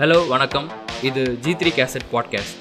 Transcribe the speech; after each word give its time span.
Hello 0.00 0.28
வணக்கம். 0.28 0.68
இது 1.02 1.38
G 1.40 1.52
three 1.52 1.70
cassette 1.78 2.06
podcast 2.12 2.54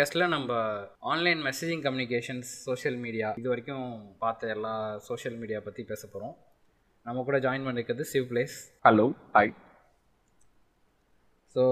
பாட்காஸ்ட்டில் 0.00 0.32
நம்ம 0.34 0.52
online 0.98 1.40
messaging 1.46 1.82
communications 1.84 2.50
social 2.64 2.96
media 2.96 3.28
இது 3.36 3.48
வரைக்கும் 3.48 3.88
பார்த்த 4.18 4.48
எல்லா 4.48 4.72
சோஷியல் 4.98 5.36
மீடியா 5.36 5.58
பற்றி 5.60 5.82
பேச 5.84 6.02
போகிறோம் 6.06 6.32
நம்ம 7.06 7.22
கூட 7.22 7.38
ஜாயின் 7.38 7.66
பண்ணிருக்கிறது 7.66 8.04
சிவ் 8.12 8.26
பிளேஸ் 8.30 8.54
ஹலோ 8.84 9.06
ஹாய் 9.34 9.52
ஸோ 11.56 11.64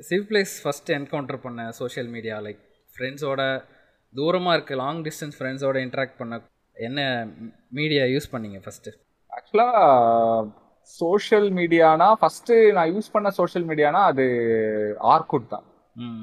சிவ் 0.00 0.24
பிளேஸ் 0.30 0.54
ஃபஸ்ட் 0.64 0.92
என்கவுண்டர் 0.98 1.40
பண்ண 1.42 1.70
சோஷியல் 1.72 2.08
மீடியா 2.08 2.36
லைக் 2.38 2.62
ஃப்ரெண்ட்ஸோட 2.94 3.40
தூரமாக 4.14 4.56
இருக்க 4.58 4.74
லாங் 4.74 5.02
டிஸ்டன்ஸ் 5.04 5.38
ஃப்ரெண்ட்ஸோட 5.40 5.78
இன்ட்ராக்ட் 5.86 6.18
பண்ண 6.18 6.38
என்ன 6.76 7.00
மீடியா 7.72 8.04
யூஸ் 8.06 8.32
பண்ணீங்க 8.32 8.60
ஃபஸ்ட்டு 8.64 8.92
ஆக்சுவலாக 9.32 10.50
சோஷியல் 10.98 11.48
மீடியானா 11.52 12.10
ஃபஸ்ட்டு 12.20 12.72
நான் 12.72 12.92
யூஸ் 12.94 13.10
பண்ண 13.10 13.30
சோஷியல் 13.30 13.68
மீடியானா 13.68 14.02
அது 14.04 14.26
ஆர்குட் 15.14 15.48
தான். 15.48 15.66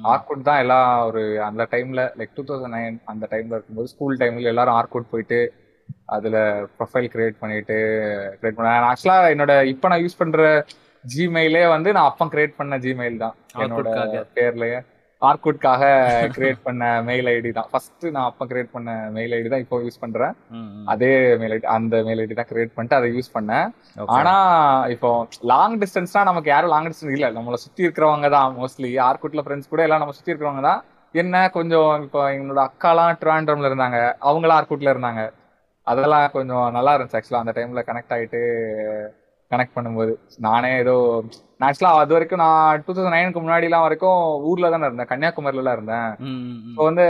ஆர்குட் 0.03 0.43
தான் 0.43 0.59
எல்லாம் 0.59 1.05
ஒரு 1.05 1.39
அந்த 1.39 1.67
டைம்ல 1.71 2.11
லைக் 2.17 2.35
டூ 2.35 2.43
தௌசண்ட் 2.43 2.75
நைன் 2.75 2.99
அந்த 3.05 3.27
டைம்ல 3.31 3.53
இருக்கும்போது 3.53 3.87
ஸ்கூல் 3.87 4.17
டைம்ல 4.17 4.47
எல்லாரும் 4.47 4.75
ஆர்குட் 4.75 5.11
போயிட்டு 5.11 5.39
அதுல 6.05 6.37
ப்ரொஃபைல் 6.77 7.11
கிரியேட் 7.13 7.39
பண்ணிட்டு 7.39 7.77
கிரியேட் 8.39 8.55
பண்ண 8.55 8.91
ஆக்சுவலா 8.91 9.17
என்னோட 9.29 9.65
இப்போ 9.65 9.87
நான் 9.87 10.03
யூஸ் 10.03 10.17
பண்ற 10.17 10.65
ஜிமெயிலே 11.05 11.67
வந்து 11.69 11.93
நான் 11.93 12.03
அப்போ 12.03 12.25
கிரியேட் 12.25 12.55
பண்ண 12.55 12.77
ஜிமெயில் 12.77 13.17
தான். 13.17 13.35
என்னோட. 13.63 13.87
பேர்லயே. 14.37 14.77
ஆர்குட்காக 15.29 15.83
கிரியேட் 16.35 16.61
பண்ண 16.67 16.83
மெயில் 17.09 17.27
ஐடி 17.33 17.51
தான். 17.57 17.67
ஃபர்ஸ்ட் 17.71 18.05
நான் 18.15 18.27
அப்போ 18.29 18.43
கிரியேட் 18.51 18.71
பண்ண 18.75 18.95
மெயில் 19.17 19.33
ஐடி 19.37 19.49
தான் 19.53 19.63
இப்போ 19.65 19.77
யூஸ் 19.85 20.01
பண்றேன். 20.03 20.33
அதே 20.93 21.11
மெயில் 21.41 21.53
ஐடி 21.57 21.67
அந்த 21.75 22.01
மெயில் 22.07 22.21
ஐடி 22.23 22.37
தான் 22.39 22.49
கிரியேட் 22.51 22.73
பண்ணிட்டு 22.77 22.97
அதை 22.99 23.09
யூஸ் 23.17 23.29
பண்ணேன். 23.37 23.67
ஆனா 24.17 24.35
இப்போ 24.95 25.11
லாங் 25.53 25.77
டிஸ்டன்ஸ்னா 25.83 26.23
நமக்கு 26.31 26.51
யாரும் 26.53 26.73
லாங் 26.75 26.89
டிஸ்டன்ஸ் 26.91 27.15
இல்ல. 27.17 27.29
நம்மள 27.37 27.59
சுத்தி 27.65 27.87
இருக்கிறவங்க 27.87 28.29
தான் 28.37 28.57
மோஸ்ட்லி 28.59 28.91
ஆர்குட்ல 29.09 29.45
ஃப்ரெண்ட்ஸ் 29.47 29.71
கூட 29.73 29.83
எல்லாம் 29.87 30.03
நம்ம 30.03 30.17
சுத்தி 30.17 30.33
இருக்கிறவங்க 30.33 30.65
தான். 30.69 30.81
என்ன 31.23 31.45
கொஞ்சம் 31.57 31.89
இப்போ 32.05 32.21
என்னோட 32.35 32.61
அக்காலாம் 32.69 33.17
ட்ரிவாண்ட்ரம்ல 33.23 33.69
இருந்தாங்க. 33.71 33.99
அவங்களாம் 34.29 34.59
ஆர்குட்ல 34.59 34.93
இருந்தாங்க. 34.95 35.23
அதெல்லாம் 35.91 36.25
கொஞ்சம் 36.37 36.65
நல்லா 36.75 36.91
இருந்துச்சு 36.95 37.17
ஆக்சுவலா 37.19 37.43
அந்த 37.43 37.53
டைம்ல 37.57 37.81
கனெக்ட் 37.87 38.13
ஆயிட்டு 38.15 38.41
கனெக்ட் 39.53 39.77
பண்ணும்போது. 39.77 40.13
நானே 40.47 40.71
ஏதோ 40.83 40.95
ஆக்சுவலா 41.65 41.91
அது 42.03 42.13
வரைக்கும் 42.15 42.41
நான் 42.43 42.81
டூ 42.85 42.93
தௌசண்ட் 42.93 43.15
நைனுக்கு 43.15 43.41
முன்னாடிலாம் 43.43 43.83
வரைக்கும் 43.85 44.21
ஊர்ல 44.49 44.71
தானே 44.73 44.87
இருந்தேன். 44.87 45.09
கன்னியாகுமரியில 45.11 45.73
இருந்தேன். 45.75 46.09
இப்போ 46.69 46.83
வந்து 46.89 47.05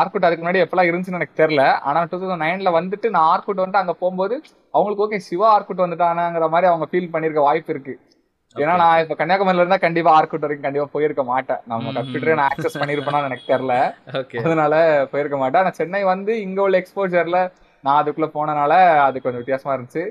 ஆர்குட் 0.00 0.26
அதுக்கு 0.28 0.44
முன்னாடி 0.44 0.62
எப்பெல்லாம் 0.64 0.88
இருந்துச்சுன்னு 0.90 1.20
எனக்கு 1.20 1.40
தெரியல. 1.42 1.64
ஆனா 1.88 2.00
டூ 2.12 2.18
தௌசண்ட் 2.22 2.44
நைன்ல 2.44 2.70
வந்துட்டு 2.78 3.10
நான் 3.16 3.28
ஆர்குட் 3.34 3.60
வந்துட்டு 3.62 3.82
அங்க 3.82 3.94
போகும்போது 4.00 4.34
அவங்களுக்கு 4.74 5.04
ஓகே 5.06 5.20
சிவா 5.28 5.48
ஆர்குட் 5.56 5.84
வந்துட்டானாங்கிற 5.84 6.48
மாதிரி 6.54 6.70
அவங்க 6.70 6.88
ஃபீல் 6.92 7.12
பண்ணிருக்க 7.14 7.42
வாய்ப்பு 7.48 7.72
இருக்கு. 7.74 7.94
ஏன்னா 8.56 8.72
நான் 8.80 9.02
இப்ப 9.02 9.14
கன்னியாகுமரியில 9.18 9.62
இருந்தா 9.62 9.80
கண்டிப்பா 9.84 10.10
ஆர்குட் 10.16 10.44
வரைக்கும் 10.44 10.66
கண்டிப்பா 10.66 10.88
போயிருக்க 10.92 11.22
மாட்டேன். 11.30 11.60
நம்ம 11.70 11.92
கம்ப்யூட்டரே 11.98 12.34
நான் 12.40 12.50
ஆக்சஸ் 12.52 12.80
பண்ணிருப்பேனான்னு 12.80 13.30
எனக்கு 13.30 13.50
தெரியல. 13.52 13.76
அதனால 14.46 14.74
போயிருக்க 15.12 15.36
மாட்டேன். 15.42 15.62
ஆனா 15.62 15.72
சென்னை 15.80 16.02
வந்து 16.04 16.32
இங்க 16.46 16.60
உள்ள 16.62 16.76
எக்ஸ்போஜர்ல 16.82 17.38
நான் 17.82 18.04
அதுக்குள்ள 18.04 18.26
போனனால 18.34 18.72
அது 18.98 19.22
கொஞ்சம் 19.22 19.42
வித்தியாசமா 19.44 19.74
இருந்துச்சு. 19.74 20.02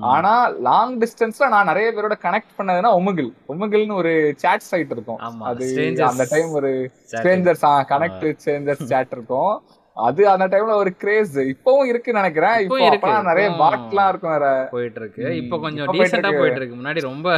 ஆனா 0.00 0.32
லாங் 0.66 0.98
டிஸ்டன்ஸ்ல 0.98 1.48
நான் 1.48 1.66
நிறைய 1.66 1.90
பேரோட 1.90 2.14
கனெக்ட் 2.26 2.56
பண்ணதுன்னா 2.58 2.90
ஒமுகில் 2.98 3.32
ஒமுகில்னு 3.48 3.94
ஒரு 3.94 4.32
சாட் 4.36 4.66
சைட் 4.70 4.90
இருக்கும். 4.90 5.16
அது 5.40 5.68
அந்த 6.06 6.26
டைம் 6.30 6.50
ஒரு 6.50 6.90
ஸ்ட்ரேஞ்சர்ஸ் 7.12 7.64
கனெக்ட் 7.92 8.36
ஸ்ட்ரேஞ்சர்ஸ் 8.44 8.82
சாட் 8.82 9.12
இருக்கும். 9.12 9.54
அது 9.96 10.22
அந்த 10.30 10.46
டைம்ல 10.52 10.74
ஒரு 10.82 10.90
கிரேஸ் 11.02 11.34
இப்பவும் 11.50 11.88
இருக்குன்னு 11.90 12.20
நினைக்கிறேன். 12.20 12.56
இப்போ 12.64 12.78
இருக்கு. 12.78 12.96
அப்பலாம் 12.96 13.28
நிறைய 13.30 13.48
பாட்லாம் 13.60 14.08
இருக்கும் 14.10 14.34
வேற. 14.34 14.46
போயிட்டு 14.72 15.00
இருக்கு 15.00 15.22
இப்போ 15.40 15.56
கொஞ்சம் 15.64 15.84
இப்போ 15.84 15.96
போயிட்டு 15.98 16.18
இருக்கு. 16.18 16.58
இருக்கு 16.60 16.78
முன்னாடி 16.80 17.00
ரொம்ப 17.10 17.28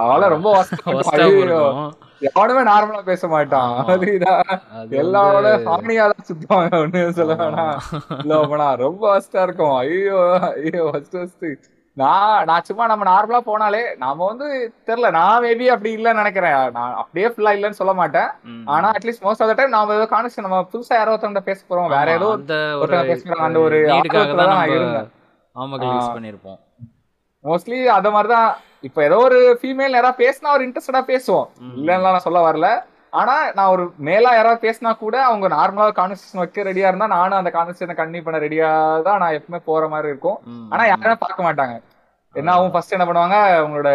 அதெல்லாம் 0.00 0.34
ரொம்ப 0.36 0.48
எவனுமே 2.28 2.62
நார்மலா 2.70 3.02
பேச 3.10 3.28
மாட்டான். 3.34 3.72
அதுதான் 3.94 4.44
அது 4.78 4.96
எல்லாரோட 5.02 5.48
தான் 5.64 6.26
சுத்துவாங்க 6.30 6.82
ஒண்ணு 6.84 7.02
சொல்ல. 7.18 7.36
வேணாம். 7.42 8.78
ரொம்ப 8.86 9.02
வஸ்டா 9.14 9.42
இருக்கும். 9.48 9.76
ஐயோ 9.82 10.20
ஐயோ 10.52 10.84
வஸ்ட் 10.94 11.18
வஸ்ட் 11.22 11.46
நான் 12.00 12.44
நான் 12.48 12.66
சும்மா 12.68 12.84
நம்ம 12.86 13.04
நார்மலா 13.10 13.40
போனாலே 13.46 13.82
நாம 14.02 14.26
வந்து 14.26 14.46
தெரியல 14.88 15.08
நான் 15.16 15.42
மேபி 15.44 15.66
அப்படி 15.74 15.90
இல்லைன்னு 15.96 16.20
நினைக்கிறேன். 16.22 16.58
நான் 16.76 16.94
அப்படியே 17.00 17.28
ஃபுல்லா 17.32 17.52
இல்லைன்னு 17.56 17.80
சொல்ல 17.80 17.92
மாட்டேன். 18.00 18.28
ஆனா 18.74 18.88
at least 18.96 19.24
most 19.26 19.42
of 19.44 19.50
the 19.50 19.56
time 19.58 19.76
நாம 19.76 19.94
ஏதோ 19.94 20.06
கான்வெர்சேஷன் 20.12 20.46
நம்ம 20.46 20.60
புதுசா 20.72 20.94
யாரோ 20.98 21.12
ஒருத்தவங்க 21.14 21.42
பேச 21.48 21.60
போறோம். 21.68 21.90
வேற 21.96 22.08
ஏதோ 22.18 22.28
ஒருத்தவங்க 22.80 23.12
பேசுறாங்க 23.12 23.48
அந்த 23.48 23.60
ஒரு 23.66 23.78
யூஸ். 25.88 26.14
பண்ணிருப்போம் 26.16 26.58
மோஸ்ட்லி 27.44 27.80
அத 27.96 28.10
மாதிரிதான் 28.10 28.48
இப்ப 28.80 29.02
ஏதோ 29.04 29.18
ஒரு 29.26 29.38
ஃபீமேல் 29.60 29.96
யாராவது 29.96 30.22
பேசினா 30.24 30.54
ஒரு 30.56 30.64
இன்ட்ரெஸ்டடா 30.66 31.02
பேசுவோம். 31.12 31.48
இல்லைன்னா 31.78 32.12
நான் 32.14 32.26
சொல்ல 32.26 32.40
வரல. 32.48 32.68
ஆனா 33.12 33.34
நான் 33.56 33.72
ஒரு 33.74 33.84
மேலா 34.08 34.30
யாராவது 34.34 34.64
பேசினா 34.64 34.90
கூட 35.04 35.16
அவங்க 35.28 35.46
நார்மலா 35.56 35.86
கான்வர்சேஷன் 35.98 36.42
வைக்க 36.42 36.68
ரெடியா 36.70 36.88
இருந்தா 36.90 37.08
நானும் 37.16 37.40
அந்த 37.40 37.52
கான்வர்சேஷனை 37.56 37.96
கண்டினியூ 38.00 38.24
பண்ண 38.26 38.40
ரெடியா 38.46 38.70
தான் 39.06 39.20
நான் 39.22 39.36
எப்பவுமே 39.38 39.60
போற 39.70 39.82
மாதிரி 39.94 40.12
இருக்கும். 40.12 40.38
ஆனா 40.72 40.82
யாருமே 40.92 41.16
பார்க்க 41.24 41.46
மாட்டாங்க. 41.48 41.76
என்ன 42.34 42.52
ஆகும்? 42.54 42.72
ஃபர்ஸ்ட் 42.74 42.96
என்ன 42.96 43.06
பண்ணுவாங்க? 43.08 43.38
உங்களோட 43.66 43.92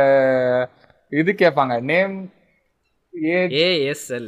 இது 1.12 1.34
கேட்பாங்க. 1.44 1.76
நேம் 1.92 2.16
ASL 3.68 4.26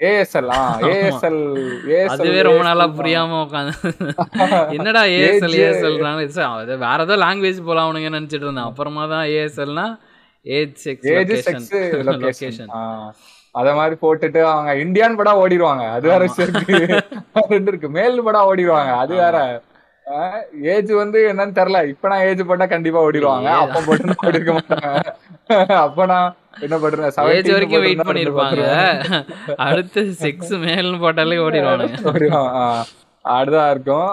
ஏஎஸ்எல் 0.00 0.50
ஆ 0.56 0.58
ஏஎஸ்எல் 0.88 1.38
அதுவே 2.14 2.40
ரொம்ப 2.46 2.64
நாளா 2.66 2.86
புரியாம 2.98 3.38
உட்காந்து 3.44 3.92
என்னடா 4.76 5.02
ஏஎஸ்எல் 5.20 5.56
ஏஎஸ்எல் 5.60 5.96
வேற 6.84 6.98
ஏதோ 7.06 7.16
லாங்குவேஜ் 7.22 7.60
போல 7.68 7.84
அவனுங்க 7.84 8.10
நினைச்சிட்டு 8.16 8.46
இருந்தேன் 8.46 8.68
அப்புறமா 8.70 9.04
தான் 9.14 9.24
ஏஎஸ்எல்னா 9.36 9.86
ஏஜ் 10.46 10.76
செக்ஸ் 10.84 11.72
லொகேஷன் 12.10 12.70
அத 13.56 13.68
மாதிரி 13.74 13.96
போட்டுட்டு 14.00 14.40
அவங்க 14.46 14.72
இந்தியான் 14.82 15.18
படா 15.18 15.32
ஓடிடுவாங்க 15.42 15.84
அது 15.94 16.06
வேற 16.08 16.24
ரெண்டு 17.52 17.70
இருக்கு. 17.70 17.88
மேல் 17.96 18.24
படா 18.26 18.40
ஓடிடுவாங்க 18.50 18.92
அது 19.02 19.14
வேற. 19.20 19.36
ஏஜ் 20.72 20.90
வந்து 20.98 21.18
என்னன்னு 21.30 21.56
தெரியல. 21.56 21.78
இப்ப 21.92 22.08
நான் 22.08 22.24
ஏஜ் 22.26 22.42
போட்டா 22.48 22.66
கண்டிப்பா 22.66 23.00
ஓடிடுவாங்க 23.06 23.48
அப்ப 23.62 23.80
போட்டு 23.86 24.16
ஓடிருக்க 24.26 24.52
மாட்டாங்க 24.58 24.90
அப்ப 25.84 26.06
நான் 26.06 26.28
என்ன 26.60 26.76
பண்றேன் 26.82 27.08
ஏஜ் 27.32 27.50
வரைக்கும் 27.54 27.84
வெயிட் 27.84 28.06
பண்ணிருப்பாங்க. 28.08 28.62
அடுத்து 29.66 30.02
செக்ஸ் 30.22 30.54
மேல்னு 30.64 31.02
போட்டாலே 31.02 31.38
ஓடிடுவானுங்க 31.46 31.98
ஓடிடுவான் 32.10 32.54
அதுதான் 33.24 33.70
இருக்கும். 33.70 34.10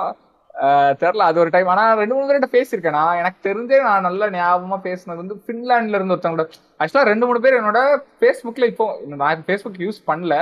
ஆஹ் 0.55 0.93
தெரியல 0.93 1.17
அது 1.19 1.39
ஒரு 1.39 1.49
டைம் 1.49 1.67
ஆனா 1.67 1.93
ரெண்டு 1.93 2.15
மூணு 2.15 2.27
பேர்கிட்ட 2.27 2.49
பேசியிருக்கேன் 2.51 2.91
நான் 2.91 3.17
எனக்கு 3.17 3.49
தெரிஞ்சே 3.49 3.81
நான் 3.81 4.01
நல்ல 4.01 4.29
ஞாபகமா 4.29 4.77
பேசினது 4.83 5.15
வந்து 5.15 5.43
பின்லாண்ட்ல 5.47 5.95
இருந்து 5.95 6.15
ஒருத்தவங்க 6.15 6.43
ஆக்சுவலா 6.79 7.03
ரெண்டு 7.03 7.25
மூணு 7.25 7.39
பேர் 7.39 7.59
என்னோட 7.59 7.79
ஃபேஸ்புக்ல 8.19 8.63
இப்போ 8.63 8.85
நான் 9.15 9.43
ஃபேஸ்புக் 9.47 9.79
யூஸ் 9.79 9.99
பண்ணல. 10.07 10.35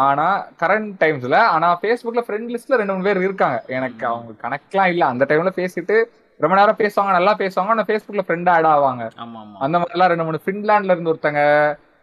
ஆனா 0.00 0.26
கரண்ட் 0.62 0.90
டைம்ஸ்ல 1.00 1.36
ஆனா 1.54 1.78
ஃபேஸ்புக்ல 1.82 2.24
ஃப்ரெண்ட் 2.26 2.52
லிஸ்ட்ல 2.54 2.76
ரெண்டு 2.76 2.92
மூணு 2.92 3.04
பேர் 3.04 3.22
இருக்காங்க. 3.22 3.62
எனக்கு 3.68 4.06
அவங்க 4.06 4.34
கனெக்ட்லாம் 4.44 4.86
இல்ல. 4.86 5.04
அந்த 5.06 5.24
டைம்ல 5.28 5.52
பேசிட்டு 5.60 5.96
ரொம்ப 6.40 6.56
நேரம் 6.56 6.76
பேசுவாங்க 6.78 7.12
நல்லா 7.12 7.34
பேசுவாங்க. 7.38 7.68
ஆனா 7.68 7.84
ஃபேஸ்புக்ல 7.88 8.24
ஃப்ரெண்ட் 8.26 8.50
ஆட் 8.50 8.66
ஆவாங்க. 8.66 9.04
அந்த 9.58 9.78
மாதிரிலாம் 9.78 10.06
ரெண்டு 10.06 10.24
மூணு. 10.24 10.40
ஃபின்லாண்ட்ல 10.46 10.90
இருந்து 10.90 11.12
ஒருத்தங்க 11.12 11.42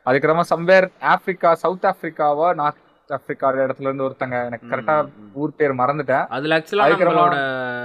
அதுக்கப்புறமா 0.05 0.43
சம்வேர் 0.49 0.87
ஆப்பிரிக்கா 1.11 1.53
சவுத் 1.55 1.85
ஆப்பிரிக்காவா 1.85 2.53
நார்த் 2.53 2.81
ஆப்பிரிக்கா 3.09 3.49
இடத்துல 3.65 3.81
இருந்து 3.81 4.05
ஒருத்தங்க 4.07 4.45
எனக்கு 4.45 4.69
கரெக்டா 4.71 4.95
ஊர் 5.33 5.55
பேர் 5.57 5.73
மறந்துட்டேன். 5.73 6.25
அதுல 6.29 6.57
ஆக்சுவலா 6.57 6.85
நம்மளோட 6.93 7.35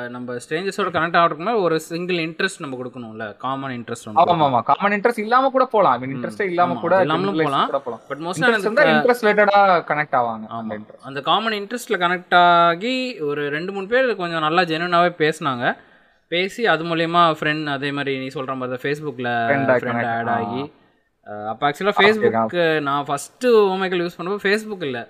நம்ம 0.09 0.37
ஸ்ட்ரேஞ்சர்ஸோட 0.45 0.91
கனெக்ட் 0.97 1.19
ஆகிறதுக்கு 1.21 1.55
ஒரு 1.61 1.81
சிங்கிள் 1.81 2.17
இன்ட்ரெஸ்ட் 2.17 2.59
நம்ம 2.59 2.79
கொடுக்கணும்ல 2.81 3.37
காமன் 3.37 3.75
இன்ட்ரெஸ்ட் 3.79 4.09
ஆமா 4.25 4.47
ஆமா 4.49 4.63
காமன் 4.63 4.97
இன்ட்ரெஸ்ட் 4.99 5.19
இல்லாம 5.19 5.51
கூட 5.51 5.65
போலாம். 5.67 5.93
ஐ 5.93 5.99
மீன் 5.99 6.15
இன்ட்ரெஸ்டே 6.17 6.47
இல்லாம 6.53 6.79
கூட 6.85 7.01
இல்லாமலும் 7.03 7.43
போலாம். 7.45 8.01
பட் 8.09 8.19
மோஸ்ட்லி 8.19 8.51
இன்ட்ரெஸ்ட் 8.95 9.25
ரிலேட்டடா 9.27 9.61
கனெக்ட் 9.91 10.19
ஆவாங்க 10.21 10.47
அந்த 10.61 10.75
ஆமா. 10.77 10.99
அந்த 11.03 11.21
காமன் 11.21 11.59
இன்ட்ரெஸ்ட்ல 11.61 11.99
கனெக்ட் 12.05 12.37
ஆகி 12.43 12.95
ஒரு 13.21 13.49
ரெண்டு 13.49 13.73
மூணு 13.73 13.87
பேர் 13.87 14.17
கொஞ்சம் 14.17 14.41
நல்லா 14.41 14.63
ஜெனுவனாவே 14.63 15.13
பேசுனாங்க. 15.23 15.65
பேசி 16.29 16.67
அது 16.67 16.85
மூலயமா 16.85 17.23
ஃப்ரெண்ட் 17.39 17.67
அதே 17.69 17.93
மாதிரி 17.93 18.19
நீ 18.19 18.27
சொல்ற 18.35 18.55
மாதிரி 18.57 18.83
ஃபேஸ்புக்கில் 18.83 19.31
ஃப்ரெண்ட் 19.47 19.71
ஆட். 20.11 20.29
ஆகி. 20.37 20.61
அப்போ 21.53 21.65
ஆக்சுவலாக 21.69 21.97
ஃபேஸ்புக் 21.99 22.57
நான் 22.89 23.07
ஃபஸ்ட்டு 23.09 23.49
ஓமைக்கல் 23.73 24.03
யூஸ் 24.05 24.17
பண்ணப்போ 24.19 24.41
ஃபேஸ்புக் 24.47 24.85
இல்லை. 24.89 25.03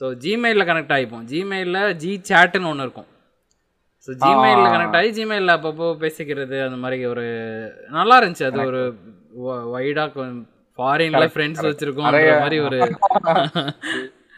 ஸோ 0.00 0.04
ஜிமெயிலில் 0.24 0.68
கனெக்ட் 0.70 0.94
ஆகிப்போம். 0.96 1.24
ஜிமெயிலில் 1.32 1.82
ஜி 2.02 2.12
சேட்டுன்னு 2.30 2.70
ஒன்று 2.72 2.86
இருக்கும். 2.86 3.08
ஸோ 4.06 4.10
ஜிமெயிலில் 4.22 4.72
கனெக்ட் 4.74 4.98
ஆகி 4.98 5.10
ஜிமெயிலில் 5.18 5.54
அப்பப்போ 5.56 5.86
பேசிக்கிறது 6.02 6.56
அந்த 6.66 6.78
மாதிரி 6.82 6.98
ஒரு 7.12 7.24
நல்லா 7.98 8.16
இருந்துச்சு. 8.20 8.46
அது 8.50 8.60
ஒரு 8.70 8.82
வைடாக 9.74 10.26
ஃபாரின்ல 10.78 11.24
ஃப்ரெண்ட்ஸ் 11.32 11.66
வச்சிருக்கோன்ற 11.70 12.20
மாதிரி 12.44 12.58
ஒரு 12.68 12.78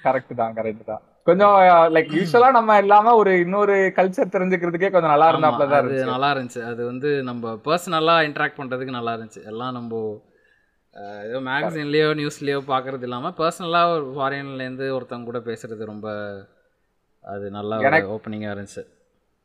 கரெக்ட் 0.07 0.35
தான் 0.41 0.53
கரெக்ட் 0.57 0.83
தான். 0.91 1.01
கொஞ்சம் 1.29 1.55
லைக் 1.95 2.11
யூஸ்வலா 2.17 2.49
நம்ம 2.57 2.75
இல்லாம 2.83 3.15
ஒரு 3.21 3.31
இன்னொரு 3.45 3.77
கல்ச்சர் 3.97 4.35
தெரிஞ்சுக்கிறதுக்கே 4.35 4.91
கொஞ்சம் 4.95 5.13
நல்லா 5.15 5.29
இருந்தாப்ல 5.33 5.65
தான் 5.71 5.79
அது 5.79 5.89
இருந்துச்சு. 5.89 6.13
நல்லா 6.13 6.29
இருந்துச்சு. 6.35 6.61
அது 6.71 6.81
வந்து 6.91 7.11
நம்ம 7.31 7.55
பர்சனலாக 7.67 8.27
இன்ட்ராக்ட் 8.29 8.59
பண்ணுறதுக்கு 8.61 8.97
நல்லா 8.99 9.15
இருந்துச்சு. 9.17 9.43
எல்லாம் 9.53 9.75
நம்ம 9.79 10.03
ஏதோ 10.97 11.39
மேகசின்லேயோ 11.51 12.11
நியூஸ்லேயோ 12.21 12.59
பார்க்கறது 12.67 13.03
இல்லாமல் 13.03 13.35
பர்சனலாக 13.39 13.95
ஒரு 13.97 14.07
ஃபாரின்லேருந்து 14.17 14.87
ஒருத்தவங்க 14.97 15.25
கூட 15.25 15.39
பேசுறது 15.39 15.85
ரொம்ப 15.85 16.09
அது 17.25 17.51
நல்லா 17.51 17.77
ஓப்பனிங்காக 18.17 18.55
இருந்துச்சு. 18.55 18.85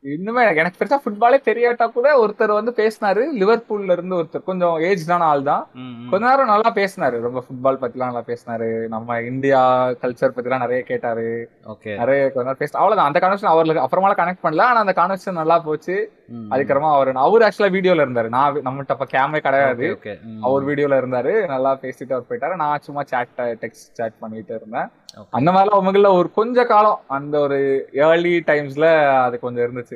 இன்னுமே 0.04 0.42
எனக்கு- 0.42 0.56
எனக்கு 0.56 0.84
பெருசா 0.84 0.98
ஃபுட்பாலே 1.04 1.36
தெரியாட்டா 1.44 1.92
கூட 1.92 2.26
ஒருத்தர் 2.26 2.52
வந்து 2.52 2.72
பேசினாரு. 2.76 3.24
லிவர்பூல்ல 3.38 3.92
இருந்து 3.92 4.16
ஒருத்தர். 4.16 4.42
கொஞ்சம் 4.42 5.20
ஆள் 5.20 5.42
தான். 5.42 5.68
ம், 5.74 5.80
ம். 5.80 6.10
கொஞ்ச 6.10 6.26
நேரம் 6.26 6.46
நல்லா 6.46 6.72
பேசினாரு. 6.74 7.20
ரொம்ப 7.20 7.44
ஃபுட்பால் 7.48 7.76
பத்திலாம் 7.76 7.96
நல்லா 7.96 8.24
பேசினாரு. 8.26 8.86
நம்ம 8.88 9.20
இந்தியா 9.20 9.88
கல்ச்சர் 9.88 10.30
பத்திலாம் 10.36 10.58
நிறைய 10.58 10.82
கேட்டாரு. 10.82 11.50
நிறைய 11.96 12.22
கொஞ்ச 12.22 12.40
நேரம் 12.40 12.56
பேச 12.58 12.78
அவ்வளவுதான். 12.78 13.12
அந்த 13.12 13.28
கான்வர்சேஷன் 13.28 13.50
அவருக்கு 13.50 13.86
அப்புறமால 13.86 14.12
கனெக்ட் 14.12 14.38
பண்ணல. 14.42 14.60
ஆனா 14.60 14.78
அந்த 14.78 14.92
கான்வர்சேஷன் 14.96 15.32
நல்லா 15.32 15.58
போச்சு. 15.58 16.12
அதுக்கப்புறமா 16.50 16.94
அவர் 16.94 17.12
அவரு 17.12 17.46
ஆக்சுவலா 17.46 17.60
வீடியோல 17.60 18.02
இருந்தாரு. 18.02 18.28
நான் 18.28 18.54
நம்மகிட்ட 18.54 18.88
அப்ப 18.88 19.06
கேமே 19.12 19.38
கிடையாது. 19.38 19.98
அவர் 20.42 20.64
வீடியோல 20.64 21.02
இருந்தாரு. 21.02 21.46
நல்லா 21.46 21.76
பேசிட்டு 21.76 22.12
அவர் 22.12 22.24
போயிட்டாரு. 22.28 22.56
நான் 22.56 22.78
சும்மா 22.80 23.02
சேட் 23.02 23.28
டெக்ஸ்ட் 23.36 23.68
சேட் 23.70 24.18
பண்ணிட்டு 24.18 24.54
இருந்தேன். 24.54 24.88
அந்த 25.30 25.50
மாதிரிலாம் 25.50 25.84
உங்கள்ல 25.84 26.12
ஒரு 26.12 26.30
கொஞ்ச 26.32 26.64
காலம் 26.64 27.00
அந்த 27.06 27.38
ஒரு 27.38 27.88
ஏர்லி 27.92 28.42
டைம்ஸ்ல 28.46 29.16
அது 29.18 29.38
கொஞ்சம் 29.38 29.64
இருந்துச்சு. 29.64 29.91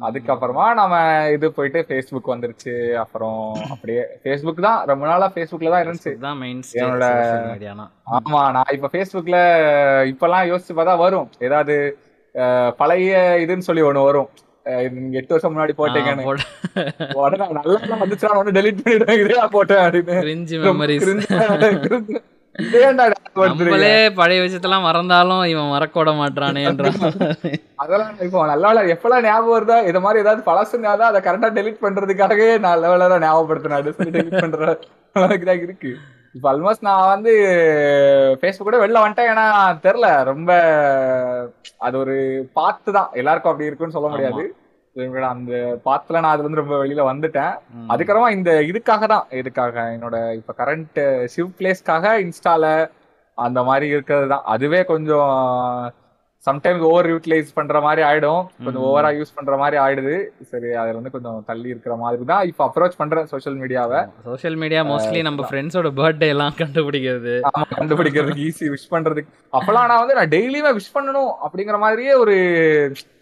அதுக்கப்புறமா 0.00 0.74
நம்ம 0.74 1.24
இது 1.32 1.52
போயிட்டு 1.52 1.84
ஃபேஸ்புக் 1.88 2.28
வந்துருச்சு. 2.28 2.92
அப்புறம் 2.92 3.56
அப்படியே 3.70 4.02
ஃபேஸ்புக் 4.22 4.60
தான். 4.60 4.86
ரொம்ப 4.86 5.06
நாளா 5.06 5.30
ஃபேஸ்புக்ல 5.34 5.70
தான் 5.70 5.86
இருந்துச்சு. 5.86 6.16
என்னோட- 6.72 7.58
ஆமா 8.12 8.50
நான் 8.50 8.64
இப்ப 8.72 8.88
ஃபேஸ்புக்ல 8.92 9.36
இப்பெல்லாம் 10.08 10.46
யோசிச்சு 10.50 10.72
பார்த்தா 10.76 10.96
வரும். 10.96 11.30
ஏதாவது 11.38 11.98
பழைய 12.76 13.36
இதுன்னு 13.40 13.58
சொல்லி 13.58 13.82
ஒண்ணு 13.82 14.04
வரும். 14.04 14.28
எட்டு 15.10 15.26
வருஷம் 15.28 15.56
முன்னாடி 15.56 15.70
போட்டீங்கன்னு. 15.78 16.22
உடனே 17.12 17.48
நல்லா 17.50 17.96
வந்துச்சுன்னா 17.96 18.46
ஒண்ணு 18.46 18.54
டெலிட் 18.54 18.78
பண்ணிடுவேன். 18.84 19.46
போட்டேன் 19.46 19.78
அப்படின்னு. 19.78 20.22
ஞாபகம்? 22.54 23.14
நம்மளே 23.50 23.94
பழைய 24.18 24.40
விஷயத்தெல்லாம் 24.42 24.86
மறந்தாலும் 24.86 25.42
இவன் 25.52 25.72
மறக்க 25.72 25.96
விட 26.00 26.10
மாட்டானேன்ற 26.18 26.84
அதெல்லாம் 27.82 28.20
இப்போ 28.26 28.42
நல்ல 28.50 28.82
எப்பெல்லாம் 28.94 29.24
ஞாபகம் 29.26 29.54
வருதா 29.54 29.76
இத 29.90 30.00
மாதிரி 30.04 30.22
ஏதாவது 30.24 30.42
பழசுனா 30.48 30.92
தான் 31.00 31.10
அதை 31.12 31.20
கரெக்டா 31.26 31.48
டெலிட் 31.56 31.84
பண்றதுக்காகவே 31.84 32.48
நான் 32.64 32.82
லெவல 32.84 33.08
தான் 33.12 33.24
ஞாபகப்படுத்தினேன் 33.26 33.96
சொல்லி 33.98 34.14
டெலிட் 34.16 34.42
பண்ற 34.44 34.62
அளவுக்கு 35.16 35.48
தான் 35.50 35.62
இருக்கு. 35.64 35.90
இப்போ 36.34 36.46
ஆல்மோஸ்ட் 36.52 36.86
நான் 36.86 37.10
வந்து 37.12 37.32
ஃபேஸ்புக் 38.40 38.68
கூட 38.68 38.78
வெளில 38.82 39.02
வந்துட்டேன். 39.02 39.30
ஏன்னா 39.32 39.44
தெரில 39.84 40.06
ரொம்ப 40.30 40.50
அது 41.86 41.96
ஒரு 42.02 42.16
பாத்து 42.58 42.90
தான். 42.98 43.10
எல்லாருக்கும் 43.20 43.52
அப்படி 43.52 43.68
இருக்குன்னு 43.68 43.96
சொல்ல 43.98 44.10
முடியாது. 44.14 44.44
என்னோட 44.96 45.24
அந்த 45.34 45.52
பாத்துல 45.84 46.20
நான் 46.20 46.32
அதுல 46.32 46.46
இருந்து 46.46 46.62
ரொம்ப 46.62 46.76
வெளியில 46.82 47.02
வந்துட்டேன். 47.10 47.54
அதுக்கப்புறமா 47.92 48.30
இந்த 48.30 48.50
இதுக்காக 48.70 49.06
தான். 49.14 49.26
இதுக்காக 49.40 49.74
என்னோட 49.96 50.16
இப்ப 50.40 50.54
கரண்ட் 50.60 51.00
ஷிவ் 51.34 51.50
பிளேஸ்க்காக 51.58 52.14
இன்ஸ்டால 52.24 52.64
அந்த 53.38 53.62
மாதிரி 53.62 53.86
இருக்கிறது 53.86 54.28
தான். 54.28 54.44
அதுவே 54.54 54.80
கொஞ்சம் 54.84 55.30
சம்டைம்ஸ் 56.46 56.84
ஓவர் 56.88 57.06
யூட்டிலைஸ் 57.10 57.54
பண்ற 57.54 57.80
மாதிரி 57.80 58.02
ஆயிடும். 58.08 58.42
கொஞ்சம். 58.64 58.82
ஓவரா 58.88 59.10
யூஸ் 59.18 59.34
பண்ற 59.34 59.56
மாதிரி 59.56 59.76
ஆயிடுது. 59.84 60.16
சரி 60.50 60.70
அதுல 60.72 60.96
வந்து 60.98 61.10
கொஞ்சம் 61.10 61.38
தள்ளி 61.46 61.68
இருக்கிற 61.68 61.94
மாதிரி 61.96 62.24
தான். 62.24 62.46
இப்ப 62.50 62.60
அப்ரோச் 62.68 62.98
பண்றேன் 62.98 63.26
சோஷியல் 63.26 63.56
மீடியாவை 63.60 64.00
சோஷியல் 64.24 64.58
மீடியா 64.62 64.82
மோஸ்ட்லி 64.82 65.22
நம்ம 65.22 65.46
ஃப்ரெண்ட்ஸோட 65.50 65.90
பர்த்டே 66.00 66.28
எல்லாம் 66.34 66.58
கண்டுபிடிக்கிறது. 66.58 67.34
ஆமா 67.50 67.66
கண்டுபிடிக்கிறதுக்கு 67.78 68.44
ஈஸி 68.48 68.68
விஷ் 68.74 68.92
பண்றதுக்கு. 68.96 69.32
அப்பெல்லாம் 69.58 69.90
நான் 69.92 70.02
வந்து 70.04 70.18
நான் 70.20 70.32
டெய்லியுமே 70.36 70.72
விஷ் 70.80 70.94
பண்ணணும் 70.98 71.32
அப்படிங்கிற 71.46 71.78
மாதிரியே 71.78 72.14
ஒரு 72.14 72.36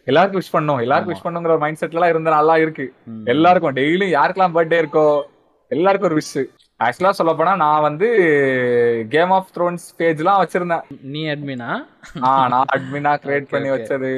எல்லாருக்கும் 0.07 0.43
விஷ் 0.43 0.55
பண்ணணும் 0.55 0.81
எல்லாருக்கும் 0.81 1.15
விஷ் 1.15 1.27
பண்ணுங்கிற 1.27 1.49
ஒரு 1.49 1.59
மைண்ட் 1.59 1.81
செட்ல 1.81 1.93
எல்லாம் 1.93 2.09
இருந்த 2.09 2.31
நல்லா 2.31 2.57
இருக்கு. 2.57 2.87
எல்லாருக்கும் 3.27 3.77
டெய்லியும் 3.77 4.17
யாருக்கெல்லாம் 4.17 4.57
பர்த்டே 4.57 4.81
இருக்கோ 4.83 5.07
எல்லாருக்கும் 5.71 6.11
ஒரு 6.11 6.19
விஷ் 6.21 6.43
ஆக்சுவலா 6.81 7.11
சொல்ல 7.11 7.33
போனா 7.33 7.57
நான் 7.57 7.81
வந்து 7.81 8.07
கேம் 9.09 9.31
ஆஃப் 9.31 9.51
த்ரோன்ஸ் 9.57 9.85
பேஜ்லாம் 9.99 10.41
வச்சிருந்தேன். 10.41 10.85
நீ 11.11 11.21
அட்மினா 11.27 11.69
ஆ, 12.25 12.31
நான் 12.49 12.71
அட்மினா 12.75 13.13
கிரியேட் 13.23 13.51
பண்ணி. 13.51 13.69
வச்சது. 13.71 14.11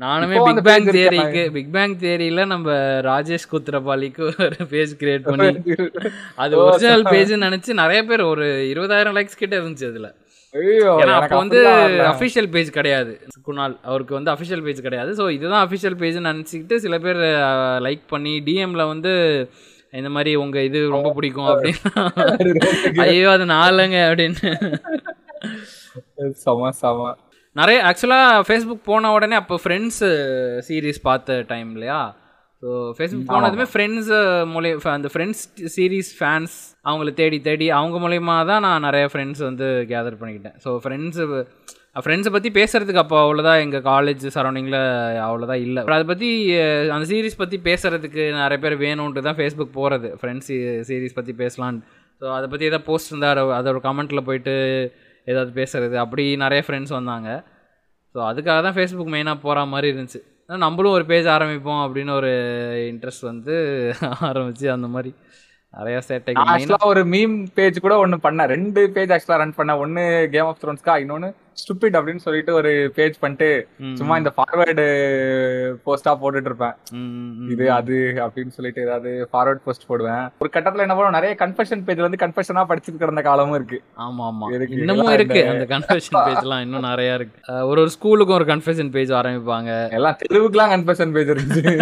நானுமே 0.00 0.36
பிக் 0.36 0.50
அந்த 0.50 0.62
பேங் 0.62 0.84
page 0.84 0.94
இருக்கு. 0.94 0.98
தியரிக்கு 0.98 1.44
பிக் 1.52 1.72
பேங் 1.72 1.96
தியரியில 1.96 2.46
நம்ம 2.46 2.74
ராஜேஷ் 3.02 3.50
குத்ரபாலிக்கு 3.52 4.24
ஒரு 4.44 4.66
பேஜ் 4.66 4.94
கிரியேட் 5.00 5.26
பண்ணி 5.28 5.48
அது 6.42 6.58
ஒரிஜினல் 6.58 7.04
பேஜ்னு 7.06 7.46
நினைச்சு 7.46 7.72
நிறைய 7.74 8.02
பேர் 8.04 8.24
ஒரு 8.24 8.46
இருபதாயிரம் 8.72 9.16
லைக்ஸ் 9.18 9.36
கிட்ட 9.36 9.56
இருந்துச்சு 9.56 9.88
அதுல. 9.88 10.10
ஏன்னா 10.54 10.92
எனக்கு 11.02 11.26
அப்போ 11.26 11.36
வந்து. 11.42 11.58
அஃபிஷியல் 12.12 12.48
பேஜ் 12.54 12.70
கிடையாது. 12.78 13.12
குணால் 13.48 13.74
அவருக்கு 13.90 14.14
வந்து 14.18 14.32
அஃபிஷியல் 14.32 14.64
பேஜ் 14.66 14.80
கிடையாது. 14.86 15.10
ஸோ 15.18 15.30
இதுதான் 15.30 15.64
அஃபிஷியல் 15.66 15.96
பேஜ்னு 16.00 16.30
நினச்சிக்கிட்டு 16.32 16.76
சில 16.76 16.98
பேர் 16.98 17.20
லைக் 17.86 18.04
பண்ணி 18.06 18.32
டிஎம்ல 18.48 18.84
வந்து 18.92 19.12
இந்த 19.92 20.08
மாதிரி 20.08 20.32
உங்க 20.36 20.58
இது 20.62 20.80
ரொம்ப 20.88 21.08
பிடிக்கும் 21.12 21.48
அப்படின்னு. 21.52 21.90
ஐயோ 23.06 23.30
அது 23.30 23.46
நாளுங்க 23.54 23.96
அப்படின்னு. 24.10 24.50
செம 26.44 26.70
செம. 26.80 27.06
நிறைய 27.56 27.78
ஆக்சுவலாக 27.88 28.42
ஃபேஸ்புக் 28.48 28.88
போன 28.90 29.12
உடனே 29.12 29.34
அப்போ 29.34 29.56
ஃப்ரெண்ட்ஸ் 29.64 30.02
சீரீஸ் 30.66 31.00
பார்த்த 31.02 31.38
டைம் 31.52 31.70
இல்லையா? 31.74 32.00
ஸோ 32.62 32.68
ஃபேஸ்புக் 32.96 33.30
போனதுமே 33.32 33.66
ஃப்ரெண்ட்ஸ் 33.72 34.10
மூலியம் 34.54 34.84
அந்த 34.98 35.10
ஃப்ரெண்ட்ஸ் 35.14 35.42
சீரீஸ் 35.76 36.10
ஃபேன்ஸ் 36.18 36.56
அவங்கள 36.84 37.10
தேடி 37.20 37.38
தேடி 37.48 37.66
அவங்க 37.78 37.96
மூலயமா 38.04 38.34
தான் 38.50 38.64
நான் 38.66 38.86
நிறைய 38.88 39.06
ஃப்ரெண்ட்ஸ் 39.12 39.42
வந்து 39.48 39.66
கேதர் 39.92 40.18
பண்ணிக்கிட்டேன். 40.20 40.56
ஸோ 40.64 40.72
ஃப்ரெண்ட்ஸு 40.84 41.24
ஃப்ரெண்ட்ஸை 42.04 42.30
பற்றி 42.34 42.50
பேசுறதுக்கு 42.58 43.02
அப்போ 43.02 43.16
அவ்வளோதான் 43.22 43.60
எங்கள் 43.62 43.84
காலேஜ் 43.88 44.24
சரௌண்டிங்கில் 44.36 44.78
அவ்வளோதான் 45.28 45.62
இல்லை. 45.66 45.80
அதை 45.96 46.04
பற்றி 46.10 46.28
அந்த 46.94 47.04
சீரீஸ் 47.12 47.40
பற்றி 47.42 47.56
பேசுகிறதுக்கு 47.68 48.24
நிறைய 48.42 48.58
பேர் 48.64 48.76
வேணும்ன்ட்டு 48.84 49.24
தான் 49.28 49.38
ஃபேஸ்புக் 49.40 49.76
போகிறது 49.78 50.10
ஃப்ரெண்ட்ஸ் 50.20 50.50
சீரீஸ் 50.90 51.16
பற்றி 51.18 51.34
பேசலான்னு 51.42 51.82
ஸோ 52.20 52.26
அதை 52.36 52.46
பற்றி 52.52 52.68
எதாவது 52.70 52.86
போஸ்ட் 52.88 53.10
இருந்தால் 53.10 53.40
அதோட 53.58 53.78
கமெண்ட்டில் 53.88 54.26
போயிட்டு 54.28 54.54
ஏதாவது 55.26 55.52
பேசுகிறது 55.58 55.96
அப்படி 56.04 56.24
நிறைய 56.44 56.60
ஃப்ரெண்ட்ஸ் 56.66 56.94
வந்தாங்க. 56.98 57.28
ஸோ 58.14 58.18
அதுக்காக 58.30 58.58
தான் 58.66 58.76
ஃபேஸ்புக் 58.76 59.12
மெயினாக 59.14 59.38
போகிற 59.44 59.64
மாதிரி 59.72 59.88
இருந்துச்சு. 59.92 60.20
நம்மளும் 60.64 60.94
ஒரு 60.98 61.04
பேஜ் 61.10 61.28
ஆரம்பிப்போம் 61.34 61.82
அப்படின்னு 61.86 62.12
ஒரு 62.20 62.30
இன்ட்ரெஸ்ட் 62.92 63.24
வந்து 63.30 63.54
ஆரம்பித்து 64.28 64.66
அந்த 64.76 64.88
மாதிரி. 64.94 65.12
நிறைய 65.76 65.98
சேட்டை 66.08 66.32
ஆக்சுவலா 66.34 66.84
ஒரு 66.84 67.02
மீம் 67.04 67.46
பேஜ் 67.54 67.78
கூட 67.78 67.96
ஒன்னு 67.96 68.16
பண்ணேன். 68.16 68.50
ரெண்டு 68.54 68.90
பேஜ் 68.90 69.10
ஆக்சுவலா 69.10 69.40
ரன் 69.42 69.54
பண்ணேன். 69.56 69.78
ஒன்னு 69.78 70.28
கேம் 70.32 70.44
ஆஃப் 70.44 70.60
த்ரோன்ஸ்க்கா 70.62 70.94
இன்னொன்னு 71.02 71.28
ஸ்டூபிட் 71.56 71.96
அப்படின்னு 71.98 72.22
சொல்லிட்டு 72.24 72.52
ஒரு 72.58 72.70
பேஜ் 72.96 73.16
பண்ணிட்டு 73.22 73.48
சும்மா 73.98 74.14
இந்த 74.20 74.30
ஃபார்வர்டு 74.36 74.84
போஸ்டா 75.86 76.12
போட்டுட்டு 76.22 76.48
இருப்பேன் 76.50 76.74
இது 77.52 77.64
அது 77.78 77.96
அப்படின்னு 78.24 78.54
சொல்லிட்டு 78.56 78.84
ஏதாவது 78.86 79.10
ஃபார்வர்ட் 79.30 79.62
போஸ்ட் 79.66 79.86
போடுவேன். 79.90 80.24
ஒரு 80.42 80.50
கட்டத்துல 80.54 80.84
என்ன 80.86 80.94
பண்ணுவோம் 80.96 81.16
நிறைய 81.18 81.32
கன்ஃபெஷன் 81.42 81.82
பேஜ் 81.88 82.04
வந்து 82.06 82.20
கன்ஃபெஷனா 82.24 82.64
படிச்சுட்டு 82.70 83.02
கிடந்த 83.02 83.24
காலமும் 83.28 83.56
இருக்கு. 83.58 83.78
ஆமா 84.06 84.24
ஆமா 84.30 84.48
இருக்கு. 84.56 84.78
இன்னமும் 84.84 85.12
இருக்கு 85.16 85.42
அந்த 85.52 85.66
கன்ஃபெஷன் 85.74 86.18
பேஜ்லாம் 86.28 86.62
இன்னும் 86.66 86.88
நிறைய 86.90 87.18
இருக்கு. 87.18 87.38
ஒரு 87.70 87.80
ஒரு 87.84 87.92
ஸ்கூலுக்கும் 87.96 88.38
ஒரு 88.40 88.48
கன்ஃபெஷன் 88.52 88.92
பேஜ் 88.96 89.12
ஆரம்பிப்பாங்க. 89.20 89.70
எல்லாம் 89.98 90.18
தெருவுக்குலாம் 90.22 90.72
கன்ஃபெஷன் 90.74 91.14
பேஜ் 91.16 91.32
இருந்துச்சு 91.34 91.74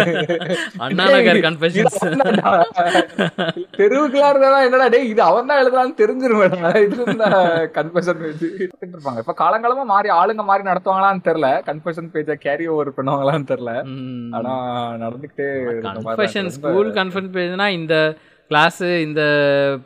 அண்ணா 0.87 1.07
நகர் 1.15 1.41
கன்ஃபெஷன்ஸ் 1.47 1.97
தெருவுக்குலாம் 3.79 4.31
இருந்தா 4.33 4.61
என்னடா 4.67 4.89
டேய் 4.95 5.09
இது 5.13 5.23
அவன் 5.29 5.49
தான் 5.51 5.61
எழுதுறான்னு 5.63 5.99
தெரிஞ்சிருவேன் 6.03 6.57
இது 6.85 7.03
கன்ஃபெஷன் 7.79 8.21
பேஜ் 8.23 8.45
இருப்பாங்க 8.93 9.19
இப்ப 9.23 9.35
காலங்காலமா 9.59 9.85
மாறி 9.91 10.09
ஆளுங்க 10.19 10.43
மாறி 10.49 10.63
நடத்துவாங்களான்னு 10.69 11.27
தெரியல. 11.27 11.47
கன்ஃபெஷன் 11.69 12.09
பேஜை 12.13 12.35
கேரி 12.45 12.65
ஓவர் 12.73 12.95
பண்ணுவாங்களான்னு 12.97 13.51
தெரியல. 13.51 13.73
ஆனா 14.37 14.53
நடந்துகிட்டே 15.03 15.47
கன்ஃபெஷன். 15.87 16.49
ஸ்கூல் 16.57 16.89
கன்ஃபெஷன் 16.99 17.33
பேஜ்னா 17.37 17.67
இந்த 17.79 17.95
கிளாஸு 18.51 18.87
இந்த 19.05 19.21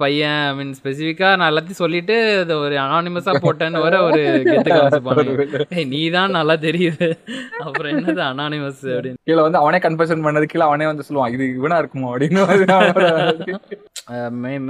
பையன் 0.02 0.38
ஐ 0.42 0.52
மீன் 0.58 0.76
ஸ்பெசிஃபிக்காக 0.78 1.38
நான் 1.40 1.50
எல்லாத்தையும் 1.52 1.82
சொல்லிட்டு 1.82 2.16
அது 2.44 2.54
ஒரு 2.66 2.76
அனானிமஸாக 2.84 3.42
போட்டேன்னு 3.46 3.82
வர 3.86 3.96
ஒரு 4.06 4.22
கெத்து 4.46 4.70
காமிச்சுப்பாங்க 4.70 5.84
நீ 5.94 6.02
தான் 6.16 6.36
நல்லா 6.38 6.56
தெரியுது. 6.68 7.08
அப்புறம் 7.66 7.92
என்னது 7.94 8.22
அனானிமஸ் 8.30 8.84
அப்படின்னு. 8.94 9.20
கீழே 9.30 9.42
வந்து 9.48 9.62
அவனே 9.64 9.80
கன்ஃபெஷன் 9.88 10.26
பண்ணது 10.28 10.48
கீழே 10.54 10.66
அவனே 10.70 10.88
வந்து 10.92 11.08
சொல்லுவான் 11.10 11.34
இது 11.36 11.48
இவனா 11.60 11.80
இருக்குமோ? 11.84 12.12
அப்படின்னு 12.14 12.42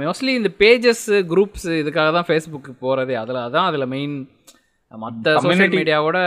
மோஸ்ட்லி 0.00 0.32
இந்த 0.40 0.50
பேஜஸ் 0.60 1.06
குரூப்ஸ் 1.30 1.68
இதுக்காக 1.80 2.08
தான் 2.16 2.28
ஃபேஸ்புக்கு 2.28 2.72
போகிறதே 2.80 3.14
அதில் 3.22 3.44
அதான் 3.46 3.68
அதில் 3.70 3.92
மெயின் 3.94 4.14
மற்ற 4.96 5.40
சோஷியல். 5.40 5.68
மீடியாவோட 5.68 6.18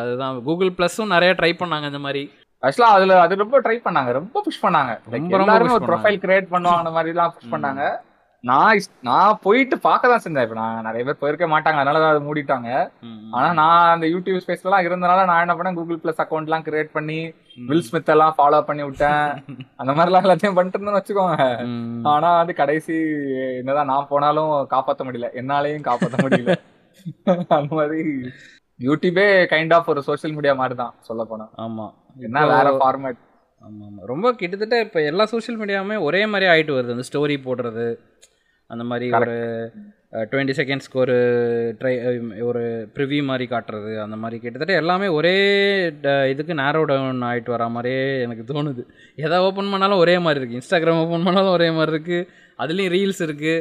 அதுதான். 0.00 0.42
கூகுள் 0.42 0.70
ப்ளஸும் 0.70 1.06
நிறைய 1.06 1.34
ட்ரை 1.34 1.52
பண்ணாங்க 1.58 1.84
இந்த 1.84 1.98
மாதிரி. 1.98 2.32
ஆக்சுவலா 2.62 2.90
அதுல 2.90 3.20
அது 3.20 3.36
ரொம்ப 3.36 3.60
ட்ரை 3.60 3.78
பண்ணாங்க. 3.84 4.12
ரொம்ப 4.12 4.40
புஷ் 4.40 4.64
பண்ணாங்க. 4.64 4.98
எல்லாருமே 5.12 5.72
ஒரு 5.72 5.86
ப்ரொஃபைல் 5.86 6.22
கிரியேட் 6.24 6.50
பண்ணுவாங்க 6.50 6.82
அந்த 6.82 6.90
மாதிரி 6.90 7.08
எல்லாம் 7.08 7.34
புஷ் 7.34 7.52
பண்ணாங்க. 7.52 8.00
நான் 8.40 8.78
நான் 9.00 9.38
போயிட்டு 9.42 9.78
பார்க்க 9.78 10.08
தான் 10.08 10.20
செஞ்சேன். 10.24 10.42
இப்ப 10.42 10.54
நான் 10.54 10.82
நிறைய 10.82 11.04
பேர் 11.04 11.18
போயிருக்க 11.18 11.46
மாட்டாங்க. 11.46 11.74
அதனால 11.74 11.98
தான் 11.98 12.16
அதை 12.16 12.28
மூடிட்டாங்க. 12.28 12.90
ஆனா 13.30 13.52
நான் 13.52 13.92
அந்த 13.92 14.06
யூடியூப் 14.06 14.40
ஸ்பேஸ்ல 14.46 14.62
எல்லாம் 14.62 14.84
இருந்தனால 14.84 15.24
நான் 15.24 15.48
என்ன 15.48 15.54
பண்ணேன்? 15.54 15.74
கூகுள் 15.74 16.00
பிளஸ் 16.04 16.22
அக்கௌண்ட் 16.22 16.42
எல்லாம் 16.42 16.62
கிரியேட் 16.62 16.90
பண்ணி 16.92 17.34
வில் 17.66 17.82
ஸ்மித் 17.82 18.08
எல்லாம் 18.08 18.34
ஃபாலோ 18.38 18.62
பண்ணி 18.62 18.82
விட்டேன். 18.82 19.22
அந்த 19.76 19.92
மாதிரி 19.92 20.14
எல்லாம் 20.14 20.24
எல்லாத்தையும் 20.24 20.54
பண்ணிட்டு 20.54 20.78
இருந்தேன்னு 20.78 21.00
வச்சுக்கோங்க. 21.00 22.06
ஆனா 22.06 22.36
வந்து 22.36 22.54
கடைசி 22.54 22.94
என்னதான் 23.58 23.86
நான் 23.86 24.06
போனாலும் 24.08 24.68
காப்பாத்த 24.70 25.04
முடியல. 25.04 25.30
என்னாலையும் 25.34 25.86
காப்பாத்த 25.88 26.16
முடியல. 26.22 26.54
அந்த 27.56 27.70
மாதிரி 27.74 28.00
யூடியூபே 28.80 29.24
கைண்ட் 29.52 29.74
ஆஃப் 29.74 29.88
ஒரு 29.88 30.02
சோஷியல் 30.02 30.34
மீடியா 30.34 30.54
மாதிரி 30.54 30.76
தான் 30.76 30.94
சொல்ல 31.00 31.22
போனா 31.24 31.46
ஆமாம் 31.64 31.94
என்ன 32.22 32.44
வேற 32.52 32.68
ஃபார்மேட் 32.78 33.20
ஆமாம் 33.62 33.86
ஆமாம் 33.88 34.06
ரொம்ப 34.06 34.26
கிட்டத்தட்ட 34.34 34.76
இப்போ 34.80 35.00
எல்லா 35.02 35.24
சோஷியல் 35.26 35.58
மீடியாவுமே 35.60 35.96
ஒரே 36.00 36.20
மாதிரி 36.26 36.46
ஆயிட்டு 36.50 36.76
வருது. 36.76 36.94
அந்த 36.96 37.06
ஸ்டோரி 37.08 37.36
போடுறது 37.44 37.86
அந்த 38.70 38.84
மாதிரி 38.84 39.06
ஒரு 39.18 39.34
டுவெண்ட்டி 40.30 40.54
செகண்ட்ஸ்க்கு 40.58 40.98
ஒரு 40.98 41.16
ட்ரை 41.80 41.92
ஒரு 42.42 42.62
ப்ரிவ்யூ 42.94 43.22
மாதிரி 43.24 43.46
காட்டுறது 43.46 43.92
அந்த 44.04 44.16
மாதிரி 44.16 44.36
கிட்டத்தட்ட 44.38 44.74
எல்லாமே 44.74 45.08
ஒரே 45.16 45.34
இதுக்கு 46.32 46.54
நேரோ 46.54 46.80
டவுன் 46.86 47.26
ஆகிட்டு 47.28 47.50
வர 47.50 47.66
மாதிரியே 47.68 48.04
எனக்கு 48.22 48.44
தோணுது. 48.50 48.82
எதை 49.18 49.38
ஓப்பன் 49.46 49.72
பண்ணாலும் 49.72 49.98
ஒரே 49.98 50.16
மாதிரி 50.18 50.40
இருக்குது 50.40 50.60
இன்ஸ்டாகிராம் 50.60 51.02
ஓப்பன் 51.02 51.26
பண்ணாலும் 51.28 51.56
ஒரே 51.58 51.70
மாதிரி 51.70 51.94
இருக்குது 51.94 52.26
அதுலேயும் 52.58 52.94
ரீல்ஸ் 52.94 53.22
இருக்குது 53.26 53.56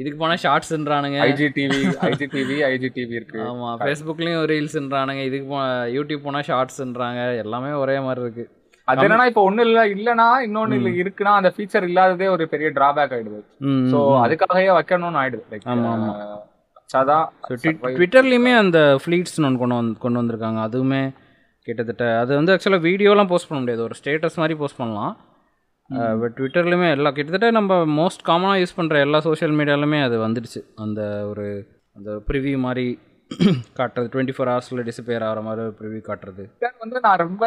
இதுக்கு 0.00 0.18
போனால் 0.22 0.42
ஷார்ட்ஸ்ன்றானுங்க. 0.44 1.18
ஐஜிடிவி 1.30 1.80
ஐஜிடிவி 2.08 2.56
ஐஜிடிவி 2.70 3.14
இருக்கு. 3.18 3.40
ஆமாம் 3.48 3.80
ஃபேஸ்புக்லேயும் 3.82 4.46
ரீல்ஸ்ன்றானுங்க. 4.52 5.22
இதுக்கு 5.28 5.48
போ 5.52 5.60
யூடியூப் 5.96 6.26
போனால் 6.26 6.48
ஷார்ட்ஸ்ன்றாங்க. 6.50 7.22
எல்லாமே 7.44 7.72
ஒரே 7.82 7.96
மாதிரி 8.06 8.24
இருக்குது 8.24 8.50
அது 8.88 9.02
என்னன்னா 9.06 9.26
இப்ப 9.30 9.42
ஒண்ணு 9.48 9.64
இல்ல 9.68 9.80
இல்லனா 9.94 10.28
இன்னொன்னு 10.46 10.76
இல்ல 10.78 10.90
இருக்குன்னா 11.02 11.32
அந்த 11.40 11.50
ஃபீச்சர் 11.56 11.84
இல்லாததே 11.88 12.28
ஒரு 12.34 12.44
பெரிய 12.52 12.68
டிராபேக் 12.78 13.12
ஆயிடுது. 13.16 13.40
சோ 13.92 13.98
அதுக்காகவே 14.24 14.70
வைக்கணும்னு 14.78 15.20
ஆயிடுது. 15.22 15.44
லைக் 15.52 15.66
ஆமா, 15.72 15.90
ஆமா. 15.96 16.14
வச்சாதான் 16.78 17.26
ட்விட்டர்லேயுமே 17.98 18.52
அந்த 18.62 18.78
ஃப்ளீட்ஸ்னு 19.02 19.46
ஒன்று 19.48 19.62
கொண்டு 19.62 19.78
வந்து 19.80 20.00
கொண்டு 20.04 20.20
வந்திருக்காங்க. 20.20 20.60
அதுவுமே 20.68 21.02
கிட்டத்தட்ட 21.66 22.04
அது 22.22 22.32
வந்து 22.38 22.52
ஆக்சுவலாக 22.54 22.86
வீடியோலாம் 22.88 23.30
போஸ்ட் 23.32 23.48
பண்ண 23.48 23.60
முடியாது. 23.62 23.84
ஒரு 23.88 23.96
ஸ்டேட்டஸ் 24.00 24.40
மாதிரி 24.42 24.56
போஸ்ட் 24.62 24.80
பண்ணலாம். 24.82 25.12
ட்விட்டர்லையுமே 26.36 26.88
எல்லா 26.90 27.10
கிட்டத்தட்ட 27.10 27.50
நம்ம 27.50 27.78
மோஸ்ட் 28.00 28.26
காமனாக 28.26 28.60
யூஸ் 28.62 28.78
பண்ணுற 28.78 28.98
எல்லா 29.00 29.20
சோஷியல் 29.20 29.54
மீடியாலுமே 29.60 30.00
அது 30.02 30.18
வந்துடுச்சு. 30.18 30.60
அந்த 30.76 31.00
ஒரு 31.30 31.46
அந்த 31.96 32.10
ப்ரிவ்யூ 32.28 32.58
மாதிரி 32.58 32.86
காட்டுறது. 33.78 34.06
டுவெண்ட்டி 34.12 34.34
ஃபோர் 34.36 34.50
ஹவர்ஸில் 34.50 34.84
டிசப்பேர் 34.86 35.24
ஆகிற 35.26 35.40
மாதிரி 35.40 35.60
ஒரு 35.66 35.74
ப்ரிவ்யூ 35.80 36.00
காட்டுறது. 36.08 36.44
வந்து 36.80 37.00
நான் 37.04 37.20
ரொம்ப 37.24 37.44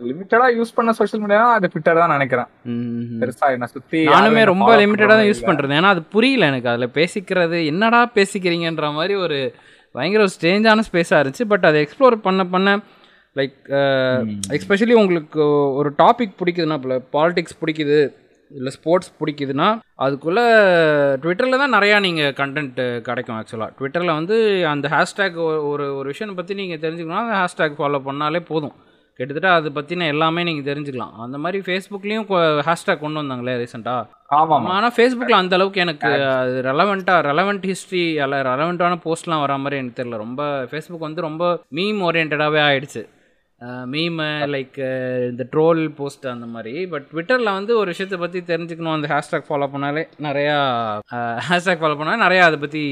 லிமிட்டடா 0.00 0.46
யூஸ் 0.56 0.74
பண்ண 0.74 0.92
சோஷியல் 0.92 1.22
மீடியா 1.24 1.42
அது 1.50 1.68
ட்விட்டர் 1.68 2.00
தான் 2.02 2.14
நினைக்கிறேன். 2.16 2.48
ம். 2.64 3.18
பெருசா 3.20 3.48
என்ன 3.56 3.66
சுத்தி 3.66 4.00
நானுமே 4.08 4.44
ரொம்ப 4.44 4.70
லிமிட்டடாக 4.82 5.14
தான் 5.14 5.28
யூஸ் 5.30 5.46
பண்ணுறது 5.48 5.76
ஏன்னா 5.78 5.92
அது 5.96 6.02
புரியல 6.14 6.46
எனக்கு. 6.46 6.68
அதில் 6.68 6.94
பேசிக்கிறது 6.98 7.66
என்னடா 7.66 8.00
பேசிக்கிறீங்கன்ற 8.14 8.88
மாதிரி 8.92 9.16
ஒரு 9.16 9.38
பயங்கர 9.94 10.22
ஒரு 10.22 10.34
ஸ்ட்ரேஞ்சான 10.36 10.84
ஸ்பேஸாக 10.88 11.20
இருந்துச்சு. 11.20 11.46
பட் 11.46 11.64
அதை 11.64 11.78
எக்ஸ்ப்ளோர் 11.86 12.16
பண்ண 12.26 12.44
பண்ண 12.46 12.68
லைக் 13.36 13.58
எஸ்பெஷலி 14.56 14.94
உங்களுக்கு 15.02 15.42
ஒரு 15.80 15.90
டாபிக் 16.02 16.38
பிடிக்குதுன்னா 16.40 16.78
இப்போ 16.80 16.98
பாலிடிக்ஸ் 17.16 17.60
பிடிக்குது 17.62 18.00
இல்லை 18.50 18.70
ஸ்போர்ட்ஸ் 18.76 19.10
பிடிக்குதுன்னா 19.18 19.66
அதுக்குள்ளே 20.04 20.44
ட்விட்டரில் 21.22 21.62
தான் 21.62 21.74
நிறையா 21.76 21.96
நீங்கள் 22.06 22.34
கண்டென்ட் 22.40 22.80
கிடைக்கும் 23.08 23.36
ஆக்சுவலாக 23.38 23.74
ட்விட்டரில் 23.78 24.16
வந்து 24.18 24.36
அந்த 24.72 24.86
ஹேஷ்டேக் 24.94 25.36
ஒரு 25.70 25.84
ஒரு 25.98 26.06
விஷயம் 26.12 26.38
பற்றி 26.38 26.54
நீங்கள் 26.60 26.82
தெரிஞ்சுக்கணும்னா 26.84 27.24
அந்த 27.26 27.36
ஹேஷ்டேக் 27.42 27.76
ஃபாலோ 27.80 28.00
பண்ணாலே 28.08 28.40
போதும். 28.52 28.74
கிட்டத்தட்ட 29.18 29.48
அதை 29.58 29.70
பற்றின 29.76 30.06
எல்லாமே 30.14 30.42
நீங்கள் 30.48 30.68
தெரிஞ்சுக்கலாம். 30.70 31.14
அந்த 31.24 31.36
மாதிரி 31.44 31.58
ஃபேஸ்புக்லேயும் 31.66 32.26
ஹேஷ்டேக் 32.68 33.02
கொண்டு 33.04 33.20
வந்தாங்களே 33.22 33.54
ரீசெண்டாக 33.62 34.08
ஆமா 34.38 34.54
ஆமா 34.58 34.74
ஆனால் 34.76 34.94
ஃபேஸ்புக்கில் 34.96 35.40
அந்த 35.40 35.54
அளவுக்கு 35.58 35.84
எனக்கு 35.84 36.10
அது 36.40 36.58
ரெலவெண்ட்டாக 36.70 37.24
ரெலவெண்ட் 37.30 37.66
ஹிஸ்ட்ரி 37.70 38.04
அல்ல 38.24 38.42
ரெலவெண்ட்டான 38.50 38.98
போஸ்ட்லாம் 39.06 39.44
வர 39.44 39.56
மாதிரி 39.64 39.80
எனக்கு 39.82 39.98
தெரியல. 40.00 40.22
ரொம்ப 40.24 40.42
ஃபேஸ்புக் 40.70 41.08
வந்து 41.08 41.26
ரொம்ப 41.28 41.44
மீம் 41.78 42.00
ஓரியன்டாகவே 42.08 42.62
ஆயிடுச்சு. 42.68 43.02
மீம் 43.92 44.20
லைக் 44.52 44.76
இந்த 45.30 45.44
ட்ரோல் 45.54 45.80
போஸ்ட் 45.98 46.26
அந்த 46.32 46.46
மாதிரி. 46.52 46.72
பட் 46.92 47.06
ட்விட்டரில் 47.10 47.50
வந்து 47.56 47.72
ஒரு 47.80 47.88
விஷயத்தை 47.92 48.18
பற்றி 48.22 48.40
தெரிஞ்சுக்கணும். 48.50 48.94
அந்த 48.96 49.08
ஹேஷ்டேக் 49.12 49.46
ஃபாலோ 49.48 49.68
பண்ணாலே 49.74 50.04
நிறையா 50.26 50.54
ஹேஷ்டேக் 51.48 51.82
ஃபாலோ 51.82 51.96
பண்ணாலே 51.98 52.20
நிறையா 52.24 52.44
அதை 52.48 52.58
பற்றி 52.64 52.82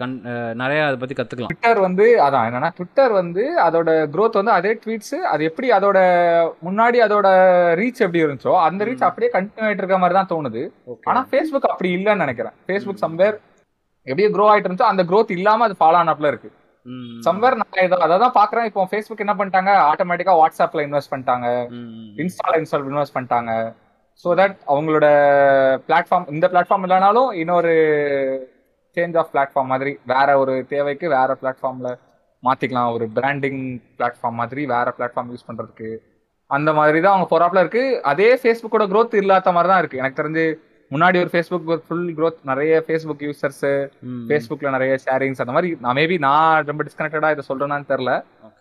கண் 0.00 0.16
நிறையா 0.62 0.84
அதை 0.88 0.98
பற்றி 1.02 1.16
கற்றுக்கலாம் 1.20 1.52
ட்விட்டர் 1.52 1.80
வந்து 1.86 2.06
அதான் 2.26 2.48
என்னன்னா 2.50 2.72
ட்விட்டர் 2.78 3.14
வந்து 3.20 3.44
அதோட 3.66 3.90
growth 4.16 4.40
வந்து 4.40 4.56
அதே 4.58 4.72
ட்வீட்ஸ் 4.84 5.16
அது 5.32 5.50
எப்படி 5.50 5.70
அதோட 5.78 5.98
முன்னாடி 6.68 7.00
அதோட 7.08 7.28
ரீச் 7.82 8.04
எப்படி 8.06 8.24
இருந்துச்சோ 8.26 8.54
அந்த 8.68 8.90
ரீச் 8.90 9.08
அப்படியே 9.10 9.32
கண்டினியூ 9.38 9.68
ஆயிட்டு 9.68 9.84
இருக்க 9.84 9.98
மாதிரி 10.04 10.18
தான் 10.20 10.32
தோணுது. 10.34 10.62
ஆனா 11.10 11.22
ஃபேஸ்புக் 11.32 11.72
அப்படி 11.72 11.90
இல்லைன்னு 11.98 12.24
நினைக்கிறேன். 12.26 12.56
ஃபேஸ்புக் 12.68 13.04
சம்வேர் 13.06 13.36
எப்படியே 14.06 14.30
க்ரோ 14.36 14.46
ஆயிட்டு 14.52 14.68
இருந்துச்சோ 14.68 14.92
அந்த 14.92 15.04
growth 15.10 15.32
இல்லாம 15.40 15.64
அது 15.68 15.76
ஃபாலோ 15.82 15.98
ஆனப்ல 16.04 16.30
இருக்கு. 16.32 16.50
சம்வேர் 17.26 17.58
நான் 17.60 17.84
இதை 17.86 17.96
அதை 18.06 18.16
தான் 18.24 18.36
பாக்குறேன். 18.38 18.66
இப்போ 18.70 18.82
ஃபேஸ்புக் 18.90 19.22
என்ன 19.24 19.34
பண்ணிட்டாங்க? 19.38 19.72
ஆட்டோமேட்டிக்கா 19.90 20.34
வாட்ஸ்அப்ல 20.40 20.84
இன்வெஸ்ட் 20.86 21.12
பண்ணிட்டாங்க. 21.12 21.46
இன்ஸ்டால 22.22 22.58
இன்ஸ்டால் 22.62 22.86
இன்வெஸ்ட் 22.90 23.16
பண்ணிட்டாங்க. 23.16 23.52
ஸோ 24.24 24.28
தட் 24.40 24.56
அவங்களோட 24.72 25.06
பிளாட்ஃபார்ம் 25.88 26.28
இந்த 26.34 26.46
பிளாட்ஃபார்ம் 26.52 26.84
இல்லைனாலும் 26.86 27.30
இன்னொரு 27.42 27.74
சேஞ்ச் 28.96 29.16
ஆஃப் 29.20 29.32
பிளாட்ஃபார்ம் 29.32 29.72
மாதிரி 29.72 29.92
வேற 30.12 30.28
ஒரு 30.42 30.54
தேவைக்கு 30.74 31.06
வேற 31.16 31.30
பிளாட்ஃபார்ம்ல 31.40 31.90
மாத்திக்கலாம். 32.42 32.92
ஒரு 32.96 33.06
பிராண்டிங் 33.18 33.62
பிளாட்ஃபார்ம் 33.98 34.38
மாதிரி 34.42 34.62
வேற 34.74 34.94
பிளாட்ஃபார்ம் 34.98 35.32
யூஸ் 35.32 35.48
பண்றதுக்கு. 35.48 35.90
அந்த 36.50 36.70
மாதிரி 36.78 36.98
தான் 37.04 37.14
அவங்க 37.14 37.28
போறாப்ல 37.32 37.62
இருக்கு. 37.64 37.84
அதே 38.10 38.30
ஃபேஸ்புக்கோட 38.40 38.84
growth 38.92 39.14
இல்லாத 39.20 39.52
மாதிரி 39.56 39.70
தான் 39.72 39.80
இருக்கு. 39.82 40.00
எனக்கு 40.02 40.20
தெரிஞ்சு 40.20 40.44
முன்னாடி 40.94 41.16
ஒரு 41.22 41.30
ஃபேஸ்புக் 41.32 41.70
ஃபுல் 41.86 42.08
growth 42.18 42.38
நிறைய 42.50 42.72
ஃபேஸ்புக் 42.86 43.22
யூசர்ஸ் 43.26 43.62
ஃபேஸ்புக்ல 44.28 44.70
நிறைய 44.74 44.92
ஷேரிங்ஸ் 45.04 45.40
அந்த 45.44 45.54
மாதிரி 45.56 45.70
நான் 45.84 45.96
மேபி 45.98 46.16
நான் 46.26 46.66
ரொம்ப 46.70 46.82
டிஸ்கனெக்டடா 46.88 47.30
இதை 47.34 47.44
சொல்றேனான்னு 47.48 47.88
தெரியல. 47.92 48.12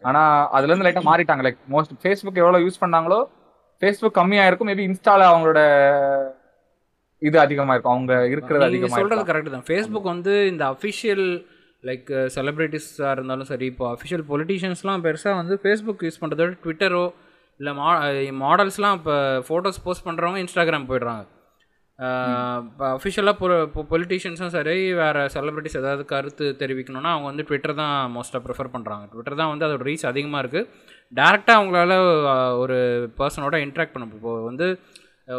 ஆனா 0.10 0.22
அதுல 0.58 0.72
இருந்து 0.72 0.88
லைட்டா 0.88 1.04
மாறிட்டாங்க. 1.10 1.44
லைக் 1.48 1.60
மோஸ்ட் 1.76 1.94
ஃபேஸ்புக் 2.04 2.40
எவ்வளவு 2.44 2.66
யூஸ் 2.66 2.82
பண்ணாங்களோ 2.84 3.20
ஃபேஸ்புக் 3.82 4.18
கம்மியா 4.20 4.46
இருக்கும் 4.50 4.70
மேபி 4.72 4.86
இன்ஸ்டால 4.90 5.28
அவங்களோட 5.32 5.62
இது 7.22 7.38
அதிகமா 7.44 7.74
இருக்கும். 7.76 7.96
அவங்க 7.96 8.14
இருக்கிறது 8.34 8.68
அதிகமா 8.70 8.98
சொல்றது 9.02 9.28
கரெக்ட் 9.30 9.54
தான். 9.56 9.68
ஃபேஸ்புக் 9.70 10.10
வந்து 10.14 10.34
இந்த 10.54 10.64
அஃபிஷியல் 10.76 11.26
லைக் 11.84 12.10
செலிபிரிட்டிஸாக 12.36 13.14
இருந்தாலும் 13.18 13.50
சரி 13.52 13.66
இப்போ 13.74 13.86
அஃபிஷியல் 13.94 14.26
பொலிட்டீஷியன்ஸ்லாம் 14.32 15.06
பெருசாக 15.08 15.40
வந்து 15.42 15.56
ஃபேஸ்புக் 15.64 16.04
யூஸ் 16.08 16.22
பண்ணுறத 16.24 16.42
விட 16.46 16.58
ட்விட்டரோ 16.66 17.06
இல்லை 17.60 17.74
மா 17.80 17.90
மாடல்ஸ்லாம் 18.44 18.98
இப்போ 19.00 19.16
ஃபோட்டோஸ் 19.48 19.82
போஸ்ட் 19.88 20.08
பண்ணுறவங்க 20.10 20.40
இன்ஸ்டாகிராம் 20.46 20.90
போயிடுறாங்க. 20.92 21.24
இப்போ 22.00 22.86
அஃபிஷியலாக 22.96 23.84
பொலிட்டீஷியன்ஸும் 23.92 24.54
சரி 24.56 24.76
வேறு 25.00 25.22
செலிபிரிட்டிஸ் 25.36 25.78
ஏதாவது 25.82 26.04
கருத்து 26.06 26.46
தெரிவிக்கணும்னா 26.62 27.12
அவங்க 27.14 27.28
வந்து 27.32 27.46
ட்விட்டர் 27.50 27.80
தான் 27.82 27.96
மோஸ்ட்டாக 28.16 28.42
ப்ரிஃபர் 28.46 28.72
பண்ணுறாங்க 28.74 29.06
ட்விட்டர் 29.14 29.40
தான் 29.42 29.52
வந்து 29.52 29.66
அதோட 29.68 29.86
ரீச் 29.90 30.04
அதிகமாக 30.12 30.42
இருக்குது 30.44 30.68
டேரெக்டாக 31.14 31.60
அவங்களால 31.60 31.94
ஒரு 32.64 32.78
பர்சனோட 33.20 33.58
இன்ட்ராக்ட் 33.66 33.94
பண்ண 33.94 34.18
இப்போ 34.20 34.34
வந்து 34.50 34.68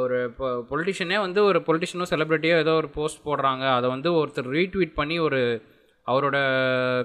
ஒரு 0.04 0.16
ஒரு 0.44 0.54
பொலிட்டிஷியனே 0.70 1.18
வந்து 1.26 1.40
ஒரு 1.50 1.58
பொலிட்டிஷியனோ 1.66 2.06
செலிப்ரிட்டியோ 2.12 2.54
ஏதோ 2.64 2.72
ஒரு 2.80 2.88
போஸ்ட் 2.96 3.20
போடுறாங்க. 3.26 3.64
அதை 3.78 3.86
வந்து 3.94 4.08
ஒருத்தர் 4.20 4.48
ரீட்வீட் 4.56 4.98
பண்ணி 5.00 5.18
ஒரு 5.26 5.40
அவரோட 6.06 6.36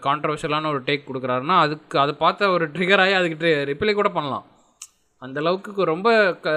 கான்ட்ரவர்ஷியலான 0.07 0.69
ஒரு 0.73 0.81
டேக் 0.87 1.07
கொடுக்குறாருன்னா 1.09 1.57
அதுக்கு 1.65 1.97
அதை 1.99 2.13
பார்த்த 2.23 2.49
ஒரு 2.55 2.65
ட்ரிகர் 2.75 3.03
ஆகி 3.03 3.13
அதுக்கு 3.19 3.51
ரிப்ளை 3.71 3.93
கூட 3.99 4.09
பண்ணலாம். 4.17 4.45
அந்த 5.21 5.39
அளவுக்கு 5.39 5.85
ரொம்ப 5.85 6.09
க 6.45 6.49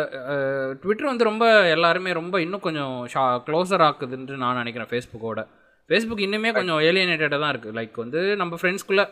ட்விட்டர் 0.83 1.11
வந்து 1.11 1.25
ரொம்ப 1.25 1.47
எல்லாருமே 1.69 2.13
ரொம்ப 2.13 2.41
இன்னும் 2.41 2.61
கொஞ்சம் 2.61 3.07
ஷா 3.07 3.25
க்ளோஸர் 3.47 3.83
ஆக்குதுன்ட்டு 3.83 4.37
நான் 4.37 4.57
நினைக்கிறேன் 4.57 4.91
ஃபேஸ்புக்கோட 4.93 5.43
ஃபேஸ்புக் 5.91 6.25
இன்னுமே 6.27 6.53
கொஞ்சம் 6.53 6.81
ஏலியனேட்டடாக 6.81 7.41
தான் 7.41 7.53
இருக்குது 7.55 7.77
லைக் 7.77 7.97
வந்து 7.97 8.37
நம்ம 8.37 8.57
ஃப்ரெண்ட்ஸ்குள்ளே 8.57 9.05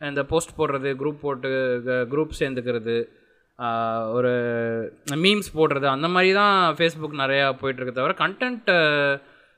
இந்த 0.00 0.22
போஸ்ட் 0.22 0.56
போடுறது 0.56 0.90
குரூப் 0.94 1.20
போட்டு 1.20 1.50
குரூப் 2.10 2.38
சேர்ந்துக்கிறது 2.38 2.96
ஒரு 4.12 4.32
மீம்ஸ் 5.22 5.48
போடுறது 5.54 5.86
அந்த 5.86 6.08
மாதிரி 6.08 6.32
தான் 6.32 6.74
ஃபேஸ்புக் 6.74 7.16
நிறையா 7.20 7.46
போயிட்டுருக்கு 7.62 7.92
தவிர 7.92 8.14
கண்டென்ட் 8.18 8.70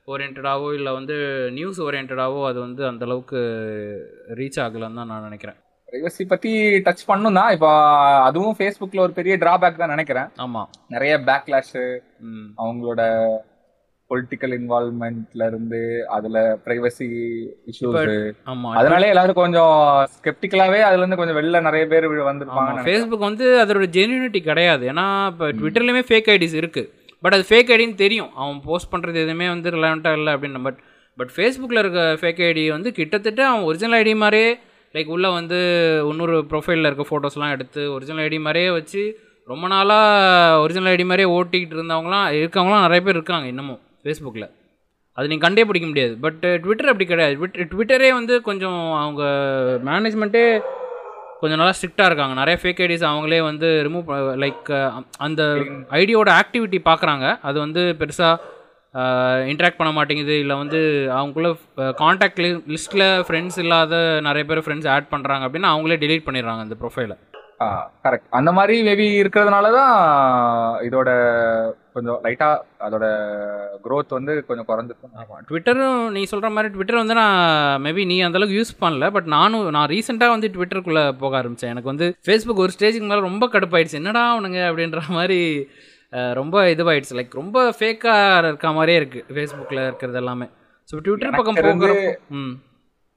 ஓரியன்டாவோ 0.09 0.75
இல்லை 0.75 0.93
வந்து 0.93 1.17
நியூஸ் 1.53 1.81
ஓரியன்டாவோ 1.81 2.41
அது 2.47 2.61
வந்து 2.61 2.87
அந்த 2.87 3.05
அளவுக்கு 3.05 3.41
ரீச் 4.35 4.61
ஆகலைன்னு 4.61 5.01
தான் 5.01 5.07
நான் 5.07 5.27
நினைக்கிறேன். 5.27 5.59
பிரைவசி 5.91 6.25
பத்தி 6.33 6.51
டச் 6.87 7.05
பண்ணும் 7.11 7.37
தான். 7.39 7.53
இப்போ 7.55 7.71
அதுவும் 8.27 8.57
ஃபேஸ்புக்ல 8.59 9.05
ஒரு 9.05 9.13
பெரிய 9.17 9.37
டிராபேக் 9.45 9.81
தான் 9.83 9.95
நினைக்கிறேன். 9.95 10.29
ஆமாம் 10.45 10.69
நிறைய 10.95 11.13
பேக்லாஷ் 11.29 11.79
அவங்களோட 12.63 13.01
பொலிட்டிக்கல் 14.11 14.55
இன்வால்வ்மெண்ட்ல 14.59 15.43
இருந்து 15.51 15.81
அதுல 16.17 16.39
பிரைவசி 16.65 17.09
இஷ்யூஸ் 17.71 17.99
அதனாலே 18.79 19.11
எல்லாரும் 19.13 19.41
கொஞ்சம் 19.43 19.75
ஸ்கெப்டிக்கலாவே 20.15 20.81
அதுல 20.87 21.03
இருந்து 21.03 21.21
கொஞ்சம் 21.21 21.39
வெளில 21.41 21.61
நிறைய 21.69 21.85
பேர் 21.93 22.07
வந்திருப்பாங்க 22.31 22.87
ஃபேஸ்புக் 22.89 23.29
வந்து 23.29 23.47
அதோட 23.65 23.89
ஜென்யூனிட்டி 23.99 24.43
கிடையாது. 24.49 24.85
ஏன்னா 24.93 25.07
இப்போ 25.33 25.49
ட்விட்டர்லேயுமே 25.61 26.05
ஃபேக் 26.09 26.31
ஐடிஸ் 26.37 26.57
இருக்குது 26.63 26.91
பட் 27.25 27.35
அது 27.37 27.45
ஃபேக் 27.51 27.71
ஐடின்னு 27.75 28.01
தெரியும். 28.05 28.33
அவன் 28.41 28.59
போஸ்ட் 28.69 28.93
பண்ணுறது 28.95 29.19
எதுவுமே 29.25 29.47
வந்து 29.55 29.75
ரிலவெண்ட்டாக 29.77 30.19
இல்லை 30.21 30.35
அப்படின்னு. 30.37 30.65
பட் 30.67 30.81
பட் 31.19 31.33
ஃபேஸ்புக்கில் 31.37 31.83
இருக்க 31.85 32.03
ஃபேக் 32.21 32.43
ஐடி 32.49 32.65
வந்து 32.77 32.91
கிட்டத்தட்ட 32.99 33.43
அவன் 33.53 33.67
ஒரிஜினல் 33.71 33.99
ஐடி 34.03 34.15
மாதிரியே 34.25 34.51
லைக் 34.95 35.11
உள்ளே 35.15 35.29
வந்து 35.29 35.59
இன்னொரு 36.11 36.37
ப்ரொஃபைலில் 36.51 36.89
இருக்க 36.89 37.05
ஃபோட்டோஸ்லாம் 37.11 37.55
எடுத்து 37.57 37.93
ஒரிஜினல் 37.93 38.29
ஐடி 38.29 38.39
மாதிரியே 38.47 38.71
வச்சு 38.71 39.03
ரொம்ப 39.47 39.67
நாளாக 39.73 40.61
ஒரிஜினல் 40.61 40.91
ஐடி 40.95 41.05
மாதிரியே 41.11 41.29
ஓட்டிக்கிட்டு 41.37 41.77
இருந்தவங்களாம் 41.77 42.27
இருக்கவங்களாம் 42.41 42.85
நிறைய 42.87 43.01
பேர் 43.05 43.19
இருக்காங்க 43.19 43.47
இன்னமும் 43.47 43.81
ஃபேஸ்புக்கில் 44.03 44.49
அது 45.19 45.29
நீங்கள் 45.29 45.47
கண்டே 45.47 45.63
பிடிக்க 45.69 45.87
முடியாது. 45.89 46.13
பட் 46.25 46.43
ட்விட்டர் 46.63 46.91
அப்படி 46.93 47.07
கிடையாது. 47.07 47.35
ட்விட் 47.37 47.71
ட்விட்டரே 47.73 48.11
வந்து 48.19 48.35
கொஞ்சம் 48.49 48.81
அவங்க 49.01 49.23
மேனேஜ்மெண்ட்டே 49.89 50.45
கொஞ்சம் 51.41 51.61
நல்லா 51.61 51.75
ஸ்ட்ரிக்டாக 51.79 52.09
இருக்காங்க. 52.11 52.35
நிறைய 52.41 52.57
ஃபேக் 52.63 52.83
ஐடிஸ் 52.85 53.07
அவங்களே 53.11 53.41
வந்து 53.49 53.69
ரிமூவ் 53.87 54.09
லைக் 54.45 54.71
அந்த 55.27 55.43
ஐடியோட 56.01 56.31
ஆக்டிவிட்டி 56.41 56.81
பார்க்குறாங்க 56.91 57.27
அது 57.49 57.59
வந்து 57.59 57.83
பெருசாக 58.01 58.35
இன்ட்ராக்ட் 59.51 59.81
பண்ண 59.81 59.91
மாட்டேங்குது. 59.97 60.37
இல்லை 60.45 60.55
வந்து 60.63 60.81
அவங்களுக்குள்ள 61.17 61.51
காண்டாக்ட் 62.03 62.41
லிஸ்ட்டில் 62.75 63.09
ஃப்ரெண்ட்ஸ் 63.27 63.59
இல்லாத 63.65 63.95
நிறைய 64.29 64.45
பேர் 64.51 64.65
ஃப்ரெண்ட்ஸ் 64.67 64.89
ஆட் 64.95 65.13
பண்ணுறாங்க 65.13 65.47
அப்படின்னா 65.49 65.73
அவங்களே 65.75 66.01
delete 66.05 66.25
பண்ணிடுறாங்க 66.29 66.65
அந்த 66.67 66.79
ப்ரொஃபைலை 66.81 67.17
கரெக்ட் 68.05 68.29
அந்த 68.39 68.51
மாதிரி 68.57 68.75
மேபி 68.87 69.07
இருக்கிறதுனால 69.23 69.71
தான் 69.79 69.95
இதோட 70.87 71.09
கொஞ்சம் 71.97 72.19
லைட்டா 72.25 72.49
அதோட 72.87 73.07
growth 73.87 74.11
வந்து 74.19 74.33
கொஞ்சம் 74.49 74.69
குறைஞ்சிருக்கும் 74.69 75.19
ஆமாம் 75.23 75.45
ட்விட்டரும் 75.49 76.01
நீ 76.15 76.23
சொல்கிற 76.33 76.51
மாதிரி 76.57 76.73
ட்விட்டர் 76.75 77.01
வந்து 77.03 77.17
நான் 77.21 77.37
மேபி 77.87 78.05
நீ 78.13 78.17
அந்த 78.27 78.39
அளவுக்கு 78.41 78.59
யூஸ் 78.61 78.73
பண்ணல 78.85 79.11
பட் 79.17 79.29
நானும் 79.37 79.69
நான் 79.77 79.91
ரீசெண்டாக 79.95 80.35
வந்து 80.35 80.51
ட்விட்டருக்குள்ளே 80.55 81.05
போக 81.23 81.39
ஆரம்பித்தேன் 81.41 81.73
எனக்கு 81.75 81.93
வந்து 81.93 82.09
ஃபேஸ்புக் 82.29 82.65
ஒரு 82.65 82.75
ஸ்டேஜுக்கு 82.77 83.11
மேலே 83.13 83.27
ரொம்ப 83.29 83.47
கடுப்பாயிடுச்சு. 83.55 84.01
என்னடா 84.03 84.25
அவனுங்க 84.35 84.61
அப்படின்ற 84.71 85.03
மாதிரி 85.19 85.41
ரொம்ப 86.39 86.63
இதுவாயிடுச்சு. 86.73 87.17
லைக் 87.19 87.39
ரொம்ப 87.41 87.59
ஃபேக்காக 87.77 88.39
இருக்க 88.43 88.73
மாதிரியே 88.79 88.99
இருக்குது 89.01 89.35
ஃபேஸ்புக்கில் 89.35 89.87
இருக்கிறது 89.87 90.19
எல்லாமே. 90.23 90.47
ஸோ 90.89 90.97
ட்விட்டர் 91.05 91.37
பக்கம் 91.39 91.59
போகிறப்போ 91.61 92.11
ம். 92.39 92.53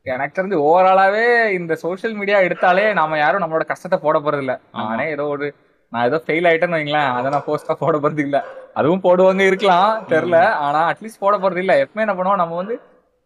எனக்கு 0.05 0.37
தெரிஞ்சு 0.37 0.57
ஓவராலாவே 0.67 1.25
இந்த 1.57 1.73
சோஷியல் 1.83 2.15
மீடியா 2.19 2.39
எடுத்தாலே 2.47 2.85
நாம 2.93 3.17
யாரும் 3.17 3.43
நம்மளோட 3.43 3.65
கஷ்டத்தை 3.69 3.97
போட 3.99 4.17
போறது 4.19 4.43
இல்ல. 4.45 4.53
நானே 4.79 5.05
ஏதோ 5.15 5.25
ஒரு 5.35 5.45
நான் 5.91 6.07
ஏதோ 6.09 6.17
ஃபெயில் 6.25 6.47
ஆயிட்டேன்னு 6.49 6.77
வைங்களேன். 6.77 7.11
அதை 7.17 7.27
நான் 7.33 7.45
போஸ்டா 7.47 7.73
போட 7.81 7.95
போறது 8.03 8.23
இல்ல 8.25 8.37
அதுவும் 8.73 9.03
போடுவாங்க 9.05 9.43
இருக்கலாம் 9.49 9.91
தெரியல. 10.11 10.37
ஆனா 10.65 10.79
அட்லீஸ்ட் 10.91 11.23
போட 11.25 11.35
போறது 11.37 11.61
இல்ல 11.63 11.73
எப்பவுமே 11.83 12.05
என்ன 12.05 12.15
பண்ணுவோம் 12.17 12.41
நம்ம 12.43 12.57
வந்து 12.61 12.75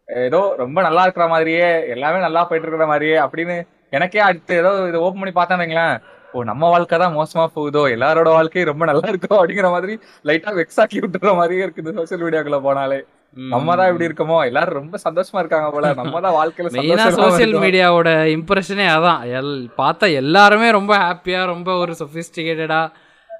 ஏதோ 0.08 0.42
ரொம்ப 0.58 0.78
நல்லா 0.82 1.02
இருக்கிற 1.06 1.26
மாதிரியே 1.28 1.66
எல்லாமே 1.94 2.20
நல்லா 2.20 2.42
போயிட்டு 2.44 2.68
இருக்கிற 2.68 2.88
மாதிரியே 2.88 3.18
அப்படின்னு 3.26 3.56
எனக்கே 3.94 4.22
அடுத்து 4.28 4.54
ஏதோ 4.62 4.72
இதை 4.90 5.00
ஓப்பன் 5.00 5.22
பண்ணி 5.22 5.36
பார்த்தேன்னு 5.36 5.64
வைங்களேன். 5.64 5.96
ஓ 6.38 6.44
நம்ம 6.50 6.70
வாழ்க்கை 6.72 6.98
தான் 7.01 7.15
மோசமா 7.15 7.46
போகுதோ? 7.53 7.84
எல்லாரோட 7.96 8.29
வாழ்க்கையும் 8.36 8.70
ரொம்ப 8.70 8.86
நல்லா 8.89 9.08
இருக்கும் 9.12 9.38
அப்படிங்கிற 9.38 9.70
மாதிரி 9.74 9.94
லைட்டா 10.25 10.51
வெக்ஸ் 10.58 10.79
ஆக்கி 10.84 10.98
விட்டுற 11.03 11.32
மாதிரியே 11.38 11.63
இருக்குது 11.65 11.96
சோஷியல் 11.98 12.24
மீடியாக்குள்ள 12.25 12.60
போனாலே. 12.65 13.00
நம்ம 13.38 13.75
தான் 13.79 13.89
இப்படி 13.89 14.08
இருக்கோமோ? 14.08 14.38
எல்லாரும் 14.50 14.77
ரொம்ப 14.79 14.98
சந்தோஷமா 15.06 15.39
இருக்காங்க 15.44 15.70
போல. 15.74 15.88
நம்ம 16.00 16.22
தான் 16.25 16.36
வாழ்க்கையில 16.38 16.70
சோஷியல் 17.17 17.41
இருக்கோம். 17.44 17.63
மீடியாவோட 17.65 18.10
இம்ப்ரெஷனே 18.36 18.88
அதான். 18.94 19.22
எல் 19.39 19.51
பார்த்தா 19.79 20.08
எல்லாருமே 20.22 20.70
ரொம்ப 20.77 20.94
ஹாப்பியாக 21.03 21.51
ரொம்ப 21.53 21.70
ஒரு 21.84 21.94
சொஃபிஸ்டிகேட்டடாக 22.01 22.94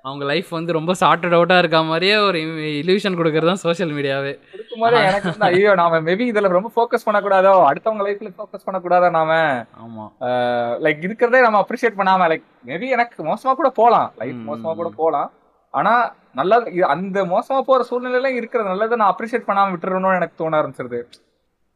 அவங்க 0.08 0.26
லைஃப் 0.26 0.48
வந்து 0.50 0.74
ரொம்ப 0.74 0.94
சார்ட்டட் 1.00 1.36
அவுட்டாக 1.38 1.58
இருக்க 1.58 1.84
மாதிரியே 1.84 2.18
ஒரு 2.18 2.40
இல்யூஷன் 2.84 3.16
கொடுக்கறது 3.18 3.46
தான் 3.46 3.56
சோஷியல் 3.56 3.92
மீடியாவே 3.92 4.40
இருக்கும்போது 4.54 4.98
எனக்கு 4.98 5.30
வந்து 5.30 5.56
ஐயோ 5.56 5.74
நாம 5.74 6.00
மேபி 6.02 6.30
இதுல 6.30 6.48
ரொம்ப 6.48 6.72
ஃபோக்கஸ் 6.76 7.10
பண்ணக்கூடாதோ? 7.10 7.72
அடுத்தவங்க 7.72 8.04
லைஃப்ல 8.04 8.34
ஃபோக்கஸ் 8.38 8.70
பண்ணக்கூடாதோ 8.70 9.10
நாம? 9.10 9.66
ஆமாம் 9.78 10.14
லைக் 10.84 10.98
இருக்கிறதே 10.98 11.42
நம்ம 11.42 11.60
அப்ரிஷியேட் 11.60 12.00
பண்ணாம 12.00 12.28
லைக் 12.32 12.44
மேபி 12.66 12.88
எனக்கு 12.90 13.24
மோசமா 13.24 13.54
கூட 13.54 13.70
போலாம். 13.70 14.14
லைஃப் 14.18 14.36
ம், 14.36 14.52
மோசமா 14.52 14.74
ம், 14.74 14.76
கூட 14.76 14.92
போலாம். 14.96 15.32
ஆனா 15.70 16.14
நல்லது 16.34 16.72
இது- 16.72 16.92
அந்த 16.94 17.24
மோசமா 17.26 17.62
போற 17.62 17.86
சூழ்நிலையில 17.90 18.28
இருக்கிற 18.28 18.64
நல்லதை 18.64 18.98
நான் 18.98 19.16
அப்ரிஷியேட் 19.20 19.50
பண்ணாம 19.50 19.74
விட்டுறணும்னு 19.74 20.16
எனக்கு 20.16 20.36
தோண 20.36 20.62
ஆரம்பிச்சிருது. 20.62 21.02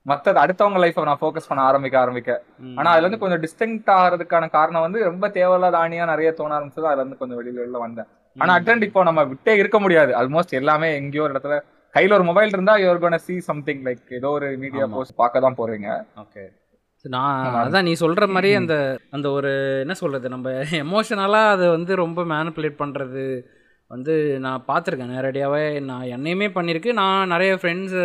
மத்தது 0.07 0.39
அடுத்தவங்க 0.43 0.81
லைஃப்பை 0.81 1.03
நான் 1.03 1.17
ஃபோக்கஸ் 1.21 1.47
பண்ண 1.47 1.63
ஆரம்பிக்க 1.63 1.99
ஆரம்பிக்க. 1.99 2.43
ஆனா 2.75 2.91
அதுல 2.91 3.07
இருந்து 3.07 3.27
கொஞ்சம் 3.27 3.41
டிஸ்டிங்ட் 3.41 3.89
ஆகிறதுக்கான 3.89 4.49
காரணம் 4.49 4.81
வந்து 4.81 5.03
ரொம்ப 5.03 5.29
தேவையில்லாத 5.29 5.77
ஆணியா 5.77 6.05
நிறைய 6.05 6.31
தோண 6.31 6.59
ஆரம்பிச்சது. 6.59 6.81
அதுல 6.81 6.93
இருந்து 6.93 7.17
கொஞ்சம் 7.17 7.39
வெளியில 7.41 7.59
வெளில 7.59 7.79
வந்தேன். 7.79 8.05
ஆனா 8.35 8.51
அட்டென்ட் 8.59 8.87
இப்போ 8.87 9.01
நம்ம 9.09 9.21
விட்டே 9.31 9.53
இருக்க 9.61 9.77
முடியாது. 9.83 10.11
ஆல்மோஸ்ட் 10.19 10.57
எல்லாமே 10.59 10.89
எங்கேயோ 11.01 11.23
ஒரு 11.25 11.33
இடத்துல 11.35 11.55
கையில 11.93 12.15
ஒரு 12.17 12.25
மொபைல் 12.29 12.53
இருந்தா 12.55 12.73
you're 12.81 13.03
gonna 13.03 13.19
see 13.27 13.37
something 13.47 13.81
like 13.87 14.13
ஏதோ 14.19 14.29
ஒரு 14.37 14.49
மீடியா. 14.63 14.83
போஸ்ட் 14.95 15.19
பார்க்க 15.21 15.45
தான் 15.45 15.57
போறீங்க. 15.61 15.87
ஓகே 16.23 16.43
நான் 17.05 17.55
அதான் 17.61 17.87
நீ 17.87 17.93
சொல்கிற 18.03 18.25
மாதிரி 18.35 18.49
அந்த 18.59 18.75
அந்த 19.15 19.27
ஒரு 19.37 19.51
என்ன 19.83 19.93
சொல்கிறது 20.01 20.27
நம்ம 20.33 20.49
எமோஷனலாக 20.83 21.53
அதை 21.55 21.67
வந்து 21.75 21.93
ரொம்ப 22.03 22.23
மேனிப்புலேட் 22.33 22.81
பண்ணுறது 22.81 23.23
வந்து 23.91 24.13
நான் 24.45 24.65
பார்த்துருக்கேன் 24.67 25.13
நேரடியாகவே 25.15 25.63
நான் 25.87 26.11
என்னையுமே 26.15 26.47
பண்ணியிருக்கு. 26.57 26.91
நான் 27.01 27.31
நிறைய 27.33 27.53
ஃப்ரெண்ட்ஸு 27.61 28.03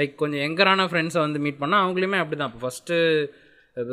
லைக் 0.00 0.14
கொஞ்சம் 0.22 0.44
எங்கரான 0.48 0.86
ஃப்ரெண்ட்ஸை 0.90 1.20
வந்து 1.26 1.40
மீட் 1.46 1.62
பண்ணால் 1.62 1.84
அவங்களையுமே 1.84 2.20
அப்படி 2.22 2.38
தான் 2.38 2.50
இப்போ 2.52 2.62
ஃபஸ்ட்டு 2.64 2.98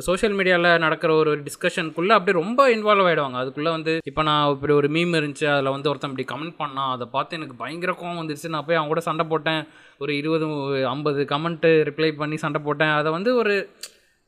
சோஷியல் 0.07 0.35
மீடியாவில் 0.37 0.81
நடக்கிற 0.83 1.11
ஒரு 1.21 1.31
டிஸ்கஷனுக்குள்ளே 1.47 2.13
அப்படியே 2.15 2.37
ரொம்ப 2.39 2.61
இன்வால்வ் 2.75 3.07
ஆகிடுவாங்க 3.09 3.37
அதுக்குள்ளே 3.41 3.71
வந்து 3.75 3.93
இப்போ 4.09 4.21
நான் 4.29 4.51
இப்படி 4.53 4.73
ஒரு 4.79 4.87
மீம் 4.95 5.13
இருந்துச்சு 5.19 5.47
அதில் 5.53 5.73
வந்து 5.75 5.89
ஒருத்தன் 5.91 6.11
இப்படி 6.13 6.27
கமெண்ட் 6.31 6.57
பண்ணான் 6.61 6.93
அதை 6.95 7.05
பார்த்து 7.15 7.37
எனக்கு 7.39 7.61
பயங்கர 7.61 7.93
கோவம் 7.99 8.19
வந்துருச்சு. 8.21 8.53
நான் 8.55 8.65
போய் 8.69 8.79
அவங்க 8.79 8.93
கூட 8.93 9.03
சண்டை 9.09 9.25
போட்டேன். 9.33 9.61
ஒரு 10.03 10.13
இருபது 10.21 10.47
ஐம்பது 10.93 11.21
கமெண்ட்டு 11.33 11.71
ரிப்ளை 11.89 12.09
பண்ணி 12.23 12.39
சண்டை 12.45 12.61
போட்டேன். 12.67 12.95
அதை 13.01 13.11
வந்து 13.17 13.33
ஒரு 13.43 13.55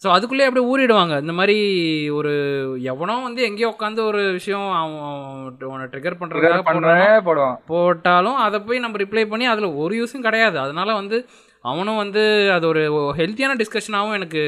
ஸோ 0.02 0.08
அதுக்குள்ளேயே 0.16 0.50
அப்படியே 0.50 0.68
ஊறிடுவாங்க. 0.72 1.14
இந்த 1.24 1.34
மாதிரி 1.38 1.56
ஒரு 2.18 2.32
எவனோ 2.92 3.16
வந்து 3.26 3.42
எங்கேயோ 3.48 3.70
உட்காந்து 3.74 4.02
ஒரு 4.12 4.22
விஷயம் 4.38 4.68
அவன் 4.82 5.90
ட்ரிகர் 5.94 6.20
பண்ணுறதுக்காக 6.20 7.20
போடுவான். 7.30 7.58
போட்டாலும் 7.72 8.38
அதை 8.46 8.60
போய் 8.68 8.84
நம்ம 8.86 9.00
ரிப்ளை 9.04 9.26
பண்ணி 9.32 9.48
அதில் 9.54 9.76
ஒரு 9.84 9.96
யூஸும் 10.02 10.26
கிடையாது. 10.28 10.58
அதனால 10.66 10.90
வந்து 11.02 11.20
அவனும் 11.64 12.02
வந்து 12.02 12.22
அது 12.56 12.66
ஒரு 12.72 12.82
ஹெல்த்தியான 13.20 13.56
டிஸ்கஷனாகவும் 13.62 14.18
எனக்கு 14.18 14.42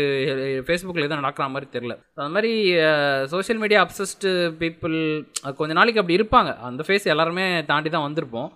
ஃபேஸ்புக்கில் 0.68 1.06
எதுவும் 1.06 1.24
நடக்கிற 1.24 1.48
மாதிரி 1.54 1.68
தெரில 1.76 1.94
அது 2.22 2.34
மாதிரி 2.36 2.52
சோஷியல் 3.34 3.62
மீடியா 3.64 3.80
அப்சஸ்டு 3.86 4.30
பீப்புள் 4.62 4.98
கொஞ்ச 5.60 5.72
நாளைக்கு 5.80 6.02
அப்படி 6.02 6.20
இருப்பாங்க. 6.20 6.52
அந்த 6.70 6.84
ஃபேஸ் 6.88 7.14
எல்லாருமே 7.14 7.46
தாண்டி 7.72 7.92
தான் 7.96 8.08
வந்திருப்போம். 8.08 8.50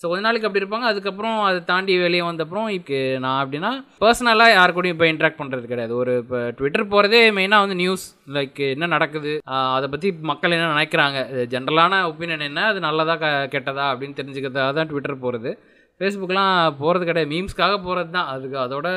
ஸோ 0.00 0.08
கொஞ்ச 0.10 0.22
நாளைக்கு 0.26 0.48
அப்படி 0.48 0.62
இருப்பாங்க. 0.62 0.86
அதுக்கப்புறம் 0.92 1.38
அதை 1.46 1.58
தாண்டி 1.70 1.94
வெளியே 2.04 2.24
வந்தப்புறம் 2.28 2.68
இப்போ 2.76 2.98
நான் 3.24 3.40
அப்படின்னா 3.42 3.70
பர்சனலாக 4.02 4.54
யார் 4.58 4.74
கூடயும் 4.76 4.96
இப்போ 4.96 5.06
இன்ட்ராக்ட் 5.12 5.40
பண்ணுறது 5.40 5.66
கிடையாது. 5.72 5.92
ஒரு 6.02 6.12
இப்போ 6.22 6.38
ட்விட்டர் 6.58 6.90
போகிறதே 6.92 7.20
மெயினாக 7.38 7.64
வந்து 7.64 7.80
நியூஸ் 7.82 8.06
லைக் 8.36 8.62
என்ன 8.74 8.88
நடக்குது 8.96 9.32
அதை 9.76 9.88
பற்றி 9.94 10.10
மக்கள் 10.30 10.56
என்ன 10.58 10.70
நினைக்கிறாங்க. 10.76 11.18
ஜென்ரலான 11.54 12.00
ஒப்பீனியன் 12.12 12.48
என்ன? 12.50 12.64
அது 12.70 12.80
நல்லதா 12.88 13.16
க 13.24 13.28
கெட்டதா 13.56 13.86
அப்படின்னு 13.92 14.18
தெரிஞ்சுக்கிறதா 14.20 14.66
தான் 14.78 14.90
ட்விட்டர் 14.92 15.24
போகிறது 15.26 15.52
ஃபேஸ்புக்லாம் 16.00 16.52
போகிறது 16.76 17.04
கிடையாது. 17.04 17.30
மீம்ஸ்க்காக 17.30 17.82
போகிறது 17.82 18.10
தான். 18.10 18.26
அதுக்கு 18.26 18.58
அதோட 18.58 18.88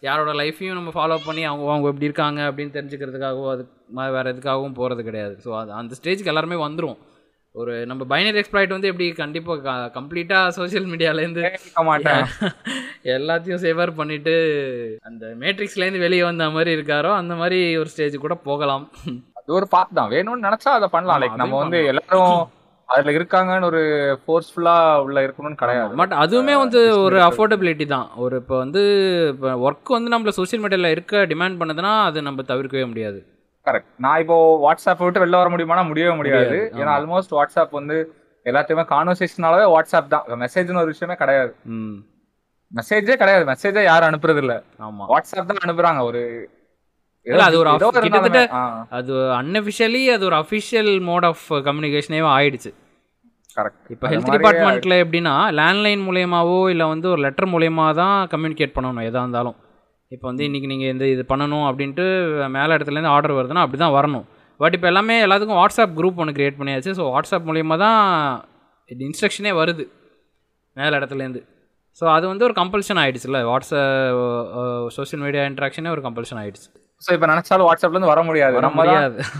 யாரோட 0.00 0.32
லைஃப்பையும் 0.32 0.72
நம்ம 0.72 0.90
ஃபாலோ 0.90 1.18
பண்ணி 1.24 1.44
அவங்க 1.44 1.70
அவங்க 1.70 1.88
எப்படி 1.88 2.04
இருக்காங்க 2.04 2.50
அப்படின்னு 2.50 2.74
தெரிஞ்சுக்கிறதுக்காகவோ 2.74 3.50
அது 3.50 3.62
மா- 3.96 4.10
வேறு 4.10 4.32
எதுக்காகவும் 4.32 4.72
போகிறது 4.72 5.04
கிடையாது. 5.04 5.36
ஸோ 5.44 5.58
அது 5.58 5.72
அந்த 5.72 5.96
ஸ்டேஜ்க்கு 6.00 6.24
எல்லாருமே 6.24 6.56
வந்துடும் 6.64 6.98
ஒரு 7.54 7.86
நம்ம 7.86 8.04
பைனரி 8.04 8.38
எக்ஸ்ப்ளாய்ட் 8.40 8.68
வந்து 8.68 8.88
எப்படி 8.88 9.12
கண்டிப்பாக 9.12 9.70
கம்ப்ளீட்டாக 9.94 10.48
சோஷியல் 10.48 10.86
மீடியாலேருந்து 10.86 11.44
மாட்டேன். 11.84 12.22
எல்லாத்தையும் 13.16 13.62
சேவர் 13.62 13.94
பண்ணிட்டு 13.94 14.34
அந்த 15.02 15.26
மேட்ரிக்ஸ்லேருந்து 15.40 15.98
வெளியே 15.98 16.22
வந்த 16.22 16.50
மாதிரி 16.50 16.70
இருக்காரோ 16.76 17.12
அந்த 17.14 17.34
மாதிரி 17.34 17.76
ஒரு 17.76 17.88
ஸ்டேஜ் 17.88 18.16
கூட 18.16 18.34
போகலாம். 18.44 18.84
அது 19.34 19.54
ஒரு 19.54 19.68
பார்ட் 19.68 19.94
தான். 19.94 20.10
வேணும்னு 20.10 20.46
நினைச்சா 20.46 20.70
அதை 20.70 20.88
பண்ணலாம். 20.92 21.20
லைக் 21.22 21.34
நம்ம 21.34 21.58
வந்து 21.58 21.86
எல்லாரும் 21.86 22.34
அதுல 22.90 23.18
இருக்காங்கன்னு 23.18 23.64
ஒரு 23.64 23.82
ஃபோர்ஸ்ஃபுல்லா 24.26 24.98
உள்ள 25.00 25.26
இருக்கணும்னு 25.26 25.54
கிடையாது. 25.54 25.94
பட் 25.94 26.12
அதுவுமே 26.12 26.56
வந்து 26.56 27.00
ஒரு 27.00 27.20
அஃபோர்டபிலிட்டி 27.20 27.86
தான். 27.86 28.10
ஒரு 28.16 28.36
இப்போ 28.36 28.58
வந்து 28.58 28.82
இப்போ 29.28 29.70
ஒர்க் 29.70 29.84
வந்து 29.84 30.18
நம்மள 30.18 30.28
சோஷியல் 30.28 30.68
மீடியாவில் 30.68 30.90
இருக்க 30.90 31.16
டிமாண்ட் 31.16 31.56
பண்ணுதுன்னா 31.60 32.04
அது 32.04 32.22
நம்ம 32.22 32.42
தவிர்க்கவே 32.42 32.86
முடியாது. 32.86 33.26
கரெக்ட் 33.64 33.84
நான் 33.98 34.20
இப்போ 34.20 34.56
வாட்ஸ்அப் 34.58 34.98
விட்டு 34.98 35.26
வெளில 35.26 35.56
வர 35.56 35.56
முடியுமானா 35.56 35.86
முடியவே 35.86 36.16
முடியாது. 36.16 36.72
ஏன்னா 36.74 36.78
ஆமா. 36.78 36.78
ஆல்மோஸ்ட் 36.82 37.34
வாட்ஸ்அப் 37.34 37.68
வந்து 37.70 38.14
எல்லாத்தையுமே 38.44 38.84
கான்வர்சேஷனாலவே 38.84 39.76
வாட்ஸ்அப் 39.76 40.06
தான். 40.08 40.24
மெசேஜ்னு 40.26 40.76
ஒரு 40.76 40.86
விஷயமே 40.86 41.16
கிடையாது. 41.16 41.54
மெசேஜே 42.74 43.16
கிடையாது. 43.16 43.44
மெசேஜே 43.44 43.82
யாரும் 43.82 44.10
அனுப்புறது 44.10 44.36
இல்ல 44.36 44.62
ஆமாம் 44.78 45.08
வாட்ஸ்அப் 45.08 45.44
தான் 45.44 45.56
அனுப்புறாங்க. 45.66 46.02
ஒரு 46.02 46.50
அது 47.38 47.58
ஒரு 47.58 47.70
கிட்டத்தட்ட- 48.00 48.48
அது 48.90 49.14
அன்அஃபிஷியலி 49.14 50.06
அது 50.06 50.24
ஒரு 50.24 50.36
அஃபிஷியல் 50.36 51.00
மோட் 51.00 51.24
ஆஃப் 51.24 51.52
கம்யூனிகேஷனே 51.52 52.22
ஆயிடுச்சு. 52.28 52.74
Correct. 53.60 53.78
இப்போ 53.94 54.06
ஹெல்த் 54.12 54.32
டிபார்ட்மெண்ட்டில் 54.36 54.96
எப்படின்னா 55.04 55.34
லேண்ட்லைன் 55.60 56.02
மூலியமாவோ 56.08 56.58
இல்லை 56.74 56.86
வந்து 56.92 57.08
ஒரு 57.14 57.22
லெட்டர் 57.26 57.50
மூலியமா 57.54 57.86
தான் 58.02 58.16
கம்யூனிகேட் 58.34 58.76
பண்ணணும் 58.76 59.06
எதாக 59.08 59.24
இருந்தாலும். 59.26 59.56
இப்போ 60.14 60.26
வந்து 60.30 60.44
இன்றைக்கி 60.48 60.68
நீங்கள் 60.72 60.92
இந்த 60.94 61.04
இது 61.14 61.22
பண்ணணும் 61.32 61.66
அப்படின்ட்டு 61.70 62.04
மேலே 62.56 62.70
இடத்துலேருந்து 62.76 63.12
ஆர்டர் 63.14 63.36
வருதுன்னா 63.38 63.64
அப்படி 63.64 63.80
தான் 63.84 63.96
வரணும். 63.98 64.24
பட் 64.60 64.74
இப்போ 64.76 64.88
எல்லாமே 64.92 65.16
எல்லாத்துக்கும் 65.26 65.60
வாட்ஸ்அப் 65.60 65.94
குரூப் 65.98 66.18
ஒன்று 66.22 66.36
க்ரியேட் 66.38 66.58
பண்ணியாச்சு. 66.60 66.92
ஸோ 66.98 67.04
வாட்ஸ்அப் 67.14 67.46
மூலியமா 67.50 67.76
தான் 67.84 68.00
இன்ஸ்ட்ரக்ஷனே 69.08 69.52
வருது 69.60 69.84
மேலே 70.76 70.92
இடத்துலேருந்து 71.00 71.42
ஸோ 72.00 72.04
அது 72.16 72.24
வந்து 72.32 72.44
ஒரு 72.48 72.54
கம்பல்ஷன் 72.58 73.00
ஆயிடுச்சுல்ல 73.02 73.38
வாட்ஸ்அப் 73.50 74.20
சோஷியல் 74.96 75.22
மீடியா 75.24 75.42
இன்ட்ராக்ஷனே 75.50 75.90
ஒரு 75.94 76.02
கம்பல்ஷன் 76.06 76.40
ஆயிடுச்சு. 76.42 76.68
So, 77.04 77.10
இப்ப 77.16 77.26
நினைச்சாலும் 77.30 77.66
வாட்ஸ்அப்ல 77.66 77.96
இருந்து 77.96 78.10
வர 78.10 78.22
முடியாது. 78.28 78.54
வர 78.56 78.64
நம்ம 78.66 78.84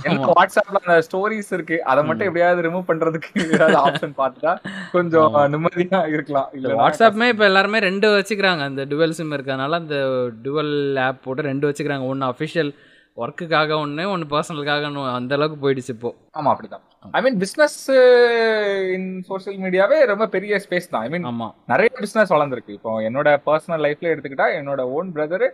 எனக்கு 0.08 0.36
வாட்ஸ்அப்ல 0.36 0.78
அந்த 0.82 0.94
ஸ்டோரிஸ் 1.06 1.50
இருக்கு. 1.56 1.76
அதை 1.90 2.00
மட்டும் 2.08 2.28
எப்படியாவது 2.28 2.64
ரிமூவ் 2.66 2.86
பண்றதுக்கு 2.90 3.30
ஏதாவது 3.54 3.76
ஆப்ஷன் 3.82 4.14
பார்த்துட்டா 4.20 4.52
கொஞ்சம் 4.94 5.34
நிம்மதியா 5.54 6.00
இருக்கலாம். 6.14 6.48
இல்ல 6.58 6.72
வாட்ஸ்அப்புமே 6.80 7.28
இப்போ 7.32 7.44
எல்லாருமே 7.50 7.84
ரெண்டு 7.88 8.08
வச்சுக்கிறாங்க. 8.14 8.64
அந்த 8.70 8.86
டுவல் 8.92 9.14
சிம் 9.18 9.36
இருக்கறனால 9.38 9.80
அந்த 9.82 9.98
டுவல் 10.46 10.74
ஆப் 11.08 11.22
போட்டு 11.26 11.48
ரெண்டு 11.50 11.68
வச்சுக்கிறாங்க. 11.70 12.06
ஒன்று 12.12 12.30
அஃபிஷியல் 12.32 12.72
ஒர்க்குக்காக 13.22 13.70
ஒன்று 13.84 14.10
ஒன்று 14.14 14.32
பர்சனலுக்காக 14.34 14.90
அந்த 15.20 15.32
அளவுக்கு 15.36 15.62
போயிடுச்சு 15.64 15.94
இப்போ. 15.96 16.10
ஆமா 16.40 16.50
அப்படிதான். 16.54 16.84
ஐ 17.16 17.20
மீன் 17.24 17.40
பிசினஸ் 17.46 17.80
இன் 18.96 19.08
சோஷியல் 19.30 19.58
மீடியாவே 19.64 19.98
ரொம்ப 20.12 20.26
பெரிய 20.36 20.60
ஸ்பேஸ் 20.66 20.92
தான். 20.92 21.02
ஐ 21.06 21.10
மீன் 21.14 21.26
ஆமாம் 21.32 21.54
நிறைய 21.72 21.90
பிசினஸ் 22.04 22.32
வளர்ந்துருக்கு. 22.36 22.76
இப்போ 22.78 22.92
என்னோட 23.08 23.40
பர்சனல் 23.48 23.84
லைஃப்ல 23.86 24.12
எடுத்துக்கிட்டா 24.14 24.48
என்னோட 24.60 24.82
ஓன் 24.98 25.10
பிரதர் 25.18 25.46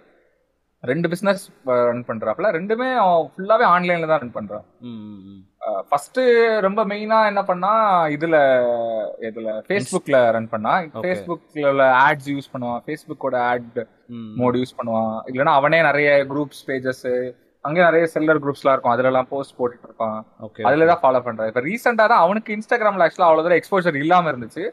ரெண்டு 0.84 1.06
பிசினஸ் 1.12 1.42
ரன் 1.88 2.06
பண்றாப்ல 2.08 2.46
ரெண்டுமே 2.56 2.88
ஃபுல்லாவே 3.30 3.64
ஆன்லைன்ல 3.74 4.08
தான் 4.10 4.20
ரன் 4.22 4.36
பண்றான். 4.36 4.66
ஃபர்ஸ்ட் 5.90 6.20
ரொம்ப 6.66 6.80
மெயினா 6.90 7.18
என்ன 7.30 7.42
பண்ணா 7.48 7.70
இதுல 8.16 8.36
இதுல 9.28 9.54
ஃபேஸ்புக்ல 9.68 10.18
ரன் 10.36 10.52
பண்ணா. 10.52 10.74
ஃபேஸ்புக்ல 11.04 11.86
ஆட்ஸ் 12.04 12.30
யூஸ் 12.34 12.52
பண்ணுவான். 12.52 12.82
ஃபேஸ்புக்கோட 12.86 13.38
ஆட் 13.50 13.80
மோட் 14.42 14.60
யூஸ் 14.60 14.78
பண்ணுவான். 14.78 15.16
இல்லைன்னா 15.32 15.56
அவனே 15.60 15.80
நிறைய 15.88 16.10
குரூப்ஸ் 16.32 16.62
பேஜஸ் 16.70 17.04
அங்கே 17.64 17.80
நிறைய 17.88 18.04
செல்லர் 18.14 18.42
குரூப்ஸ்லாம் 18.42 18.74
இருக்கும். 18.74 18.94
அதுல 18.94 19.10
எல்லாம் 19.10 19.30
போஸ்ட் 19.32 19.56
போட்டுட்டு 19.60 19.86
இருப்பான். 19.88 20.18
அதுல 20.68 20.86
தான் 20.90 21.00
ஃபாலோ 21.02 21.20
பண்றான். 21.28 21.48
இப்ப 21.50 21.62
ரீசெண்டா 21.68 22.04
தான் 22.12 22.24
அவனுக்கு 22.24 22.50
இன்ஸ்டாகிராம்ல 22.56 23.06
ஆக்சுவலா 23.06 23.28
அவ்வளவு 23.28 23.44
தூரம் 23.46 23.60
எக்ஸ்போஜர் 23.60 24.02
இல்லாம 24.04 24.30
இருந்துச்சு. 24.32 24.64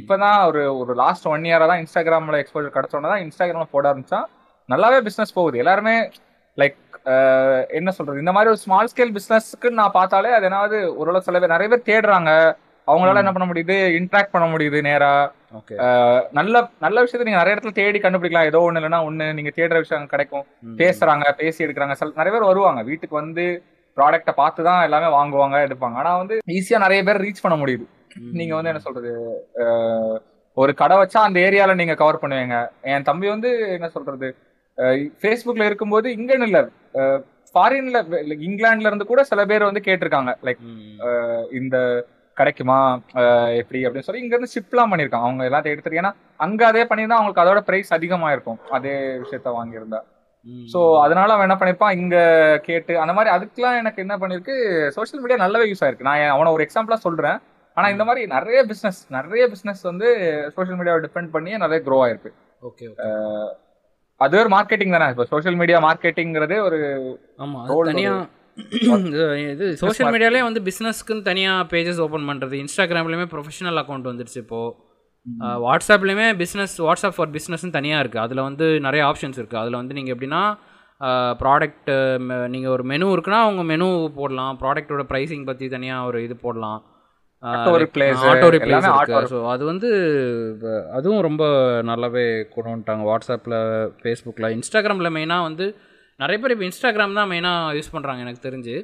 இப்பதான் 0.00 0.40
ஒரு 0.50 0.62
ஒரு 0.80 0.94
லாஸ்ட் 1.04 1.26
ஒன் 1.34 1.46
இயரா 1.50 1.68
தான் 1.72 1.82
இன்ஸ்டாகிராம்ல 1.84 2.42
எக்ஸ்போஜர் 2.42 2.76
கிடைச்சோன்னா 2.76 3.10
தான் 3.14 3.24
இன்ஸ்டாகிராம்ல 3.26 3.68
போட 3.76 3.86
ஆரம்பிச்சான். 3.92 4.28
நல்லாவே 4.68 4.98
பிசினஸ் 5.08 5.36
போகுது. 5.38 5.56
எல்லாருமே 5.62 5.96
லைக் 6.60 6.78
என்ன 7.78 7.90
சொல்றது? 7.96 8.22
இந்த 8.22 8.32
மாதிரி 8.36 8.52
ஒரு 8.52 8.60
ஸ்மால் 8.62 8.90
ஸ்கேல் 8.92 9.12
பிசினஸ்க்கு 9.16 9.68
நான் 9.80 9.96
பார்த்தாலே 9.98 10.30
அது 10.36 10.46
என்னாவது 10.48 10.78
ஓரளவு 11.00 11.26
சில 11.26 11.38
பேர் 11.42 11.54
நிறைய 11.54 11.68
பேர் 11.72 11.88
தேடுறாங்க. 11.90 12.32
அவங்களால 12.88 13.22
என்ன 13.22 13.32
பண்ண 13.34 13.46
முடியுது? 13.48 13.76
இன்ட்ராக்ட் 13.98 14.34
பண்ண 14.34 14.46
முடியுது 14.52 14.78
நேரா. 14.88 15.10
ஓகே. 15.58 15.74
நல்ல 16.38 16.54
நல்ல 16.84 16.96
விஷயத்தை 17.04 17.26
நீங்க 17.28 17.40
நிறைய 17.40 17.56
இடத்துல 17.56 17.74
தேடி 17.80 17.98
கண்டுபிடிக்கலாம். 18.04 18.48
ஏதோ 18.50 18.60
ஒண்ணு 18.66 18.80
இல்லைன்னா 18.80 19.00
ஒண்ணு 19.08 19.26
நீங்க 19.38 19.50
தேடுற 19.58 19.78
விஷயம் 19.84 20.10
கிடைக்கும். 20.12 20.46
பேசுறாங்க 20.80 21.34
பேசி 21.40 21.64
எடுக்கிறாங்க. 21.66 21.96
சில 22.00 22.12
நிறைய 22.20 22.32
பேர் 22.36 22.50
வருவாங்க. 22.50 22.82
வீட்டுக்கு 22.90 23.16
வந்து 23.22 23.44
ப்ராடக்ட்டை 23.96 24.34
பார்த்து 24.40 24.66
தான் 24.68 24.82
எல்லாமே 24.86 25.08
வாங்குவாங்க 25.18 25.58
எடுப்பாங்க. 25.68 25.96
ஆனா 26.02 26.10
வந்து 26.22 26.34
ஈஸியா 26.56 26.80
நிறைய 26.86 27.02
பேர் 27.08 27.24
ரீச் 27.26 27.44
பண்ண 27.44 27.56
முடியுது. 27.62 27.86
நீங்க 28.40 28.54
வந்து 28.58 28.72
என்ன 28.72 28.82
சொல்றது? 28.88 29.12
ஒரு 30.56 30.72
கடை 30.74 30.94
வச்சா 31.00 31.18
அந்த 31.28 31.38
ஏரியால 31.46 31.74
நீங்க 31.80 31.94
கவர் 32.02 32.22
பண்ணுவீங்க. 32.22 32.56
என் 32.92 33.08
தம்பி 33.08 33.26
வந்து 33.34 33.50
என்ன 33.76 33.88
சொல்றது? 33.96 34.28
ஃபேஸ்புக்ல 35.22 35.68
இருக்கும்போது 35.70 36.08
இங்கன்னு 36.18 36.48
இல்ல 36.50 36.60
ஃபாரின்ல 37.54 37.98
இங்கிலாந்துல 38.46 38.90
இருந்து 38.90 39.10
கூட 39.10 39.20
சில 39.30 39.40
பேர் 39.50 39.68
வந்து 39.68 39.82
கேட்டிருக்காங்க. 39.86 40.32
லைக். 40.46 40.62
இந்த 41.58 41.76
கிடைக்குமா? 42.36 42.78
எப்படி 43.60 43.78
அப்படின்னு 43.86 44.06
சொல்லி 44.08 44.22
இங்க 44.24 44.34
இருந்து 44.34 44.54
ஷிப்லாம் 44.54 44.90
பண்ணிருக்காங்க 44.92 45.28
அவங்க 45.28 45.44
எல்லாத்தையும் 45.48 45.74
எடுத்துட்டு 45.74 46.00
ஏன்னா 46.02 46.12
அங்க 46.46 46.60
அதே 46.70 46.82
பண்ணியிருந்தா 46.90 47.18
அவங்களுக்கு 47.18 47.42
அதோட 47.44 47.60
பிரைஸ் 47.68 47.90
அதிகமா 47.96 48.28
இருக்கும் 48.34 48.60
அதே 48.76 48.94
விஷயத்த 49.22 49.52
வாங்கியிருந்தா. 49.58 50.00
சோ 50.72 50.80
அதனால 51.04 51.32
அவன் 51.34 51.46
என்ன 51.46 51.56
பண்ணிருப்பான் 51.60 51.96
இங்க 52.00 52.16
கேட்டு 52.66 52.92
அந்த 53.02 53.12
மாதிரி 53.16 53.30
அதுக்கெல்லாம் 53.36 53.78
எனக்கு 53.82 54.04
என்ன 54.04 54.16
பண்ணிருக்கு 54.20 54.54
சோஷியல் 54.96 55.22
மீடியா 55.22 55.38
நல்லாவே 55.44 55.68
யூஸ் 55.70 55.82
ஆயிருக்கு. 55.84 56.08
நான் 56.08 56.34
அவனை 56.34 56.52
ஒரு 56.56 56.64
எக்ஸாம்பிளா 56.66 56.98
சொல்றேன். 57.06 57.38
ஆனா 57.76 57.88
இந்த 57.94 58.04
மாதிரி 58.08 58.22
நிறைய 58.36 58.60
பிசினஸ் 58.70 59.00
நிறைய 59.16 59.42
பிசினஸ் 59.54 59.82
வந்து 59.90 60.08
சோஷியல் 60.56 60.78
மீடியாவை 60.80 61.02
டிபெண்ட் 61.06 61.34
பண்ணியே 61.34 61.58
நிறைய 61.64 61.80
க்ரோ 61.88 61.98
ஆயிருக்கு. 62.04 62.32
ஓகே 62.70 62.86
அது 64.24 64.34
ஒரு 64.42 64.50
மார்க்கெட்டிங் 64.54 64.94
தானே. 64.96 65.06
இப்போ 65.12 65.24
சோஷியல் 65.32 65.58
மீடியா 65.60 65.78
மார்க்கெட்டிங்கிறதே 65.86 66.58
ஒரு 66.68 66.78
ஆமா 67.44 67.58
Role 67.72 67.86
அது 67.86 67.92
தனியா 67.92 68.12
இது 69.02 69.24
இது 69.54 69.66
சோஷியல் 69.82 70.12
மீடியாலே 70.14 70.40
வந்து 70.48 70.60
பிஸ்னஸ்க்குன்னு 70.68 71.26
தனியாக 71.28 71.66
பேஜஸ் 71.72 72.00
ஓப்பன் 72.06 72.28
பண்ணுறது 72.30 72.54
இன்ஸ்டாகிராம்லேயுமே 72.62 73.26
ப்ரொஃபஷனல் 73.34 73.80
அக்கௌண்ட் 73.82 74.10
வந்துருச்சு 74.10 74.40
இப்போது 74.44 74.86
வாட்ஸ்அப்லேயுமே 75.66 76.26
பிஸ்னஸ் 76.42 76.74
வாட்ஸ்அப் 76.86 77.16
ஃபார் 77.16 77.32
பிஸ்னஸ்னு 77.36 77.76
தனியாக 77.78 78.02
இருக்குது 78.02 78.24
அதில் 78.24 78.46
வந்து 78.48 78.66
நிறைய 78.86 79.02
ஆப்ஷன்ஸ் 79.10 79.38
இருக்குது 79.40 79.62
அதில் 79.62 79.80
வந்து 79.80 79.96
நீங்கள் 79.98 80.14
எப்படின்னா 80.14 80.42
ப்ராடக்ட் 81.42 81.90
நீங்கள் 82.54 82.72
ஒரு 82.76 82.84
மெனு 82.92 83.14
இருக்குன்னா 83.14 83.40
அவங்க 83.46 83.62
மெனு 83.72 83.88
போடலாம். 84.20 84.54
ப்ராடக்ட்டோட 84.62 85.02
ப்ரைஸிங் 85.10 85.44
பற்றி 85.50 85.66
தனியாக 85.74 86.08
ஒரு 86.08 86.18
இது 86.26 86.36
போடலாம். 86.44 86.80
ஆட்டோ 87.42 87.72
ரிப்ளேஸ் 88.54 88.86
ஸோ 89.32 89.40
அது 89.52 89.62
வந்து 89.64 89.88
அதுவும் 90.96 91.24
ரொம்ப 91.28 91.44
நல்லாவே 91.90 92.24
கொண்டு 92.54 92.70
வந்துட்டாங்க 92.72 93.04
வாட்ஸ்அப்பில் 93.10 93.58
ஃபேஸ்புக்கில் 94.00 94.54
இன்ஸ்டாகிராமில் 94.56 95.14
மெயினாக 95.16 95.46
வந்து 95.48 95.66
நிறைய 96.20 96.36
பேர் 96.42 96.54
இப்போ 96.54 96.66
இன்ஸ்டாகிராம் 96.68 97.18
தான் 97.18 97.30
மெயினாக 97.32 97.74
யூஸ் 97.76 97.92
பண்ணுறாங்க 97.94 98.24
எனக்கு 98.26 98.46
தெரிஞ்சு. 98.46 98.76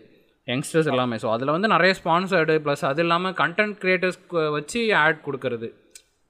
யங்ஸ்டர்ஸ் 0.49 0.91
எல்லாமே. 0.93 1.17
ஸோ 1.23 1.29
அதில் 1.35 1.55
வந்து 1.57 1.69
நிறைய 1.75 1.93
ஸ்பான்சர்டு 2.01 2.55
ப்ளஸ் 2.65 2.85
அது 2.91 3.03
இல்லாமல் 3.05 3.35
கண்டென்ட் 3.41 3.77
க்ரியேட்டர்ஸ் 3.83 4.19
வச்சு 4.57 4.81
ஆட் 5.03 5.25
கொடுக்கறது. 5.27 5.69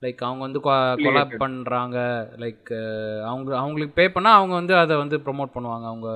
லைக் 0.02 0.22
அவங்க 0.28 0.42
வந்து 0.46 0.60
கொலாப் 0.64 1.34
பண்ணுறாங்க 1.42 1.98
லைக் 2.42 2.70
அவங்க 3.30 3.50
அவங்களுக்கு 3.62 3.96
பே 4.00 4.06
பண்ணால் 4.16 4.38
அவங்க 4.40 4.54
வந்து 4.54 4.74
அதை 4.82 4.94
வந்து 4.96 5.18
ப்ரொமோட் 5.26 5.54
பண்ணுவாங்க. 5.56 5.86
அவங்க 5.92 6.08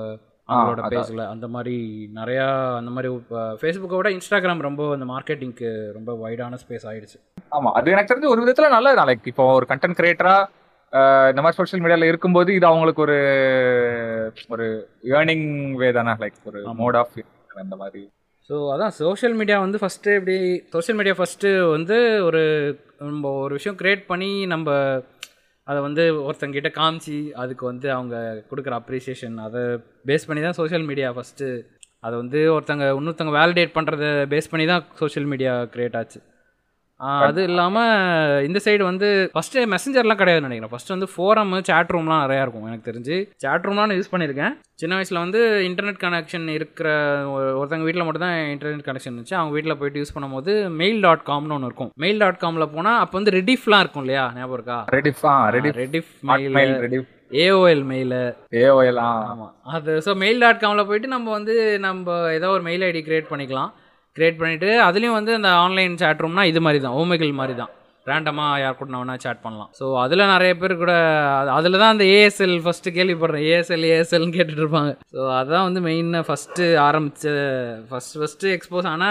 அவங்களோட. 0.49 0.83
பேஜில். 0.93 1.23
அந்த 1.27 1.47
மாதிரி 1.47 1.75
நிறையா 2.15 2.45
அந்த 2.77 2.91
மாதிரி 2.91 3.09
ஃபேஸ்புக்கை 3.61 3.97
விட 3.97 4.09
இன்ஸ்டாகிராம் 4.09 4.67
ரொம்ப 4.67 4.91
அந்த 4.93 5.07
மார்க்கெட்டிங்க்கு 5.11 5.69
ரொம்ப 5.97 6.13
வைடான 6.23 6.59
ஸ்பேஸ் 6.63 6.87
ஆயிடுச்சு. 6.91 7.17
ஆமா. 7.51 7.71
அது 7.71 7.91
எனக்கு 7.91 8.11
தெரிஞ்சு 8.11 8.33
ஒரு 8.33 8.43
விதத்துல 8.43 8.69
நல்லதுதான். 8.69 9.09
லைக் 9.11 9.29
இப்போ 9.33 9.45
ஒரு 9.59 9.67
கண்டென்ட் 9.69 9.99
கிரியேட்டரா 9.99 10.37
இந்த 11.31 11.41
மாதிரி 11.41 11.57
சோஷியல் 11.57 11.83
மீடியால 11.83 12.07
இருக்கும்போது 12.07 12.49
இது 12.53 12.65
அவங்களுக்கு 12.65 13.01
ஒரு 13.01 13.17
ஒரு 14.49 14.67
ஏர்னிங் 15.09 15.47
வே 15.73 15.89
தானே? 15.91 16.13
லைக் 16.23 16.39
ஒரு 16.43 16.61
மோட் 16.79 16.95
ஆஃப் 16.95 17.17
அந்த 17.55 17.75
மாதிரி. 17.75 18.01
ஸோ 18.49 18.55
அதான். 18.73 18.93
சோஷியல் 18.99 19.35
மீடியா 19.35 19.59
வந்து 19.59 19.79
ஃபஸ்ட்டு 19.81 20.15
இப்படி 20.15 20.37
சோஷியல் 20.71 20.97
மீடியா 20.97 21.15
ஃபஸ்ட்டு 21.17 21.49
வந்து 21.69 21.97
ஒரு 22.23 22.41
நம்ம 23.01 23.31
ஒரு 23.43 23.53
விஷயம் 23.53 23.77
க்ரியேட் 23.77 24.03
பண்ணி 24.07 24.31
நம்ம 24.45 24.69
அதை 25.69 25.79
வந்து 25.81 26.03
ஒருத்தங்கிட்ட 26.27 26.69
காமிச்சு 26.75 27.17
அதுக்கு 27.35 27.63
வந்து 27.65 27.87
அவங்க 27.91 28.15
கொடுக்குற 28.51 28.75
அப்ரிசியேஷன் 28.79 29.35
அதை 29.47 29.61
பேஸ் 30.07 30.27
பண்ணி 30.27 30.41
தான் 30.41 30.57
சோஷியல் 30.59 30.87
மீடியா 30.87 31.09
ஃபஸ்ட்டு 31.17 31.47
அதை 32.03 32.15
வந்து 32.17 32.39
ஒருத்தங்க 32.55 32.85
இன்னொருத்தங்க 32.97 33.33
வேலிடேட் 33.39 33.75
பண்ணுறத 33.75 34.05
பேஸ் 34.33 34.51
பண்ணி 34.51 34.65
தான் 34.65 34.85
சோஷியல் 35.01 35.29
மீடியா 35.31 35.53
க்ரியேட் 35.73 35.97
ஆச்சு. 35.99 36.19
அது 36.99 37.43
இல்லாமல் 37.43 38.45
இந்த 38.47 38.59
சைடு 38.63 38.83
வந்து 38.83 39.31
ஃபஸ்ட்டு 39.33 39.57
மெசஞ்சர்லாம் 39.57 40.15
கிடையாது 40.15 40.47
நினைக்கிறேன். 40.47 40.69
ஃபஸ்ட்டு 40.69 40.87
வந்து 40.87 41.07
ஃபோரம் 41.17 41.63
சேட் 41.63 41.89
ரூம்லாம் 41.89 42.23
நிறையா 42.23 42.41
இருக்கும் 42.41 42.65
எனக்கு 42.65 42.91
தெரிஞ்சு. 42.91 43.31
சேட் 43.35 43.65
ரூம்லாம் 43.65 43.93
யூஸ் 43.93 44.11
பண்ணியிருக்கேன். 44.11 44.57
சின்ன 44.73 44.95
வயசில் 44.95 45.17
வந்து 45.17 45.65
இன்டர்நெட் 45.69 45.99
கனெக்ஷன் 45.99 46.47
இருக்கிற 46.47 47.19
ஒரு- 47.25 47.57
ஒருத்தங்க 47.57 47.83
வீட்டில் 47.83 48.03
மட்டும் 48.03 48.21
தான் 48.21 48.37
இன்டர்நெட் 48.37 48.85
கனெக்ஷன் 48.85 49.11
இருந்துச்சு. 49.11 49.33
அவங்க 49.33 49.53
வீட்டில் 49.53 49.77
போயிட்டு 49.77 50.01
யூஸ் 50.01 50.17
பண்ணும்போது 50.17 50.69
மெயில் 50.69 50.99
டாட் 50.99 51.21
காம்னு 51.25 51.49
ஒன்று 51.49 51.65
இருக்கும். 51.65 51.91
மெயில் 51.95 52.17
டாட் 52.17 52.37
காமில் 52.37 52.69
போனால் 52.73 52.99
அப்போ 52.99 53.19
வந்து 53.19 53.31
ரெடிஃப்லாம் 53.31 53.79
இருக்கும் 53.79 54.03
இல்லையா? 54.03 54.33
ஞாபகம் 54.35 54.53
இருக்கா? 54.53 54.85
Rediff 54.91 55.25
ah 55.25 55.49
Rediff 55.49 55.53
Rediff 55.53 56.05
mail 56.21 56.53
Rediff 56.53 57.17
AOL 57.31 57.85
mail 57.85 58.35
AOL 58.51 58.97
ஆமாம் 58.97 59.55
அது 59.63 60.01
ஸோ 60.05 60.15
மெயில் 60.15 60.39
டாட் 60.39 60.59
காமில் 60.59 60.85
போயிட்டு 60.85 61.07
நம்ம 61.07 61.31
வந்து 61.31 61.79
நம்ம 61.79 62.33
ஏதோ 62.33 62.49
ஒரு 62.49 62.61
மெயில் 62.61 62.81
ஐடி 62.81 63.07
கிரியேட் 63.07 63.25
பண்ணிக்கலாம். 63.29 63.71
கிரியேட் 64.15 64.39
பண்ணிவிட்டு 64.39 64.69
அதுலேயும் 64.81 65.17
வந்து 65.19 65.33
அந்த 65.33 65.49
ஆன்லைன் 65.57 65.95
சேட் 65.97 66.23
ரூம்னா 66.23 66.43
இது 66.43 66.61
மாதிரி 66.61 66.79
தான் 66.81 66.95
ஓமைகள் 66.95 67.33
மாதிரி 67.33 67.55
தான் 67.57 67.71
ரேண்டமாக 68.11 68.59
யார் 68.63 68.77
கூட 68.79 68.89
நான் 68.91 69.03
வேணால் 69.03 69.23
சேட் 69.25 69.43
பண்ணலாம். 69.45 69.71
ஸோ 69.79 69.85
அதில் 70.03 70.23
நிறைய 70.33 70.53
பேர் 70.61 70.73
கூட 70.83 70.93
அதில் 71.57 71.79
தான் 71.81 71.93
அந்த 71.95 72.05
ஏஎஸ்எல் 72.17 72.55
ஃபஸ்ட்டு 72.65 72.95
கேள்விப்படுறேன். 72.97 73.45
ஏஎஸ்எல் 73.51 73.85
ஏஎஸ்எல்னு 73.91 74.35
கேட்டுட்டு 74.37 74.63
இருப்பாங்க. 74.63 74.91
ஸோ 75.15 75.19
அதுதான் 75.39 75.67
வந்து 75.67 75.83
மெயினாக 75.87 76.25
ஃபஸ்ட்டு 76.29 76.67
ஆரம்பித்த 76.87 77.33
ஃபஸ்ட் 77.91 78.17
ஃபஸ்ட்டு 78.21 78.53
எக்ஸ்போஸ் 78.57 78.89
ஆன 78.93 79.03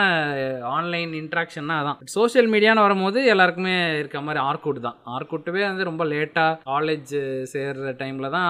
ஆன்லைன் 0.77 1.13
இன்ட்ராக்ஷன்னா 1.23 1.77
அதான். 1.83 1.99
சோஷியல் 2.17 2.51
மீடியான்னு 2.55 2.87
வரும்போது 2.87 3.19
எல்லாருக்குமே 3.35 3.75
இருக்க 4.01 4.21
மாதிரி 4.29 4.43
ஆர்கூட் 4.49 4.81
தான். 4.89 4.99
ஆர்கூட்டுவே 5.17 5.63
வந்து 5.71 5.89
ரொம்ப 5.91 6.03
லேட்டாக 6.13 6.57
காலேஜ் 6.73 7.15
சேர்கிற 7.55 7.95
டைமில் 8.03 8.33
தான் 8.37 8.47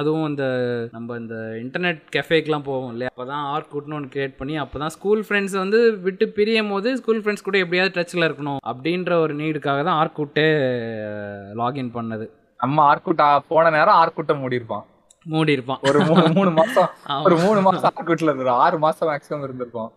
அதுவும் 0.00 0.28
இந்த 0.30 0.44
நம்ம 0.96 1.16
இந்த 1.22 1.36
இன்டர்நெட் 1.64 2.00
கெஃபேக்கெலாம் 2.16 2.66
போவோம் 2.68 2.90
இல்லையா? 2.94 3.10
அப்போ 3.12 3.24
தான் 3.32 3.44
ஆர்கூட்னு 3.54 3.96
ஒன்று 3.98 4.12
கிரியேட் 4.14 4.38
பண்ணி 4.40 4.54
அப்போ 4.62 4.76
தான் 4.82 4.94
ஸ்கூல் 4.96 5.22
ஃப்ரெண்ட்ஸ் 5.26 5.56
வந்து 5.62 5.78
விட்டு 6.06 6.26
பிரியும் 6.36 6.70
போது 6.74 6.88
ஸ்கூல் 7.00 7.20
ஃப்ரெண்ட்ஸ் 7.22 7.46
கூட 7.48 7.58
எப்படியாவது 7.64 7.96
டச்சில் 7.98 8.26
இருக்கணும் 8.28 8.60
அப்படின்ற 8.70 9.12
ஒரு 9.24 9.34
நீடுக்காக 9.40 9.73
தான் 9.88 9.98
ஆர்குட்டே 10.02 10.46
லாகின் 11.60 11.94
பண்ணது. 11.96 12.26
நம்ம 12.60 12.84
ஆர்குட்டா 12.92 13.28
போன 13.52 13.70
நேரம் 13.76 14.00
ஆர்குட்டை 14.02 14.36
மூடி 14.42 14.60
இருப்பான் 14.60 14.86
மூடி 15.34 15.56
இருப்பான் 15.56 15.82
ஒரு 15.88 15.98
மூணு 16.08 16.24
மூணு 16.38 16.50
மாசம். 16.60 16.88
ஒரு 17.26 17.36
மூணு 17.44 17.60
மாசம் 17.66 17.92
ஆர்குட்ல 17.98 18.32
இருந்தோம் 18.32 18.62
ஆறு 18.64 18.78
மாசம் 18.86 19.10
மேக்ஸிமம் 19.10 19.46
இருந்திருப்போம் 19.48 19.92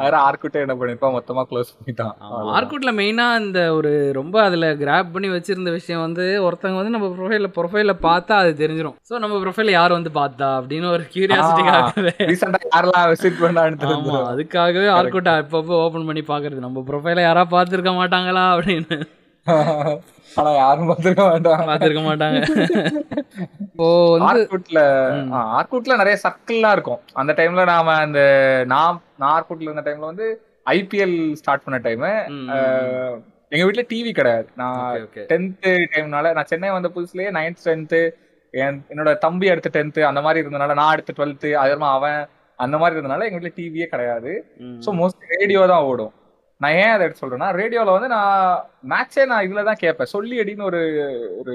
வேற 0.00 0.14
ஆர்குட்டை 0.26 0.58
என்ன 0.64 0.74
பண்ணிருப்பான் 0.80 1.14
மொத்தமா 1.16 1.42
க்ளோஸ் 1.48 1.70
பண்ணிட்டான். 1.76 2.12
ஆர்குட்ல 2.56 2.90
மெயினாக 2.98 3.40
இந்த 3.42 3.60
ஒரு 3.78 3.90
ரொம்ப 4.18 4.36
அதில் 4.44 4.66
கிராப் 4.82 5.10
பண்ணி 5.14 5.28
வச்சிருந்த 5.32 5.70
விஷயம் 5.78 6.02
வந்து 6.04 6.24
ஒருத்தவங்க 6.46 6.80
வந்து 6.80 6.94
நம்ம 6.96 7.08
ப்ரொஃபைலில் 7.16 7.52
ப்ரொஃபைலில் 7.56 7.94
பார்த்தா 8.06 8.36
அது 8.42 8.52
தெரிஞ்சிடும் 8.62 8.96
ஸோ 9.08 9.20
நம்ம 9.24 9.38
ப்ரொஃபைல் 9.44 9.76
யார் 9.76 9.96
வந்து 9.98 10.12
பார்த்தா? 10.20 10.48
அப்படின்னு 10.60 10.88
ஒரு 10.96 11.04
கியூரியாசிட்டிக்காகவே 11.14 12.14
ரீசெண்டா 12.30 12.60
யாரெல்லாம் 12.74 13.08
விசிட் 13.12 13.42
பண்ணான்னு. 13.44 14.22
அதுக்காகவே 14.32 14.88
ஆர்குட்டை 14.98 15.34
அப்பப்போ 15.42 15.76
ஓப்பன் 15.86 16.08
பண்ணி 16.10 16.24
பார்க்கறது. 16.32 16.60
நம்ம 16.66 16.84
ப்ரொஃபைலை 16.90 17.24
யாரா 17.28 17.44
பார்த்துருக்க 17.56 17.92
மாட்டாங்களா 18.00 18.46
அப்படின்னு. 18.54 18.98
ஆனா 20.40 20.50
யாரும் 20.60 20.88
பார்த்துக்க 20.90 21.22
வேண்டாம் 21.30 21.68
பார்த்துருக்க 21.68 22.02
மாட்டாங்க. 22.08 22.38
இப்போ 23.66 23.86
வந்து 24.12 24.82
ஆர்குட்ல 25.58 25.96
நிறைய 26.02 26.16
சர்க்கிள்லாம் 26.24 26.74
இருக்கும். 26.76 27.00
அந்த 27.20 27.32
டைம்ல 27.40 27.64
நாம 27.72 27.96
அந்த 28.04 28.20
நான் 28.72 29.00
நான் 29.20 29.32
ஆர்குட்ல 29.36 29.68
இருந்த 29.68 29.84
டைம்ல 29.88 30.10
வந்து 30.12 30.26
ஐபிஎல் 30.76 31.16
ஸ்டார்ட் 31.40 31.66
பண்ண 31.66 31.78
டைம் 31.86 32.06
எங்க 33.54 33.64
வீட்ல 33.68 33.82
டிவி 33.90 34.10
கிடையாது. 34.18 34.46
நான் 34.60 34.76
ஓகே 34.84 35.02
ஓகே. 35.06 35.24
டென்த் 35.32 35.66
டைம்னால 35.94 36.32
நான் 36.36 36.50
சென்னை 36.52 36.70
வந்த 36.76 36.90
புதுசுலயே 36.94 37.32
நைன்த் 37.38 37.66
டென்த்து 37.66 38.00
என் 38.54 38.78
என்னோட 38.92 39.10
தம்பி 39.24 39.46
அடுத்த 39.52 39.68
டென்த்து 39.76 40.00
அந்த 40.10 40.20
மாதிரி 40.26 40.42
இருந்தனால 40.42 40.74
நான் 40.80 40.92
அடுத்த 40.94 41.14
டுவெல்த்து 41.18 41.50
அதுமா 41.64 41.90
அவன் 41.98 42.18
அந்த 42.58 42.76
மாதிரி 42.80 42.96
இருந்தனால 42.96 43.26
எங்க 43.28 43.38
வீட்டுல 43.38 43.52
டிவியே 43.60 43.86
கிடையாது. 43.92 44.32
ஸோ 44.84 44.90
மோஸ்ட்லி 45.00 45.28
ரேடியோ 45.36 45.62
தான் 45.72 45.86
ஓடும். 45.90 46.12
நான் 46.62 46.76
ஏன் 46.82 46.92
அதை 46.94 47.04
எடுத்து 47.06 47.22
சொல்றேன்னா 47.22 47.48
ரேடியோவில் 47.60 47.94
வந்து 47.94 48.08
நான் 48.16 48.34
மேக்ஸே 48.92 49.24
நான் 49.32 49.44
இதில் 49.46 49.68
தான் 49.68 49.80
கேட்பேன். 49.84 50.12
சொல்லி 50.14 50.36
அடின்னு 50.42 50.68
ஒரு 50.70 50.82
ஒரு 51.40 51.54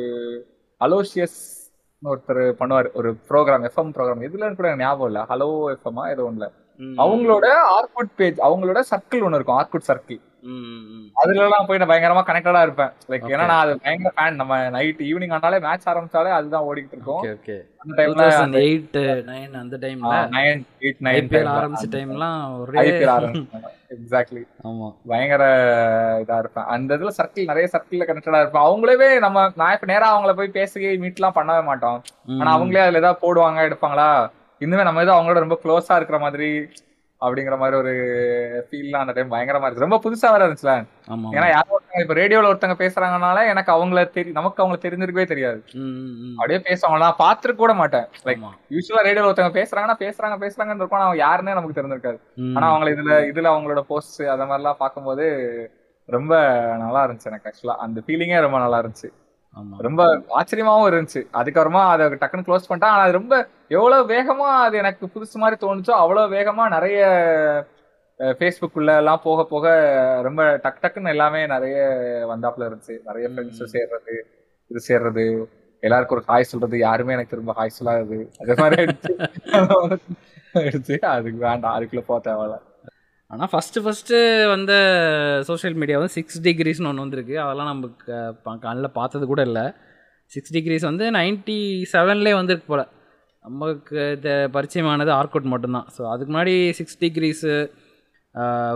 அலோசியஸ் 0.82 1.38
ஒருத்தர் 2.04 2.42
பண்ணுவார். 2.62 2.88
ஒரு 3.00 3.10
ப்ரோக்ராம் 3.30 3.66
எஃப்எம் 3.70 3.94
ப்ரோக்ராம் 3.98 4.26
இதுலன்னு 4.28 4.60
கூட 4.60 4.68
எனக்கு 4.70 4.86
ஞாபகம் 4.86 5.10
இல்லை. 5.12 5.24
ஹலோ 5.32 5.50
எஃப்எம்மா 5.76 6.06
ஏதோ 6.14 6.26
ஒன்றில் 6.30 6.54
அவங்களோட 6.98 7.46
ஆர்குட் 7.76 8.16
பேஜ் 8.16 8.40
அவங்களோட 8.40 8.82
சர்க்கிள் 8.94 9.24
ஒன்று 9.24 9.40
இருக்கும் 9.40 9.60
ஆர்குட் 9.60 9.90
சர்க்கிள் 9.92 10.22
அதுல 11.16 11.44
எல்லாம் 11.44 11.66
போய் 11.68 11.78
நான் 11.78 11.90
பயங்கரமா 11.90 12.22
கனெக்டடா 12.28 12.62
இருப்பேன். 12.62 12.92
லைக். 13.10 13.24
ஏன்னா 13.34 13.46
நான் 13.46 13.64
அது 13.64 13.74
பயங்கர 13.80 14.12
ஃபேன் 14.18 14.36
நம்ம 14.36 14.70
நைட் 14.70 15.02
ஈவினிங் 15.08 15.34
ஆனாலே 15.38 15.60
மேட்ச் 15.66 15.88
ஆரம்பிச்சாலே 15.88 16.32
அதுதான் 16.32 16.66
ஓடிட்டு 16.68 16.94
இருக்கோம். 16.96 17.24
அந்த 17.82 17.96
டைம்ல 18.00 18.28
எயிட் 18.62 18.98
நைன் 19.32 19.56
அந்த 19.56 19.78
டைம்ல 19.78 20.14
நைன் 20.36 20.62
எயிட் 20.82 21.02
நைன் 21.08 21.50
ஆரம்பிச்ச 21.56 21.88
டைம்லாம் 21.98 22.60
ஒரே 22.60 22.86
எக்ஸாக்ட்லி 23.96 24.44
ஆமா. 24.70 24.88
பயங்கர 25.08 25.44
இதா 26.24 26.38
இருப்பேன். 26.38 26.66
அந்த 26.66 26.98
இதுல 26.98 27.12
சர்க்கிள் 27.20 27.52
நிறைய 27.52 27.68
சர்க்கிள்ல 27.74 28.08
கனெக்டடா 28.08 28.42
இருப்பேன். 28.44 28.66
அவங்களவே 28.70 29.20
நம்ம 29.20 29.48
நான் 29.56 29.74
இப்ப 29.74 29.86
நேரா 29.86 30.08
அவங்கள 30.16 30.34
போய் 30.36 30.56
பேசி 30.58 30.98
மீட் 30.98 31.20
எல்லாம் 31.22 31.38
பண்ணவே 31.40 31.64
மாட்டோம். 31.64 32.00
ஆனா 32.40 32.50
அவங்களே 32.58 32.84
அதுல 32.86 33.02
ஏதாவது 33.04 33.24
போடுவாங்க 33.26 33.68
எடுப்பாங்களா? 33.70 34.10
இன்னுமே 34.62 34.84
நம்ம 34.84 35.02
ஏதோ 35.02 35.14
அவங்களோட 35.14 35.40
ரொம்ப 35.40 35.60
க்ளோஸா 35.64 35.96
இருக்கிற 35.96 36.20
மாதிரி 36.20 36.50
அப்படிங்கிற 37.22 37.58
மாதிரி 37.58 37.78
ஒரு 37.78 37.92
ஃபீல்லாம் 38.70 39.04
அந்த 39.04 39.14
டைம் 39.14 39.32
பயங்கரமா 39.32 39.66
இருக்கு 39.66 39.86
ரொம்ப 39.86 40.00
புதுசா 40.04 40.28
வேற 40.32 40.48
இருந்துச்சுல. 40.48 40.74
ஏன்னா 41.38 41.48
யாரோ 41.50 41.70
ஒருத்தங்க 41.76 42.02
இப்ப 42.02 42.14
ரேடியோல 42.14 42.50
ஒருத்தங்க 42.52 42.76
பேசுறாங்கனால 42.84 43.48
எனக்கு 43.48 43.72
அவங்கள 43.72 44.10
தெரி 44.10 44.32
நமக்கு 44.32 44.62
அவங்கள 44.64 44.78
தெரிஞ்சிருக்கவே 44.84 45.26
தெரியாது. 45.26 45.60
அப்படியே 46.38 46.60
பேசுவாங்க. 46.60 46.98
நான் 46.98 47.22
பாத்துருக்க 47.24 47.56
கூட 47.56 47.74
மாட்டேன். 47.74 48.06
லைக். 48.26 48.44
யூஸ்வலா 48.72 49.06
ரேடியோல 49.10 49.30
ஒருத்தங்க 49.30 49.54
பேசுறாங்கன்னா 49.60 49.98
பேசுறாங்க 50.06 50.38
பேசுறாங்கன்னு 50.46 50.84
இருக்கும். 50.84 51.00
அவங்க 51.00 51.24
யாருன்னே 51.26 51.58
நமக்கு 51.60 51.80
தெரிஞ்சிருக்காது. 51.82 52.20
ஆனா 52.58 52.74
அவங்கள 52.74 52.92
இதுல 52.96 53.18
இதுல 53.32 53.54
அவங்களோட 53.54 53.80
போஸ்ட் 53.80 54.22
அந்த 54.22 54.46
மாதிரி 54.46 54.62
எல்லாம் 54.64 54.82
பார்க்கும்போது 54.84 55.26
ரொம்ப 56.10 56.34
நல்லா 56.78 57.08
இருந்துச்சு 57.08 57.32
எனக்கு 57.32 57.50
ஆக்சுவலா 57.50 57.78
அந்த 57.78 58.02
ஃபீலிங்கே 58.06 58.42
ரொம்ப 58.42 58.60
நல்லா 58.60 58.82
இருந்துச்சு. 58.82 59.10
ரொம்ப 59.78 60.02
ஆச்சரியமாவும் 60.40 60.90
இருந்துச்சு. 60.92 61.22
அதுக்கப்புறமா 61.34 61.84
அதை 61.94 62.06
டக்குன்னு 62.08 62.48
க்ளோஸ் 62.48 62.68
பண்ணிட்டேன். 62.70 62.94
ஆனா 62.96 63.06
அது 63.08 63.12
ரொம்ப 63.12 63.36
எவ்வளவு 63.68 64.14
வேகமா 64.14 64.48
அது 64.66 64.78
எனக்கு 64.78 65.06
புதுசு 65.16 65.42
மாதிரி 65.44 65.58
தோணுச்சோ 65.66 65.94
அவ்வளவு 66.04 66.34
வேகமா 66.36 66.66
நிறைய 66.70 67.00
ஃபேஸ்புக்குள்ள 68.20 68.98
எல்லாம் 68.98 69.24
போக 69.24 69.44
போக 69.46 69.66
ரொம்ப 70.24 70.44
டக் 70.64 70.82
டக்குன்னு 70.84 71.10
எல்லாமே 71.10 71.42
நிறைய 71.48 71.78
வந்தாப்புல 72.32 72.68
இருந்துச்சு. 72.70 72.96
நிறைய 73.06 73.28
ஃப்ரெண்ட்ஸ் 73.30 73.74
சேர்றது 73.76 74.16
இது 74.72 74.80
சேர்றது 74.88 75.26
எல்லாருக்கும் 75.84 76.18
ஒரு 76.18 76.26
ஹாய் 76.28 76.52
சொல்றது 76.52 76.78
யாருமே 76.78 77.14
எனக்கு 77.14 77.30
திரும்ப 77.30 77.54
ஹாய் 77.58 77.78
சொல்லாது 77.80 78.18
அது 78.42 78.56
மாதிரி 78.62 78.78
ஆயிடுச்சு. 80.60 80.96
அதுக்கு 81.14 81.40
வேண்டாம் 81.40 81.76
அதுக்குள்ள 81.78 82.04
போக 82.06 82.20
தேவையில்ல. 82.28 82.56
ஆனால் 83.34 83.50
ஃபஸ்ட்டு 83.52 83.82
ஃபஸ்ட்டு 83.86 84.18
வந்த 84.52 84.74
சோஷியல் 85.48 85.76
மீடியா 85.82 85.98
வந்து 86.00 86.16
சிக்ஸ் 86.18 86.38
டிகிரிஸ்னு 86.46 86.90
ஒன்று 86.92 87.04
வந்திருக்கு. 87.06 87.36
அதெல்லாம் 87.46 87.72
நம்ம 87.72 88.58
கண்ணில் 88.66 88.96
பார்த்தது 89.00 89.26
கூட 89.32 89.42
இல்லை. 89.50 89.66
சிக்ஸ் 90.32 90.54
டிகிரிஸ் 90.56 90.86
வந்து 90.92 91.06
நைன்ட்டி 91.18 91.58
செவன்லேயே 91.94 92.36
வந்திருக்கு 92.40 92.68
போல். 92.72 92.86
நமக்கு 93.46 93.98
இந்த 94.18 94.32
பரிச்சயமானது 94.56 95.12
ஆர்குட் 95.20 95.52
மட்டும்தான். 95.54 95.88
ஸோ 95.98 96.02
அதுக்கு 96.14 96.32
முன்னாடி 96.34 96.56
சிக்ஸ் 96.80 96.98
டிகிரிஸு 97.04 97.54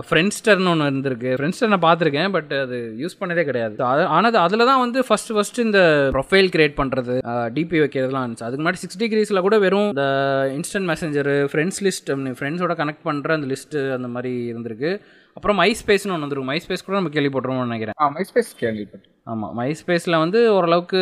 ஃப்ரெண்ட்ஸ்டர்னு 0.08 0.70
ஒன்று 0.72 0.88
இருந்திருக்கு. 0.90 1.30
ஃப்ரெண்ட்ஸ்டர் 1.38 1.72
நான் 1.72 1.84
பார்த்துருக்கேன் 1.86 2.32
பட் 2.36 2.52
அது 2.64 2.78
யூஸ் 3.02 3.18
பண்ணதே 3.20 3.44
கிடையாது. 3.48 3.74
அது 3.92 4.02
ஆனால் 4.16 4.38
அதில் 4.44 4.68
தான் 4.70 4.82
வந்து 4.84 5.00
ஃபஸ்ட்டு 5.08 5.36
ஃபஸ்ட்டு 5.38 5.64
இந்த 5.68 5.80
ப்ரொஃபைல் 6.16 6.50
கிரியேட் 6.54 6.76
பண்ணுறது 6.80 7.16
டிபி 7.56 7.80
வைக்கிறதுலாம் 7.84 8.24
இருந்துச்சு. 8.26 8.46
அதுக்கு 8.48 8.62
முன்னாடி 8.64 8.82
சிக்ஸ் 8.82 9.00
டிகிரிஸில் 9.02 9.44
கூட 9.46 9.58
வெறும் 9.64 9.90
இந்த 9.94 10.06
இன்ஸ்டன்ட் 10.58 10.90
மெசஞ்சர் 10.92 11.32
ஃப்ரெண்ட்ஸ் 11.54 11.82
லிஸ்ட் 11.88 12.12
ஃப்ரெண்ட்ஸோட 12.40 12.76
கனெக்ட் 12.82 13.04
பண்ணுற 13.10 13.38
அந்த 13.38 13.48
லிஸ்ட்டு 13.54 13.82
அந்த 13.98 14.10
மாதிரி 14.16 14.34
இருந்திருக்கு. 14.52 14.92
அப்புறம் 15.36 15.56
மை 15.62 15.70
ஸ்பேஸ்னு 15.80 16.12
ஒன்று 16.14 16.26
வந்துருக்கும் 16.26 16.52
மை 16.52 16.58
ஸ்பேஸ் 16.64 16.86
கூட 16.86 16.96
நம்ம 16.98 17.12
கேள்விப்படுறோம்னு 17.14 17.68
நினைக்கிறேன். 17.68 17.96
ஆ 18.02 18.06
மைஸ்பேஸ் 18.16 18.50
கேள்விப்பட்டேன் 18.62 19.08
ஆமாம் 19.30 19.52
மைஸ்பேஸில் 19.58 20.14
வந்து 20.22 20.38
ஓரளவுக்கு 20.54 21.00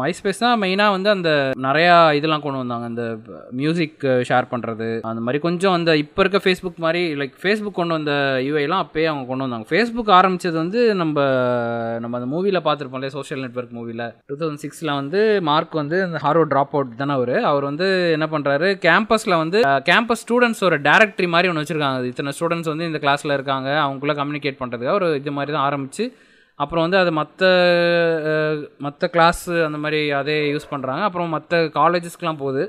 மைஸ்பேஸ் 0.00 0.42
தான் 0.42 0.60
மெயினாக 0.62 0.94
வந்து 0.94 1.08
அந்த 1.14 1.30
நிறையா 1.64 1.94
இதெல்லாம் 2.18 2.44
கொண்டு 2.44 2.60
வந்தாங்க. 2.60 2.86
அந்த 2.90 3.04
மியூசிக் 3.60 4.04
ஷேர் 4.28 4.46
பண்ணுறது 4.52 4.88
அந்த 5.10 5.22
மாதிரி 5.26 5.38
கொஞ்சம் 5.46 5.74
அந்த 5.78 5.90
இப்போ 6.02 6.22
இருக்க 6.24 6.40
ஃபேஸ்புக் 6.44 6.78
மாதிரி 6.84 7.00
லைக் 7.20 7.34
ஃபேஸ்புக் 7.44 7.78
கொண்டு 7.80 7.96
வந்த 7.98 8.12
யூஐலாம் 8.48 8.84
அப்போயே 8.84 9.08
அவங்க 9.12 9.26
கொண்டு 9.30 9.46
வந்தாங்க. 9.46 9.66
ஃபேஸ்புக் 9.72 10.12
ஆரம்பித்தது 10.18 10.56
வந்து 10.62 10.82
நம்ம 11.00 11.16
நம்ம 12.04 12.20
அந்த 12.20 12.28
மூவியில் 12.34 12.60
பார்த்துருப்போம்ல 12.68 13.10
சோஷியல் 13.16 13.42
நெட்வொர்க் 13.46 13.74
மூவியில் 13.78 14.04
டூ 14.30 14.38
தௌசண்ட் 14.42 14.62
சிக்ஸில் 14.66 14.94
வந்து 15.00 15.22
மார்க் 15.50 15.74
வந்து 15.82 15.98
இந்த 16.06 16.20
ஹாரோ 16.26 16.44
ட்ராப் 16.54 16.76
அவுட் 16.78 16.94
தானே 17.02 17.16
அவர். 17.18 17.34
அவர் 17.50 17.68
வந்து 17.70 17.88
என்ன 18.18 18.28
பண்ணுறாரு 18.36 18.70
கேம்பஸில் 18.86 19.40
வந்து 19.42 19.60
கேம்பஸ் 19.90 20.24
ஸ்டூடெண்ட்ஸ் 20.26 20.64
ஒரு 20.70 20.78
டேரக்டரி 20.88 21.30
மாதிரி 21.34 21.52
ஒன்று 21.52 21.64
வச்சுருக்காங்க. 21.64 22.14
இத்தனை 22.14 22.36
ஸ்டூடெண்ட்ஸ் 22.38 22.72
வந்து 22.74 22.88
இந்த 22.92 23.02
கிளாஸில் 23.06 23.36
இருக்காங்க. 23.38 23.68
அவங்களுக்குள்ள 23.84 24.16
கம்யூனிகேட் 24.22 24.62
பண்ணுறதுக்காக 24.62 24.98
ஒரு 25.02 25.10
இது 25.22 25.36
மாதிரி 25.40 25.52
தான் 25.58 25.68
ஆரம்பித்து 25.68 26.06
அப்புறம் 26.62 26.84
வந்து 26.84 26.98
அது 27.02 27.10
மற்ற 27.20 27.48
மற்ற 28.86 29.10
கிளாஸு 29.14 29.54
அந்த 29.68 29.78
மாதிரி 29.84 30.00
அதே 30.20 30.36
யூஸ் 30.54 30.70
பண்ணுறாங்க 30.72 31.02
அப்புறம் 31.08 31.34
மற்ற 31.36 31.60
காலேஜஸ்க்குலாம் 31.80 32.40
போகுது. 32.44 32.64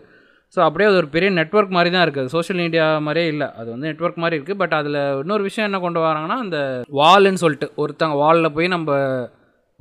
ஸோ 0.56 0.60
அப்படியே 0.65 0.88
அது 0.89 0.99
ஒரு 1.02 1.10
பெரிய 1.15 1.30
நெட்வொர்க் 1.39 1.75
மாதிரி 1.78 1.89
தான் 1.95 2.06
இருக்குது 2.06 2.32
சோஷியல் 2.36 2.60
மீடியா 2.63 2.86
மாதிரியே 3.08 3.28
இல்லை. 3.34 3.47
அது 3.60 3.67
வந்து 3.73 3.89
நெட்வொர்க் 3.91 4.21
மாதிரி 4.23 4.38
இருக்குது 4.38 4.60
பட் 4.62 4.75
அதில் 4.78 4.99
இன்னொரு 5.23 5.43
விஷயம் 5.47 5.67
என்ன 5.69 5.80
கொண்டு 5.86 5.99
வராங்கன்னா 6.06 6.38
அந்த 6.45 6.60
வால்னு 6.99 7.41
சொல்லிட்டு 7.43 7.67
ஒருத்தங்க 7.84 8.15
வாலில் 8.23 8.56
போய் 8.56 8.73
நம்ம 8.75 8.91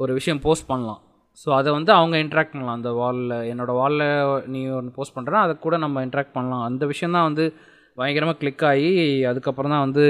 ஒரு 0.03 0.13
விஷயம் 0.19 0.43
போஸ்ட் 0.47 0.69
பண்ணலாம். 0.73 1.01
ஸோ 1.43 1.49
அதை 1.59 1.71
வந்து 1.79 1.93
அவங்க 1.99 2.17
இன்ட்ராக்ட் 2.25 2.53
பண்ணலாம். 2.55 2.79
அந்த 2.81 2.91
வாலில் 3.01 3.35
என்னோடய 3.53 3.79
வாலில் 3.81 4.07
நீ 4.55 4.61
ஒன்று 4.79 4.97
போஸ்ட் 4.99 5.17
பண்ணுறேன்னா 5.17 5.43
அதை 5.47 5.55
கூட 5.67 5.77
நம்ம 5.85 6.03
இன்ட்ராக்ட் 6.07 6.37
பண்ணலாம். 6.37 6.65
அந்த 6.69 6.87
விஷயம் 6.93 7.17
தான் 7.17 7.29
வந்து 7.29 7.47
பயங்கரமாக 8.01 8.37
கிளிக் 8.41 8.65
ஆகி 8.71 8.91
அதுக்கப்புறம் 9.31 9.73
தான் 9.75 9.85
வந்து 9.87 10.05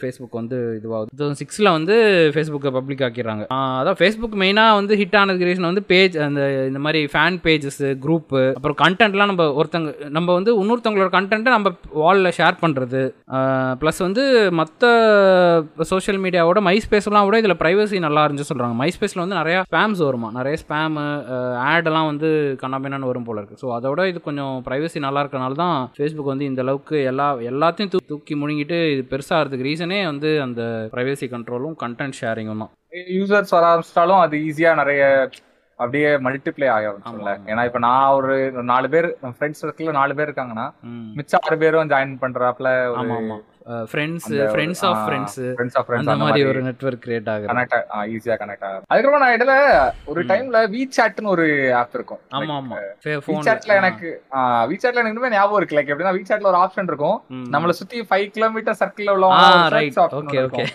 ஃபேஸ்புக் 0.00 0.38
வந்து 0.40 0.58
இதுவாகுது. 0.78 1.10
டூ 1.12 1.18
தௌசண்ட் 1.20 1.40
சிக்ஸில் 1.42 1.70
வந்து 1.76 1.94
ஃபேஸ்புக்கை 2.34 2.72
பப்ளிக் 2.78 3.02
ஆக்கிடுறாங்க. 3.06 3.44
அதான் 3.80 3.98
ஃபேஸ்புக் 4.00 4.36
மெயினாக 4.42 4.76
வந்து 4.80 4.98
ஹிட் 5.00 5.16
ஆனதுக்கு 5.20 5.48
ரீசன் 5.50 5.68
வந்து 5.70 5.84
பேஜ் 5.92 6.16
அந்த 6.26 6.42
இந்த 6.70 6.82
மாதிரி 6.86 7.00
ஃபேன் 7.14 7.38
பேஜஸ் 7.46 7.80
குரூப்பு 8.04 8.42
அப்புறம் 8.58 8.78
கண்டென்ட்லாம் 8.84 9.30
நம்ம 9.32 9.46
ஒருத்தங்க 9.60 9.92
நம்ம 10.18 10.28
வந்து 10.38 10.52
இன்னொருத்தவங்களோட 10.62 11.12
கண்டென்ட்டை 11.16 11.54
நம்ம 11.56 11.72
வாலில் 12.02 12.34
ஷேர் 12.38 12.60
பண்ணுறது 12.62 13.02
ப்ளஸ் 13.82 14.00
வந்து 14.06 14.22
மற்ற 14.60 14.84
சோஷியல் 15.92 16.20
மீடியாவோட 16.24 16.60
மை 16.68 16.76
ஸ்பேஸ்லாம் 16.86 17.26
விட 17.28 17.38
இதில் 17.42 17.58
ப்ரைவசி 17.62 17.98
நல்லா 18.06 18.24
இருந்துச்சு 18.26 18.50
சொல்கிறாங்க 18.52 18.76
மைஸ்பேஸில் 18.82 19.22
வந்து 19.24 19.38
நிறையா 19.40 19.60
ஸ்பேம்ஸ் 19.68 20.02
வருமா? 20.08 20.28
நிறைய 20.38 20.54
ஸ்பேமு 20.62 21.04
ஆடெல்லாம் 21.68 22.08
வந்து 22.10 22.28
கண்ணாபின்னு 22.62 23.10
வரும் 23.10 23.28
போல 23.28 23.40
இருக்குது 23.40 23.62
ஸோ 23.62 23.68
அதோட 23.78 24.00
இது 24.10 24.18
கொஞ்சம் 24.28 24.54
ப்ரைவசி 24.68 24.98
நல்லா 25.06 25.22
இருக்கனால 25.24 25.58
தான் 25.62 25.76
ஃபேஸ்புக் 25.96 26.32
வந்து 26.32 26.48
இந்த 26.50 26.62
அளவுக்கு 26.66 26.96
எல்லா 27.10 27.28
எல்லாத்தையும் 27.48 27.90
தூ 27.90 28.00
தூக்கி 28.08 28.34
முழுங்கிட்டு 28.34 28.78
இது 28.90 29.02
பெருசாகிறதுக்கு 29.10 29.66
ரீசனே 29.66 29.98
வந்து 30.06 30.30
அந்த 30.42 30.62
ப்ரைவசி 30.92 31.26
கண்ட்ரோலும் 31.30 31.76
கண்டென்ட் 31.80 32.18
ஷேரிங்கும் 32.20 32.62
தான் 32.62 32.72
யூசர்ஸ் 33.14 33.54
வர 33.54 33.64
ஆரம்பிச்சிட்டாலும் 33.70 34.22
அது 34.24 34.36
ஈஸியா 34.48 34.72
நிறைய 34.74 35.02
அப்படியே 35.78 36.10
மல்டிப்ளை 36.24 36.66
ஆக 36.68 36.84
ஆரம்பிச்சுல 36.88 37.30
ஆமா. 37.30 37.46
ஏன்னா 37.50 37.62
இப்ப 37.68 37.78
நான் 37.84 38.12
ஒரு 38.18 38.34
நாலு 38.68 38.88
பேர் 38.88 39.06
ஃப்ரெண்ட்ஸ் 39.30 39.62
சர்க்கிள்ல 39.62 39.94
நாலு 39.96 40.12
பேர் 40.14 40.28
இருக்காங்கன்னா. 40.28 40.66
மிச்சம் 41.16 41.44
ஆறு 41.46 41.56
பேரும் 41.62 41.90
join 41.90 42.14
பண்றாப்ல 42.20 42.68
friends 43.90 44.26
friends 44.52 44.82
of 44.88 45.00
friends 45.04 45.36
friends 45.56 45.76
of 45.80 45.86
friends 45.88 46.10
அந்த 46.12 46.16
மாதிரி 46.22 46.42
ஒரு 46.50 46.60
நெட்வொர்க் 46.68 47.02
கிரியேட் 47.04 47.28
ஆகுது 47.34 47.48
கனெக்ட் 47.50 47.76
ஈஸியா 48.14 48.36
கனெக்ட் 48.42 48.64
ஆகும் 48.68 48.84
அதுக்கப்புறம் 48.92 49.22
நான் 49.24 49.34
இடையில 49.36 49.54
ஒரு 50.12 50.22
டைம்ல 50.30 50.60
வி 50.74 50.82
சாட்னு 50.96 51.32
ஒரு 51.34 51.46
ஆப் 51.80 51.94
இருக்கும். 51.98 52.20
ஆமா 52.38 52.54
ஆமா. 52.60 52.78
வி 53.28 53.36
சாட்ல 53.48 53.72
எனக்கு 53.80 54.08
வி 54.70 54.76
சாட்ல 54.82 55.00
எனக்கு 55.02 55.14
இன்னுமே 55.14 55.30
ஞாபகம் 55.36 55.58
இருக்கு. 55.60 55.78
லைக் 55.78 55.90
எப்படின்னா 55.92 56.14
வி 56.18 56.22
சாட்ல 56.30 56.50
ஒரு 56.52 56.60
ஆப்ஷன் 56.64 56.90
இருக்கும். 56.92 57.16
நம்மள 57.54 57.74
சுத்தி 57.80 58.00
ஃபைவ் 58.10 58.26
கிலோமீட்டர் 58.36 58.78
சர்க்கிள்ல 58.82 59.12
ஆ 59.12 59.16
உள்ளவங்க 59.16 59.72
ரைட் 59.76 59.98
ஓகே 60.20 60.42
ஓகே 60.48 60.66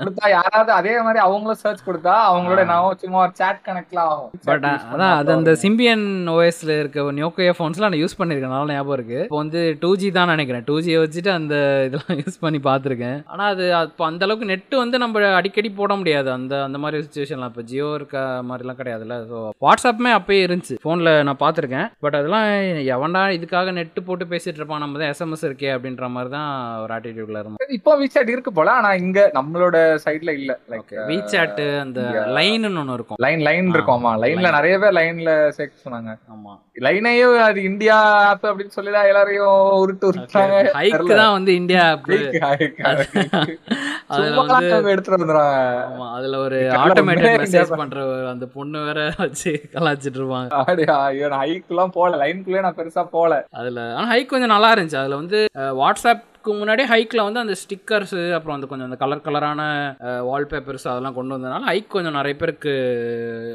கொடுத்தா 0.00 0.26
யாராவது 0.36 0.72
அதே 0.78 0.94
மாதிரி 1.08 1.22
அவங்களும் 1.26 1.60
சர்ச் 1.64 1.84
கொடுத்தா 1.88 2.16
அவங்களோட 2.30 2.64
நான் 2.72 3.00
சும்மா 3.04 3.20
ஒரு 3.26 3.34
சாட் 3.42 3.62
கனெக்ட்ல 3.68 4.00
ஆகும். 4.10 4.32
பட் 4.48 4.66
அதான் 4.72 5.14
அது 5.20 5.32
அந்த 5.38 5.54
சிம்பியன் 5.66 6.06
ஓஎஸ்ல 6.36 6.78
இருக்க 6.80 7.06
நோக்கியா 7.20 7.54
ஃபோன்ஸ்லாம் 7.60 7.90
நான் 7.92 8.02
யூஸ் 8.04 8.18
பண்ணியிருக்கேன். 8.20 8.54
நல்லா 8.56 8.76
ஞாபகம் 8.78 8.98
இருக்கு. 8.98 9.20
இப்போ 9.26 9.38
வந்து 9.44 9.62
டூ 9.84 9.92
ஜி 10.02 10.10
தான் 10.18 10.32
நினைக்கிறேன். 10.34 10.66
டூ 10.70 10.78
ஜியை 10.86 10.98
வச்சுட்டு 11.04 11.32
அந்த 11.38 11.54
இதெல்லாம் 11.86 12.04
யூஸ் 12.22 12.42
பண்ணி 12.44 12.58
பார்த்துருக்கேன். 12.66 13.18
ஆனால் 13.32 13.50
அது 13.52 13.64
இப்போ 13.88 14.04
அந்த 14.08 14.22
அளவுக்கு 14.26 14.50
நெட்டு 14.50 14.74
வந்து 14.82 14.96
நம்ம 15.02 15.22
அடிக்கடி 15.38 15.68
போட 15.78 15.92
முடியாது. 16.00 16.28
அந்த 16.38 16.54
அந்த 16.66 16.78
மாதிரி 16.82 17.02
சுச்சுவேஷன்லாம் 17.04 17.50
இப்போ 17.52 17.64
ஜியோ 17.70 17.88
இருக்க 17.98 18.16
மாதிரிலாம் 18.48 18.78
கிடையாதுல்ல. 18.80 19.16
ஸோ 19.30 19.38
வாட்ஸ்அப்புமே 19.66 20.12
அப்பயே 20.18 20.40
இருந்துச்சு. 20.46 20.76
ஃபோனில் 20.84 21.12
நான் 21.28 21.42
பார்த்துருக்கேன். 21.44 21.88
பட் 22.04 22.18
அதெல்லாம் 22.20 22.48
எவன்டா 22.96 23.22
இதுக்காக 23.38 23.72
நெட்டு 23.78 24.02
போட்டு 24.08 24.26
பேசிட்டு 24.32 24.60
இருப்பான்? 24.60 24.84
நம்ம 24.84 25.00
தான் 25.02 25.12
எஸ்எம்எஸ் 25.14 25.46
இருக்கே 25.48 25.70
அப்படின்ற 25.76 26.08
மாதிரி 26.16 26.32
தான் 26.36 26.50
ஒரு 26.84 26.94
ஆட்டிடியூட்ல 26.98 27.42
இருந்தோம். 27.42 27.74
இப்போ 27.78 27.94
வி 28.02 28.08
சாட் 28.16 28.34
இருக்கு 28.34 28.52
போல. 28.60 28.70
ஆனா 28.80 28.92
இங்க 29.04 29.18
நம்மளோட 29.38 29.76
சைடுல 30.06 30.34
இல்ல. 30.40 30.52
லைக் 30.74 30.94
வீசாட் 31.10 31.62
அந்த 31.84 32.00
லைன்னு 32.38 32.70
ஒன்று 32.82 32.98
இருக்கும். 32.98 33.20
லைன் 33.26 33.44
லைன் 33.48 33.72
இருக்கும். 33.74 33.98
ஆமா. 34.00 34.14
லைன்ல 34.24 34.46
line. 34.46 34.56
நிறைய 34.58 34.76
பேர் 34.84 34.96
லைன்ல 35.00 35.32
சேர்க்க 35.58 35.84
சொன்னாங்க. 35.86 36.12
ஆமாம் 36.34 36.60
லைனையும் 36.84 37.36
அது 37.48 37.58
இந்தியா 37.70 37.94
ஆப் 38.30 38.42
அப்படின்னு 38.48 38.74
சொல்லி 38.78 38.90
தான் 38.96 39.06
எல்லாரையும் 39.10 39.54
உருட்டு 39.82 40.08
உருட்டாங்க. 40.10 40.56
ஹைக்கு 40.78 41.14
தான் 41.20 41.36
வந்து 41.36 41.52
இந்தியா 41.60 41.82
ஆப். 41.96 42.08
அதுல 44.10 44.42
வந்து 44.42 44.54
எடுத்துட்டு 44.92 45.24
ஆமா 45.86 46.06
அதுல 46.16 46.38
ஒரு 46.40 46.58
ஆட்டோமேட்டட் 46.82 47.40
மெசேஜ் 47.44 47.70
பண்ற 47.80 47.98
அந்த 48.30 48.46
பொண்ணு 48.54 48.78
வேற 48.86 49.00
வச்சு 49.18 49.50
கலாச்சிட்டு 49.74 50.18
இருப்பாங்க. 50.20 50.48
ஐயோ 51.10 51.26
நான் 51.32 51.44
ஹைக்குலாம் 51.44 51.92
போல 51.94 52.16
லைனுக்குள்ளே 52.22 52.62
நான் 52.62 52.76
பெருசா 52.78 53.02
போல 53.10 53.34
அதில் 53.54 53.78
ஆனால் 53.90 54.08
ஹைக் 54.12 54.28
கொஞ்சம் 54.28 54.52
நல்லா 54.54 54.74
இருந்துச்சு. 54.74 54.98
அதில் 55.02 55.16
வந்து 55.16 55.38
அஹ், 55.60 55.74
வாட்ஸ்அப்க்கு 56.46 56.58
முன்னாடியே 56.58 56.88
ஹைக்கில் 56.88 57.32
வந்து 57.32 57.40
அந்த 57.40 57.52
ஸ்டிக்கர்ஸ் 57.52 58.34
அப்புறம் 58.34 58.54
அந்த 58.54 58.66
கொஞ்சம் 58.66 58.90
அந்த 58.90 58.96
கலர் 58.96 59.18
கலரான 59.18 59.60
வால்பேப்பர்ஸ் 60.02 60.88
அதெல்லாம் 60.88 61.14
கொண்டு 61.14 61.38
வந்ததுனால 61.38 61.60
ஹைக் 61.66 61.86
கொஞ்சம் 61.86 62.12
நிறைய 62.12 62.36
பேருக்கு 62.36 62.70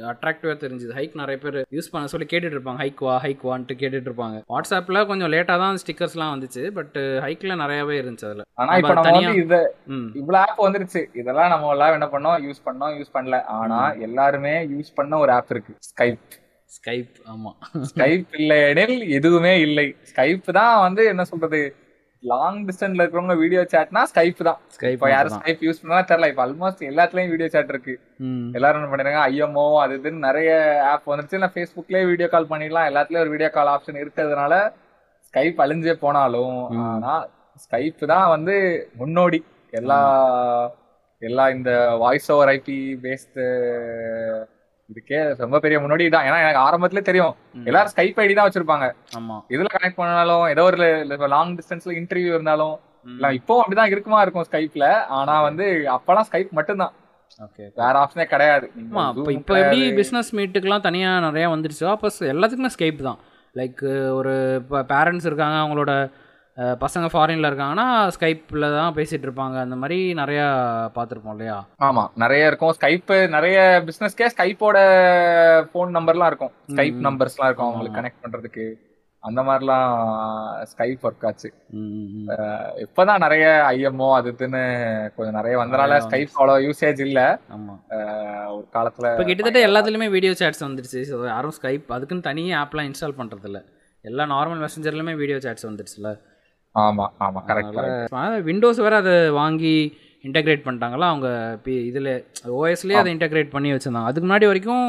அட்ராக்டிவாக 0.05 0.55
தெரிஞ்சுது. 0.55 0.91
ஹைக் 0.95 1.15
நிறைய 1.15 1.37
பேர் 1.37 1.65
யூஸ் 1.71 1.91
பண்ண 1.91 2.07
சொல்லி 2.07 2.25
கேட்டுட்டு 2.29 2.59
இருப்பாங்க. 2.59 2.79
ஹைக் 2.79 2.95
வா 2.99 3.21
ஹைக் 3.23 3.39
வான்ட்டு 3.43 3.71
கேட்டுட்டு 3.77 4.11
இருப்பாங்க. 4.11 4.41
வாட்ஸ்அப்பில் 4.49 5.05
கொஞ்சம் 5.05 5.31
லேட்டாக 5.31 5.45
தான் 5.45 5.77
ஸ்டிக்கர்ஸ்லாம் 5.87 6.43
வந்துச்சு. 6.43 6.71
பட் 6.71 6.97
ஹைக்கில் 6.97 7.61
நிறையாவே 7.61 8.01
இருந்துச்சு 8.01 8.25
அதில். 8.25 8.43
ஆனா 8.53 8.75
இப்ப 8.75 8.93
நம்ம 8.93 9.09
தனியா- 9.09 9.25
வந்து 9.25 9.43
இத 9.43 9.75
ம். 9.85 10.07
இவ்வளவு 10.13 10.45
ஆப் 10.47 10.63
வந்துருச்சு. 10.63 11.05
இதெல்லாம் 11.13 11.49
நம்ம 11.49 11.71
எல்லாம் 11.71 12.01
என்ன 12.01 12.05
பண்ணோம்? 12.05 12.41
யூஸ் 12.41 12.69
பண்ணோம் 12.69 12.97
யூஸ் 12.97 13.15
பண்ணல. 13.15 13.43
ஆனா 13.43 13.91
எல்லாருமே 13.91 14.67
யூஸ் 14.67 14.93
பண்ண 14.95 15.17
ஒரு 15.17 15.31
ஆப் 15.31 15.45
இருக்கு. 15.49 15.75
ஸ்கைப் 15.79 16.19
ஸ்கைப் 16.65 17.11
ஆமாம் 17.25 17.57
ஸ்கைப் 17.95 18.27
இல்லையெனில் 18.31 19.09
எதுவுமே 19.09 19.59
இல்லை. 19.59 19.95
ஸ்கைப் 20.15 20.51
தான் 20.51 20.81
வந்து 20.81 21.05
என்ன 21.05 21.23
சொல்றது? 21.23 21.75
லாங் 22.23 22.57
டிஸ்டன்ஸ்ல 22.67 23.03
இருக்கிறவங்க 23.03 23.35
வீடியோ 23.43 23.61
சாட்னா 23.73 24.01
ஸ்கைப் 24.11 24.41
தான். 24.47 24.59
ஸ்கைப் 24.75 24.95
இப்ப 24.97 25.09
யாரும் 25.13 25.35
ஸ்கைப் 25.37 25.63
யூஸ் 25.67 25.81
பண்ணா 25.83 26.01
தெரியல. 26.09 26.29
இப்ப 26.31 26.43
ஆல்மோஸ்ட் 26.45 26.83
எல்லாத்துலயும் 26.89 27.31
வீடியோ 27.33 27.49
சாட் 27.53 27.71
இருக்கு. 27.73 27.93
எல்லாரும் 28.57 28.79
என்ன 28.79 28.91
பண்றாங்க 28.91 29.21
ஐஎம்ஓ 29.31 29.65
அது 29.83 29.95
இதுன்னு 29.99 30.25
நிறைய 30.27 30.51
ஆப் 30.91 31.09
வந்துருச்சு. 31.11 31.37
இல்லை 31.39 31.49
ஃபேஸ்புக்லயே 31.55 32.03
வீடியோ 32.11 32.27
கால் 32.33 32.51
பண்ணிடலாம். 32.51 32.89
எல்லாத்துலயும் 32.91 33.23
ஒரு 33.25 33.33
வீடியோ 33.35 33.49
கால் 33.57 33.71
ஆப்ஷன் 33.75 34.01
இருக்கிறதுனால 34.03 34.53
ஸ்கைப் 35.29 35.63
அழிஞ்சே 35.65 35.95
போனாலும். 36.05 36.59
ஆனா 36.91 37.15
ஸ்கைப் 37.65 38.03
தான் 38.13 38.29
வந்து 38.35 38.55
முன்னோடி. 39.01 39.41
எல்லா 39.79 39.99
எல்லா 41.21 41.43
இந்த 41.55 41.71
வாய்ஸ் 42.03 42.29
ஓவர் 42.33 42.49
ஐபி 42.53 42.77
பேஸ்டு 43.03 43.43
இதுக்கே 44.91 45.19
ரொம்ப 45.43 45.57
பெரிய 45.63 45.77
முன்னோடி 45.81 46.05
தான் 46.15 46.25
ஏன்னா 46.27 46.39
எனக்கு 46.43 46.61
ஆரம்பத்திலே 46.67 47.03
தெரியும். 47.09 47.33
எல்லாரும் 47.69 47.93
ஸ்கைப் 47.93 48.21
ஐடி 48.23 48.33
தான் 48.37 48.47
வச்சிருப்பாங்க. 48.47 48.87
ஆமாம் 49.19 49.43
இதுல 49.53 49.69
கனெக்ட் 49.75 49.99
பண்ணாலும் 49.99 50.45
ஏதோ 50.53 50.63
ஒரு 50.69 50.87
லாங் 51.35 51.53
டிஸ்டன்ஸ்ல 51.59 51.93
இன்டர்வியூ 51.99 52.31
இருந்தாலும் 52.37 52.75
இல்ல 53.13 53.27
இப்போ 53.39 53.53
அப்படிதான் 53.61 53.91
இருக்குமா 53.91 54.19
இருக்கும் 54.23 54.47
ஸ்கைப்ல 54.49 54.87
ஆனா 55.19 55.35
வந்து 55.47 55.65
அப்பெல்லாம் 55.95 56.27
ஸ்கைப் 56.29 56.51
மட்டும்தான். 56.57 56.93
ஓகே. 57.45 57.63
வேற 57.81 57.93
ஆப்ஷனே 58.03 58.25
கிடையாது. 58.33 58.65
ஆமா 58.81 59.03
இப்போ 59.37 59.53
எப்படி. 59.61 59.79
பிஸ்னஸ் 59.99 60.31
மீட்டுக்கெலாம் 60.37 60.87
தனியாக 60.87 61.25
நிறையா 61.27 61.47
வந்துருச்சோ. 61.53 61.87
அப்போ 61.95 62.09
எல்லாத்துக்குமே 62.33 62.71
ஸ்கைப் 62.75 62.99
தான். 63.07 63.19
லைக் 63.55 63.81
ஒரு 64.17 64.33
இப்போ 64.61 64.81
பேரண்ட்ஸ் 64.91 65.27
இருக்காங்க 65.29 65.57
அவங்களோட 65.61 65.93
பசங்க 66.83 67.07
ஃபாரினில் 67.11 67.47
இருக்காங்கன்னா 67.49 67.85
ஸ்கைப்பில் 68.15 68.65
தான் 68.77 68.95
பேசிகிட்டு 68.97 69.25
இருப்பாங்க. 69.27 69.57
அந்த 69.65 69.75
மாதிரி 69.81 69.97
நிறையா 70.21 70.45
பார்த்துருப்போம் 70.95 71.35
இல்லையா? 71.35 71.57
ஆமா 71.87 72.03
நிறைய 72.23 72.49
இருக்கும். 72.49 72.73
ஸ்கைப் 72.77 73.11
நிறைய 73.35 73.57
பிசினஸ்க்கே 73.87 74.27
ஸ்கைப்போட 74.33 74.77
ஃபோன் 75.71 75.91
நம்பர்லாம் 75.97 76.31
இருக்கும். 76.31 76.53
ஸ்கைப். 76.73 76.97
நம்பர்ஸ்லாம் 77.07 77.49
இருக்கும். 77.49 77.69
அவங்களுக்கு 77.69 77.99
கனெக்ட் 77.99 78.23
பண்றதுக்கு. 78.23 78.65
அந்த 79.23 79.39
மாதிரிலாம் 79.47 79.89
ஸ்கைப் 80.71 81.03
ஒர்க் 81.07 81.25
ஆச்சு. 81.29 81.49
இப்பதான் 82.83 83.23
நிறைய 83.25 83.45
ஐஎம்ஓ 83.73 84.07
அது 84.19 84.31
இதுன்னு 84.33 84.61
கொஞ்சம் 85.15 85.37
நிறைய 85.39 85.55
வந்தனால 85.61 85.99
ஸ்கைப் 86.05 86.33
அவ்வளோ 86.37 86.55
யூசேஜ் 86.67 87.01
இல்ல. 87.07 87.19
ஒரு 88.55 88.65
காலத்துல 88.77 89.11
இப்போ 89.13 89.27
கிட்டத்தட்ட 89.29 89.61
எல்லாத்துலேயுமே 89.67 90.09
வீடியோ 90.15 90.33
சேட்ஸ் 90.41 90.65
வந்துருச்சு. 90.67 91.01
யாரும் 91.33 91.55
ஸ்கைப் 91.59 91.93
அதுக்குன்னு 91.97 92.27
தனியாக 92.29 92.63
ஆப்லாம் 92.63 92.89
இன்ஸ்டால் 92.89 93.19
பண்ணுறதில்ல 93.21 93.61
எல்லா 94.05 94.25
நார்மல் 94.35 94.61
மெசஞ்சர்லையுமே 94.65 95.15
வீடியோ 95.21 95.39
சேட்ஸ் 95.47 95.67
வந்துருச்சுல 95.69 96.11
ஆமா 96.75 97.05
ஆமா 97.19 97.39
கரெக்ட் 97.47 98.43
விண்டோஸ் 98.43 98.77
வேறு 98.77 98.95
அதை 98.95 99.29
வாங்கி 99.29 99.73
இன்டகிரேட் 100.23 100.65
பண்ணிட்டாங்களா? 100.65 101.07
அவங்க 101.11 101.27
இதில் 101.63 102.11
ஓஎஸ்லேயே 102.59 102.93
அதை 102.93 103.15
இன்டகிரேட் 103.15 103.49
பண்ணி 103.49 103.73
வச்சுருந்தாங்க. 103.73 104.03
அதுக்கு 104.03 104.27
முன்னாடி 104.27 104.45
வரைக்கும் 104.45 104.87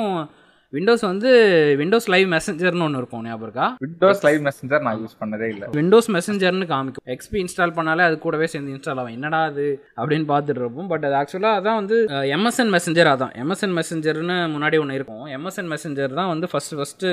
விண்டோஸ் 0.75 1.03
வந்து 1.09 1.31
விண்டோஸ் 1.79 2.07
லைவ் 2.13 2.29
மெசஞ்சர்னு 2.33 2.85
ஒன்று 2.85 3.01
இருக்கும் 3.01 3.25
ஞாபகம் 3.25 3.43
இருக்கா? 3.43 3.67
விண்டோஸ் 3.79 4.23
லைவ் 4.27 4.41
மெசஞ்சர் 4.47 4.85
நான் 4.87 5.01
யூஸ் 5.03 5.17
பண்ணதே 5.23 5.49
இல்ல. 5.55 5.65
விண்டோஸ் 5.73 6.09
மெசஞ்சர்னு 6.17 6.67
காமிக்கும். 6.73 7.05
எக்ஸ்பி 7.15 7.37
இன்ஸ்டால் 7.43 7.75
பண்ணாலே 7.79 8.05
அது 8.09 8.19
கூடவே 8.19 8.47
சேர்ந்து 8.53 8.73
இன்ஸ்டால் 8.75 9.01
ஆகும். 9.03 9.15
என்னடா 9.17 9.41
அது? 9.51 9.67
அப்படின்னு 9.97 10.27
பார்த்துட்டு 10.31 10.63
இருப்போம். 10.63 10.89
பட் 10.93 11.05
அது 11.09 11.17
ஆக்சுவலாக 11.21 11.59
அதான் 11.61 11.79
வந்து 11.81 11.99
எம்எஸ்என் 12.37 12.73
மெசஞ்சர் 12.77 13.11
அதான். 13.15 13.35
எம்எஸ்என் 13.43 13.77
மெசஞ்சர்னு 13.81 14.39
முன்னாடி 14.55 14.81
ஒன்று 14.85 14.99
இருக்கும். 15.01 15.25
எம்எஸ்என் 15.37 15.71
மெசஞ்சர் 15.75 16.15
தான் 16.21 16.33
வந்து 16.33 16.49
first 16.53 16.75
first 16.81 17.11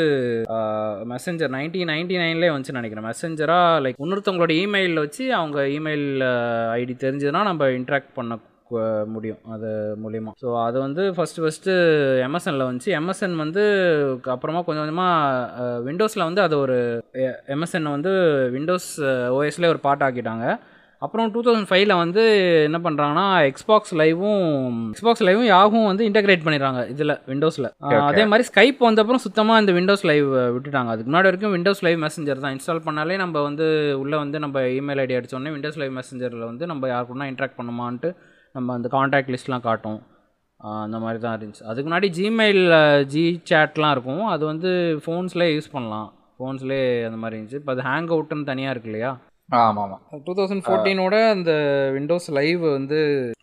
messenger 1.14 1.54
nineteen 1.58 1.92
ninety 1.94 2.18
நைன்லேயே 2.24 2.54
வந்துச்சு 2.56 2.78
நினைக்கிறேன். 2.80 3.08
மெசஞ்சராக 3.12 3.84
லைக் 3.86 4.02
இன்னொருத்தவங்களோட 4.06 4.56
இமெயிலில் 4.64 5.04
வச்சு 5.06 5.26
அவங்க 5.34 5.60
இமெயில் 5.78 6.08
ஐடி 6.80 6.96
தெரிஞ்சதுன்னா 7.06 7.44
நம்ம 7.52 7.70
இன்ட்ராக்ட் 7.80 8.14
பண்ண 8.14 8.40
முடியும் 9.14 9.42
அது 9.56 9.70
மூலியமாக 10.04 10.36
ஸோ 10.44 10.50
அது 10.66 10.78
வந்து 10.86 11.04
ஃபஸ்ட்டு 11.18 11.44
ஃபஸ்ட்டு 11.44 11.76
எம்எஸ்எனில் 12.28 12.68
வந்துச்சு. 12.68 12.92
எம்எஸ்என் 13.00 13.38
வந்து 13.44 13.64
அப்புறமா 14.36 14.64
கொஞ்சம் 14.68 14.84
கொஞ்சமாக 14.86 15.78
விண்டோஸில் 15.88 16.28
வந்து 16.30 16.44
அது 16.48 16.58
ஒரு 16.66 16.80
எம்எஸ்என் 17.56 17.94
வந்து 17.96 18.14
விண்டோஸ் 18.58 18.92
ஓஎஸ்லேயே 19.38 19.74
ஒரு 19.76 19.82
பார்ட் 19.88 20.06
ஆக்கிட்டாங்க. 20.08 20.48
அப்புறம் 21.06 21.28
டூ 21.34 21.42
தௌசண்ட் 21.46 21.68
ஃபைவ்ல 21.68 21.94
வந்து 22.02 22.24
என்ன 22.68 22.78
பண்ணுறாங்கன்னா 22.86 23.26
எக்ஸ்பாக்ஸ் 23.50 23.94
லைவும் 24.00 24.80
எக்ஸ்பாக்ஸ் 24.94 25.24
லைவும் 25.28 25.48
யாகும் 25.52 25.86
வந்து 25.90 26.08
இன்டகிரேட் 26.08 26.44
பண்ணிடுறாங்க 26.46 26.82
இதில் 26.94 27.14
விண்டோஸில். 27.32 27.68
அதே 28.08 28.24
மாதிரி 28.32 28.48
ஸ்கைப் 28.50 28.82
வந்தப்புறம் 28.88 29.24
சுத்தமாக 29.26 29.62
இந்த 29.64 29.74
விண்டோஸ் 29.78 30.04
லைவ் 30.10 30.28
விட்டுட்டாங்க. 30.56 30.90
அதுக்கு 30.94 31.10
முன்னாடி 31.12 31.30
வரைக்கும் 31.30 31.56
விண்டோஸ் 31.56 31.84
லைவ் 31.88 32.00
மெசஞ்சர் 32.06 32.44
தான். 32.44 32.56
இன்ஸ்டால் 32.58 32.84
பண்ணாலே 32.88 33.18
நம்ம 33.24 33.44
வந்து 33.48 33.68
உள்ளே 34.02 34.18
வந்து 34.24 34.40
நம்ம 34.46 34.66
இமெயில் 34.80 35.04
ஐடி 35.06 35.18
அடிச்சோடனே 35.20 35.54
விண்டோஸ் 35.56 35.80
லைவ் 35.84 35.96
மெசஞ்சரில் 36.00 36.46
வந்து 36.52 36.68
நம்ம 36.74 36.90
யார் 36.94 37.08
கூடனா 37.12 37.30
இன்ட்ராக்ட் 37.34 37.60
பண்ணுமான்ட்டு 37.62 38.12
நம்ம 38.56 38.74
அந்த 38.78 38.88
காண்டாக்ட் 38.96 39.32
லிஸ்ட்லாம் 39.34 39.66
காட்டும். 39.68 40.00
அந்த 40.86 40.98
மாதிரி 41.04 41.20
தான் 41.24 41.36
இருந்துச்சு. 41.40 41.64
அதுக்கு 41.72 41.90
முன்னாடி 41.90 42.08
ஜிமெயில் 42.18 42.64
ஜி 43.14 43.26
சேட்லாம் 43.50 43.94
இருக்கும். 43.96 44.24
அது 44.34 44.44
வந்து 44.52 44.70
ஃபோன்ஸ்லேயே 45.06 45.52
யூஸ் 45.56 45.74
பண்ணலாம். 45.76 46.08
ஃபோன்ஸ்லேயே 46.38 46.88
அந்த 47.08 47.20
மாதிரி 47.22 47.38
இருந்துச்சு. 47.40 47.60
இப்போ 47.62 47.74
அது 47.76 47.84
ஹேங் 47.90 48.10
அவுட்னு 48.16 48.50
தனியாக 48.52 48.74
இருக்கு 48.76 48.90
இல்லையா? 48.92 49.12
ஆமா 49.50 49.82
ஆமா 49.86 49.98
டூ 50.26 50.34
தௌசண்ட் 50.40 50.64
ஃபோர்டீனோட 50.66 51.16
அந்த 51.36 51.52
விண்டோஸ் 51.96 52.28
லைவ் 52.40 52.64
வந்து 52.78 53.00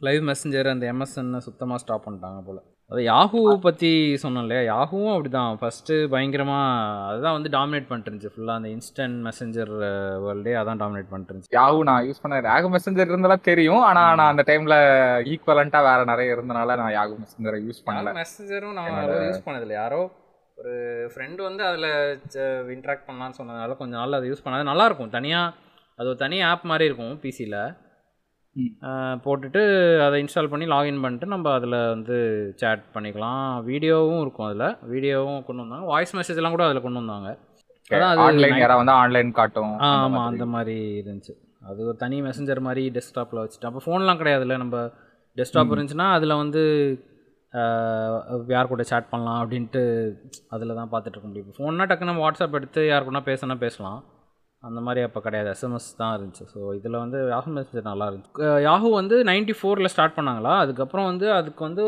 லைவ் 0.08 0.22
மெசஞ்சர் 0.30 0.68
அந்த 0.72 0.86
எம்எஸ்என் 0.92 1.32
சுத்தமாக 1.46 1.80
ஸ்டாப் 1.82 2.04
பண்ணிட்டாங்க 2.06 2.40
போல். 2.48 2.60
அது 2.90 3.01
யாஹூ 3.05 3.38
பற்றி 3.64 3.88
சொன்னோம் 4.22 4.44
இல்லையா 4.44 4.61
யாஹூவும் 4.72 5.12
அப்படி 5.14 5.31
தான் 5.37 5.57
ஃபஸ்ட்டு 5.61 5.94
பயங்கரமாக 6.12 7.07
அதுதான் 7.07 7.37
வந்து 7.37 7.51
டாமினேட் 7.55 7.88
பண்ணிட்டு 7.88 8.11
இருந்துச்சு 8.11 8.31
ஃபுல்லாக 8.35 8.59
அந்த 8.61 8.68
இன்ஸ்டன்ட் 8.75 9.16
மெசஞ்சர் 9.29 9.72
வேர்ல்டே 10.25 10.53
அதான் 10.61 10.81
டாமினேட் 10.83 11.09
பண்ணிட்டு 11.12 11.33
இருந்துச்சு 11.33 11.57
யாஹூ 11.59 11.79
நான் 11.88 12.05
யூஸ் 12.09 12.20
பண்ண 12.25 12.38
யாகு 12.51 12.68
மெசஞ்சர் 12.77 13.11
இருந்தெல்லாம் 13.12 13.46
தெரியும். 13.51 13.83
ஆனா 13.88 14.03
நான் 14.20 14.33
அந்த 14.33 14.44
டைம்ல 14.51 14.77
ஈக்குவலண்டா 15.33 15.81
வேற 15.88 16.05
நிறைய 16.12 16.37
இருந்தனால 16.37 16.77
நான் 16.83 16.94
யாகு 16.99 17.16
மெசஞ்சரை 17.25 17.61
யூஸ் 17.66 17.83
பண்ணல. 17.88 18.12
மெசஞ்சரும் 18.22 18.77
நான் 18.79 18.92
யூஸ் 19.29 19.44
பண்ணதில்லை. 19.49 19.77
யாரோ 19.83 20.01
ஒரு 20.61 20.75
ஃப்ரெண்டு 21.14 21.40
வந்து 21.49 21.64
அதில் 21.70 21.90
இன்ட்ராக்ட் 22.77 23.07
பண்ணலான்னு 23.09 23.38
சொன்னதுனால 23.40 23.77
கொஞ்சம் 23.81 24.01
நாள் 24.03 24.18
அதை 24.20 24.29
யூஸ் 24.33 24.44
பண்ணது 24.46 24.70
நல்லாயிருக்கும் 24.70 25.14
தனியாக 25.18 25.55
அது 25.99 26.09
ஒரு 26.12 26.20
தனி 26.22 26.38
ஆப் 26.53 26.70
மாதிரி 26.70 26.88
இருக்கும் 26.90 27.18
பிசியில். 27.25 27.59
போட்டுட்டு 29.24 30.06
அதை 30.06 30.22
இன்ஸ்டால் 30.22 30.48
பண்ணி 30.48 30.66
லாகின் 30.66 31.00
பண்ணிட்டு 31.00 31.26
நம்ம 31.26 31.52
அதில் 31.52 31.70
வந்து 31.70 32.52
சேட் 32.56 32.82
பண்ணிக்கலாம். 32.94 33.62
வீடியோவும் 33.66 34.20
இருக்கும் 34.20 34.46
அதில். 34.46 34.76
வீடியோவும் 34.92 35.44
கொண்டு 35.44 35.62
வந்தாங்க. 35.62 35.86
வாய்ஸ் 35.86 36.16
மெசேஜ்லாம் 36.16 36.48
கூட 36.48 36.64
அதில் 36.64 36.80
கொண்டு 36.80 36.98
வந்தாங்க. 36.98 37.38
ஆன்லைன் 38.20 38.54
night- 38.54 38.58
யாரா 38.58 38.76
வந்து 38.76 38.92
ஆன்லைன் 38.92 39.32
காட்டும். 39.32 39.78
ஆமாம். 39.78 40.26
அந்த 40.26 40.46
மாதிரி 40.46 41.02
இருந்துச்சு. 41.06 41.64
அது 41.66 41.86
ஒரு 41.86 41.96
தனி 41.96 42.22
மெசஞ்சர் 42.22 42.60
மாதிரி 42.60 42.90
டெஸ்க்டாப்பில் 42.90 43.48
வச்சுட்டு. 43.48 43.64
அப்போ 43.64 43.80
ஃபோன்லாம் 43.86 44.16
கிடையாதுல்ல. 44.16 44.56
நம்ம 44.56 44.90
டெஸ்க்டாப் 45.36 45.78
இருந்துச்சுன்னா 45.78 46.12
அதில் 46.12 46.34
வந்து 46.34 47.00
யார் 48.46 48.66
கூட 48.66 48.82
சேட் 48.82 49.08
பண்ணலாம் 49.08 49.50
அப்படின்ட்டு 49.50 50.12
அதில் 50.48 50.74
தான் 50.74 50.88
பார்த்துட்டு 50.92 51.06
இருக்க 51.06 51.20
முடியும். 51.22 51.52
ஃபோன்னா 51.58 51.82
டக்குன்னு 51.82 52.04
நம்ம 52.04 52.30
வாட்ஸ்அப் 52.30 52.52
எடுத்து 52.52 52.86
யார் 52.86 53.04
கூட 53.04 53.18
பேசினா 53.18 53.54
பேசலாம். 53.54 54.04
அந்த 54.68 54.81
மாதிரி 54.87 55.00
அப்போ 55.07 55.20
கிடையாது. 55.26 55.48
எஸ்எம்எஸ் 55.55 55.88
தான் 56.02 56.14
இருந்துச்சு. 56.16 56.44
ஸோ 56.52 56.61
இதில் 56.79 57.02
வந்து 57.02 57.18
யாஹூ 57.35 57.50
மெசேஜர் 57.59 57.90
நல்லா 57.90 58.07
இருந்துச்சு. 58.11 58.46
யாஹூ 58.68 58.88
வந்து 59.00 59.16
நைன்டி 59.31 59.55
ஃபோரில் 59.59 59.92
ஸ்டார்ட் 59.94 60.16
பண்ணாங்களா? 60.18 60.55
அதுக்கப்புறம் 60.64 61.09
வந்து 61.11 61.26
அதுக்கு 61.38 61.62
வந்து 61.68 61.85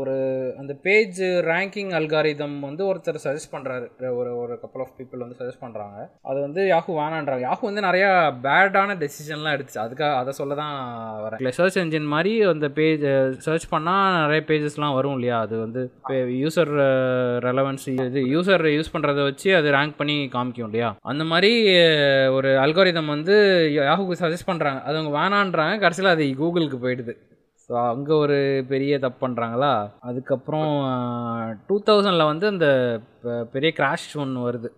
ஒரு 0.00 0.14
அந்த 0.58 0.72
பேஜ் 0.82 1.20
ரேங்கிங் 1.22 1.90
அல்காரிதம் 1.98 2.56
வந்து 2.60 2.82
ஒருத்தர் 2.90 3.18
சஜஸ்ட் 3.24 3.52
பண்ணுறாரு 3.52 3.86
ஒரு 4.20 4.30
ஒரு 4.36 4.54
கப்பல் 4.60 4.82
ஆஃப் 4.84 4.94
பீப்புள் 4.98 5.22
வந்து 5.24 5.38
சஜஸ்ட் 5.40 5.62
பண்ணுறாங்க 5.64 5.98
அது 6.22 6.38
வந்து 6.40 6.62
யாஹூ 6.72 6.92
வேணான்றாங்க. 7.00 7.42
யாஹூ 7.48 7.60
வந்து 7.60 7.84
நிறையா 7.86 8.08
பேடான 8.46 8.96
டெசிஷன்லாம் 9.02 9.54
எடுத்துச்சு. 9.56 9.80
அதுக்காக 9.84 10.14
அதை 10.14 10.32
சொல்ல 10.32 10.54
தான் 10.54 10.74
வரேன். 11.24 11.36
இல்லை 11.36 11.52
சர்ச் 11.58 11.78
என்ஜின் 11.78 12.10
மாதிரி 12.14 12.32
அந்த 12.54 12.68
பேஜ் 12.68 13.06
சர்ச் 13.46 13.68
பண்ணால் 13.74 14.18
நிறைய 14.20 14.42
பேஜஸ்லாம் 14.50 14.96
வரும் 14.98 15.16
இல்லையா? 15.18 15.38
அது 15.40 15.58
வந்து 15.58 15.82
யூசர் 16.42 16.74
ரெலவன்ஸ் 17.48 17.86
இது 18.08 18.22
யூசர் 18.34 18.66
யூஸ் 18.76 18.94
பண்ணுறத 18.96 19.22
வச்சு 19.30 19.56
அது 19.56 19.70
ரேங்க் 19.78 19.98
பண்ணி 20.02 20.18
காமிக்கும் 20.36 20.68
இல்லையா? 20.70 20.90
அந்த 21.02 21.24
மாதிரி 21.24 21.52
ஒரு 22.38 22.48
அல்காரிதம் 22.66 23.14
வந்து 23.16 23.36
யாஹூக்கு 23.78 24.22
சஜஸ்ட் 24.24 24.50
பண்ணுறாங்க 24.52 24.82
அது 24.82 24.98
அவங்க 24.98 25.14
வேணான்றாங்க. 25.20 25.78
கடைசியில் 25.86 26.14
அது 26.14 26.24
கூகுளுக்கு 26.42 26.78
போயிடுது. 26.84 27.14
ஸோ 27.68 27.74
அங்கே 27.88 28.12
ஒரு 28.24 28.36
பெரிய 28.70 28.92
தப்பு 29.02 29.18
பண்ணுறாங்களா 29.24 29.72
அதுக்கப்புறம் 30.08 30.70
டூ 31.66 31.76
தௌசண்டில் 31.88 32.30
வந்து 32.30 32.46
அந்த 32.52 32.68
பெரிய 33.54 33.70
கிராஷ் 33.78 34.06
ஒன்று 34.22 34.44
வருது. 34.46 34.68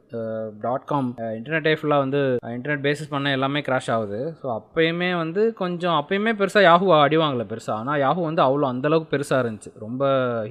டாட் 0.65 0.87
காம் 0.91 1.11
இன்டர்நெட்டே 1.37 1.75
ஃபுல்லாக 1.79 2.05
வந்து 2.05 2.21
இன்டர்நெட் 2.57 2.85
பேசிஸ் 2.87 3.13
பண்ண 3.13 3.35
எல்லாமே 3.37 3.61
கிராஷ் 3.69 3.91
ஆகுது. 3.97 4.21
ஸோ 4.41 4.49
அப்போயுமே 4.57 5.11
வந்து 5.23 5.45
கொஞ்சம் 5.63 5.97
அப்போயுமே 6.01 6.33
பெருசாக 6.41 6.69
யாஹூ 6.71 6.89
அடிவாங்கல 7.05 7.47
பெருசாக 7.53 7.81
ஆனால் 7.83 8.03
யாஹூ 8.07 8.25
வந்து 8.31 8.45
அவ்வளோ 8.47 8.73
அந்தளவுக்கு 8.73 9.15
பெருசாக 9.15 9.45
இருந்துச்சு. 9.45 9.73
ரொம்ப 9.87 10.03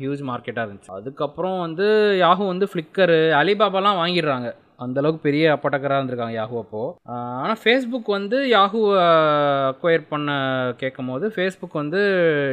ஹியூஜ் 0.03 0.23
மார்க்கெட்டாக 0.31 0.67
இருந்துச்சு. 0.67 0.95
அதுக்கப்புறம் 0.99 1.59
வந்து 1.65 1.89
யாஹூ 2.25 2.45
வந்து 2.53 2.69
ஃப்ளிக்கரு 2.71 3.21
அலிபாபாலாம் 3.41 4.01
வாங்கிடுறாங்க. 4.03 4.49
அந்தளவுக்கு 4.83 5.25
பெரிய 5.27 5.45
அப்பட்டக்கராக 5.55 5.99
இருந்திருக்காங்க 5.99 6.35
யாஹூ 6.39 6.57
அப்போது 6.63 6.93
ஆனால் 7.41 7.59
ஃபேஸ்புக் 7.63 8.09
வந்து 8.17 8.37
யாஹூ 8.55 8.81
அக்வயர் 9.71 10.05
பண்ண 10.13 10.29
கேட்கும் 10.81 11.09
போது 11.11 11.27
ஃபேஸ்புக் 11.35 11.79
வந்து 11.81 12.01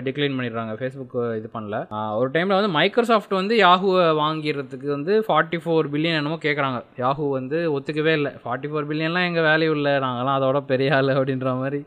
டிக்ளைன் 0.07 0.37
பண்ணிடுறாங்க. 0.39 0.75
ஃபேஸ்புக் 0.81 1.17
இது 1.39 1.51
பண்ணல. 1.57 1.79
ஒரு 2.21 2.31
டைமில் 2.37 2.59
வந்து 2.59 2.73
மைக்ரோசாஃப்ட் 2.79 3.35
வந்து 3.41 3.57
யாஹூவை 3.67 4.07
வாங்கிடுறதுக்கு 4.23 4.91
வந்து 4.97 5.15
ஃபார்ட்டி 5.29 5.61
ஃபோர் 5.65 5.91
பில்லியன் 5.95 6.21
என்னமோ 6.21 6.39
கேட்குறாங்க 6.47 6.81
யாஹூ 7.05 7.27
வந்து 7.39 7.61
ஒத்துக்கவே 7.79 8.15
இல்லை. 8.21 8.33
ஃபார்ட்டி 8.45 8.71
ஃபோர் 8.73 8.89
பில்லியன்லாம் 8.93 9.29
எங்கள் 9.31 9.49
வேல்யூ 9.51 9.75
இல்லை. 9.81 9.95
நாங்களாம் 10.07 10.39
அதோட 10.41 10.61
பெரிய 10.73 10.97
ஆள் 10.99 11.17
அப்படின்ற 11.19 11.53
மாதிரி. 11.63 11.81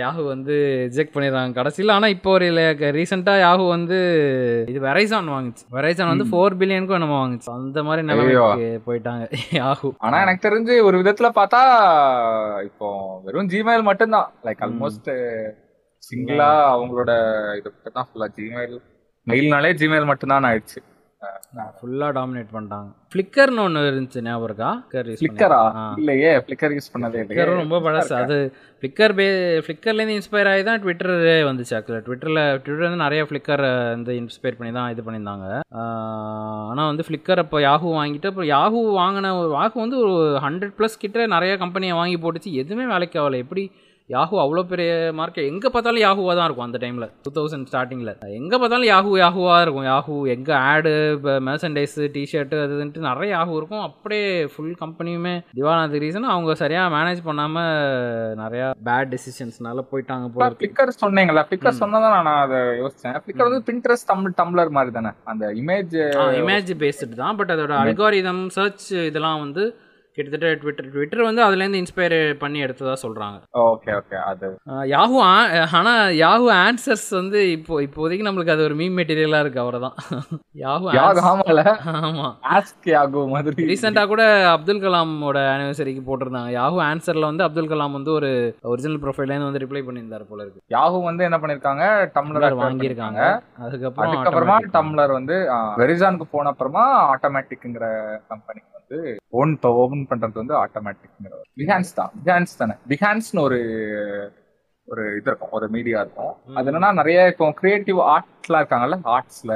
யாஹூ 0.00 0.22
வந்து 0.32 0.54
ரிஜெக்ட் 0.88 1.14
பண்ணிடுறாங்க 1.14 1.58
கடைசியில். 1.58 1.92
ஆனால் 1.96 2.12
இப்போ 2.16 2.30
ஒரு 2.36 2.46
ரீசெண்டாக 2.98 3.42
யாஹூ 3.44 3.64
வந்து 3.76 3.98
இது 4.72 4.80
வெரைசான் 4.88 5.32
வாங்குச்சு. 5.36 5.64
வெரைசான் 5.76 6.12
வந்து 6.12 6.26
ஃபோர் 6.30 6.58
பில்லியனுக்கும் 6.60 6.98
என்னமோ 6.98 7.18
வாங்குச்சு. 7.22 7.50
அந்த 7.58 7.82
மாதிரி 7.88 8.04
நிலைமைக்கு 8.10 8.68
போயிட்டாங்க 8.86 9.24
யாஹூ 9.60 9.90
ஆனா 10.06 10.20
எனக்கு 10.26 10.46
தெரிஞ்சு 10.48 10.76
ஒரு 10.90 10.98
விதத்துல 11.02 11.30
பார்த்தா 11.40 11.62
இப்போ 12.68 12.88
வெறும் 13.26 13.50
ஜிமெயில் 13.54 13.88
மட்டும்தான். 13.90 14.30
லைக் 14.48 14.62
ஆல்மோஸ்ட் 14.68 15.10
சிங்கிளா 16.02 16.52
அவங்களோட 16.74 17.12
இது 17.58 17.70
தான் 17.98 18.08
ஃபுல்லா 18.10 18.28
ஜிமெயில் 18.38 18.78
மெயில்னாலே 19.26 19.72
ஜிமெயில் 19.80 20.10
மட்டும்தான் 20.10 20.48
ஆயிடுச்சு. 20.50 20.80
ஃபுல்லாக 21.78 22.10
டாமினேட் 22.16 22.52
பண்ணிட்டாங்க. 22.54 22.88
ஃப்ளிக்கர்னு 23.12 23.62
ஒன்று 23.64 23.80
இருந்துச்சு 23.88 24.20
ஞாபகம் 24.26 24.46
இருக்கா? 24.48 24.70
ஃப்ளிக்கர் 24.90 25.08
ஃபிளிக்கரா 25.18 25.58
இல்லையே 26.00 26.30
ஃபிளிக்கர் 26.44 26.74
யூஸ் 26.76 26.90
பண்ணதே 26.92 27.18
இல்லையே. 27.22 27.26
ஃப்ளிக்கரும் 27.26 27.60
ரொம்ப 27.62 27.78
பழசு. 27.86 28.12
அது 28.20 28.36
ஃப்ளிக்கர் 28.78 29.14
பே 29.18 29.26
ஃப்ளிக்கர்லேருந்து 29.64 30.16
இன்ஸ்பயர் 30.18 30.50
ஆகி 30.52 30.62
தான் 30.68 30.80
ட்விட்டரே 30.84 31.36
வந்துச்சு 31.48 31.74
ஆக்சுவலாக 31.78 32.04
ட்விட்டரில் 32.06 32.40
ட்விட்டர் 32.62 32.86
வந்து 32.88 33.04
நிறைய 33.04 33.24
ஃப்ளிக்கர் 33.28 33.64
வந்து 33.94 34.14
இன்ஸ்பயர் 34.22 34.58
பண்ணி 34.60 34.72
தான் 34.78 34.90
இது 34.94 35.04
பண்ணியிருந்தாங்க. 35.08 35.48
ஆனால் 36.70 36.90
வந்து 36.92 37.06
ஃப்ளிக்கர் 37.08 37.42
அப்போ 37.44 37.60
யாஹூ 37.68 37.90
வாங்கிட்டு 38.00 38.30
அப்புறம் 38.32 38.50
யாஹூ 38.56 38.80
வாங்கின 39.02 39.34
ஒரு 39.42 39.52
யாஹூ 39.58 39.78
வந்து 39.84 40.00
ஒரு 40.06 40.16
ஹண்ட்ரட் 40.46 40.76
ப்ளஸ் 40.80 41.00
கிட்ட 41.04 41.26
நிறைய 41.36 41.54
கம்பெனியை 41.64 41.96
வாங்கி 42.00 42.18
போட்டுச்சு. 42.24 42.52
எதுவுமே 42.64 42.86
வேலைக்கு 42.94 43.20
ஆகலை. 43.24 43.40
எப்படி 43.46 43.64
யாஹூ 44.14 44.36
அவ்வளோ 44.42 44.62
பெரிய 44.70 44.90
மார்க்கெட் 45.18 45.48
எங்கே 45.50 45.68
பார்த்தாலும் 45.74 46.02
யாஹூவாக 46.04 46.34
தான் 46.38 46.46
இருக்கும் 46.48 46.66
அந்த 46.66 46.78
டைமில் 46.82 47.06
டூ 47.24 47.30
தௌசண்ட் 47.36 47.66
ஸ்டார்டிங்கில் 47.70 48.12
எங்கே 48.38 48.56
பார்த்தாலும் 48.60 48.88
யாஹூ 48.90 49.10
யாஹூவாக 49.22 49.58
இருக்கும். 49.64 49.86
யாஹூ 49.90 50.14
எங்கே 50.34 50.54
ஆடு 50.70 50.92
இப்போ 51.16 51.32
மெர்சன்டைஸு 51.48 52.08
டிஷர்ட்டு 52.14 52.60
அது 52.62 52.74
இதுன்ட்டு 52.76 53.04
நிறைய 53.08 53.28
யாஹூ 53.36 53.52
இருக்கும். 53.60 53.84
அப்படியே 53.88 54.24
ஃபுல் 54.52 54.72
கம்பெனியுமே 54.82 55.34
திவாலானதுக்கு 55.58 56.04
ரீசன் 56.04 56.30
அவங்க 56.34 56.54
சரியாக 56.62 56.92
மேனேஜ் 56.96 57.20
பண்ணாமல் 57.28 58.34
நிறையா 58.42 58.66
பேட் 58.88 59.12
டெசிஷன்ஸ்னால 59.14 59.84
போயிட்டாங்க 59.92 60.26
போல 60.32 60.48
ஃபிளிக்கர் 60.56 60.92
சொன்னீங்களா 61.04 61.44
ஃபிளிக்கர் 61.48 61.80
சொன்னதான் 61.82 62.16
நான் 62.30 62.40
அதை 62.46 62.60
யோசிச்சேன். 62.82 63.18
ஃபிளிக்கர் 63.22 63.48
வந்து 63.50 63.62
பின்ட்ரெஸ்ட் 63.70 64.10
தமிழ் 64.12 64.36
டம்ளர் 64.40 64.74
மாதிரி 64.78 64.94
தானே. 64.98 65.12
அந்த 65.32 65.52
இமேஜ் 65.62 65.96
இமேஜ் 66.40 66.72
பேஸ்டு 66.82 67.20
தான் 67.22 67.38
பட் 67.40 67.54
அதோட 67.56 67.76
அல்காரிதம் 67.84 68.42
சர்ச் 68.58 68.88
இதெல்லாம் 69.10 69.40
வந்து 69.44 69.64
கிட்டத்தட்ட 70.16 70.48
ட்விட்டர் 70.62 70.88
ட்விட்டர் 70.92 71.26
வந்து 71.26 71.42
அதுலேருந்து 71.44 71.80
இன்ஸ்பயர் 71.82 72.14
பண்ணி 72.40 72.58
எடுத்ததா 72.64 72.94
சொல்கிறாங்க 73.02 73.36
ஓகே 73.64 73.90
ஓகே 73.98 74.16
அது. 74.30 74.48
யாஹூ 74.92 75.18
ஆனால் 75.78 76.00
யாஹூ 76.22 76.46
ஆன்சர்ஸ் 76.64 77.08
வந்து 77.18 77.40
இப்போ 77.56 77.74
இப்போதைக்கு 77.86 78.26
நம்மளுக்கு 78.26 78.54
அது 78.54 78.66
ஒரு 78.68 78.76
மீம் 78.80 78.96
மெட்டீரியலாக 79.00 79.42
இருக்குது 79.44 79.64
அவரை 79.64 79.80
தான் 79.86 79.96
யாஹூ 80.64 80.86
யாக 80.98 81.22
ஆமால? 81.30 81.62
ஆமாம் 82.00 82.34
ஆஸ்க் 82.56 82.88
யாகோ 82.94 83.22
மாதிரி. 83.34 83.66
ரீசெண்டாக 83.72 84.10
கூட 84.12 84.24
அப்துல் 84.54 84.82
கலாமோட 84.86 85.38
ஆனிவர்சரிக்கு 85.54 86.02
போட்டிருந்தாங்க. 86.08 86.52
யாஹூ 86.60 86.78
ஆன்சரில் 86.88 87.28
வந்து 87.30 87.46
அப்துல் 87.46 87.70
கலாம் 87.72 87.96
வந்து 87.98 88.12
ஒரு 88.18 88.30
ஒரிஜினல் 88.72 89.02
ப்ரொஃபைல்லேருந்து 89.04 89.50
வந்து 89.50 89.62
ரிப்ளை 89.64 89.82
பண்ணியிருந்தார் 89.86 90.28
போல 90.32 90.42
இருக்கு. 90.44 90.64
யாஹூ 90.76 90.98
வந்து 91.08 91.26
என்ன 91.28 91.40
பண்ணிருக்காங்க 91.44 91.84
டம்ளர் 92.16 92.58
வாங்கியிருக்காங்க. 92.62 93.22
அதுக்கப்புறம் 93.64 94.10
அதுக்கப்புறமா. 94.10 94.58
டம்ளர் 94.76 95.16
வந்து 95.18 95.38
வெரிசானுக்கு 95.82 96.28
போன 96.34 96.50
அப்புறமா 96.54 96.84
ஆட்டோமேட்டிக்ங்கிற 97.14 97.86
கம்பெனி 98.32 98.60
வந்து 98.76 98.98
ஓன் 99.40 99.52
ஓபன் 100.00 100.20
பண்றது 100.22 100.42
வந்து 100.42 100.56
ஆட்டோமேட்டிக்ங்கிற 100.64 101.36
பிஹான்ஸ் 101.60 101.92
தான். 101.94 102.10
பிஹான்ஸ் 102.24 102.58
தானே. 102.58 102.74
பிஹான்ஸ்னு 102.88 103.40
ஒரு 103.40 103.58
ஒரு 104.88 105.02
இது 105.16 105.28
இருக்கும். 105.30 105.52
ஒரு 105.52 105.68
மீடியா 105.68 105.98
இருக்கும். 106.00 106.56
அது 106.58 106.70
என்னன்னா 106.70 106.92
நிறைய 106.92 107.26
இப்போ 107.26 107.46
கிரியேட்டிவ் 107.60 107.98
ஆர்ட்ஸ்லாம் 108.14 108.62
இருக்காங்கல்ல? 108.62 108.96
ஆர்ட்ஸ்ல 109.14 109.52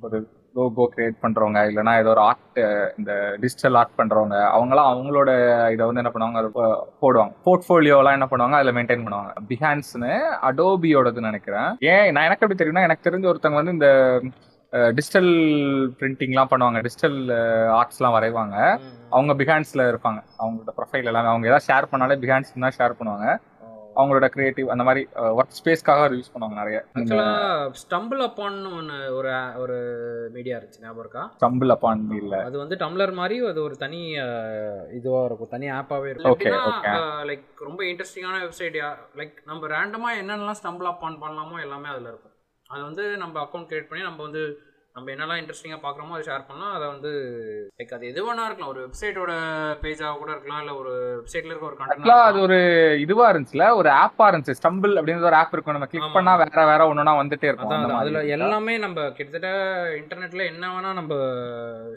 ஒரு 0.00 0.18
லோகோ 0.54 0.84
கிரியேட் 0.94 1.16
பண்றவங்க 1.22 1.58
இல்லைன்னா 1.70 1.92
ஏதோ 1.98 2.10
ஒரு 2.10 2.20
ஆர்ட் 2.20 2.58
இந்த 2.98 3.36
டிஜிட்டல் 3.40 3.74
ஆர்ட் 3.74 3.96
பண்றவங்க 3.98 4.36
அவங்கலாம் 4.56 4.90
அவங்களோட 4.92 5.30
இதை 5.74 5.86
வந்து 5.86 6.02
என்ன 6.02 6.12
பண்ணுவாங்க? 6.14 6.40
அது 6.42 6.50
போடுவாங்க. 7.02 7.32
போர்ட்ஃபோலியோலாம் 7.46 8.16
என்ன 8.18 8.28
பண்ணுவாங்க? 8.30 8.58
அதில் 8.60 8.76
மெயின்டைன் 8.78 9.04
பண்ணுவாங்க. 9.06 9.32
பிஹான்ஸ்னு 9.50 10.12
அடோபியோடதுன்னு 10.50 11.30
நினைக்கிறேன். 11.30 11.70
ஏன் 11.92 12.12
நான் 12.12 12.24
எனக்கு 12.24 12.44
எப்படி 12.46 12.60
தெரியும்னா 12.62 12.86
எனக்கு 12.88 13.10
தெரிஞ்ச 13.10 13.26
ஒருத்தவங்க 13.32 13.60
வந்து 13.62 13.76
இந்த 13.78 13.90
டிஜிட்டல் 14.70 15.30
பிரிண்டிங்லாம் 16.00 16.50
பண்ணுவாங்க. 16.50 16.80
டிஜிட்டல் 16.86 17.20
ஆர்ட்ஸ்லாம் 17.80 18.16
வரைவாங்க. 18.16 18.56
அவங்க 19.10 19.34
பிஹான்ஸ்ல 19.34 19.84
இருப்பாங்க. 19.92 20.20
அவங்களோட 20.42 20.72
ப்ரொஃபைல் 20.80 21.10
எல்லாமே. 21.12 21.30
அவங்க 21.34 21.48
ஏதாவது 21.52 21.68
ஷேர் 21.70 21.92
பண்ணாலே 21.92 22.16
பிஹான்ஸ் 22.24 22.60
தான் 22.66 22.78
ஷேர் 22.80 22.98
பண்ணுவாங்க. 22.98 23.38
அவங்களோட 24.00 24.26
கிரியேட்டிவ் 24.34 24.68
அந்த 24.72 24.84
மாதிரி 24.84 25.00
ஒர்க் 25.38 25.56
ஸ்பேஸ்க்காக 25.58 26.02
யூஸ் 26.18 26.30
பண்ணுவாங்க 26.34 26.56
நிறைய. 26.60 26.78
ஸ்டம்பிள் 27.80 28.20
அப்பான்னு 28.26 28.68
ஒன்று 28.78 28.98
ஒரு 29.16 29.30
ஒரு 29.62 29.76
மீடியா 30.34 30.58
இருந்துச்சு. 30.58 30.82
ஞாபகம் 30.84 31.02
இருக்கா? 31.04 31.22
ஸ்டம்பிள் 31.40 31.74
அப்பான் 31.74 32.04
இல்ல. 32.20 32.36
அது 32.48 32.58
வந்து 32.58 32.76
டம்ளர் 32.84 33.12
மாதிரி 33.20 33.46
அது 33.46 33.62
ஒரு 33.62 33.76
தனி 33.76 34.00
இதுவாக 34.98 35.24
இருக்கும். 35.28 35.52
தனி 35.56 35.68
ஆப்பாகவே 35.78 36.10
இருக்கும். 36.12 36.32
Okay. 36.32 36.52
லைக் 37.30 37.46
ரொம்ப 37.68 37.82
இன்ட்ரெஸ்டிங்கான 37.90 38.38
வெப்சைட் 38.46 38.78
லைக் 39.20 39.36
நம்ம 39.44 39.66
ரேண்டமாக 39.76 40.20
என்னென்னலாம் 40.22 40.60
ஸ்டம்பிள் 40.62 40.90
அப் 40.92 41.04
ஆன் 41.08 41.22
பண்ணலாமோ 41.24 41.60
எல்லாமே 41.66 41.88
அதில் 41.94 42.10
இருக்கும். 42.12 42.29
அது 42.70 42.82
வந்து 42.82 43.16
நம்ம 43.16 43.36
அக்கௌண்ட் 43.42 43.70
கிரியேட் 43.70 43.88
பண்ணி 43.88 44.04
நம்ம 44.04 44.22
வந்து 44.22 44.42
நம்ம 44.94 45.10
என்னெல்லாம் 45.12 45.40
இன்ட்ரெஸ்டிங்காக 45.40 45.80
பார்க்குறோமோ 45.82 46.14
அதை 46.16 46.24
ஷேர் 46.28 46.46
பண்ணலாம். 46.46 46.74
அதை 46.74 46.88
வந்து 46.88 47.10
லைக் 47.78 47.94
அது 47.94 48.06
எது 48.06 48.20
வேணா 48.26 48.44
இருக்கலாம். 48.44 48.68
ஒரு 48.68 48.80
வெப்சைட்டோட 48.86 49.32
பேஜாக 49.82 50.18
கூட 50.18 50.30
இருக்கலாம். 50.30 50.60
இல்லை 50.60 50.74
ஒரு 50.74 50.92
வெப்சைட்டில் 51.18 51.50
இருக்க 51.52 51.66
ஒரு 51.66 51.76
ஆக்சுவலா 51.76 52.16
அது 52.20 52.38
கண்டென்ட் 52.38 52.42
ஒரு 52.42 52.58
இதுவா 53.00 53.32
இருந்துச்சுல. 53.32 53.74
ஒரு 53.74 53.90
ஆப்பா 53.90 54.26
இருந்துச்சு. 54.30 54.56
ஸ்டம்பிள் 54.62 54.96
அப்படின்னு 54.98 55.22
ஒரு 55.22 55.34
ஆப் 55.34 55.52
இருக்கும். 55.52 55.74
நம்ம 55.74 55.86
கிளிக். 55.86 56.12
பண்ணா 56.12 56.36
வேற 56.36 56.66
வேற 56.66 56.94
ஒண்ணுனா 56.94 57.14
வந்துட்டே 57.22 57.44
இருக்கும். 57.44 57.70
அதான் 57.70 57.96
அதுல? 57.96 58.24
எல்லாமே 58.24 58.78
நம்ம 58.78 59.10
கிட்டத்தட்ட 59.10 59.50
இன்டர்நெட்ல 60.00 60.46
என்ன 60.46 60.66
வேணா 60.74 60.92
நம்ம 60.92 61.14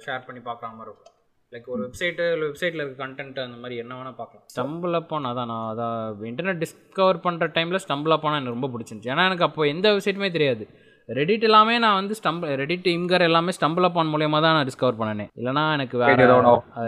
ஷேர் 0.05 0.25
பண்ணி 0.25 0.41
பார்க்குற 0.41 0.69
மாதிரி 0.71 0.89
இருக்கும். 0.91 1.09
லைக் 1.53 1.73
ஒரு 1.75 1.81
வெப்சைட்டு 1.85 2.25
இல்லை 2.35 2.45
வெப்சைட்டில் 2.49 2.81
இருக்க 2.83 2.97
கண்டென்ட் 3.03 3.43
அந்த 3.45 3.57
மாதிரி 3.63 3.75
என்ன 3.83 3.97
வேணா 3.97 4.13
பார்க்கலாம். 4.21 4.45
ஸ்டம்பிள் 4.53 4.97
அப்பான் 4.99 5.29
அதான் 5.31 5.51
நான் 5.51 5.67
அதான் 5.71 6.23
இன்டர்நெட் 6.31 6.63
டிஸ்கவர் 6.63 7.19
பண்ணுற 7.25 7.47
டைமில் 7.57 7.83
ஸ்டம்பிள் 7.85 8.15
அப்பான் 8.15 8.39
எனக்கு 8.39 8.57
ரொம்ப 8.57 8.69
பிடிச்சிருந்துச்சு. 8.73 9.13
ஏன்னா 9.15 9.27
எனக்கு 9.31 9.47
அப்போ 9.49 9.67
எந்த 9.73 9.93
வெப்சைட்டுமே 9.93 10.31
தெரியாது. 10.37 10.65
ரெடிட் 11.09 11.45
எல்லாமே 11.47 11.75
நான் 11.83 11.97
வந்து 11.99 12.15
ஸ்டம்பிள் 12.19 12.51
ரெடிட் 12.61 12.85
இம்கர் 12.97 13.27
எல்லாமே 13.29 13.53
ஸ்டம்பிள் 13.57 13.87
அப்பான் 13.87 14.11
மூலியமாக 14.11 14.41
தான் 14.45 14.55
நான் 14.57 14.67
டிஸ்கவர் 14.69 14.99
பண்ணனே 14.99 15.25
இல்லைனா 15.39 15.63
எனக்கு 15.77 15.95
வேற 16.01 16.27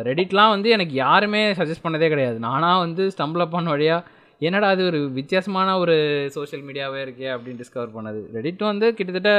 ரெடிட்லாம் 0.10 0.54
வந்து 0.56 0.70
எனக்கு 0.76 0.94
யாருமே 1.06 1.42
சஜஸ்ட் 1.60 1.86
பண்ணதே 1.86 2.10
கிடையாது. 2.14 2.38
நானாக 2.50 2.84
வந்து 2.86 3.06
ஸ்டம்பிள் 3.16 3.44
அப்பான் 3.46 3.74
வழியாக 3.74 4.14
என்னடா 4.48 4.70
அது 4.76 4.82
ஒரு 4.92 5.00
வித்தியாசமான 5.18 5.76
ஒரு 5.82 5.94
சோஷியல் 6.36 6.64
மீடியாவே 6.68 7.00
இருக்கே 7.06 7.28
அப்படின்னு 7.34 7.62
டிஸ்கவர் 7.64 7.94
பண்ணது. 7.98 8.22
ரெடிட் 8.38 8.64
வந்து 8.70 8.88
கிட்டத்தட்ட 8.98 9.32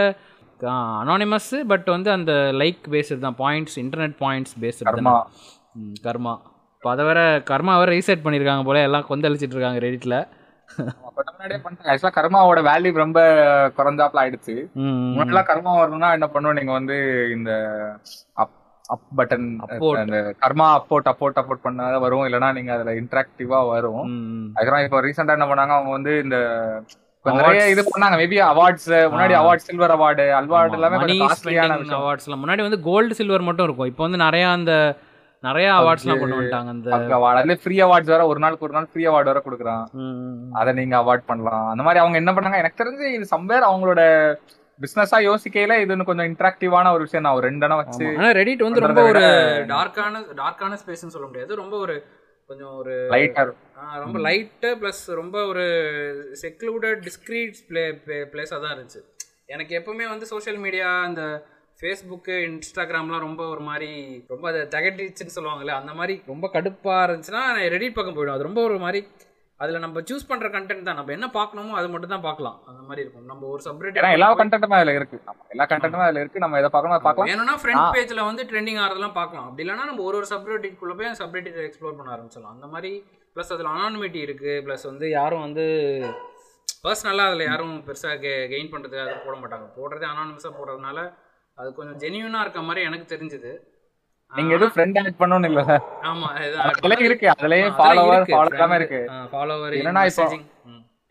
அனானிமஸ் 1.03 1.53
பட் 1.73 1.89
வந்து 1.95 2.11
அந்த 2.17 2.33
லைக் 2.63 2.83
பேஸ்டு 2.95 3.25
தான். 3.25 3.39
Points 3.45 3.77
internet 3.85 4.17
points 4.25 4.57
based 4.65 4.89
karma. 4.89 5.15
Karma. 6.09 6.35
இப்போ 6.77 6.91
அதை 6.95 7.05
வேற 7.11 7.21
கர்மா 7.51 7.75
வேற 7.81 7.91
ரீசெட் 7.99 8.25
பண்ணியிருக்காங்க 8.25 8.65
போல 8.69 8.83
எல்லாம் 8.89 9.09
கொந்தளிச்சிட்டு 9.13 9.57
இருக்காங்க 9.57 9.81
ரெடிட்டில் 9.87 10.19
ஆக்சுவலா 11.91 12.13
கர்மாவோட 12.19 12.61
வேல்யூ 12.69 12.93
ரொம்ப 13.03 13.21
குறைஞ்சாப்ல 13.77 14.23
ஆயிடுச்சு. 14.23 14.55
முன்னாடிலாம் 15.17 15.51
கர்மா 15.51 15.73
வரணும்னா 15.81 16.09
என்ன 16.17 16.27
பண்ணுவோம்? 16.35 16.59
நீங்க 16.59 16.73
வந்து 16.79 16.97
இந்த 17.37 17.51
அப் 18.43 19.07
பட்டன். 19.19 19.47
அந்த 20.03 20.19
கர்மா 20.43 20.67
அப்போட் 20.79 21.11
அப்போட் 21.13 21.39
அப்போட் 21.41 21.65
பண்ணாத 21.67 21.95
வரும். 22.05 22.25
இல்லைன்னா 22.27 22.51
நீங்க 22.59 22.73
அதுல 22.77 22.95
இன்டராக்டிவா 23.01 23.61
வரும். 23.73 24.05
அதுக்கப்புறம் 24.57 24.85
இப்போ 24.87 25.01
ரீசெண்டா 25.07 25.37
என்ன 25.39 25.49
பண்ணாங்க? 25.53 25.77
அவங்க 25.79 25.93
வந்து 25.99 26.13
இந்த 26.25 26.39
நிறைய 27.41 27.61
Awards. 27.62 27.72
இது 27.74 27.83
பண்ணாங்க. 27.91 28.16
மேபி 28.22 28.39
அவார்ட்ஸ் 28.53 28.89
முன்னாடி. 29.12 29.35
அவார்ட் 29.41 29.66
சில்வர் 29.66 29.95
அவார்டு 29.97 30.24
அவார்டு 30.41 30.79
எல்லாமே 30.79 30.99
அவார்ட்ஸ்லாம் 31.99 32.43
முன்னாடி 32.45 32.64
வந்து 32.66 32.81
கோல்டு 32.89 33.18
சில்வர் 33.20 33.47
மட்டும் 33.49 33.68
இருக்கும். 33.68 33.91
இப்போ 33.93 34.05
வந்து 34.07 34.20
நிறைய 34.27 34.47
அந்த 34.57 34.72
நிறைய 35.43 35.68
அவார்ட்ஸ்லாம் 35.79 36.20
கொண்டு 36.20 36.37
வந்துட்டாங்க. 36.37 36.70
அந்த 36.99 37.14
அவார்டு 37.18 37.41
அதுல 37.41 37.57
ஃப்ரீ 37.62 37.77
அவார்ட்ஸ் 37.87 38.12
வேற 38.12 38.22
ஒரு 38.33 38.41
நாளுக்கு 38.45 38.66
ஒரு 38.68 38.77
நாள் 38.77 38.91
ஃப்ரீ 38.93 39.05
அவார்டு 39.11 39.31
வேற 39.31 39.43
கொடுக்குறான். 39.47 39.85
அதை 40.61 40.70
நீங்க 40.81 40.97
அவார்ட் 41.03 41.29
பண்ணலாம். 41.31 41.66
அந்த 41.72 41.83
மாதிரி 41.87 42.03
அவங்க 42.03 42.18
என்ன 42.22 42.33
பண்ணாங்க? 42.37 42.62
எனக்கு 42.62 42.81
தெரிஞ்சு 42.83 43.07
இது 43.16 43.27
சம்வேர் 43.35 43.68
அவங்களோட 43.70 44.03
பிசினஸா 44.81 45.18
யோசிக்கையில 45.27 45.77
இது 45.83 45.93
இன்னும் 45.95 46.09
கொஞ்சம் 46.09 46.29
இன்டராக்டிவான 46.31 46.91
ஒரு 46.97 47.05
விஷயம் 47.05 47.24
நான் 47.27 47.37
ஒரு 47.39 47.49
ரெண்டு 47.49 47.77
வச்சு 47.81 48.07
ரெடிட் 48.39 48.64
வந்து 48.66 48.85
ரொம்ப 48.85 49.03
ஒரு 49.11 49.22
டார்க்கான 49.74 50.22
டார்க்கான 50.43 50.79
ஸ்பேஸ்னு 50.83 51.14
சொல்ல 51.14 51.27
முடியாது. 51.29 51.53
ரொம்ப 51.62 51.77
ஒரு 51.85 51.97
கொஞ்சம் 52.51 52.74
ஒரு 52.76 52.94
லைட்டர் 53.12 53.51
ஆ, 53.78 53.84
ரொம்ப 53.99 54.18
லைட்டு 54.26 54.68
ப்ளஸ் 54.80 55.03
ரொம்ப 55.14 55.36
ஒரு 55.47 55.64
செக்லூடட் 56.42 57.01
டிஸ்க்ரீட் 57.05 57.59
ப்ளே 57.68 57.84
பிளேஸாக 58.32 58.61
தான் 58.61 58.74
இருந்துச்சு. 58.74 59.01
எனக்கு 59.49 59.72
எப்பவுமே 59.78 60.07
வந்து 60.09 60.26
சோஷியல் 60.26 60.59
மீடியா 60.59 60.88
இந்த 61.07 61.22
ஃபேஸ்புக்கு 61.80 62.34
இன்ஸ்டாகிராம்லாம் 62.47 63.24
ரொம்ப 63.24 63.42
ஒரு 63.49 63.61
மாதிரி 63.61 63.90
ரொம்ப 64.30 64.44
அதை 64.49 64.61
தகட்டிச்சுன்னு 64.72 65.34
சொல்லுவாங்கல்ல 65.34 65.74
அந்த 65.76 65.92
மாதிரி 65.94 66.14
ரொம்ப 66.26 66.47
கடுப்பாக 66.55 67.05
இருந்துச்சுன்னா 67.07 67.42
நான் 67.49 67.72
ரெடிட் 67.74 67.94
பக்கம் 67.94 68.16
போயிடும் 68.16 68.36
அது 68.36 68.49
ரொம்ப 68.49 68.62
ஒரு 68.62 68.78
மாதிரி 68.78 69.01
அதில் 69.63 69.83
நம்ம 69.85 69.99
சூஸ் 70.09 70.27
பண்ணுற 70.31 70.47
கண்டென்ட் 70.55 70.87
தான். 70.89 70.99
நம்ம 71.01 71.13
என்ன 71.17 71.27
பார்க்கணுமோ 71.37 71.77
அது 71.81 71.89
மட்டும் 71.93 72.13
தான் 72.15 72.25
பார்க்கலாம். 72.27 72.57
அந்த 72.71 72.81
மாதிரி 72.89 73.03
இருக்கும். 73.05 73.27
நம்ம 73.31 73.43
ஒரு 73.53 73.63
ஏன்னா 74.01 74.11
எல்லா 74.17 74.29
சப்ரெட் 74.29 74.41
கண்டென்ட்டுமே 74.41 74.79
அதுல 74.81 74.95
இருக்கு. 74.99 75.19
எல்லா 75.55 75.67
கண்டென்ட்டுமே 75.71 76.07
அதுல 76.09 76.23
இருக்கு. 76.25 76.43
நம்ம 76.45 76.59
எதை 76.61 76.71
பார்க்கணும் 76.75 77.07
பார்க்கலாம். 77.07 77.31
வேணும்னா 77.31 77.55
ஃப்ரண்ட் 77.63 77.87
பேஜில் 77.97 78.27
வந்து 78.31 78.45
ட்ரெண்டிங் 78.51 78.81
ஆகிறதெல்லாம் 78.85 79.17
பார்க்கலாம். 79.21 79.47
அப்படி 79.49 79.65
இல்லைனா 79.67 79.87
நம்ம 79.91 80.05
ஒரு 80.09 80.19
ஒரு 80.21 80.29
சப்ரெடிட்குள்ளே 80.33 80.97
போய் 80.99 81.13
சப்ரெடிட் 81.23 81.61
எக்ஸ்ப்ளோர் 81.69 81.99
பண்ண 82.01 82.11
ஆரம்பிச்சிடலாம். 82.17 82.57
அந்த 82.57 82.69
மாதிரி 82.75 82.91
ப்ளஸ் 83.37 83.53
அதில் 83.57 83.73
அனானிமிட்டி 83.75 84.21
இருக்குது 84.27 84.63
ப்ளஸ் 84.67 84.85
வந்து 84.91 85.09
யாரும் 85.19 85.45
வந்து 85.47 85.65
பர்சனலாக 86.85 87.31
அதில் 87.31 87.49
யாரும் 87.51 87.75
பெருசாக 87.87 88.19
கெ 88.25 88.33
கெயின் 88.53 88.71
பண்ணுறது 88.75 88.99
அதை 89.05 89.15
போட 89.25 89.37
மாட்டாங்க. 89.43 89.67
போடுறதே 89.79 90.07
அனானிமஸாக 90.13 90.53
போடுறதுனால 90.59 90.99
அது 91.59 91.69
கொஞ்சம் 91.79 91.99
ஜென்யூனாக 92.05 92.45
இருக்க 92.47 92.61
மாதிரி 92.69 92.81
எனக்கு 92.89 93.07
தெரிஞ்சுது. 93.15 93.53
நீங்க 94.33 94.55
எதுவும் 94.55 94.72
ஃப்ரெண்ட் 94.72 94.99
ஆட் 95.01 95.20
பண்ணணும் 95.20 95.49
இல்ல. 95.49 95.61
ஆமாம் 96.03 96.33
அதுலயே 96.66 97.01
இருக்கு. 97.01 97.27
அதுலயே 97.35 97.66
ஃபாலோவர் 97.79 98.24
ஃபாலோ 98.31 98.51
எல்லாமே 98.53 98.77
இருக்கு. 98.77 99.01
ஃபாலோவர் 99.33 99.77
என்னன்னா 99.79 100.03
இப்போ- 100.11 100.24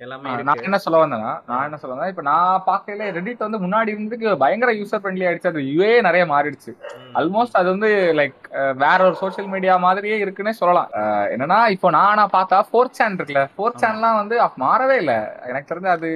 எல்லாமே 0.02 0.32
நான் 0.42 0.62
என்ன 0.62 0.78
சொல்ல 0.78 0.98
வந்தேன்னா 1.02 1.30
நான் 1.46 1.64
என்ன 1.64 1.78
சொல்ல 1.78 1.94
வந்தேன் 1.94 2.10
இப்ப 2.10 2.24
நான் 2.24 2.64
பார்க்கல 2.66 3.06
ரெடிட் 3.14 3.44
வந்து 3.46 3.60
முன்னாடி 3.60 3.88
இருந்து 3.88 4.16
பயங்கர 4.38 4.72
யூசர் 4.72 5.02
ஃப்ரெண்ட்லி 5.02 5.26
ஆயிடுச்சு. 5.28 5.48
அது 5.48 5.62
யூஏ 5.70 6.02
நிறைய 6.02 6.24
மாறிடுச்சு. 6.26 6.72
ஆல்மோஸ்ட் 7.14 7.54
அது 7.54 7.70
வந்து 7.70 7.90
லைக் 8.14 8.36
வேற 8.78 9.00
ஒரு 9.06 9.16
சோஷியல் 9.16 9.50
மீடியா 9.50 9.78
மாதிரியே 9.78 10.26
இருக்குன்னே 10.26 10.50
சொல்லலாம். 10.54 10.90
என்னன்னா 11.34 11.70
இப்போ 11.70 11.90
நானா 11.92 12.26
பார்த்தா 12.34 12.60
ஃபோர்த் 12.70 12.98
சேனல் 13.00 13.16
இருக்குல்ல. 13.16 13.44
ஃபோர்த் 13.56 13.82
சேனல்லாம் 13.84 14.20
வந்து 14.20 14.36
மாறவே 14.60 14.98
இல்ல. 14.98 15.16
எனக்கு 15.46 15.70
தெரிஞ்சு 15.72 15.92
அது 15.94 16.12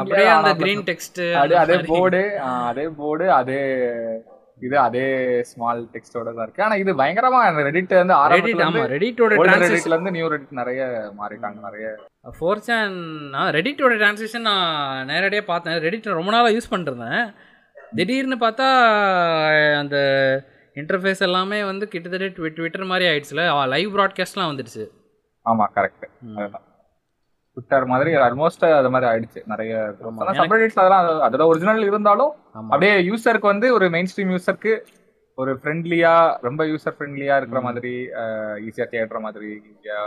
அப்படியே 0.00 0.28
அந்த 0.38 0.52
க்ரீன் 0.62 0.84
டெக்ஸ்ட் 0.90 1.22
அதே 1.62 1.78
போர்டு 1.92 2.22
அதே 2.68 2.88
போர்டு 2.98 3.28
அதே 3.32 3.62
இது 4.66 4.76
அதே 4.84 5.04
ஸ்மால் 5.50 5.80
டெக்ஸ்டோட 5.94 6.28
தான் 6.36 6.44
இருக்கு. 6.46 6.64
ஆனா 6.66 6.74
இது 6.82 6.92
பயங்கரமா 7.00 7.40
ரெடிட் 7.68 7.94
வந்து 7.98 8.14
ரெடிட் 8.30 8.60
இருந்து 8.60 8.82
ரெடிட்டோட 8.94 9.38
ரெடிட்ல 9.64 9.94
இருந்து 9.96 10.14
நியூ 10.16 10.26
ரெடிட் 10.34 10.58
நிறைய 10.60 10.80
மாறிட்டாங்க 11.20 11.58
நிறைய. 11.68 11.88
ஃபோர் 12.38 12.64
சேன் 12.68 12.96
நான் 13.34 13.52
ரெடிட்டோட 13.58 13.94
டிரான்சிஷன் 14.02 14.48
நான் 14.50 15.06
நேரடியாக 15.12 15.46
பார்த்தேன். 15.52 15.78
ரெடிட் 15.86 16.08
ரொம்ப 16.20 16.32
நாளாக 16.36 16.54
யூஸ் 16.56 16.72
பண்ணிருந்தேன். 16.74 17.22
திடீர்னு 17.98 18.38
பார்த்தா 18.46 18.68
அந்த 19.82 19.96
இன்டர்ஃபேஸ் 20.80 21.26
எல்லாமே 21.28 21.60
வந்து 21.70 21.84
கிட்டத்தட்ட 21.92 22.26
ட்வி 22.36 22.50
ட்விட்டர் 22.56 22.90
மாதிரி 22.92 23.06
ஆயிடுச்சுல. 23.10 23.44
லைவ் 23.74 23.94
ப்ராட்காஸ்ட்லாம் 23.96 24.50
வந்துடுச்சு. 24.52 24.84
ஆமா 25.46 25.66
கரெக்ட். 25.76 26.06
அதுதான். 26.40 26.66
ட்விட்டர் 27.56 27.86
மாதிரி 27.90 28.10
ஆல்மோஸ்ட் 28.24 28.64
அது 28.72 28.90
மாதிரி 28.90 29.06
ஆயிடுச்சு. 29.10 29.40
நிறைய 29.46 29.72
சப்ரெடிட்ஸ் 30.40 30.80
அதெல்லாம் 30.80 31.04
அது- 31.04 31.22
அதோட 31.26 31.44
ஒரிஜினல் 31.50 31.88
இருந்தாலும் 31.88 32.32
அப்படியே 32.68 32.94
யூசருக்கு 33.08 33.52
வந்து 33.52 33.68
ஒரு 33.76 33.86
மெயின் 33.90 34.10
ஸ்ட்ரீம் 34.10 34.32
யூசருக்கு 34.34 34.72
ஒரு 35.38 35.52
ஃப்ரெண்ட்லியா 35.58 36.12
ரொம்ப 36.46 36.62
யூசர் 36.66 36.94
ஃப்ரெண்ட்லியா 36.96 37.34
இருக்கிற 37.36 37.60
மாதிரி 37.66 37.92
ஈஸியா 38.64 38.86
தேடுற 38.90 39.18
மாதிரி 39.26 39.50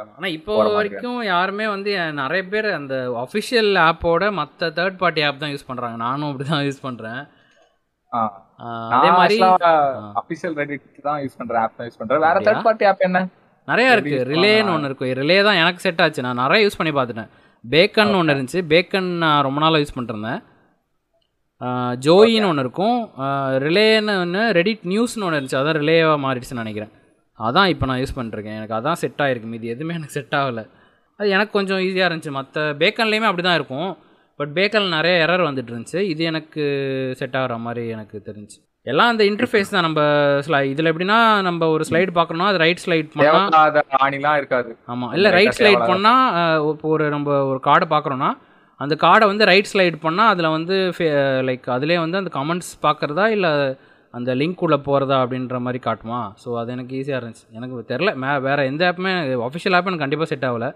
ஆனால் 0.09 0.33
இப்போ. 0.33 0.53
வரைக்கும் 0.73 1.19
யாருமே 1.29 1.67
வந்து 1.69 1.91
நிறைய 2.19 2.43
பேர் 2.47 2.67
அந்த 2.73 2.95
அஃபிஷியல் 3.23 3.71
ஆப்போட 3.85 4.31
மற்ற 4.33 4.69
தேர்ட் 4.77 4.99
பார்ட்டி 4.99 5.23
ஆப் 5.23 5.39
தான் 5.39 5.53
யூஸ் 5.53 5.69
பண்ணுறாங்க 5.69 5.97
நானும் 6.03 6.29
அப்படி 6.29 6.47
தான் 6.49 6.65
யூஸ் 6.67 6.83
பண்ணுறேன் 6.83 7.21
அதே 8.93 9.09
மாதிரி 9.13 9.37
அபிஷியல் 10.19 10.55
ரெடிட் 10.59 10.83
தான் 11.03 11.21
யூஸ் 11.23 11.37
பண்றேன். 11.39 11.61
ஆப் 11.63 11.77
தான் 11.77 11.87
யூஸ் 11.87 11.99
பண்றேன். 11.99 12.21
வேற? 12.25 12.35
தேர்ட் 12.47 12.65
பார்ட்டி 12.65 12.85
ஆப் 12.85 13.01
என்ன? 13.01 13.21
நிறையா 13.71 13.89
இருக்குது 13.95 14.23
ரிலேன்னு? 14.31 14.73
ஒன்று 14.75 14.89
இருக்கும் 14.89 15.11
ரிலே 15.21 15.37
தான் 15.47 15.59
எனக்கு 15.63 15.83
செட் 15.85 16.01
ஆச்சு. 16.05 16.25
நான் 16.25 16.41
நிறைய 16.43 16.65
யூஸ் 16.65 16.79
பண்ணி 16.79 16.93
பார்த்துட்டேன். 16.97 17.29
பேக்கன் 17.63 18.17
ஒன்று 18.19 18.33
இருந்துச்சு. 18.35 18.61
பேக்கன் 18.71 19.09
நான் 19.23 19.43
ரொம்ப 19.47 19.59
நாளாக 19.63 19.81
யூஸ் 19.83 19.95
பண்ணிருந்தேன் 19.97 20.41
ஜோயின்னு 22.05 22.47
ஒன்று 22.51 22.63
இருக்கும். 22.65 22.97
ரிலேன்னு 23.65 24.13
ஒன்று 24.23 24.41
ரெடிட் 24.57 24.85
நியூஸ்னு 24.91 25.25
ஒன்று 25.27 25.37
இருந்துச்சு. 25.37 25.59
அதான் 25.59 25.79
ரிலேவாக 25.81 26.17
மாறிடுச்சுன்னு 26.25 26.63
நினைக்கிறேன். 26.63 26.91
அதான் 27.39 27.69
இப்போ 27.73 27.85
நான் 27.89 28.01
யூஸ் 28.01 28.17
பண்ணிருக்கேன் 28.17 28.57
எனக்கு 28.59 28.75
அதான் 28.79 28.99
செட் 29.03 29.21
ஆகிருக்கு 29.25 29.51
மீதி 29.53 29.71
எதுவுமே 29.75 29.95
எனக்கு 29.99 30.17
செட் 30.17 30.35
ஆகலை. 30.39 30.63
அது 31.19 31.29
எனக்கு 31.35 31.53
கொஞ்சம் 31.57 31.81
ஈஸியாக 31.85 32.09
இருந்துச்சு. 32.09 32.33
மற்ற 32.39 32.65
பேக்கன்லேயுமே 32.81 33.29
அப்படி 33.29 33.45
தான் 33.47 33.57
இருக்கும். 33.59 33.89
பட் 34.39 34.51
பேக்கனில் 34.57 34.95
நிறைய 34.97 35.15
எரர் 35.25 35.47
வந்துட்டு 35.47 35.71
இருந்துச்சு. 35.73 35.99
இது 36.13 36.21
எனக்கு 36.31 36.63
செட் 37.21 37.37
ஆகிற 37.41 37.57
மாதிரி 37.65 37.83
எனக்கு 37.95 38.17
தெரிஞ்சு 38.29 38.57
எல்லாம் 38.91 39.11
அந்த 39.11 39.23
இன்டர்ஃபேஸ் 39.29 39.73
தான். 39.73 39.85
நம்ம 39.87 40.01
ஸ்லை 40.45 40.59
இதில் 40.71 40.89
எப்படின்னா 40.91 41.19
நம்ம 41.47 41.67
ஒரு 41.75 41.83
ஸ்லைடு 41.89 42.11
பார்க்கணும்னா 42.17 42.47
அது 42.51 42.59
ரைட் 42.63 42.81
ஸ்லைட் 42.83 43.11
பண்ணால் 43.17 43.77
ஆணிலாம் 44.05 44.39
இருக்காது. 44.41 44.71
ஆமாம் 44.93 45.13
இல்லை 45.17 45.29
ரைட் 45.37 45.57
ஸ்லைட் 45.59 45.85
பண்ணால் 45.91 46.25
இப்போ 46.71 46.89
ஒரு 46.95 47.05
நம்ம 47.15 47.37
ஒரு 47.51 47.59
கார்டை 47.67 47.87
பார்க்குறோன்னா 47.93 48.31
அந்த 48.79 48.93
கார்டை 49.05 49.25
வந்து 49.31 49.47
ரைட் 49.51 49.71
ஸ்லைட் 49.71 49.97
பண்ணால் 50.05 50.31
அதில் 50.33 50.53
வந்து 50.57 50.77
லைக் 51.49 51.67
அதிலே 51.75 51.97
வந்து 52.05 52.19
அந்த 52.21 52.31
கமெண்ட்ஸ் 52.37 52.71
பார்க்குறதா 52.85 53.27
இல்லை 53.35 53.51
அந்த 54.13 54.31
லிங்க் 54.39 54.63
உள்ள 54.65 54.75
போகிறதா 54.87 55.17
அப்படின்ற 55.23 55.59
மாதிரி 55.65 55.79
காட்டுமா? 55.85 56.19
ஸோ 56.41 56.49
அது 56.61 56.73
எனக்கு 56.75 56.97
ஈஸியாக 56.99 57.19
இருந்துச்சு. 57.21 57.45
எனக்கு 57.57 57.85
தெரில 57.91 58.09
மே 58.23 58.31
வேறு 58.47 58.67
எந்த 58.71 58.83
ஆப்புமே 58.89 59.13
அஃபிஷியல் 59.47 59.75
ஆப் 59.77 59.87
எனக்கு 59.89 60.05
கண்டிப்பாக 60.05 60.29
செட் 60.31 60.45
ஆகல. 60.49 60.67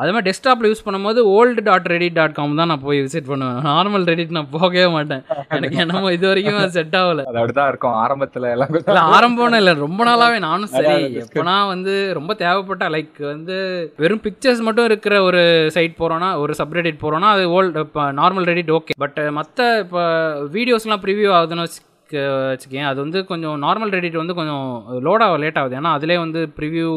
அதே 0.00 0.10
மாதிரி 0.14 0.26
டெஸ்க்டாப்பில் 0.28 0.68
யூஸ் 0.70 0.84
பண்ணும்போது 0.86 1.20
old 1.36 1.62
dot 1.68 1.88
Reddit 1.92 2.16
dot 2.18 2.36
com 2.38 2.58
தான் 2.60 2.70
நான் 2.72 2.82
போய் 2.84 3.00
விசிட் 3.06 3.30
பண்ணுவேன். 3.30 3.58
நார்மல் 3.70 4.04
ரெடிட் 4.10 4.34
நான் 4.36 4.50
போகவே 4.54 4.86
மாட்டேன். 4.96 5.22
எனக்கு 5.56 5.80
என்னமோ 5.84 6.12
இது 6.16 6.26
வரைக்கும் 6.30 6.74
செட் 6.76 6.96
ஆகல. 7.00 7.24
அப்படிதான் 7.32 7.70
இருக்கும். 7.72 7.96
ஆரம்பத்துல 8.04 8.52
எல்லாம் 8.54 8.72
இல்ல 8.72 9.00
ஆரம்பம்னு 9.16 9.60
இல்லை. 9.62 9.74
ரொம்ப 9.84 10.00
நாளாவே 10.10 10.38
நானும் 10.48 10.72
சரி. 10.76 10.96
எப்பனா 11.24 11.56
வந்து 11.74 11.94
ரொம்ப 12.20 12.34
தேவைப்பட்ட 12.44 12.88
லைக் 12.96 13.20
வந்து 13.32 13.58
வெறும் 14.04 14.24
பிக்சர்ஸ் 14.26 14.64
மட்டும் 14.68 14.88
இருக்கிற 14.90 15.14
ஒரு 15.28 15.42
சைட் 15.76 16.00
போறோம்னா 16.00 16.30
ஒரு 16.44 16.54
சப்ரெடிட் 16.62 17.02
போறோம்னா 17.04 17.30
அது 17.36 17.44
ஓல்டு 17.58 17.84
இப்போ 17.88 18.04
நார்மல் 18.22 18.48
ரெடிட் 18.52 18.74
ஓகே 18.78 18.98
பட் 19.04 19.20
மற்ற 19.40 19.68
இப்போ 19.84 20.02
வீடியோஸ்லாம் 20.56 21.04
ப்ரிவியூ 21.06 21.30
ஆகுதுன்னு 21.38 21.66
வச்சுக்க 21.66 21.86
வச்சுக்கேன் 22.52 22.88
அது 22.88 22.98
வந்து 23.04 23.18
கொஞ்சம் 23.28 23.58
நார்மல் 23.64 23.92
ரெடிட் 23.96 24.20
வந்து 24.20 24.34
கொஞ்சம் 24.38 24.64
லோட் 25.06 25.24
ஆக 25.26 25.36
லேட் 25.42 25.58
ஆகுது. 25.60 25.76
ஏன்னா 25.80 25.90
அதிலே 25.98 26.16
வந்து 26.22 26.40
ப்ரிவ்யூ 26.56 26.88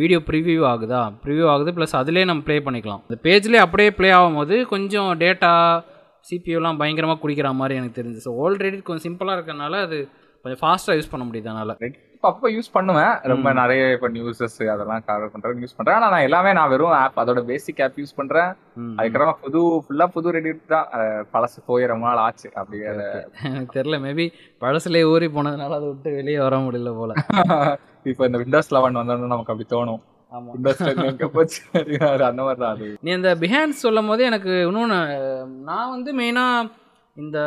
வீடியோ 0.00 0.18
ப்ரிவ்யூ 0.28 0.60
ஆகுதா? 0.72 1.00
ப்ரிவ்யூ 1.24 1.46
ஆகுது 1.52 1.70
ப்ளஸ் 1.76 1.94
அதிலே 2.00 2.24
நம்ம 2.30 2.44
ப்ளே 2.48 2.56
பண்ணிக்கலாம். 2.66 3.02
இந்த 3.08 3.18
பேஜ்லேயே 3.26 3.62
அப்படியே 3.66 3.92
ப்ளே 3.98 4.10
ஆகும்போது 4.18 4.56
கொஞ்சம் 4.74 5.10
டேட்டா 5.24 5.52
சிபியூலாம் 6.28 6.80
பயங்கரமாக 6.82 7.20
குடிக்கிற 7.22 7.48
மாதிரி 7.60 7.78
எனக்கு 7.80 7.98
தெரிஞ்சு 8.00 8.20
ஸோ 8.26 8.32
ஓல்ட் 8.44 8.64
ரெடிட் 8.66 8.86
கொஞ்சம் 8.88 9.06
சிம்பிளாக 9.08 9.36
இருக்கறனால 9.38 9.80
அது 9.86 9.98
கொஞ்சம் 10.42 10.60
ஃபாஸ்ட்டாக 10.62 10.96
யூஸ் 10.98 11.10
பண்ண 11.12 11.24
முடியுது 11.28 11.50
அதனால் 11.52 11.74
அப்போ 12.28 12.46
யூஸ் 12.54 12.68
பண்ணுவேன். 12.76 13.12
ரொம்ப 13.32 13.48
நிறைய 13.58 13.82
இப்போ 13.96 14.08
நியூஸஸ் 14.14 14.56
அதெல்லாம் 14.74 15.02
கவர் 15.08 15.32
பண்றேன் 15.32 15.60
யூஸ் 15.64 15.76
பண்றேன். 15.76 15.96
ஆனா 15.98 16.06
நான் 16.14 16.24
எல்லாமே 16.28 16.50
நான் 16.58 16.70
வெறும் 16.72 16.94
ஆப் 17.00 17.18
அதோட 17.22 17.40
பேசிக் 17.50 17.82
ஆப் 17.84 17.98
யூஸ் 18.00 18.16
பண்றேன். 18.20 18.50
அதுக்கப்புறம் 18.98 19.38
புது 19.42 19.60
ஃபுல்லா 19.84 20.06
புது 20.16 20.32
ரெடிட் 20.36 20.62
தான். 20.72 20.88
பழசு 21.34 21.58
போய் 21.68 21.90
ரொம்ப 21.92 22.06
நாள் 22.08 22.22
ஆச்சு. 22.24 22.48
அப்படியே 22.60 22.84
எனக்கு 23.48 23.76
தெரில 23.76 23.98
மேபி 24.06 24.26
பழசுலேயே 24.64 25.10
ஊறி 25.12 25.28
போனதுனால 25.36 25.78
அதை 25.78 25.86
விட்டு 25.92 26.16
வெளியே 26.18 26.40
வர 26.46 26.58
முடியல 26.66 26.92
போல. 27.00 27.14
இப்போ 28.08 28.24
இந்த 28.26 28.38
விண்டோஸ் 28.38 28.72
லெவன் 28.74 28.98
வந்தோம்னா 29.00 29.32
நமக்கு 29.34 29.52
அப்படி 29.54 29.68
தோணும். 29.70 30.02
அந்த 32.28 32.40
மாதிரி 32.42 32.60
தான் 32.60 32.72
அது. 32.72 32.86
நீ 33.00 33.10
அந்த 33.12 33.30
பிஹான்ஸ் 33.36 33.84
சொல்லும் 33.84 34.10
போது 34.10 34.22
எனக்கு 34.24 34.52
இன்னொன்று 34.64 34.98
நான் 35.62 35.92
வந்து 35.94 36.10
மெயினாக 36.12 36.68
இந்த 37.16 37.38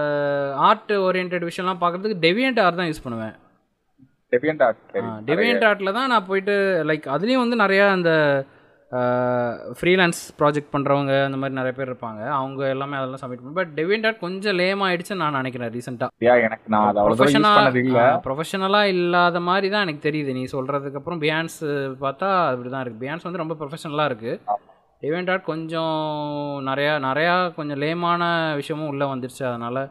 ஆர்ட் 0.69 0.93
ஓரியன்ட் 1.01 1.35
விஷயம்லாம் 1.49 1.81
பார்க்குறதுக்கு 1.83 2.23
டெவியன்ட் 2.23 2.61
ஆர்ட் 2.63 2.79
தான் 2.79 2.89
யூஸ் 2.89 3.03
பண்ணுவேன். 3.03 3.35
டெபியன்ட் 4.33 4.63
ஆர்ட் 4.63 4.81
டெவியன்ட் 5.29 5.65
ஆர்ட்டில் 5.69 5.95
தான் 5.97 6.09
நான் 6.09 6.27
போயிட்டு 6.27 6.55
லைக் 6.89 7.05
அதுலேயும் 7.07 7.43
வந்து 7.43 7.57
நிறையா 7.63 7.85
அந்த 7.89 8.11
ஃப்ரீலான்ஸ் 9.79 10.21
ப்ராஜெக்ட் 10.39 10.71
பண்ணுறவங்க 10.73 11.11
அந்த 11.27 11.37
மாதிரி 11.41 11.57
நிறைய 11.59 11.73
பேர் 11.77 11.89
இருப்பாங்க. 11.91 12.21
அவங்க 12.39 12.61
எல்லாமே 12.75 12.97
அதெல்லாம் 12.99 13.21
சப்மிட் 13.21 13.41
பண்ணி 13.43 13.57
பட் 13.59 13.71
டெவியன்ட் 13.79 14.05
ஆர்ட் 14.07 14.19
கொஞ்சம் 14.23 14.57
லேம் 14.61 14.81
ஆயிடுச்சுன்னு 14.87 15.21
நான் 15.23 15.37
நினைக்கிறேன் 15.39 15.71
ரீசெண்டாக 15.75 16.39
எனக்கு 16.47 16.73
நான் 16.75 16.99
இல்ல. 17.83 18.03
ப்ரொஃபஷனலாக 18.25 18.91
இல்லாத 18.95 19.39
மாதிரி 19.49 19.69
தான் 19.75 19.85
எனக்கு 19.87 20.05
தெரியுது. 20.07 20.33
நீ 20.39 20.43
சொல்கிறதுக்கு 20.55 20.99
அப்புறம் 21.01 21.21
பியான்ஸ் 21.25 21.57
பார்த்தா 22.03 22.29
அப்படி 22.51 22.71
தான் 22.75 22.83
இருக்குது 22.85 23.03
பியான்ஸ் 23.05 23.27
வந்து 23.27 23.43
ரொம்ப 23.43 23.57
ப்ரொஃபஷனலாக 23.61 24.11
இருக்குது 24.11 24.37
இவெண்ட் 25.09 25.31
ஆர்ட் 25.33 25.49
கொஞ்சம் 25.51 25.95
நிறையா 26.69 26.93
நிறையா 27.09 27.35
கொஞ்சம் 27.59 27.79
லேமான 27.83 28.23
விஷயமும் 28.59 28.91
உள்ளே 28.93 29.05
வந்துருச்சு. 29.13 29.43
அதனால் 29.51 29.81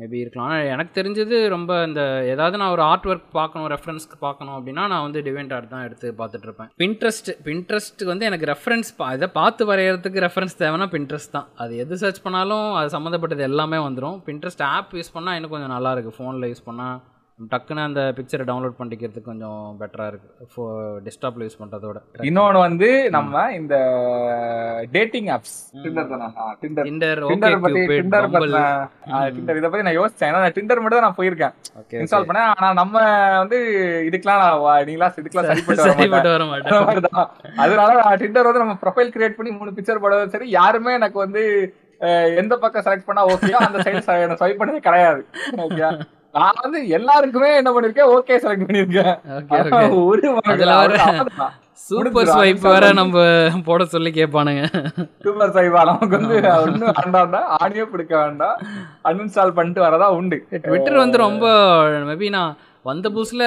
மேபி 0.00 0.18
இருக்கலாம். 0.22 0.48
ஆனால் 0.52 0.70
எனக்கு 0.74 0.92
தெரிஞ்சது 0.98 1.36
ரொம்ப 1.54 1.70
இந்த 1.88 2.02
ஏதாவது 2.32 2.58
நான் 2.60 2.72
ஒரு 2.74 2.82
ஆர்ட் 2.88 3.06
ஒர்க் 3.10 3.28
பார்க்கணும் 3.38 3.68
ரெஃபரன்ஸ்க்கு 3.74 4.18
பார்க்கணும் 4.26 4.56
அப்படின்னா 4.56 4.84
நான் 4.92 5.04
வந்து 5.06 5.22
டிவெண்ட் 5.28 5.52
ஆர்ட் 5.56 5.72
தான் 5.74 5.84
எடுத்து 5.86 6.12
பார்த்துட்டு 6.20 6.46
இருப்பேன். 6.48 6.70
பின்ட்ரெஸ்ட் 6.82 7.30
பின்ட்ரெஸ்ட் 7.48 8.04
வந்து 8.10 8.28
எனக்கு 8.30 8.50
ரெஃபரன்ஸ் 8.52 8.92
பா 9.00 9.08
இதை 9.18 9.28
பார்த்து 9.40 9.70
வரைகிறதுக்கு 9.72 10.24
ரெஃபரன்ஸ் 10.26 10.60
தேவைன்னா 10.62 10.88
பின்ட்ரெஸ்ட் 10.96 11.34
தான். 11.38 11.48
அது 11.64 11.74
எது 11.84 12.00
சர்ச் 12.04 12.24
பண்ணாலும் 12.26 12.68
அது 12.80 12.94
சம்மந்தப்பட்டது 12.96 13.48
எல்லாமே 13.50 13.80
வந்துடும் 13.88 14.18
பின்ட்ரெஸ்ட் 14.30 14.64
ஆப் 14.74 14.96
யூஸ் 15.00 15.14
பண்ணால் 15.18 15.38
இன்னும் 15.38 15.54
கொஞ்சம் 15.56 15.74
நல்லா 15.76 15.92
இருக்குது 15.96 16.18
ஃபோனில் 16.18 16.50
யூஸ் 16.52 16.66
பண்ணால் 16.70 16.98
டக்குன்னு 17.38 17.82
அந்த 17.82 18.02
பிக்சரை 18.16 18.44
டவுன்லோட் 18.46 18.76
பண்ணிக்கிறதுக்கு 18.78 19.28
கொஞ்சம் 19.28 19.58
பெட்டராக 19.80 20.10
இருக்குது 20.10 20.46
ஃபோ 20.52 20.62
டெஸ்க்டாப்பில் 21.04 21.44
யூஸ் 21.44 21.58
பண்ணுறதோட 21.58 21.98
இன்னொன்னு 22.26 22.58
வந்து 22.62 22.88
நம்ம 23.10 23.42
இந்த 23.52 23.74
டேட்டிங் 24.94 25.28
ஆப்ஸ் 25.28 25.56
டிண்டர் 25.82 26.08
தானே? 26.12 26.28
Tinder 26.62 26.86
Tinder 26.88 27.20
okay 27.26 27.34
Tinder 27.34 27.56
Cupid 27.66 28.00
Tinder 29.28 29.58
இதை 29.58 29.68
பத்தி 29.68 29.86
நான் 29.88 29.98
யோசிச்சேன். 29.98 30.30
ஏன்னா 30.30 30.50
டிண்டர் 30.56 30.82
மட்டும் 30.82 30.98
தான் 30.98 31.06
நான் 31.06 31.18
போயிருக்கேன். 31.18 31.54
ஓகே 31.82 32.00
இன்ஸ்டால் 32.00 32.28
பண்ணேன். 32.28 32.48
ஆனா 32.54 32.70
நம்ம 32.72 32.94
வந்து 33.38 33.58
இதுக்கெல்லாம் 34.08 34.42
நான் 34.44 34.60
வா- 34.64 34.82
நீங்களா 34.86 35.12
இதுக்கெல்லாம் 35.18 35.50
சரிப்பட்டு 35.50 36.34
வர 36.34 36.44
மாட்டேன். 36.46 36.74
அதனால 37.62 37.90
நான் 38.00 38.20
டிண்டர் 38.22 38.50
வந்து 38.50 38.64
நம்ம 38.64 38.78
ப்ரொஃபைல் 38.82 39.14
கிரியேட் 39.14 39.38
பண்ணி 39.38 39.52
மூணு 39.58 39.76
பிக்சர் 39.76 40.02
போடுறது 40.02 40.34
சரி 40.34 40.48
யாருமே 40.52 40.94
எனக்கு 40.94 41.18
வந்து 41.18 41.42
எந்த 42.38 42.54
பக்கம் 42.58 42.84
செலக்ட் 42.86 43.06
பண்ணா 43.06 43.22
ஓகேயோ 43.28 43.58
அந்த 43.62 43.78
சைடு 43.84 44.00
ஸ்வைப் 44.36 44.60
பண்ணதே 44.60 44.80
கிடையாது. 44.86 45.20
ஓகே 45.64 45.84
நான் 46.36 46.60
வந்து 46.64 46.78
எல்லாருக்குமே 46.96 47.50
என்ன 47.60 47.70
பண்ணிருக்கேன் 47.74 48.12
ஓகே 48.16 48.36
செலக்ட் 48.44 48.66
பண்ணிருக்கேன். 48.68 49.14
ஒரு. 50.08 50.22
சூப்பர். 51.86 52.28
ஸ்வைப் 52.32 52.62
வேற 52.66 52.84
நம்ம 52.98 53.16
போட 53.66 53.82
சொல்லி 53.94 54.10
கேட்பானுங்க 54.18 54.62
சூப்பர் 55.24 55.52
சைவா 55.56 55.80
நமக்கு 55.90 56.16
வந்து 56.18 56.36
ஒன்னும் 56.62 56.94
வேண்டாம்டா. 57.00 57.40
ஆடியோ 57.58 57.84
பிடிக்க 57.92 58.14
வேண்டாம். 58.22 58.56
அன்இன்ஸ்டால் 59.08 59.56
பண்ணிட்டு 59.58 59.84
வரதா 59.86 60.08
உண்டு. 60.18 60.38
ட்விட்டர் 60.64 61.02
வந்து 61.02 61.18
ரொம்ப 61.26 61.44
மேபி 62.08 62.30
நான் 62.36 62.54
வந்த 62.90 63.06
புதுசில் 63.14 63.44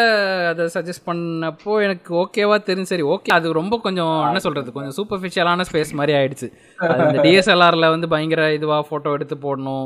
அதை 0.52 0.64
சஜஸ்ட் 0.76 1.08
பண்ணப்போ 1.10 1.74
எனக்கு 1.88 2.14
ஓகேவா 2.22 2.56
தெரிஞ்சு 2.70 2.92
சரி 2.94 3.06
ஓகே 3.14 3.34
அது 3.38 3.54
ரொம்ப 3.60 3.76
கொஞ்சம் 3.86 4.16
என்ன 4.30 4.40
சொல்கிறது 4.46 4.76
கொஞ்சம் 4.78 4.96
சூப்பர்ஃபிஷியலான 4.98 5.66
ஸ்பேஸ் 5.70 5.94
மாதிரி 6.00 6.16
ஆயிடுச்சு. 6.20 6.48
அது 6.90 7.04
இந்த 7.08 7.22
டிஎஸ்எல்ஆரில் 7.28 7.92
வந்து 7.96 8.10
பயங்கர 8.16 8.48
இதுவாக 8.60 8.84
ஃபோட்டோ 8.90 9.12
எடுத்து 9.18 9.38
போடணும். 9.46 9.86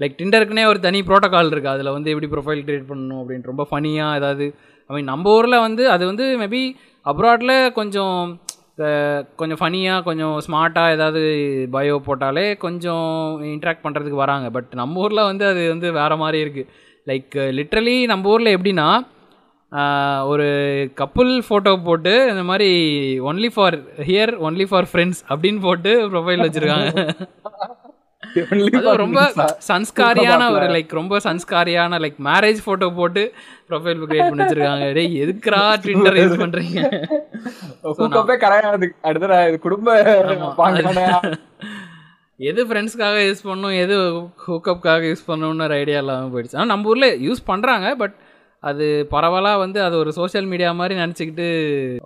லைக் 0.00 0.16
டிண்டருக்குனே 0.18 0.64
ஒரு 0.64 0.78
தனி 0.80 1.00
ப்ரோட்டோகால் 1.00 1.50
இருக்குது 1.50 1.74
அதில் 1.74 1.90
வந்து 1.90 2.10
எப்படி 2.10 2.28
ப்ரொஃபைல் 2.32 2.64
க்ரியேட் 2.66 2.88
பண்ணணும் 2.88 3.20
அப்படின்னு 3.22 3.42
ரொம்ப 3.42 3.66
ஃபனியாக 3.70 4.16
ஏதாவது 4.16 4.46
ஐ 4.90 4.94
மீன் 4.94 5.04
நம்ம 5.04 5.30
ஊரில் 5.30 5.58
வந்து 5.60 5.82
அது 5.90 6.04
வந்து 6.06 6.24
மேபி 6.38 6.62
அப்ராடில் 7.06 7.54
கொஞ்சம் 7.72 8.16
கொஞ்சம் 9.36 9.60
ஃபனியாக 9.60 10.02
கொஞ்சம் 10.02 10.34
ஸ்மார்ட்டாக 10.40 10.90
ஏதாவது 10.90 11.20
பயோ 11.72 11.96
போட்டாலே 12.06 12.56
கொஞ்சம் 12.56 13.08
இன்ட்ராக்ட் 13.54 13.84
பண்ணுறதுக்கு 13.84 14.22
வராங்க. 14.24 14.46
பட் 14.50 14.70
நம்ம 14.74 15.00
ஊரில் 15.00 15.28
வந்து 15.30 15.44
அது 15.46 15.68
வந்து 15.68 15.88
வேறு 15.92 16.16
மாதிரி 16.16 16.38
இருக்குது 16.44 16.70
லைக் 17.06 17.36
லிட்ரலி 17.58 17.96
நம்ம 18.06 18.30
ஊரில் 18.30 18.54
எப்படின்னா 18.56 18.88
ஒரு 20.26 20.46
கப்புள் 21.00 21.32
ஃபோட்டோ 21.48 21.72
போட்டு 21.84 22.14
இந்த 22.30 22.42
மாதிரி 22.42 22.70
only 23.30 23.50
for 23.54 23.76
here 24.08 24.32
only 24.48 24.66
for 24.70 24.88
friends 24.92 25.22
அப்படின்னு 25.28 25.60
போட்டு 25.60 25.92
ப்ரொஃபைல் 26.12 26.44
வச்சுருக்காங்க. 26.46 26.90
ரொம்ப 28.96 29.20
சன்ஸ்காரியான 29.68 30.50
ஒரு 30.50 30.66
லைக் 30.74 30.88
ரொம்ப 30.90 31.18
சன்ஸ்காரியான 31.18 31.98
லைக் 32.04 32.18
மேரேஜ் 32.24 32.60
ஃபோட்டோ 32.66 32.94
போட்டு 32.94 33.22
ப்ரொஃபைல் 33.70 34.00
கிரியேட் 34.04 34.28
பண்ணி 34.28 34.44
வச்சிருக்காங்க. 34.44 34.86
டேய் 34.92 35.18
எதுக்குடா 35.24 35.60
ட்விட்டர் 35.82 36.18
யூஸ் 36.22 36.40
பண்றீங்க? 36.42 36.80
அடுத்த 39.08 39.48
இது 39.48 39.58
குடும்ப 39.58 39.88
எது 42.50 42.60
ஃப்ரெண்ட்ஸ்க்காக 42.66 43.16
யூஸ் 43.26 43.42
பண்ணணும் 43.44 43.74
எது 43.80 43.96
ஹூக்கப்காக 44.46 45.02
யூஸ் 45.10 45.28
பண்ணணும்னு 45.28 45.62
ஒரு 45.62 45.74
ஐடியா 45.74 45.98
இல்லாமல் 45.98 46.32
போயிடுச்சு. 46.32 46.54
ஆனால் 46.54 46.66
நம்ம 46.66 46.88
ஊரில் 46.88 47.20
யூஸ் 47.28 47.42
பண்ணுறாங்க 47.46 47.94
பட் 47.94 48.14
அது 48.70 48.84
பரவலாக 49.12 49.60
வந்து 49.62 49.78
அது 49.84 49.94
ஒரு 50.02 50.10
சோஷியல் 50.18 50.48
மீடியா 50.50 50.68
மாதிரி 50.80 50.94
நினச்சிக்கிட்டு 51.02 51.46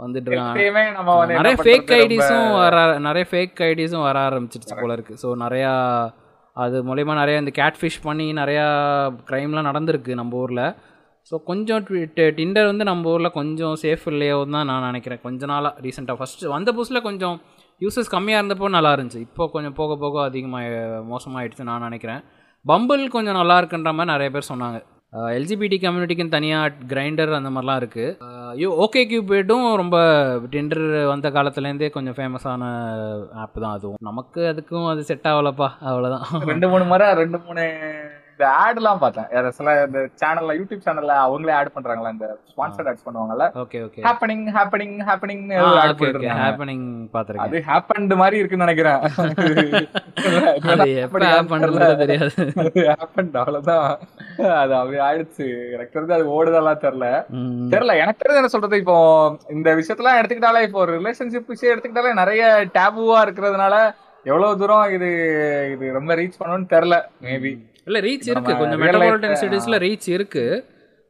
வந்துட்டு 0.05 0.29
இருக்காங்க 0.31 1.33
நிறைய 1.39 1.57
ஃபேக் 1.65 1.91
ஐடிஸும் 2.03 2.51
வர 2.61 2.85
நிறைய 3.07 3.25
ஃபேக் 3.33 3.61
ஐடிஸும் 3.71 4.07
வர 4.09 4.19
ஆரம்பிச்சிருச்சு 4.29 4.77
போல 4.83 4.95
இருக்கு. 4.97 5.17
ஸோ 5.23 5.31
நிறையா 5.45 5.73
அது 6.65 6.77
மூலயமா 6.89 7.15
நிறைய 7.21 7.43
இந்த 7.43 7.53
கேட்ஃபிஷ் 7.61 8.01
பண்ணி 8.07 8.27
நிறையா 8.41 8.65
க்ரைம்லாம் 9.31 9.69
நடந்திருக்கு 9.71 10.19
நம்ம 10.21 10.41
ஊரில். 10.45 10.65
ஸோ 11.31 11.35
கொஞ்சம் 11.51 11.85
டிண்டர் 12.39 12.71
வந்து 12.73 12.85
நம்ம 12.91 13.13
ஊரில் 13.15 13.37
கொஞ்சம் 13.39 13.77
சேஃப் 13.85 14.09
இல்லையோ 14.15 14.39
தான் 14.57 14.69
நான் 14.71 14.89
நினைக்கிறேன். 14.91 15.23
கொஞ்ச 15.27 15.47
நாளாக 15.53 15.85
ரீசெண்டாக 15.87 16.19
ஃபஸ்ட்டு 16.21 16.53
வந்த 16.57 16.73
புதுசில் 16.77 17.07
கொஞ்சம் 17.09 17.37
யூசஸ் 17.85 18.13
கம்மியாக 18.17 18.41
இருந்தப்போ 18.43 18.75
நல்லா 18.79 18.93
இருந்துச்சு. 18.97 19.23
இப்போ 19.29 19.45
கொஞ்சம் 19.55 19.79
போக 19.81 19.97
போக 20.03 20.17
அதிகமாக 20.31 20.67
மோசமாயிடுச்சு 21.13 21.71
நான் 21.71 21.89
நினைக்கிறேன். 21.91 22.21
பம்பிள் 22.73 23.03
கொஞ்சம் 23.17 23.41
நல்லா 23.43 23.57
இருக்குன்ற 23.61 23.91
மாதிரி 23.97 24.13
நிறைய 24.17 24.31
பேர் 24.37 24.51
சொன்னாங்க. 24.53 24.79
எல்ஜிபிடி 25.35 25.77
கம்யூனிட்டிக்குன்னு 25.81 26.29
தனியாக 26.29 26.73
கிரைண்டர் 26.89 27.33
அந்த 27.33 27.51
மாதிரிலாம் 27.51 27.81
இருக்குது 27.81 28.67
ஓகே 28.79 29.03
கியூபேடும் 29.07 29.67
ரொம்ப 29.77 29.97
டிண்டர் 30.51 30.83
வந்த 31.07 31.31
காலத்துலேருந்தே 31.31 31.91
கொஞ்சம் 31.91 32.17
ஃபேமஸான 32.17 32.63
ஆப் 33.35 33.59
தான் 33.61 33.73
அதுவும். 33.73 33.99
நமக்கு 34.01 34.41
அதுக்கும் 34.47 34.87
அது 34.87 35.03
செட் 35.05 35.29
ஆகலப்பா 35.29 35.69
அவ்வளோதான் 35.89 36.25
ரெண்டு 36.45 36.69
மூணு 36.69 36.85
முறை 36.85 37.09
ரெண்டு 37.15 37.39
மூணு 37.39 37.65
இந்த 38.37 38.47
ஆட் 38.63 38.79
எல்லாம் 38.79 38.99
பார்த்தேன். 39.03 39.29
சில 39.59 39.75
இந்த 39.87 40.01
சேனல்ல 40.21 40.55
யூடியூப் 40.57 40.83
சேனல்ல 40.87 41.13
அவங்களே 41.27 41.53
ஆட் 41.59 41.71
பண்றாங்களா? 41.77 42.11
இந்த 42.15 42.27
ஸ்பான்சர்ட் 42.51 42.89
ஆட்ஸ் 42.91 43.05
பண்ணுவாங்கல்ல? 43.07 43.45
Okay 43.63 43.79
okay 43.85 44.03
happening 44.07 44.43
happening 44.57 44.97
happening 45.09 45.45
ad 45.83 45.95
பண்ணிருக்காங்க 46.01 46.43
ஹேப்பனிங் 46.47 46.85
பார்த்துருக்கேன். 47.15 47.47
அது 47.47 47.63
ஹேப்பன்ட் 47.69 48.13
மாதிரி 48.23 48.39
இருக்குன்னு 48.41 48.67
நினைக்கிறேன். 48.67 49.01
அது 50.73 50.89
எப்போ 51.05 51.23
ஆப் 51.29 51.53
பண்ணுறது 51.53 51.95
தெரியாது. 52.03 52.45
ஹேப்பன்ட் 52.91 53.39
அவ்வளவுதான். 53.43 53.87
அது 54.63 54.75
அப்படி 54.81 54.99
ஆயிடுச்சு. 55.07 55.47
எனக்கு 55.77 55.95
தெரிஞ்சு 55.95 56.17
அது 56.19 56.27
ஓடுதெல்லாம் 56.39 56.83
தெரியல. 56.85 57.09
தெரியல. 57.75 57.97
எனக்கு 58.03 58.21
தெரிஞ்சு 58.25 58.43
என்ன 58.43 58.53
சொல்றது? 58.57 58.81
இப்போ 58.83 58.97
இந்த 59.57 59.73
விஷயத்தெல்லாம் 59.79 60.19
எடுத்துக்கிட்டாலே 60.21 60.63
இப்போ 60.67 60.83
ரிலேஷன்ஷிப் 60.97 61.55
விஷயம் 61.55 61.75
எடுத்துக்கிட்டாலே 61.75 62.13
நிறைய 62.21 62.43
டேபுவா 62.77 63.21
இருக்கிறதுனால 63.29 63.79
எவ்வளவு 64.31 64.61
தூரம் 64.61 64.93
இது 64.99 65.09
இது 65.77 65.97
ரொம்ப 65.99 66.13
ரீச் 66.21 66.39
பண்ணணும்னு 66.43 66.71
தெரியல. 66.77 66.99
மேபி 67.27 67.55
இல்லை 67.87 68.01
ரீச் 68.01 68.29
இருக்கு. 68.31 68.41
நம்ம 68.41 68.55
கொஞ்சம் 68.59 68.81
மெட்ரோபாலிட்டன் 68.83 69.37
சிட்டிஸில் 69.43 69.83
ரீச் 69.87 70.09
இருக்கு. 70.17 70.45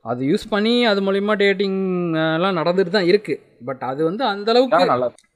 அது 0.05 0.25
யூஸ் 0.25 0.47
பண்ணி 0.49 0.75
அது 0.91 1.01
மூலிமா 1.07 1.35
டேட்டிங் 1.37 1.79
எல்லாம் 2.35 2.57
நடந்துட்டு 2.57 2.95
தான் 2.97 3.09
இருக்கு. 3.13 3.35
பட் 3.65 3.83
அது 3.91 4.05
வந்து 4.05 4.25
அந்த 4.25 4.53
அளவுக்கு 4.53 4.85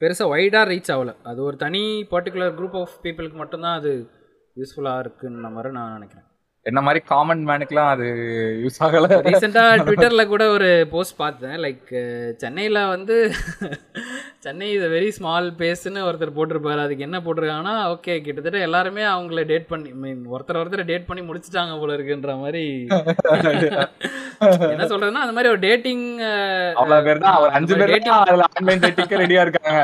பெருசாக 0.01 0.31
வைடாக 0.33 0.65
ரீச் 0.73 0.91
ஆகல. 0.95 1.13
அது 1.23 1.39
ஒரு 1.43 1.55
தனி 1.63 1.83
பர்டிகுலர் 2.11 2.57
குரூப் 2.59 2.77
ஆஃப் 2.81 2.97
பீப்புளுக்கு 3.03 3.33
மட்டும்தான் 3.33 3.77
அது 3.79 3.93
யூஸ்ஃபுல்லாக 4.55 5.01
இருக்குன்ற 5.03 5.51
மாதிரி 5.55 5.73
நான் 5.79 5.91
நினைக்கிறேன். 5.91 6.27
என்ன 6.65 6.79
மாதிரி 6.85 6.99
காமன் 7.11 7.39
மேனுக்குலாம் 7.47 7.91
அது 7.93 8.07
யூஸ் 8.63 8.75
ஆகல. 8.85 9.05
ரீசெண்டாக 9.27 9.77
ட்விட்டரில் 9.85 10.29
கூட 10.31 10.43
ஒரு 10.55 10.67
போஸ்ட் 10.91 11.15
பார்த்தேன். 11.21 11.55
லைக் 11.63 11.87
சென்னையில் 12.43 12.79
வந்து 12.91 13.15
சென்னை 14.45 14.67
இது 14.75 14.85
வெரி 14.93 15.09
ஸ்மால் 15.15 15.47
பேஸ்ன்னு 15.59 16.05
ஒருத்தர் 16.07 16.35
போட்டிருப்பாரு. 16.37 16.81
அதுக்கு 16.85 17.05
என்ன 17.07 17.17
போட்டிருக்காங்கன்னா 17.25 17.73
ஓகே 17.93 18.13
கிட்டத்தட்ட 18.25 18.59
எல்லாருமே 18.67 19.03
அவங்கள 19.13 19.43
டேட் 19.51 19.67
பண்ணி 19.71 19.89
மீன் 20.03 20.21
ஒருத்தர் 20.35 20.59
ஒருத்தர் 20.61 20.89
டேட் 20.91 21.07
பண்ணி 21.09 21.23
முடிச்சிட்டாங்க 21.27 21.79
போல 21.81 21.95
இருக்குன்ற 21.97 22.35
மாதிரி. 22.43 22.63
என்ன 24.73 24.85
சொல்றதுன்னா 24.91 25.23
அந்த 25.23 25.33
மாதிரி 25.37 25.51
ஒரு 25.53 25.61
டேட்டிங் 25.65 26.05
அஞ்சு 27.57 27.73
ரெடியா 27.81 29.41
இருக்காங்க. 29.45 29.81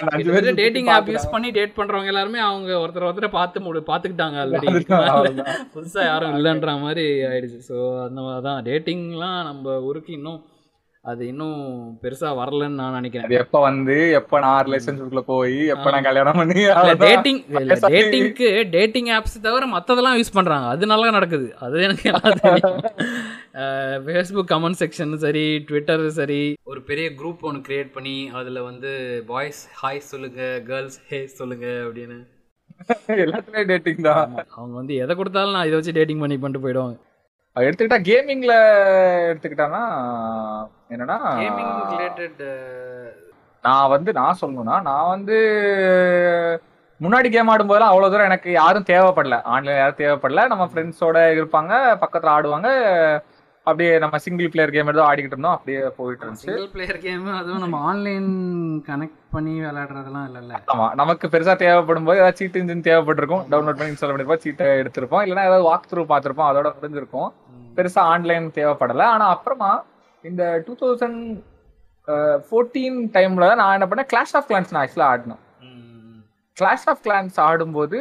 அந்த 0.00 0.10
அஞ்சு 0.16 0.30
பேர் 0.34 0.60
டேட்டிங் 0.62 0.90
ஆப் 0.96 1.10
யூஸ் 1.14 1.32
பண்ணி 1.32 1.48
டேட் 1.58 1.78
பண்றவங்க 1.78 2.12
எல்லாருமே 2.14 2.42
அவங்க 2.48 2.70
ஒருத்தர் 2.82 3.08
ஒருத்தரை 3.08 3.32
பார்த்து 3.38 3.64
முடி 3.66 3.82
பார்த்துக்கிட்டாங்க 3.90 4.38
ஆல்ரெடி. 4.44 4.68
புதுசா 5.74 6.04
யாரும் 6.10 6.36
இல்லைன்ற 6.36 6.76
மாதிரி 6.84 7.06
ஆயிடுச்சு. 7.30 7.58
ஸோ 7.70 7.78
அந்த 8.06 8.20
மாதிரி 8.28 8.46
தான். 8.50 8.62
டேட்டிங்லாம் 8.68 9.40
நம்ம 9.50 9.80
ஊருக்கு 9.88 10.12
இன்னும் 10.20 10.40
அது 11.04 11.22
இன்னும் 11.30 11.60
பெருசா 12.00 12.30
வரலன்னு 12.38 12.78
நான் 12.80 12.96
நினைக்கிறேன். 12.98 13.26
அது 13.26 13.36
எப்ப 13.42 13.60
வந்து 13.66 13.94
எப்ப 14.18 14.40
நான் 14.44 14.64
ரிலேஷன்ஷிப்ல 14.66 15.20
போய் 15.30 15.58
எப்ப 15.74 15.90
நான் 15.94 16.06
கல்யாணம் 16.06 16.38
பண்ணி. 16.40 16.62
டேட்டிங் 17.04 17.38
டேட்டிங்க்கு 17.94 18.48
டேட்டிங் 18.74 19.10
ஆப்ஸ் 19.16 19.36
தவிர 19.46 19.66
மற்றதெல்லாம் 19.74 20.18
யூஸ் 20.20 20.34
பண்றாங்க. 20.38 20.66
அது 20.74 20.90
நல்லா 20.92 21.10
நடக்குது. 21.16 21.46
அது 21.66 21.84
எனக்கு 21.88 22.10
ஃபேஸ்புக் 24.08 24.50
கமெண்ட் 24.54 24.80
செக்ஷன் 24.82 25.14
சரி 25.26 25.46
ட்விட்டர் 25.68 26.04
சரி. 26.20 26.42
ஒரு 26.72 26.82
பெரிய 26.90 27.08
குரூப் 27.20 27.46
ஒன்று 27.50 27.66
கிரியேட் 27.68 27.94
பண்ணி 27.98 28.16
அதில் 28.40 28.66
வந்து 28.70 28.90
பாய்ஸ் 29.30 29.62
ஹாய் 29.82 30.08
சொல்லுங்க 30.12 30.42
கேர்ள்ஸ் 30.70 30.98
ஹே 31.12 31.20
சொல்லுங்க 31.40 31.68
அப்படின்னு. 31.86 32.18
எல்லாத்துலயும் 33.24 33.70
டேட்டிங் 33.70 34.06
தான். 34.08 34.24
அவங்க 34.56 34.74
வந்து 34.80 34.94
எதை 35.02 35.12
கொடுத்தாலும் 35.16 35.56
நான் 35.56 35.68
இதை 35.68 35.76
வச்சு 35.78 35.96
டேட்டிங் 35.96 36.22
பண்ணி 36.22 36.36
பண்ணிட்டு 36.36 36.64
போயிடுவாங்க. 36.64 36.96
எடுத்துக்கிட்டா 37.56 37.98
கேமிங்ல 38.08 38.54
எடுத்துக்கிட்டானா 39.30 39.82
என்னன்னா 40.92 41.16
கேமிங் 41.40 41.72
ரிலேட்டட் 41.92 42.42
நான் 43.64 43.92
வந்து 43.94 44.10
நான் 44.20 44.40
சொல்லணும்னா 44.40 44.76
நான் 44.88 45.12
வந்து 45.14 45.36
முன்னாடி 47.00 47.28
கேம் 47.32 47.50
ஆடும்போதெல்லாம் 47.52 47.92
அவ்வளவு 47.92 48.12
தூரம் 48.12 48.28
எனக்கு 48.30 48.48
யாரும் 48.52 48.86
தேவைப்படல. 48.92 49.36
ஆன்லைன் 49.54 49.80
யாரும் 49.80 50.00
தேவைப்படல. 50.02 50.44
நம்ம 50.48 50.64
ஃப்ரெண்ட்ஸோட 50.70 51.18
இருப்பாங்க 51.36 51.72
பக்கத்துல 52.02 52.34
ஆடுவாங்க. 52.36 52.70
அப்படியே 53.68 53.92
நம்ம 54.04 54.18
சிங்கிள் 54.24 54.50
பிளேயர் 54.52 54.72
கேம் 54.74 54.90
ஏதோ 54.92 55.02
ஆடிக்கிட்டு 55.08 55.36
இருந்தோம் 55.36 55.56
அப்படியே 55.56 55.80
போயிட்டு 55.98 56.24
இருந்துச்சு. 56.24 56.46
சிங்கிள் 56.46 56.70
பிளேயர் 56.74 57.00
கேம் 57.06 57.26
அதுவும் 57.40 57.62
நம்ம 57.64 57.80
ஆன்லைன் 57.90 58.28
கனெக்ட் 58.88 59.20
பண்ணி 59.34 59.54
விளையாடுறதெல்லாம் 59.64 60.26
இல்லைல்ல? 60.28 60.54
ஆமா 60.72 60.86
நமக்கு 61.00 61.28
பெருசா 61.34 61.54
தேவைப்படும் 61.64 62.08
போது 62.08 62.20
ஏதாவது 62.22 62.38
சீட் 62.40 62.58
இன்ஜின் 62.62 62.86
தேவைப்பட்டிருக்கும் 62.88 63.44
டவுன்லோட் 63.52 63.78
பண்ணி 63.80 63.92
இன்ஸ்டால் 63.94 64.12
பண்ணிருப்போம் 64.12 64.44
சீட்டை 64.46 64.68
எடுத்திருப்போம் 64.82 65.24
இல்லைன்னா 65.24 65.48
ஏதாவது 65.50 65.68
வாக் 65.70 65.90
த்ரூ 65.92 66.04
பார்த்திருப்போம் 66.12 66.50
அதோட 66.50 66.70
முடிஞ்சிருக்கும். 66.78 67.30
பெருசா 67.78 68.04
ஆன்லைன் 68.14 68.48
தேவைப்படல. 68.58 69.04
ஆனா 69.14 69.26
அப்புறமா 69.34 69.72
இந்த 70.24 70.44
டூ 70.68 70.74
தௌசண்ட் 70.84 71.20
ஃபோர்டீன் 72.48 72.98
டைம்ல 73.16 73.46
நான் 73.60 73.74
என்ன 73.76 73.86
பண்ணேன் 73.90 74.10
கிளாஷ் 74.12 74.34
ஆஃப் 74.38 74.48
கிளான்ஸ் 74.50 74.72
நான் 74.74 74.82
ஆக்சுவலா 74.84 75.10
ஆடினேன் 75.12 75.42
கிளாஷ் 76.56 76.86
ஆஃப் 76.90 77.02
கிளான்ஸ் 77.04 77.36
ஆடும்போது 77.46 77.98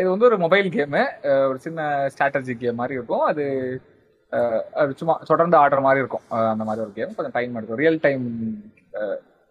இது 0.00 0.08
வந்து 0.12 0.26
ஒரு 0.28 0.36
மொபைல் 0.42 0.68
கேமு 0.76 1.02
ஒரு 1.48 1.58
சின்ன 1.64 1.80
ஸ்ட்ராட்டஜி 2.12 2.54
கேம் 2.60 2.78
மாதிரி 2.80 2.96
இருக்கும். 2.98 3.24
அது 3.30 3.44
சும்மா 5.00 5.14
தொடர்ந்து 5.30 5.56
ஆடுற 5.60 5.80
மாதிரி 5.86 6.02
இருக்கும். 6.04 6.24
அந்த 6.52 6.64
மாதிரி 6.68 6.84
ஒரு 6.86 6.92
கேம் 6.98 7.14
கொஞ்சம் 7.16 7.36
டைம் 7.38 7.56
எடுக்கும். 7.58 7.80
ரியல் 7.82 8.02
டைம் 8.06 8.26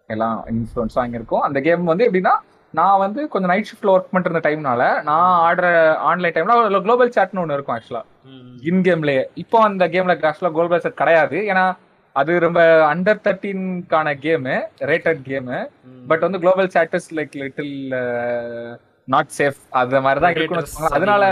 எல்லாம் 0.08 0.36
இன்ஃப்ளூன்ஸ் 0.52 0.98
வாங்கியிருக்கும் 1.00 1.44
அந்த 1.46 1.58
கேம் 1.66 1.90
வந்து 1.92 2.06
எப்படின்னா 2.08 2.34
நான் 2.74 3.02
வந்து 3.02 3.20
கொஞ்சம் 3.32 3.50
நைட் 3.50 3.68
ஷிஃப்ட்ல 3.68 3.92
ஒர்க் 3.92 4.24
இருந்த 4.24 4.42
டைம்னால 4.46 4.82
நான் 5.08 5.34
ஆடுற 5.48 5.66
ஆன்லைன் 6.08 6.34
டைம்ல 6.36 6.80
குளோபல் 6.86 7.14
சாட்னு 7.16 7.42
ஒன்று 7.42 7.56
இருக்கும் 7.56 7.76
ஆக்சுவலா 7.76 8.02
இன் 8.70 8.82
கேம்லயே 8.88 9.22
இப்போ 9.42 9.58
அந்த 9.68 9.84
கேம்ல 9.94 10.16
ஆக்சுவலா 10.30 10.52
குளோபல் 10.56 10.82
சாட் 10.84 11.00
கிடையாது. 11.02 11.38
ஏன்னா 11.50 11.64
அது 12.16 12.32
ரொம்ப 12.44 12.60
அண்டர் 12.92 13.22
தேர்ட்டீன்கான 13.24 14.14
கேமு 14.24 14.54
ரேட்டட் 14.90 15.20
கேமு 15.30 15.58
பட் 16.10 16.24
வந்து 16.26 16.40
global 16.44 16.70
chats 16.74 17.08
like 17.18 17.36
little 17.42 17.74
not 19.12 19.30
safe 19.36 19.60
அந்த 19.80 20.00
மாதிரி 20.04 20.20
தான் 20.22 20.32
வச்சுக்கோங்களேன். 20.32 20.96
அதனால 20.96 21.22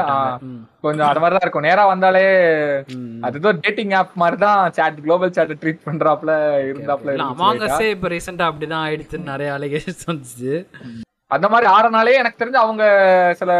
கொஞ்சம் 0.84 1.08
அது 1.08 1.22
மாதிரி 1.22 1.34
தான் 1.36 1.44
இருக்கும். 1.46 1.66
நேரா 1.68 1.82
வந்தாலே 1.92 2.26
அது 3.26 3.40
ஏதோ 3.40 3.50
டேட்டிங் 3.64 3.94
ஆப் 3.98 4.14
மாதிரி 4.22 4.38
தான் 4.44 4.60
சாட் 4.76 5.00
குளோபல் 5.06 5.34
சாட் 5.38 5.52
ட்ரீட் 5.62 5.82
பண்றாப்ல 5.88 6.34
இருந்தாப்ல. 6.68 7.16
அமாங்கஸே 7.32 7.88
இப்போ 7.96 8.10
ரீசெண்டாக 8.14 8.50
அப்படி 8.52 8.68
தான் 8.74 8.84
ஆயிடுச்சுன்னு 8.86 9.32
நிறைய 9.32 9.50
அலிகேஷன்ஸ் 9.58 10.06
வந்துச்சு. 10.10 10.54
அந்த 11.36 11.46
மாதிரி 11.52 11.66
ஆறனாலே 11.74 12.12
எனக்கு 12.20 12.40
தெரிஞ்சு 12.40 12.58
அவங்க 12.64 12.84
சில 13.38 13.52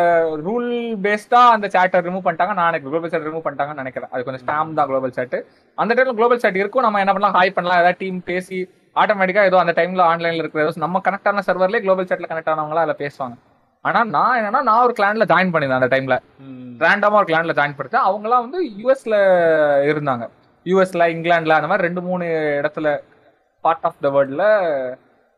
ரூல் 0.47 0.69
பேஸ்டா 1.05 1.41
அந்த 1.55 1.67
சாட்டை 1.75 2.01
ரிமூவ் 2.07 2.25
பண்ணிட்டாங்க. 2.27 2.55
நான் 2.61 2.79
குளோபல் 2.85 3.13
சாட் 3.13 3.27
ரிமூவ் 3.29 3.45
பண்ணிட்டாங்கன்னு 3.47 3.83
நினைக்கிறேன். 3.83 4.13
அது 4.13 4.27
கொஞ்சம் 4.27 4.45
ஸ்டாம் 4.45 4.77
தான் 4.79 4.89
குளோபல் 4.91 5.15
சாட் 5.17 5.37
அந்த 5.79 5.91
டைம்ல 5.97 6.15
குளோபல் 6.21 6.43
சாட் 6.45 6.61
இருக்கும். 6.63 6.87
நம்ம 6.87 7.03
என்ன 7.05 7.15
பண்ணலாம்? 7.17 7.37
ஹாய் 7.39 7.57
பண்ணலாம். 7.59 7.81
ஏதாவது 7.83 8.01
டீம் 8.05 8.21
பேசி 8.31 8.61
ஆட்டோமேட்டிக்கா 9.03 9.49
ஏதோ 9.51 9.59
அந்த 9.65 9.75
டைம்ல 9.81 10.05
ஆன்லைன்ல 10.13 10.43
இருக்கிற 10.45 10.87
நம்ம 10.87 11.03
கனெக்ட் 11.09 11.29
ஆன 11.33 11.45
சர்வர்லேயே 11.51 11.83
குளோபல் 11.87 12.09
சாட்ல 12.13 12.31
கனெக்ட் 12.33 12.53
ஆனவங்களா 12.55 12.85
அதில் 12.87 13.01
பேசுவாங்க. 13.05 13.37
ஆனா 13.89 14.01
நான் 14.17 14.37
என்னன்னா 14.39 14.63
நான் 14.69 14.85
ஒரு 14.87 14.95
கிளான்ல 14.99 15.27
ஜாயின் 15.33 15.53
பண்ணியிருந்தேன் 15.53 15.83
அந்த 15.83 15.91
டைம்ல 15.95 16.17
ரேண்டமா 16.85 17.19
ஒரு 17.21 17.29
கிளான்ல 17.31 17.57
ஜாயின் 17.59 17.77
பண்ணிட்டேன் 17.77 18.07
அவங்கலாம் 18.09 18.45
வந்து 18.47 18.59
யூஎஸ்ல 18.81 19.17
இருந்தாங்க. 19.91 20.25
யூஎஸ்ல 20.67 21.05
இங்கிலாந்துல 21.15 21.59
அந்த 21.59 21.69
மாதிரி 21.71 21.87
ரெண்டு 21.89 22.03
மூணு 22.09 22.25
இடத்துல 22.61 22.89
பார்ட் 23.65 23.87
ஆஃப் 23.89 24.03
த 24.07 24.11
வேர்ல்ட்ல 24.17 24.47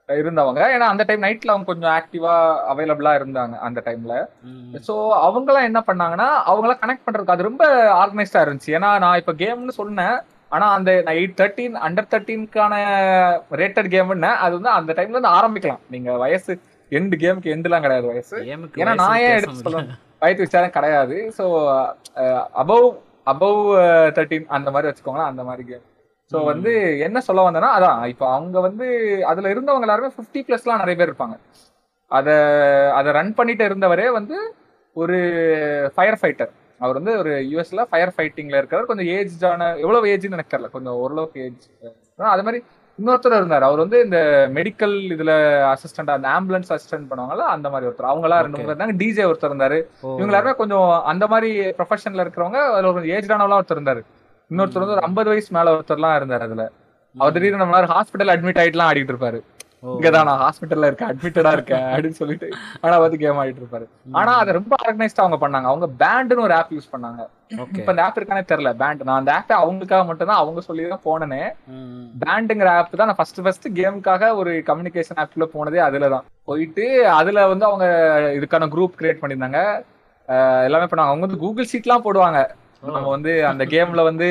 இருந்தவங்க. 0.09 0.61
ஏன்னா 0.75 0.87
அந்த 0.93 1.03
டைம் 1.09 1.25
நைட்ல 1.27 1.53
அவங்க 1.53 1.69
கொஞ்சம் 1.71 1.93
ஆக்டிவா 1.97 2.35
அவைலபிளா 2.73 3.13
இருந்தாங்க 3.19 3.57
அந்த 3.67 3.81
டைம்ல 3.89 4.15
ஸோ 4.87 4.95
அவங்களாம் 5.27 5.69
என்ன 5.71 5.81
பண்ணாங்கன்னா 5.89 6.29
அவங்களாம் 6.51 6.81
கனெக்ட் 6.83 7.05
பண்றதுக்கு 7.07 7.35
அது 7.35 7.49
ரொம்ப 7.49 7.65
ஆர்கனைஸ்டா 8.03 8.43
இருந்துச்சு. 8.47 8.75
ஏன்னா 8.79 8.91
நான் 9.05 9.21
இப்போ 9.23 9.35
கேம்னு 9.43 9.75
சொன்னேன். 9.81 10.17
ஆனா 10.55 10.67
அந்த 10.77 10.91
எயிட் 11.19 11.39
தேர்ட்டீன் 11.41 11.75
அண்டர் 11.87 12.11
தேர்ட்டீனுக்கான 12.13 12.75
ரேட்டட் 13.61 13.93
கேம்னு 13.95 14.31
அது 14.45 14.53
வந்து 14.59 14.73
அந்த 14.79 14.91
டைம்ல 14.99 15.17
இருந்து 15.17 15.37
ஆரம்பிக்கலாம். 15.39 15.83
நீங்க 15.95 16.11
வயசு 16.25 16.53
எண்டு 16.93 17.17
கேமுக்கு 17.23 17.53
எண்டுலாம் 17.55 17.85
கிடையாது 17.85 18.07
வயசு. 18.11 18.37
ஏன்னா 18.83 18.95
நான் 19.03 19.21
ஏன் 19.25 19.37
எடுத்து 19.39 19.65
சொல்லணும்? 19.67 19.97
வயது 20.23 20.43
விசாரம் 20.45 20.75
கிடையாது. 20.77 21.17
ஸோ 21.39 21.45
அபவ் 22.63 22.89
அபவ் 23.33 23.61
தேர்ட்டீன் 24.17 24.47
அந்த 24.57 24.69
மாதிரி 24.75 24.91
வச்சுக்கோங்களேன் 24.91 25.31
அந்த 25.33 25.43
மாதிரி 25.49 25.65
கேம் 25.71 25.85
ஸோ 26.31 26.39
வந்து 26.51 26.71
என்ன 27.07 27.19
சொல்ல 27.27 27.45
வந்தேன்னா 27.47 27.73
அதான் 27.77 28.01
இப்போ 28.13 28.25
அவங்க 28.37 28.59
வந்து 28.69 28.87
அதுல 29.31 29.51
இருந்தவங்க 29.55 29.87
எல்லாருமே 29.87 30.15
ஃபிஃப்டி 30.17 30.41
ப்ளஸ்லாம் 30.47 30.83
நிறைய 30.83 30.97
பேர் 30.99 31.11
இருப்பாங்க. 31.11 31.37
அதை 32.11 32.35
அதை 32.99 33.09
ரன் 33.19 33.33
பண்ணிட்டு 33.39 33.65
இருந்தவரே 33.71 34.07
வந்து 34.19 34.37
ஒரு 34.97 35.17
ஃபயர் 35.95 36.19
ஃபைட்டர் 36.21 36.53
அவர் 36.81 36.99
வந்து 36.99 37.13
ஒரு 37.23 37.33
யூஎஸ்ல 37.53 37.83
ஃபயர் 37.91 38.13
ஃபைட்டிங்ல 38.17 38.59
இருக்கிறவர். 38.61 38.91
கொஞ்சம் 38.91 39.09
ஏஜ்டான 39.15 39.71
எவ்வளவு 39.85 40.11
ஏஜ்னு 40.13 40.37
எனக்கு 40.39 40.53
தெரியல. 40.55 40.71
கொஞ்சம் 40.77 40.99
ஓரளவுக்கு 41.03 41.41
ஏஜ் 41.47 41.67
அது 42.35 42.45
மாதிரி 42.49 42.61
இன்னொருத்தர் 43.01 43.37
இருந்தார். 43.37 43.63
அவர் 43.63 43.79
வந்து 43.79 43.99
இந்த 44.05 44.19
மெடிக்கல் 44.55 44.95
இதுல 45.15 45.33
அசிஸ்டன்ட் 45.73 46.11
அந்த 46.15 46.29
ஆம்புலன்ஸ் 46.29 46.73
அசிஸ்டன்ட் 46.75 47.09
பண்ணுவாங்கல்ல 47.11 47.45
அந்த 47.55 47.71
மாதிரி 47.71 47.91
ஒருத்தர். 47.91 48.11
அவங்களாம் 48.13 48.43
ரெண்டு 48.45 48.59
மூணு 48.59 48.71
இருந்தாங்க. 48.71 48.97
டிஜே 49.03 49.27
ஒருத்தர் 49.31 49.53
இருந்தாரு. 49.53 49.79
இவங்க 50.03 50.25
எல்லாருமே 50.25 50.55
கொஞ்சம் 50.55 51.03
அந்த 51.05 51.27
மாதிரி 51.27 51.51
ப்ரொஃபஷன்ல 51.61 52.25
இருக்கிறவங்க 52.25 52.61
அதுல 52.73 52.93
ஒரு 52.93 53.03
ஏஜ்டானவெல்லாம் 53.03 53.61
ஒருத்தர் 53.61 53.79
இருந்தாரு. 53.81 54.03
இன்னொருத்தர் 54.51 54.85
வந்து 54.85 54.97
ஒரு 54.97 55.03
ஐம்பது 55.03 55.29
வயசு 55.29 55.51
மேல 55.51 55.75
ஒருத்தர்லாம் 55.75 56.19
இருந்தாரு 56.21 56.41
அதுல. 56.41 56.65
அவர் 57.17 57.33
திடீர்னு 57.33 57.63
நம்ம 57.65 57.81
ஹாஸ்பிட்டல் 57.95 58.33
அட்மிட் 58.35 58.61
ஆயிட்டுலாம் 58.63 58.91
ஆடிட்டு 58.91 59.15
இருப்பாரு. 59.15 59.41
இங்கதான் 59.83 60.29
நான் 60.29 60.43
ஹாஸ்பிட்டல்ல 60.45 60.89
இருக்கேன் 60.91 61.11
அட்மிட்டடா 61.11 61.51
இருக்கேன் 61.57 61.85
அப்படின்னு 61.89 62.19
சொல்லிட்டு 62.21 62.47
ஆனா 62.85 62.95
வந்து 63.03 63.19
கேம் 63.23 63.39
ஆடிட்டு 63.41 63.63
இருப்பாரு. 63.63 63.87
ஆனா 64.21 64.33
அதை 64.43 64.53
ரொம்ப 64.57 64.75
ஆர்கனைஸ்டா 64.85 65.23
அவங்க 65.25 65.39
பண்ணாங்க. 65.43 65.69
அவங்க 65.73 65.87
பேண்டுன்னு 66.03 66.45
ஒரு 66.47 66.55
ஆப் 66.59 66.73
யூஸ் 66.77 66.93
பண்ணாங்க. 66.95 67.21
இப்ப 67.79 67.91
அந்த 67.93 68.05
ஆப் 68.07 68.19
இருக்கானே 68.21 68.43
தெரியல 68.51 68.73
பேண்ட் 68.83 69.05
நான் 69.09 69.21
அந்த 69.21 69.33
ஆப்பை 69.39 69.55
அவங்களுக்காக 69.63 70.07
மட்டும் 70.09 70.31
தான் 70.31 70.41
அவங்க 70.43 70.61
சொல்லி 70.69 70.89
தான் 70.93 71.05
போனேனே 71.07 71.43
பேண்டுங்கிற 72.25 72.71
ஆப் 72.79 72.99
தான் 73.01 73.11
நான் 73.11 73.21
ஃபர்ஸ்ட் 73.21 73.43
ஃபர்ஸ்ட் 73.47 73.69
கேமுக்காக 73.79 74.33
ஒரு 74.41 74.55
கம்யூனிகேஷன் 74.71 75.21
ஆப்ல 75.25 75.49
போனதே 75.55 75.83
அதுல 75.89 76.11
தான் 76.15 76.27
போயிட்டு 76.51 76.87
அதுல 77.21 77.47
வந்து 77.53 77.69
அவங்க 77.71 77.87
இதுக்கான 78.39 78.71
குரூப் 78.75 78.99
கிரியேட் 79.01 79.23
பண்ணியிருந்தாங்க. 79.23 79.61
எல்லாமே 80.69 80.89
பண்ணாங்க 80.89 81.13
அவங்க 81.13 81.27
வந்து 81.27 81.43
கூகுள் 81.45 81.71
ஷீட்லாம் 81.73 82.07
போடுவாங்க. 82.07 82.41
நம்ம 82.83 83.09
வந்து 83.15 83.33
அந்த 83.47 83.65
கேம்ல 83.75 84.03
வந்து 84.09 84.29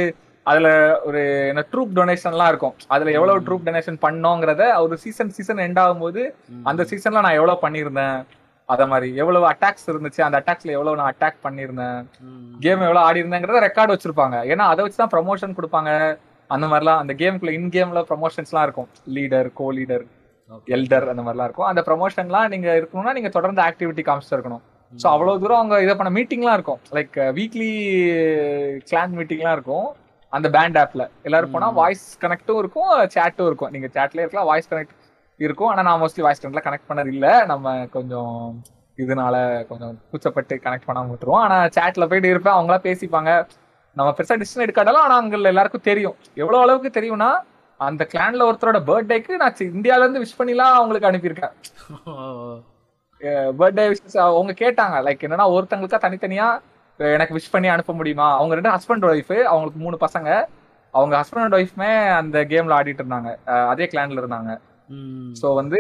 அதுல 0.50 0.68
ஒரு 1.08 1.22
என்ன 1.52 1.62
ட்ரூப் 1.72 1.94
டொனேஷன்லாம் 2.00 2.50
இருக்கும். 2.52 2.76
அதுல 2.96 3.12
எவ்வளவு 3.18 3.44
ட்ரூப் 3.48 3.66
டொனேஷன் 3.68 3.98
பண்ணோங்கிறத 4.06 4.64
ஒரு 4.86 4.98
சீசன் 5.04 5.34
சீசன் 5.38 5.64
எண்ட் 5.66 5.80
ஆகும்போது 5.84 6.22
அந்த 6.72 6.82
சீசன்ல 6.92 7.24
நான் 7.26 7.38
எவ்வளவு 7.40 7.64
பண்ணியிருந்தேன்? 7.66 8.18
அத 8.70 8.86
மாதிரி. 8.92 9.10
எவ்வளவு 9.22 9.46
அட்டாக்ஸ் 9.52 9.90
இருந்துச்சு? 9.92 10.22
அந்த 10.28 10.38
அட்டாக்ஸ்ல 10.40 10.72
எவ்வளவு 10.78 11.00
நான் 11.00 11.12
அட்டாக் 11.12 11.44
பண்ணியிருந்தேன்? 11.46 12.00
கேம் 12.64 12.86
எவ்வளவு 12.88 13.06
ஆடி 13.08 13.22
இருந்தேங்கிறத 13.24 13.60
ரெக்கார்டு 13.68 13.94
வச்சிருப்பாங்க. 13.96 14.38
ஏன்னா 14.54 14.66
அதை 14.72 14.82
வச்சு 14.86 15.02
தான் 15.02 15.14
ப்ரமோஷன் 15.16 15.58
கொடுப்பாங்க. 15.60 15.92
அந்த 16.50 16.66
மாதிரிலாம் 16.72 17.02
அந்த 17.04 17.14
கேம்குள்ள 17.22 17.52
இன் 17.60 17.72
கேம்ல 17.76 18.02
ப்ரமோஷன்ஸ்லாம் 18.12 18.66
இருக்கும். 18.68 18.90
லீடர் 19.18 19.50
கோ 19.60 19.68
லீடர் 19.78 20.06
எல்டர் 20.76 21.08
அந்த 21.14 21.22
மாதிரிலாம் 21.24 21.48
இருக்கும். 21.50 21.70
அந்த 21.72 21.82
ப்ரமோஷன்லாம் 21.88 22.50
நீங்க 22.54 22.68
இருக்கணும்னா 22.80 23.14
நீங்க 23.18 23.30
தொடர்ந்து 23.38 23.62
ஆக்டிவிட்டி 23.68 24.04
காமிச்சிட்டு 24.10 24.38
இருக்கணும். 24.38 24.64
ஸோ 24.94 25.08
அவ்வளவு 25.14 25.42
தூரம் 25.44 25.62
அவங்க 25.62 25.78
இதை 25.86 25.94
பண்ண 25.96 26.12
மீட்டிங்லாம் 26.18 26.58
இருக்கும். 26.60 26.82
லைக் 26.98 27.18
வீக்லி 27.40 27.72
கிளான் 28.92 29.16
மீட்டிங்லாம் 29.20 29.58
இருக்கும். 29.60 29.88
அந்த 30.34 30.48
பேண்ட் 30.56 30.78
ஆப்ல 30.78 31.04
எல்லாரும் 31.24 31.54
போனா 31.56 31.68
வாய்ஸ் 31.82 32.06
கனெக்டும் 32.24 32.60
இருக்கும் 32.64 32.90
சேட்டும் 33.16 33.48
இருக்கும். 33.50 33.72
நீங்க 33.72 33.88
சேட்ல 33.96 34.24
இருக்கலாம் 34.24 34.50
வாய்ஸ் 34.52 34.72
கனெக்ட் 34.74 34.96
இருக்கும். 35.40 35.70
ஆனா 35.72 35.82
நான் 35.82 36.02
மோஸ்ட்லி 36.02 36.22
வாய்ஸ் 36.26 36.42
கனெக்ட்ல 36.44 36.64
கனெக்ட் 36.68 36.90
பண்ணது 36.90 37.12
இல்ல. 37.16 37.28
நம்ம 37.46 37.86
கொஞ்சம் 37.96 38.36
இதனால 38.98 39.36
கொஞ்சம் 39.68 39.94
கூச்சப்பட்டு 40.12 40.56
கனெக்ட் 40.66 40.88
பண்ணாம 40.88 41.12
விட்டுருவோம். 41.12 41.44
ஆனா 41.46 41.58
சேட்ல 41.78 42.08
போயிட்டு 42.12 42.30
இருப்பேன். 42.34 42.56
அவங்களா 42.58 42.80
பேசிப்பாங்க. 42.88 43.32
நம்ம 43.98 44.10
பெருசா 44.18 44.36
டிசிஷன் 44.42 44.64
எடுக்காட்டாலும் 44.66 45.04
ஆனா 45.06 45.16
அங்க 45.16 45.38
எல்லாருக்கும் 45.52 45.88
தெரியும். 45.90 46.18
எவ்வளவு 46.34 46.64
அளவுக்கு 46.64 46.90
தெரியும்னா 47.00 47.30
அந்த 47.80 48.04
கிளான்ல 48.12 48.46
ஒருத்தரோட 48.50 48.80
பர்த்டேக்கு 48.90 49.34
நான் 49.42 49.62
இந்தியால 49.74 50.06
இருந்து 50.06 50.24
விஷ் 50.24 50.40
பண்ணிலாம் 50.40 50.78
அவங்களுக்கு 50.80 51.10
அனுப்பியிருக்கேன். 51.10 51.54
பர்த்டே 53.60 53.84
விஷஸ் 53.92 54.18
அவங்க 54.24 54.54
கேட்டாங்க. 54.64 54.96
லைக் 55.08 55.24
என்னன்னா 55.28 55.46
ஒருத்தங்களுக்கா 55.56 56.00
தனித்தனியா 56.06 56.48
எனக்கு 57.16 57.36
விஷ் 57.38 57.54
பண்ணி 57.54 57.68
அனுப்ப 57.74 57.94
முடியுமா? 58.00 58.28
அவங்க 58.38 58.54
ரெண்டு 58.60 58.72
ஹஸ்பண்ட் 58.76 59.06
ஒய்ஃப் 59.10 59.34
அவங்களுக்கு 59.50 59.80
மூணு 59.86 59.98
பசங்க. 60.06 60.30
அவங்க 60.94 61.14
ஹஸ்பண்ட் 61.22 61.46
அண்ட் 61.46 61.58
ஒய்ஃப்மே 61.60 61.92
அந்த 62.20 62.38
கேம்ல 62.52 62.78
ஆடிட்டு 62.78 63.04
இருந்தாங்க. 63.04 63.32
அதே 63.72 63.88
கிளான்ல 63.94 64.22
இருந்தாங்க. 64.24 64.52
ஸோ 65.42 65.48
வந்து 65.60 65.80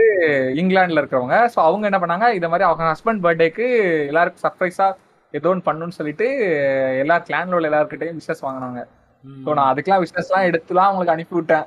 இங்கிலாந்துல 0.61 1.01
இருக்கிறவங்க. 1.01 1.37
ஸோ 1.53 1.59
அவங்க 1.67 1.85
என்ன 1.89 1.99
பண்ணாங்க? 2.03 2.27
இந்த 2.37 2.47
மாதிரி 2.51 2.67
அவங்க 2.69 2.83
ஹஸ்பண்ட் 2.93 3.23
பர்த்டேக்கு 3.25 3.67
எல்லாருக்கும் 4.11 4.45
சர்ப்ரைஸா 4.45 4.87
ஏதோ 5.33 5.49
ஒன்று 5.51 5.67
பண்ணணும்னு 5.67 5.97
சொல்லிட்டு 5.99 6.27
எல்லா 7.03 7.15
கிளான்ல 7.27 7.57
உள்ள 7.57 7.69
எல்லாருக்கிட்டையும் 7.69 8.19
விஷஸ் 8.21 8.45
வாங்கினாங்க. 8.47 8.81
ஸோ 9.45 9.49
நான் 9.57 9.69
அதுக்கெல்லாம் 9.71 10.03
விஷஸ்லாம் 10.05 10.47
எடுத்துலாம் 10.49 10.89
அவங்களுக்கு 10.89 11.15
அனுப்பி 11.15 11.35
விட்டேன். 11.37 11.65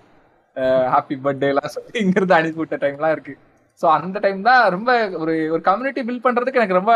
ஹாப்பி 0.95 1.17
பர்த்டே 1.25 1.49
எல்லாம் 1.53 1.73
சொல்லி 1.75 1.99
இங்கிருந்து 2.05 2.37
அனுப்பி 2.39 2.61
விட்ட 2.63 2.77
டைம்லாம் 2.85 3.15
இருக்கு. 3.17 3.35
ஸோ 3.81 3.87
அந்த 3.97 4.19
டைம் 4.25 4.41
தான் 4.49 4.63
ரொம்ப 4.75 4.91
ஒரு 5.23 5.35
ஒரு 5.55 5.63
கம்யூனிட்டி 5.69 6.03
பில்ட் 6.09 6.25
பண்றதுக்கு 6.27 6.61
எனக்கு 6.61 6.79
ரொம்ப 6.79 6.95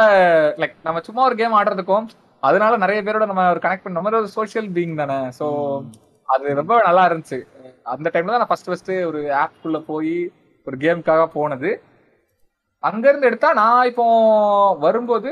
லைக் 0.62 0.74
நம்ம 0.86 1.02
சும்மா 1.08 1.22
ஒரு 1.28 1.36
கேம் 1.40 1.56
ஆடுறதுக்கும் 1.58 2.08
அதனால 2.48 2.74
நிறைய 2.84 3.00
பேரோட 3.06 3.24
நம்ம 3.30 3.44
ஒரு 3.54 3.60
கனெக்ட் 3.64 3.86
பண்ண 3.86 4.00
மாதிரி 4.04 4.20
ஒரு 4.22 4.30
சோஷியல் 4.38 4.68
பீயிங் 4.76 5.00
தானே. 5.02 5.18
ஸோ 5.38 5.46
அது 6.28 6.54
ரொம்ப 6.60 6.74
நல்லா 6.88 7.02
இருந்துச்சு. 7.08 7.38
அந்த 7.94 8.10
டைம்ல 8.12 8.32
தான் 8.32 8.42
நான் 8.42 8.50
ஃபர்ஸ்ட் 8.50 8.68
ஃபர்ஸ்ட் 8.70 8.92
ஒரு 9.08 9.20
ஆப்குள்ள 9.44 9.78
போய் 9.90 10.14
ஒரு 10.66 10.76
கேமுக்காக 10.84 11.24
போனது. 11.38 11.70
அங்க 12.82 13.04
இருந்து 13.10 13.28
எடுத்தா 13.30 13.50
நான் 13.62 13.88
இப்போ 13.90 14.04
வரும்போது 14.86 15.30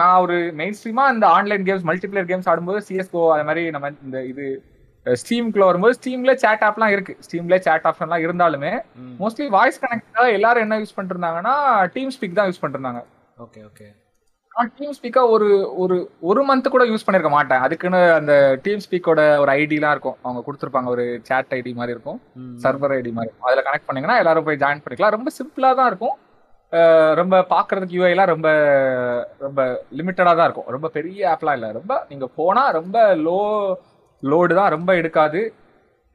நான் 0.00 0.20
ஒரு 0.24 0.36
மெயின் 0.60 0.76
ஸ்ட்ரீமா 0.78 1.04
இந்த 1.14 1.26
ஆன்லைன் 1.36 1.66
கேம்ஸ் 1.68 1.86
மல்டிபிளேயர் 1.90 2.30
கேம்ஸ் 2.30 2.48
ஆடும்போது 2.52 2.80
சிஎஸ்கோ 2.88 3.22
அது 3.34 3.46
மாதிரி 3.48 3.62
நம்ம 3.74 3.90
இந்த 4.06 4.18
இது 4.32 4.46
ஸ்டீம்குள்ள 5.06 5.64
வரும்போது 5.68 5.96
ஸ்டீம்ல 5.98 6.32
சேட் 6.44 6.64
ஆப்லாம் 6.68 6.92
இருக்கு. 6.94 7.14
ஸ்டீம்ல 7.26 7.56
சேட் 7.66 7.86
ஆப்ஷன்லாம் 7.90 8.24
இருந்தாலுமே 8.26 8.72
மோஸ்ட்லி 9.22 9.46
வாய்ஸ் 9.56 9.82
கனெக்டாக 9.84 10.36
எல்லாரும் 10.38 10.64
என்ன 10.66 10.78
யூஸ் 10.82 10.96
பண்ணிட்டு 10.96 11.16
இருந்தாங்கன்னா 11.16 11.54
டீம் 11.94 12.12
ஸ்பீக் 12.16 12.38
தான் 12.38 12.48
யூஸ் 12.50 12.60
பண்ணிட்டு 12.62 12.80
இருந்தாங்க. 12.80 13.02
ஓகே 13.46 13.62
ஓகே 13.70 13.86
நான் 14.56 14.70
டீம் 14.76 14.94
ஸ்பீக்கா 14.96 15.22
ஒரு 15.34 15.46
ஒரு 15.82 15.96
ஒரு 16.28 16.42
மந்த் 16.48 16.70
கூட 16.74 16.84
யூஸ் 16.90 17.04
பண்ணிருக்க 17.06 17.30
மாட்டேன். 17.34 17.62
அதுக்குன்னு 17.64 17.98
அந்த 18.18 18.34
டீம் 18.64 18.82
ஸ்பீக்கோட 18.84 19.20
ஒரு 19.42 19.50
ஐடிலாம் 19.60 19.94
இருக்கும். 19.94 20.16
அவங்க 20.24 20.40
கொடுத்துருப்பாங்க. 20.46 20.88
ஒரு 20.94 21.04
சேட் 21.28 21.52
ஐடி 21.56 21.72
மாதிரி 21.80 21.94
இருக்கும். 21.96 22.18
சர்வர் 22.64 22.94
ஐடி 22.96 23.12
மாதிரி 23.16 23.30
இருக்கும். 23.30 23.48
அதில் 23.50 23.66
கனெக்ட் 23.68 23.86
பண்ணீங்கன்னா 23.88 24.18
எல்லாரும் 24.22 24.46
போய் 24.48 24.60
ஜாயின் 24.64 24.82
பண்ணிக்கலாம். 24.84 25.14
ரொம்ப 25.16 25.30
சிம்பிளா 25.38 25.72
தான் 25.80 25.90
இருக்கும். 25.92 26.16
ரொம்ப 27.20 27.34
பார்க்கறதுக்கு 27.52 27.98
யூஐலாம் 27.98 28.32
ரொம்ப 28.34 28.48
ரொம்ப 29.46 29.60
லிமிட்டடா 29.98 30.32
தான் 30.38 30.48
இருக்கும். 30.48 30.70
ரொம்ப 30.76 30.88
பெரிய 30.98 31.28
ஆப்லாம் 31.34 31.56
இல்லை. 31.58 31.70
ரொம்ப 31.78 31.92
நீங்க 32.10 32.26
போனா 32.40 32.64
ரொம்ப 32.80 32.98
லோ 33.28 33.38
லோடு 34.22 34.52
தான். 34.60 34.74
ரொம்ப 34.78 34.90
எடுக்காது. 35.00 35.40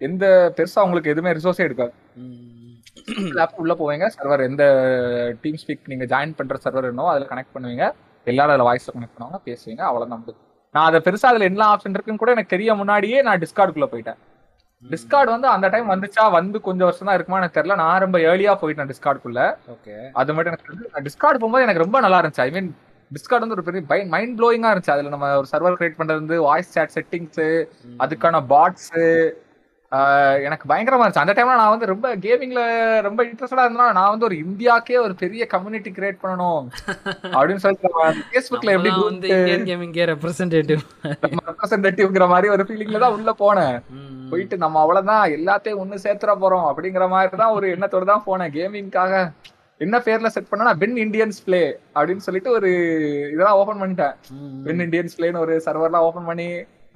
எந்த 0.02 0.26
பெருசா 0.58 0.86
உங்களுக்கு 0.86 1.12
எதுவுமே 1.14 1.36
ரிசோர்ஸே 1.38 1.68
எடுக்காது. 1.68 1.94
ஆப் 3.44 3.60
உள்ள 3.64 3.74
போவீங்க. 3.82 4.08
சர்வர் 4.16 4.50
எந்த 4.52 4.64
டீம் 5.44 5.60
ஸ்பீக் 5.62 5.92
நீங்க 5.92 6.06
ஜாயின் 6.14 6.39
பண்ற 6.39 6.58
சர்வர் 6.64 6.89
என்னவோ 6.92 7.12
அதுல 7.12 7.28
கனெக்ட் 7.34 7.56
பண்ணுவீங்க. 7.58 7.86
எல்லாரும் 8.30 8.54
அதில் 8.54 8.68
வாய்ஸ் 8.70 8.90
கனெக்ட் 8.96 9.16
பண்ணுவாங்க 9.16 9.40
பேசுவீங்க 9.50 9.82
அவ்வளவுதான் 9.90 10.22
முடியும் 10.22 10.42
நான் 10.76 10.88
அதை 10.90 11.00
பெருசா 11.06 11.30
அதுல 11.32 11.48
என்ன 11.52 11.64
ஆப்ஷன் 11.72 11.96
இருக்குன்னு 11.96 12.22
கூட 12.22 12.32
எனக்கு 12.36 12.54
தெரிய 12.56 12.74
முன்னாடியே 12.82 13.18
நான் 13.28 13.42
டிஸ்கார்டுக்குள்ள 13.44 13.88
போயிட்டேன். 13.94 14.20
டிஸ்கார்டு 14.84 15.30
வந்து 15.34 15.48
அந்த 15.54 15.68
டைம் 15.74 15.92
வந்துச்சா 15.94 16.24
வந்து 16.38 16.58
கொஞ்சம் 16.68 16.88
வருஷம் 16.88 17.08
தான் 17.08 17.18
இருக்குமா 17.18 17.40
எனக்கு 17.42 17.58
தெரியல. 17.58 17.76
நான் 17.82 18.04
ரொம்ப 18.04 18.18
ஏர்லியா 18.30 18.54
போயிட்டேன் 18.62 18.90
டிஸ்கார்டுக்குள்ள 18.92 19.42
ஓகே. 19.74 19.96
அது 20.22 20.34
மட்டும் 20.36 20.54
எனக்கு 20.54 21.04
டிஸ்கார்டு 21.08 21.42
போகும்போது 21.42 21.66
எனக்கு 21.66 21.84
ரொம்ப 21.86 22.00
நல்லா 22.06 22.20
இருந்துச்சு. 22.22 22.44
ஐ 22.48 22.52
மீன் 22.56 22.70
டிஸ்கார்ட் 23.12 23.44
வந்து 23.46 23.58
ஒரு 23.58 23.66
பெரிய 23.68 24.06
மைண்ட் 24.14 24.36
ப்ளோயிங்கா 24.40 24.72
இருந்துச்சு. 24.72 24.94
அதுல 24.96 25.12
நம்ம 25.16 25.30
ஒரு 25.42 25.50
சர்வர் 25.54 25.78
கிரியேட் 25.80 26.00
பண்றது 26.00 26.22
வந்து 26.24 26.40
வாய்ஸ் 26.48 26.74
சேட் 26.76 26.96
செட்டிங்ஸ் 26.98 27.44
அதுக்கான 28.06 28.42
பாட்ஸ் 28.54 28.90
எனக்கு 30.46 30.66
பயங்கரமா 30.72 31.04
இருந்துச்சு. 31.04 31.24
அந்த 31.24 31.34
டைம்ல 31.38 31.56
நான் 31.62 31.74
வந்து 31.74 31.89
ரொம்ப 31.92 32.08
கேமிங்ல 32.26 32.62
ரொம்ப 33.08 33.22
இன்ட்ரெஸ்டடா 33.30 33.66
இருந்தா 33.66 33.88
நான் 33.98 34.12
வந்து 34.14 34.28
ஒரு 34.28 34.36
இந்தியாக்கே 34.44 34.98
ஒரு 35.06 35.14
பெரிய 35.24 35.46
கம்யூனிட்டி 35.54 35.92
கிரியேட் 35.98 36.22
பண்ணணும் 36.24 36.64
அப்படின்னு 37.36 37.64
சொல்லிட்டு 37.64 37.92
ஃபேஸ்புக்ல 38.32 38.76
எப்படி 38.78 38.92
வந்து 39.10 39.30
இந்தியன் 39.38 39.68
கேமிங்கே 39.72 40.08
ரெப்ரசன்டேட்டிவ் 40.14 40.82
ரெப்ரசன்டேட்டிவ்ங்கிற 41.50 42.28
மாதிரி 42.34 42.54
ஒரு 42.56 42.66
ஃபீலிங்ல 42.70 43.04
தான் 43.06 43.16
உள்ள 43.18 43.34
போனேன். 43.44 43.78
போயிட்டு 44.32 44.58
நம்ம 44.64 44.80
அவ்வளவுதான் 44.86 45.24
எல்லாத்தையும் 45.38 45.82
ஒண்ணு 45.84 46.04
சேர்த்துற 46.08 46.34
போறோம் 46.44 46.68
அப்படிங்கிற 46.72 47.08
மாதிரி 47.16 47.42
தான் 47.44 47.56
ஒரு 47.60 47.68
எண்ணத்தோட 47.76 48.06
தான் 48.14 48.28
போனேன். 48.30 48.54
கேமிங்காக 48.58 49.24
என்ன 49.82 49.98
பேர்ல 50.06 50.30
செட் 50.34 50.52
பண்ணா 50.52 50.74
பென் 50.82 51.00
இந்தியன்ஸ் 51.06 51.39
பிளே 51.46 51.64
அப்படின்னு 51.96 52.26
சொல்லிட்டு 52.26 52.52
ஒரு 52.58 52.70
இதெல்லாம் 53.34 53.60
ஓபன் 53.62 53.82
பண்ணிட்டேன். 53.82 54.16
பென் 54.66 54.84
இந்தியன்ஸ் 54.86 55.18
பிளேன்னு 55.18 55.44
ஒரு 55.46 55.56
சர்வர்லாம் 55.68 56.08
ஓபன் 56.10 56.30
பண்ணி 56.30 56.48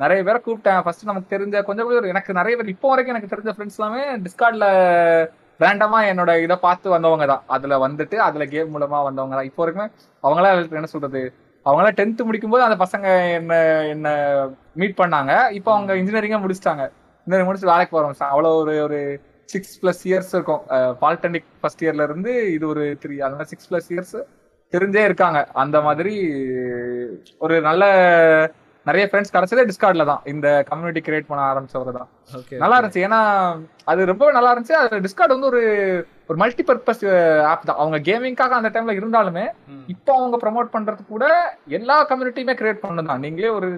நிறைய 0.03 0.19
பேரை 0.27 0.39
கூப்பிட்டேன். 0.45 0.81
ஃபர்ஸ்ட் 0.85 1.09
நமக்கு 1.09 1.33
தெரிஞ்ச 1.33 1.61
கொஞ்சம் 1.67 1.87
பேர் 1.89 2.11
எனக்கு 2.13 2.31
நிறைய 2.39 2.53
பேர் 2.59 2.71
இப்போ 2.75 2.87
வரைக்கும் 2.91 3.13
எனக்கு 3.15 3.31
தெரிஞ்ச 3.33 3.51
ஃப்ரெண்ட்ஸ் 3.55 3.79
எல்லாமே 3.79 4.03
டிஸ்கார்ட்ல 4.25 4.67
ரேண்டமா 5.63 5.99
என்னோட 6.11 6.31
இதை 6.45 6.55
பார்த்து 6.65 6.87
வந்தவங்க 6.93 7.25
தான். 7.31 7.43
அதுல 7.55 7.75
வந்துட்டு 7.85 8.17
அதுல 8.27 8.45
கேம் 8.53 8.73
மூலமா 8.75 8.99
வந்தவங்க 9.07 9.35
தான். 9.37 9.49
இப்போ 9.49 9.61
வரைக்குமே 9.63 9.87
அவங்களாம் 10.23 10.75
என்ன 10.79 10.89
சொல்றது? 10.93 11.21
அவங்களாம் 11.65 11.97
டென்த் 11.99 12.25
முடிக்கும்போது 12.29 12.65
அந்த 12.65 12.77
பசங்க 12.83 13.05
என்ன 13.37 13.53
என்ன 13.93 14.07
மீட் 14.81 14.99
பண்ணாங்க. 15.01 15.33
இப்போ 15.59 15.71
அவங்க 15.75 15.93
இன்ஜினியரிங்கா 16.01 16.39
முடிச்சிட்டாங்க. 16.45 16.83
இன்ஜினியரிங் 17.21 17.49
முடிச்சு 17.49 17.71
வேலைக்கு 17.71 17.95
போறோம். 17.95 18.19
அவ்வளோ 18.33 18.51
ஒரு 18.63 18.75
ஒரு 18.87 18.99
சிக்ஸ் 19.53 19.73
பிளஸ் 19.81 20.03
இயர்ஸ் 20.09 20.33
இருக்கும். 20.37 20.61
பாலிடெக்னிக் 21.03 21.49
ஃபர்ஸ்ட் 21.61 21.83
இயர்ல 21.85 22.07
இருந்து 22.09 22.33
இது 22.55 22.65
ஒரு 22.73 22.83
த்ரீ 23.03 23.15
மாதிரி 23.23 23.51
சிக்ஸ் 23.53 23.69
பிளஸ் 23.71 23.89
இயர்ஸ் 23.93 24.15
தெரிஞ்சே 24.73 25.03
இருக்காங்க. 25.09 25.39
அந்த 25.63 25.77
மாதிரி 25.87 26.13
ஒரு 27.45 27.55
நல்ல 27.69 27.83
நிறைய 28.87 29.03
ஃப்ரெண்ட்ஸ் 29.09 29.33
கிடைச்சதே 29.35 29.63
டிஸ்கார்ட்ல 29.69 30.05
தான். 30.09 30.21
இந்த 30.33 30.47
கம்யூனிட்டி 30.69 31.01
கிரியேட் 31.05 31.29
பண்ண 31.29 31.41
ஆரம்பிச்சவங்க 31.51 31.93
தான். 31.99 32.09
நல்லா 32.63 32.77
இருந்துச்சு. 32.79 33.05
ஏன்னா 33.07 33.19
அது 33.91 34.09
ரொம்ப 34.11 34.31
நல்லா 34.37 34.51
இருந்துச்சு. 34.53 34.75
அது 34.81 35.03
டிஸ்கார்ட் 35.05 35.35
வந்து 35.35 35.49
ஒரு 35.51 35.61
ஒரு 36.29 36.37
மல்டி 36.41 36.63
பர்பஸ் 36.69 37.03
ஆப் 37.51 37.67
தான். 37.69 37.79
அவங்க 37.81 37.97
கேமிங்காக 38.09 38.55
அந்த 38.59 38.69
டைம்ல 38.75 38.97
இருந்தாலுமே 38.99 39.45
இப்போ 39.93 40.11
அவங்க 40.19 40.37
ப்ரமோட் 40.43 40.73
பண்றது 40.75 41.03
கூட 41.13 41.25
எல்லா 41.79 41.97
கம்யூனிட்டியுமே 42.11 42.55
கிரியேட் 42.61 42.83
பண்ணணும் 42.83 43.11
தான். 43.11 43.23
நீங்களே 43.25 43.51
ஒரு 43.59 43.69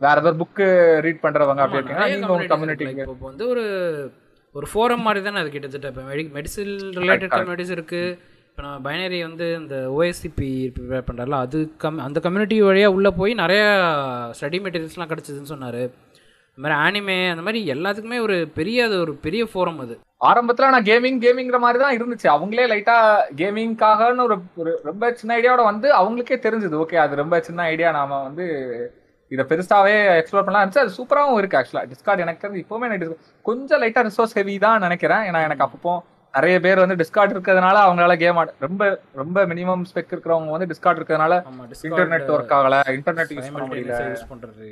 வேற 0.00 0.16
ஏதாவது 0.22 0.38
புக்கு 0.40 0.66
ரீட் 1.04 1.24
பண்றவங்க 1.24 1.62
அப்படி 1.64 1.78
இருக்கீங்கன்னா 1.80 2.08
நீங்க 2.14 2.32
உங்க 2.36 2.48
கம்யூனிட்டிக்கு 2.54 3.04
இப்போ 3.04 3.26
வந்து 3.30 3.46
ஒரு 3.52 3.64
ஒரு 4.54 4.66
ஃபோரம் 4.72 5.04
மாதிரி 5.06 5.20
தானே 5.24 5.40
அது 5.42 5.50
கிட்டத்தட்ட 5.54 5.92
இப்போ. 5.92 6.02
மெடி 6.10 6.24
மெடிசன் 6.36 6.72
ரிலேட்டட் 6.98 7.32
கம்யூனிட்டிஸ் 7.36 7.74
இருக்கு. 7.76 8.02
இப்போ 8.56 8.66
நான் 8.66 8.84
பைனரி 8.84 9.18
வந்து 9.24 9.46
இந்த 9.58 9.78
ஓஎஸ்சிபி 9.96 10.46
ப்ரிப்பேர் 10.76 11.02
பண்ணுறாருல 11.08 11.38
அது 11.44 11.58
கம் 11.82 11.98
அந்த 12.04 12.18
கம்யூனிட்டி 12.24 12.56
வழியாக 12.66 12.94
உள்ளே 12.96 13.10
போய் 13.18 13.32
நிறைய 13.40 13.62
ஸ்டடி 14.38 14.58
மெட்டீரியல்ஸ்லாம் 14.64 15.10
கிடச்சிதுன்னு 15.10 15.50
சொன்னார். 15.50 15.76
இந்த 16.52 16.62
மாதிரி 16.62 16.76
ஆனிமே 16.84 17.16
அந்த 17.32 17.42
மாதிரி 17.46 17.60
எல்லாத்துக்குமே 17.74 18.20
ஒரு 18.26 18.36
பெரிய 18.58 18.86
அது 18.86 18.96
ஒரு 19.02 19.14
பெரிய 19.26 19.42
ஃபோரம் 19.50 19.82
அது. 19.84 19.96
ஆரம்பத்துல 20.30 20.70
நான் 20.74 20.88
கேமிங் 20.88 21.20
கேமிங்கிற 21.26 21.60
மாதிரி 21.66 21.82
தான் 21.84 21.96
இருந்துச்சு. 21.98 22.28
அவங்களே 22.36 22.66
லைட்டா 22.72 22.96
கேமிங்காகனு 23.42 24.26
ஒரு 24.28 24.38
ஒரு 24.62 24.74
ரொம்ப 24.88 25.12
சின்ன 25.20 25.36
ஐடியாவோட 25.40 25.68
வந்து 25.70 25.90
அவங்களுக்கே 26.00 26.40
தெரிஞ்சது. 26.48 26.74
ஓகே 26.86 27.02
அது 27.04 27.22
ரொம்ப 27.22 27.42
சின்ன 27.50 27.68
ஐடியா 27.74 27.92
நாம 28.00 28.22
வந்து 28.28 28.46
இதை 29.30 29.46
பெருசாவே 29.52 29.96
எக்ஸ்ப்ளோர் 30.18 30.48
பண்ணலாம் 30.48 30.64
இருந்துச்சு 30.64 30.84
அது 30.86 30.98
சூப்பராகவும் 30.98 31.40
இருக்கு 31.42 31.60
ஆக்சுவலா 31.62 31.86
டிஸ்கார்ட் 31.94 32.26
எனக்கு 32.26 32.44
தெரிஞ்சு 32.46 32.64
இப்பவுமே 32.66 32.90
எனக்கு 32.92 33.22
கொஞ்சம் 33.50 33.82
லைட்டா 33.84 34.08
ரிசோர்ஸ் 34.10 34.38
ஹெவி 34.40 34.56
தான் 34.68 34.84
நினைக்கிறேன். 34.88 35.24
ஏன்னா 35.30 35.42
எனக்கு 35.48 35.66
அப்பப்போ 35.68 35.94
நிறைய 36.36 36.56
பேர் 36.64 36.82
வந்து 36.82 36.96
டிஸ்கார்ட் 37.00 37.34
இருக்கிறதுனால 37.34 37.76
அவங்களால 37.86 38.14
கேம் 38.22 38.38
ஆட 38.40 38.50
ரொம்ப 38.64 38.82
ரொம்ப 39.20 39.44
மினிமம் 39.50 39.84
ஸ்பெக் 39.90 40.12
இருக்கிறவங்க 40.14 40.54
வந்து 40.54 40.68
டிஸ்கார்ட் 40.72 40.98
இருக்கிறதுனால 41.00 41.34
இன்டர்நெட் 41.88 42.28
ஒர்க் 42.34 42.54
ஆகல 42.58 42.76
இன்டர்நெட் 42.96 43.32
யூஸ் 43.36 43.52
பண்ண 43.54 43.66
முடியல. 43.70 43.98
யூஸ் 44.12 44.28
பண்ணுறது 44.32 44.66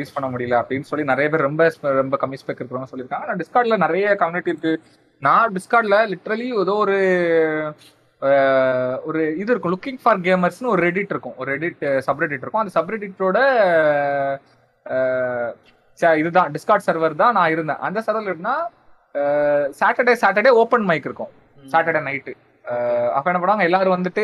யூஸ் 0.00 0.14
பண்ண 0.16 0.28
முடியல 0.34 0.54
அப்படின்னு 0.62 0.88
சொல்லி 0.90 1.04
நிறைய 1.12 1.28
பேர் 1.32 1.46
ரொம்ப 1.48 1.70
ரொம்ப 2.00 2.18
கம்மி 2.22 2.40
ஸ்பெக் 2.42 2.60
இருக்கிறவங்க 2.60 2.90
சொல்லியிருக்காங்க. 2.92 3.24
ஆனால் 3.26 3.40
டிஸ்கார்ட்ல 3.42 3.78
நிறைய 3.86 4.14
கம்யூனிட்டி 4.22 4.54
இருக்கு. 4.54 4.74
நான் 5.26 5.52
டிஸ்கார்ட்ல 5.58 5.98
லிட்ரலி 6.12 6.48
ஏதோ 6.62 6.76
ஒரு 6.84 6.98
ஒரு 9.08 9.20
இது 9.40 9.50
இருக்கும். 9.52 9.74
லுக்கிங் 9.74 10.00
ஃபார் 10.02 10.24
கேமர்ஸ்னு 10.26 10.72
ஒரு 10.74 10.82
ரெடிட் 10.88 11.12
இருக்கும். 11.14 11.36
ஒரு 11.42 11.50
ரெடிட் 11.56 11.82
சப்ரெடிட் 12.06 12.42
இருக்கும். 12.44 12.62
அந்த 12.62 12.74
சப்ரெடிட்டோட 12.78 13.38
இதுதான். 16.20 16.52
டிஸ்கார்ட் 16.54 16.86
சர்வர் 16.86 17.20
தான் 17.22 17.36
நான் 17.38 17.52
இருந்தேன். 17.54 17.82
அந்த 17.88 17.98
சர்வர்ல 18.06 18.32
எப்படின்னா 18.32 18.56
சாட்டர்டே 19.80 20.14
சாட்டர்டே 20.22 20.52
ஓப்பன் 20.62 20.88
மைக் 20.90 21.06
இருக்கும். 21.08 21.32
சாட்டர்டே 21.72 22.02
நைட்டு 22.08 22.34
அப்ப 23.16 23.26
என்ன 23.30 23.38
பண்ணுவாங்க? 23.40 23.64
எல்லாரும் 23.68 23.94
வந்துட்டு 23.94 24.22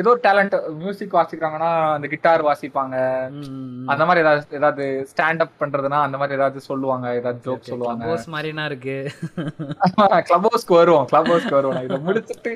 ஏதோ 0.00 0.10
ஒரு 0.14 0.20
டேலண்ட் 0.26 0.54
மியூசிக் 0.80 1.14
வாசிக்கிறாங்கன்னா 1.18 1.70
அந்த 1.94 2.06
கிட்டார் 2.12 2.42
வாசிப்பாங்க. 2.48 2.96
அந்த 3.92 4.02
மாதிரி 4.08 4.22
ஏதாவது 4.24 4.56
ஏதாவது 4.58 4.84
ஸ்டாண்ட் 5.10 5.42
அப் 5.44 5.54
பண்றதுன்னா 5.62 6.00
அந்த 6.06 6.16
மாதிரி 6.20 6.36
ஏதாவது 6.38 6.60
சொல்லுவாங்க. 6.68 7.06
ஏதாவது 7.20 7.40
ஜோக் 7.46 7.70
சொல்லுவாங்க. 7.70 8.04
போஸ் 8.10 8.28
மாதிரினா 8.34 8.64
இருக்கு. 8.70 8.96
கிளப் 10.28 10.46
ஹவுஸ்க்கு 10.48 10.78
வருவோம். 10.80 11.06
கிளப் 11.12 11.30
ஹவுஸ்க்கு 11.30 11.58
வருவோம். 11.58 11.82
இதை 11.88 11.98
முடிச்சுட்டு 12.08 12.52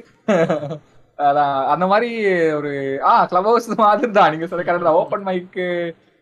அதான் 1.18 1.56
அந்த 1.72 1.86
மாதிரி 1.92 2.10
ஒரு 2.58 2.72
ஆ 3.10 3.12
கிளப் 3.32 3.48
ஹவுஸ் 3.50 3.68
மாதிரி 3.86 4.12
தான் 4.20 4.32
நீங்க 4.34 4.46
சொல்ல 4.50 4.66
கரெக்ட் 4.68 5.00
ஓப்பன் 5.02 5.26
மைக்கு 5.28 5.68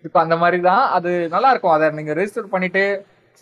இப்போ 0.04 0.18
அந்த 0.24 0.36
மாதிரி 0.42 0.60
தான் 0.70 0.84
அது 0.96 1.10
நல்லா 1.34 1.50
இருக்கும். 1.52 1.76
அதை 1.76 1.88
நீங்க 1.98 2.14
ரெஜிஸ்டர் 2.20 2.54
பண்ணிட்டு 2.54 2.84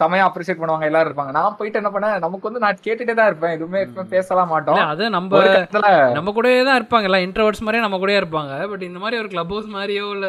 செமையா 0.00 0.24
அப்ரிஷியேட் 0.28 0.60
பண்ணுவாங்க 0.60 0.88
எல்லாரும் 0.88 1.10
இருப்பாங்க. 1.10 1.32
நான் 1.38 1.56
போயிட்டு 1.58 1.80
என்ன 1.80 1.90
பண்ணேன் 1.94 2.22
நமக்கு 2.24 2.48
வந்து 2.48 2.62
நான் 2.64 2.82
கேட்டுட்டே 2.86 3.14
தான் 3.20 3.30
இருப்பேன். 3.30 3.54
எதுவுமே 3.56 3.80
பேசலாம் 4.14 4.52
மாட்டோம். 4.54 4.82
அது 4.92 5.10
நம்ம 5.16 5.42
நம்ம 6.18 6.32
கூடயே 6.36 6.60
தான் 6.68 6.78
இருப்பாங்க. 6.80 7.08
எல்லாம் 7.10 7.26
இன்ட்ரோவர்ட்ஸ் 7.26 7.64
மாதிரியே 7.66 7.84
நம்ம 7.86 8.00
கூடயே 8.04 8.20
இருப்பாங்க. 8.22 8.54
பட் 8.72 8.86
இந்த 8.90 9.00
மாதிரி 9.04 9.20
ஒரு 9.22 9.30
கிளப் 9.34 9.52
ஹவுஸ் 9.54 9.74
மாதிரியோ 9.76 10.06
இல்ல 10.16 10.28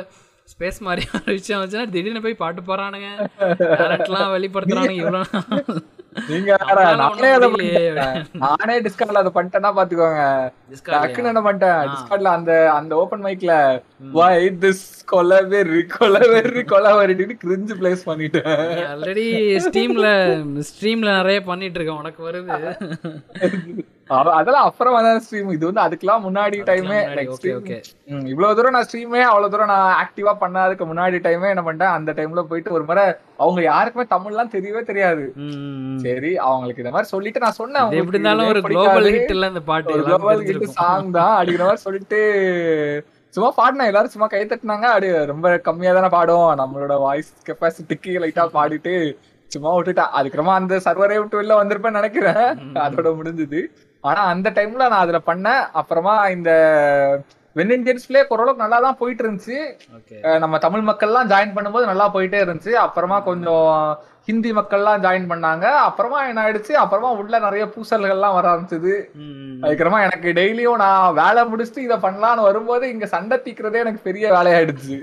ஸ்பேஸ் 0.54 0.80
மாதிரியோ 0.88 1.12
ஒரு 1.22 1.34
விஷயம் 1.40 1.62
வச்சுன்னா 1.64 1.88
திடீர்னு 1.96 2.26
போய் 2.26 2.42
பாட்டு 2.44 2.62
பாடுறானுங்க. 2.70 3.10
டேலண்ட்லாம் 3.82 4.36
வெளிப்படுத்துறானுங்க. 4.38 5.02
இவ்வளோ 5.04 5.24
நீங்க 6.28 6.52
நானே 6.98 7.28
அதை. 7.32 7.50
நானே 8.34 8.82
டிஸ்கார்ட்ல 8.82 9.22
அதை 9.22 9.32
பண்ணிட்டேன்னா 9.36 9.72
பாத்துக்கோங்க 9.78 10.24
டக்குன்னு 10.88 11.32
என்ன 11.32 11.42
பண்ணிட்டேன்? 11.42 11.82
டிஸ்கார்ட்ல 11.92 12.30
அந்த 12.30 12.72
அந்த 12.74 12.96
ஓபன் 12.96 13.24
மைக்ல 13.24 13.54
வை 14.12 14.32
திஸ் 14.60 14.84
கொலவெறி 15.12 15.82
கொலவெறி 15.94 16.64
கொலவெறின்னு 16.66 17.36
கிரிஞ்சு 17.44 17.76
பிளேஸ் 17.80 18.04
பண்ணிட்டேன். 18.06 18.50
ஆல்ரெடி 18.88 19.28
ஸ்ட்ரீம்ல 19.66 20.10
ஸ்ட்ரீம்ல 20.70 21.16
நிறைய 21.16 21.44
பண்ணிட்டு 21.44 21.80
இருக்கேன் 21.80 21.98
உனக்கு 21.98 22.30
வருது. 22.30 22.60
அதெல்லாம் 24.38 24.68
அப்புறம் 24.70 24.96
தான் 25.08 25.20
ஸ்ட்ரீம் 25.24 25.50
இது 25.56 25.64
வந்து 25.70 25.82
அதுக்கெல்லாம் 25.84 26.24
முன்னாடி 26.28 26.58
டைமே 26.70 27.00
இவ்வளவு 28.32 28.56
தூரம் 28.58 28.76
நான் 28.76 28.88
ஸ்ட்ரீமே 28.88 29.22
அவ்வளவு 29.32 29.52
தூரம் 29.54 29.72
நான் 29.74 29.92
ஆக்டிவா 30.04 30.32
பண்ணாததுக்கு 30.44 30.86
முன்னாடி 30.92 31.18
டைமே 31.26 31.52
என்ன 31.54 31.64
பண்ணிட்டேன்? 31.68 31.96
அந்த 31.98 32.14
டைம்ல 32.20 32.44
போயிட்டு 32.52 32.74
ஒரு 32.78 32.86
முறை 32.90 33.06
அவங்க 33.44 33.60
யாருக்குமே 33.72 34.06
தமிழ்லாம் 34.16 34.54
தெரியவே 34.56 34.82
தெரியாது. 34.90 35.24
சரி 36.06 36.32
அவங்களுக்கு 36.48 36.84
இந்த 36.84 36.94
மாதிரி 36.96 37.12
சொல்லிட்டு 37.14 37.44
நான் 37.46 37.60
சொன்னேன். 37.62 37.94
எப்படி 38.02 38.18
இருந்தாலும் 38.18 38.52
ஒரு 38.54 38.62
குளோபல். 38.68 39.10
ஹிட் 39.16 39.34
இல்ல 39.36 39.52
இந்த 39.54 39.64
பாட்டு 39.72 40.02
குளோபல் 40.08 40.40
தெரிஞ்சிருக்கும். 40.40 40.78
சாங் 40.82 41.16
தான் 41.20 41.36
அடிக்கிற 41.40 41.66
மாதிரி 41.70 41.86
சொல்லிட்டு 41.88 42.22
சும்மா 43.34 43.50
பாடினா 43.58 43.90
எல்லாரும் 43.90 44.14
சும்மா 44.14 44.28
கை 44.30 44.42
தட்டினாங்க. 44.44 44.88
அப்படி 44.94 45.10
ரொம்ப 45.34 45.50
கம்மியா 45.68 45.92
தானே 45.98 46.10
பாடும் 46.16 46.48
நம்மளோட 46.62 46.96
வாய்ஸ் 47.04 47.30
கெப்பாசிட்டிக்கு 47.50 48.14
லைட்டா 48.24 48.46
பாடிட்டு 48.56 48.94
சும்மா 49.52 49.70
விட்டுட்டா 49.76 50.04
அதுக்கப்புறமா 50.18 50.56
அந்த 50.62 50.74
சர்வரே 50.88 51.20
விட்டு 51.20 51.40
வெளில 51.40 51.60
வந்திருப்பேன்னு 51.60 52.00
நினைக்கிறேன். 52.00 52.44
அதோட 52.86 53.12
முடிஞ்சது. 53.20 53.62
ஆனா 54.08 54.22
அந்த 54.34 54.50
டைம்ல 54.58 54.84
நான் 54.92 55.04
அதுல 55.06 55.22
பண்ணேன். 55.30 55.64
அப்புறமா 55.82 56.14
இந்த 56.36 56.52
வென் 57.56 57.84
பிளே 58.08 58.20
ஓரளவுக்கு 58.34 58.64
நல்லா 58.64 58.80
தான் 58.86 58.98
போயிட்டு 59.00 59.24
இருந்துச்சு 59.24 59.58
நம்ம 60.44 60.58
தமிழ் 60.66 60.84
மக்கள்லாம் 60.90 61.32
ஜாயின் 61.32 61.56
பண்ணும்போது 61.56 61.90
நல்லா 61.92 62.06
போயிட்டே 62.16 62.40
இருந்துச்சு. 62.44 62.74
அப்புறமா 62.86 63.18
கொஞ்சம் 63.28 63.68
ஹிந்தி 64.28 64.52
மக்கள்லாம் 64.58 65.04
ஜாயின் 65.06 65.28
பண்ணாங்க. 65.32 65.66
அப்புறமா 65.88 66.20
என்ன 66.30 66.42
ஆயிடுச்சு? 66.44 66.74
அப்புறமா 66.84 67.10
உள்ள 67.22 67.40
நிறைய 67.46 67.64
பூசல்கள்லாம் 67.76 68.36
வர 68.38 68.48
ஆரம்பிச்சது. 68.52 68.94
அதுக்கப்புறமா 69.62 70.02
எனக்கு 70.08 70.32
டெய்லியும் 70.40 70.82
நான் 70.84 71.18
வேலை 71.22 71.44
முடிச்சுட்டு 71.52 71.86
இதை 71.88 71.98
பண்ணலாம்னு 72.06 72.48
வரும்போது 72.50 72.86
இங்க 72.94 73.08
சண்டை 73.16 73.38
தீக்கிறதே 73.48 73.84
எனக்கு 73.86 74.08
பெரிய 74.10 74.26
வேலையாயிடுச்சு. 74.38 74.98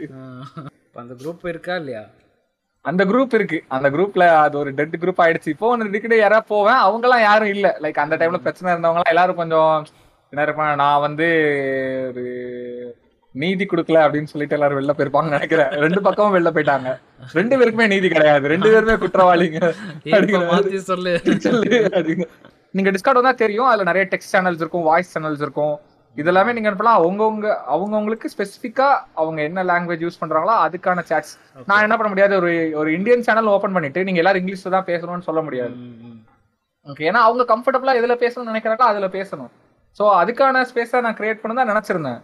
அந்த 1.02 1.14
குரூப் 1.22 1.50
இருக்கா 1.52 1.74
இல்லையா? 1.82 2.04
அந்த 2.86 3.04
குரூப் 3.04 3.34
இருக்கு. 3.34 3.58
அந்த 3.68 3.90
குரூப்ல 3.90 4.26
அது 4.26 4.58
ஒரு 4.58 4.70
டெட் 4.70 4.96
குரூப் 5.00 5.20
ஆயிடுச்சு. 5.20 5.48
இப்போ 5.48 5.68
ஒன்று 5.68 5.86
அடிக்கடி 5.86 6.16
யாராவது 6.16 6.46
போவேன் 6.48 6.74
அவங்க 6.74 7.06
எல்லாம் 7.06 7.22
யாரும் 7.22 7.48
இல்ல. 7.48 7.78
லைக் 7.82 8.04
அந்த 8.04 8.16
டைம்ல 8.16 8.36
பிரச்சனை 8.36 8.74
இருந்தவங்க 8.74 9.02
எல்லாரும் 9.08 9.36
கொஞ்சம் 9.36 9.86
என்ன 10.30 10.44
இருப்பாங்க 10.44 10.74
நான் 10.74 11.00
வந்து 11.00 11.26
ஒரு 12.08 12.24
நீதி 13.34 13.64
கொடுக்கல 13.64 13.98
அப்படின்னு 14.06 14.24
சொல்லிட்டு 14.24 14.56
எல்லாரும் 14.56 14.78
வெளில 14.78 14.92
போயிருப்பாங்கன்னு 14.98 15.36
நினைக்கிறேன். 15.36 15.66
ரெண்டு 15.66 16.00
பக்கமும் 16.02 16.34
வெளில 16.34 16.48
போயிட்டாங்க. 16.48 16.90
ரெண்டு 17.32 17.56
பேருக்குமே 17.58 17.86
நீதி 17.86 18.08
கிடையாது. 18.08 18.48
ரெண்டு 18.48 18.70
பேருமே 18.70 19.06
குற்றவாளிங்க. 19.06 19.58
சொல்லு. 20.90 21.20
நீங்க 22.70 22.90
டிஸ்கார்ட் 22.90 23.20
வந்தா 23.20 23.32
தெரியும். 23.32 23.66
அதுல 23.66 23.82
நிறைய 23.82 24.08
டெக்ஸ்ட் 24.10 24.36
சேனல்ஸ் 24.36 24.62
இருக்கும் 24.62 24.82
வாய்ஸ் 24.82 25.18
சேனல்ஸ் 25.18 25.42
இருக்கும். 25.42 25.80
இதெல்லாமே 26.20 26.54
நீங்க 26.56 26.68
அனுப்பலாம். 26.70 26.98
அவங்கவுங்க 27.00 27.48
அவங்கவுங்களுக்கு 27.74 28.30
ஸ்பெசிஃபிக்கா 28.34 28.88
அவங்க 29.22 29.40
என்ன 29.48 29.64
லாங்குவேஜ் 29.70 30.04
யூஸ் 30.04 30.20
பண்றாங்களோ 30.22 30.54
அதுக்கான 30.66 31.04
சாட்ஸ் 31.10 31.34
நான் 31.70 31.84
என்ன 31.86 31.96
பண்ண 31.98 32.10
முடியாது? 32.12 32.34
ஒரு 32.40 32.52
ஒரு 32.80 32.90
இந்தியன் 32.98 33.26
சேனல் 33.28 33.52
ஓபன் 33.54 33.76
பண்ணிட்டு 33.76 34.06
நீங்க 34.08 34.22
எல்லாரும் 34.22 34.42
இங்கிலீஷ்ல 34.42 34.74
தான் 34.76 34.88
பேசணும்னு 34.92 35.28
சொல்ல 35.28 35.42
முடியாது. 35.48 35.74
ஓகே 36.86 37.06
ஏன்னா 37.10 37.22
அவங்க 37.26 37.44
கம்ஃபர்டபுளா 37.52 37.94
எதுல 38.00 38.16
பேசணும்னு 38.24 38.52
நினைக்கிறாங்களோ 38.52 38.90
அதுல 38.92 39.08
பேசணும். 39.18 39.52
சோ 39.98 40.06
அதுக்கான 40.22 40.64
ஸ்பேஸை 40.70 40.98
நான் 41.06 41.18
கிரியேட் 41.20 41.42
பண்ண 41.42 41.54
தான் 41.58 41.72
நினைச்சிருந்தேன். 41.72 42.20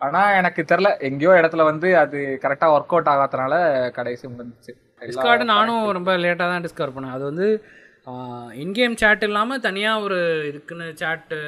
ஆனா 0.00 0.20
எனக்கு 0.40 0.60
தெரியல. 0.68 0.90
எங்கேயோ 1.08 1.32
இடத்துல 1.40 1.62
வந்து 1.70 1.88
அது 2.02 2.18
கரெக்டா 2.44 2.68
ஒர்க் 2.76 2.94
அவுட் 2.94 3.10
ஆகாதனால 3.14 3.54
கடைசி 3.98 4.24
முடிஞ்சிச்சு. 4.26 4.72
டிஸ்கார்டு 5.08 5.44
நானும் 5.54 5.82
ரொம்ப 5.96 6.12
லேட்டாக 6.24 6.48
தான் 6.52 6.64
டிஸ்கவர் 6.66 6.94
பண்ணேன். 6.94 7.14
அது 7.16 7.24
வந்து 7.30 7.46
இன்கேம் 8.62 8.98
சேட் 9.00 9.24
இல்லாமல் 9.28 9.62
தனியாக 9.66 10.04
ஒரு 10.06 10.18
இதுக்குன்னு 10.50 10.86
சேட்டு 11.02 11.38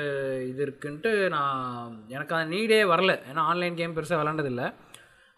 இது 0.51 0.61
இருக்குன்ட்டு 0.67 1.11
நான் 1.35 1.93
எனக்கு 2.15 2.35
அந்த 2.37 2.49
நீடே 2.55 2.81
வரல. 2.93 3.13
ஏன்னா 3.31 3.43
ஆன்லைன் 3.51 3.79
கேம் 3.81 3.97
பெருசாக 3.97 4.21
விளாண்டதில்லை 4.21 4.67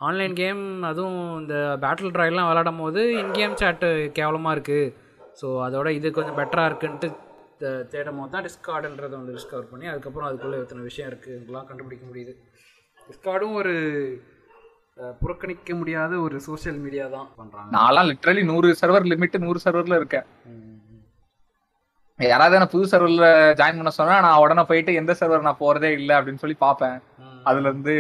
ஆன்லைன் 0.01 0.35
கேம் 0.41 0.63
அதுவும் 0.91 1.21
இந்த 1.41 1.55
பேட்டில் 1.83 2.15
ட்ராயெல்லாம் 2.15 2.49
விளாடும் 2.51 2.83
போது 2.85 3.03
இன்கேம் 3.23 3.59
சேட்டு 3.63 3.89
கேவலமாக 4.19 4.55
இருக்குது 4.57 4.93
ஸோ 5.41 5.47
அதோட 5.67 5.89
இது 5.99 6.09
கொஞ்சம் 6.19 6.39
பெட்டராக 6.41 6.71
இருக்குன்ட்டு 6.71 7.11
தேடும் 7.93 8.19
போது 8.21 8.33
தான் 8.35 8.47
டிஸ்கார்டுன்றதை 8.47 9.15
வந்து 9.21 9.37
டிஸ்கவர் 9.39 9.71
பண்ணி 9.73 9.87
அதுக்கப்புறம் 9.93 10.29
அதுக்குள்ளே 10.29 10.61
எத்தனை 10.65 10.83
விஷயம் 10.91 11.11
இருக்குது 11.11 11.39
இதெல்லாம் 11.41 11.69
கண்டுபிடிக்க 11.71 12.05
முடியுது. 12.11 12.33
டிஸ்கார்டும் 13.09 13.57
ஒரு 13.61 13.75
புறக்கணிக்க 15.23 15.73
முடியாத 15.79 16.13
ஒரு 16.27 16.37
சோஷியல் 16.49 16.83
மீடியா 16.85 17.05
தான் 17.17 17.31
பண்ணுறாங்க 17.39 17.71
நான்லாம் 17.79 18.09
லிட்டரலி 18.11 18.45
நூறு 18.53 18.69
சர்வர் 18.81 19.11
லிமிட் 19.13 19.43
நூறு 19.47 19.59
சர்வர்ல 19.67 19.99
இருக்கேன். 20.01 20.27
யாராவது 22.19 22.55
என்ன 22.55 22.67
புது 22.67 22.85
சர்வர்ல 22.89 23.29
ஜாயின் 23.55 23.79
பண்ண 23.79 23.91
சொன்னா 23.91 24.21
நான் 24.21 24.39
உடனே 24.39 24.63
போயிட்டு 24.63 24.95
எந்த 24.95 25.13
சர்வர் 25.21 25.41
நான் 25.41 25.61
போறதே 25.61 25.91
இல்ல 25.91 26.23
அப்படின்னு 26.23 26.43
சொல்லி 26.43 26.57
பாப்பேன் 26.61 26.99
அதுல 27.45 27.69
இருந்து 27.69 27.95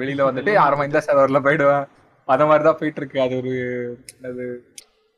வெளியில 0.00 0.26
வந்துட்டு 0.28 0.52
யாரும் 0.52 0.80
இந்த 0.80 1.02
சர்வர்ல 1.06 1.40
போயிடுவேன். 1.46 1.86
அத 2.28 2.46
மாதிரிதான் 2.46 2.76
போயிட்டு 2.78 3.00
இருக்கு. 3.00 3.20
அது 3.20 3.36
ஒரு 3.36 3.54
அது 4.22 4.44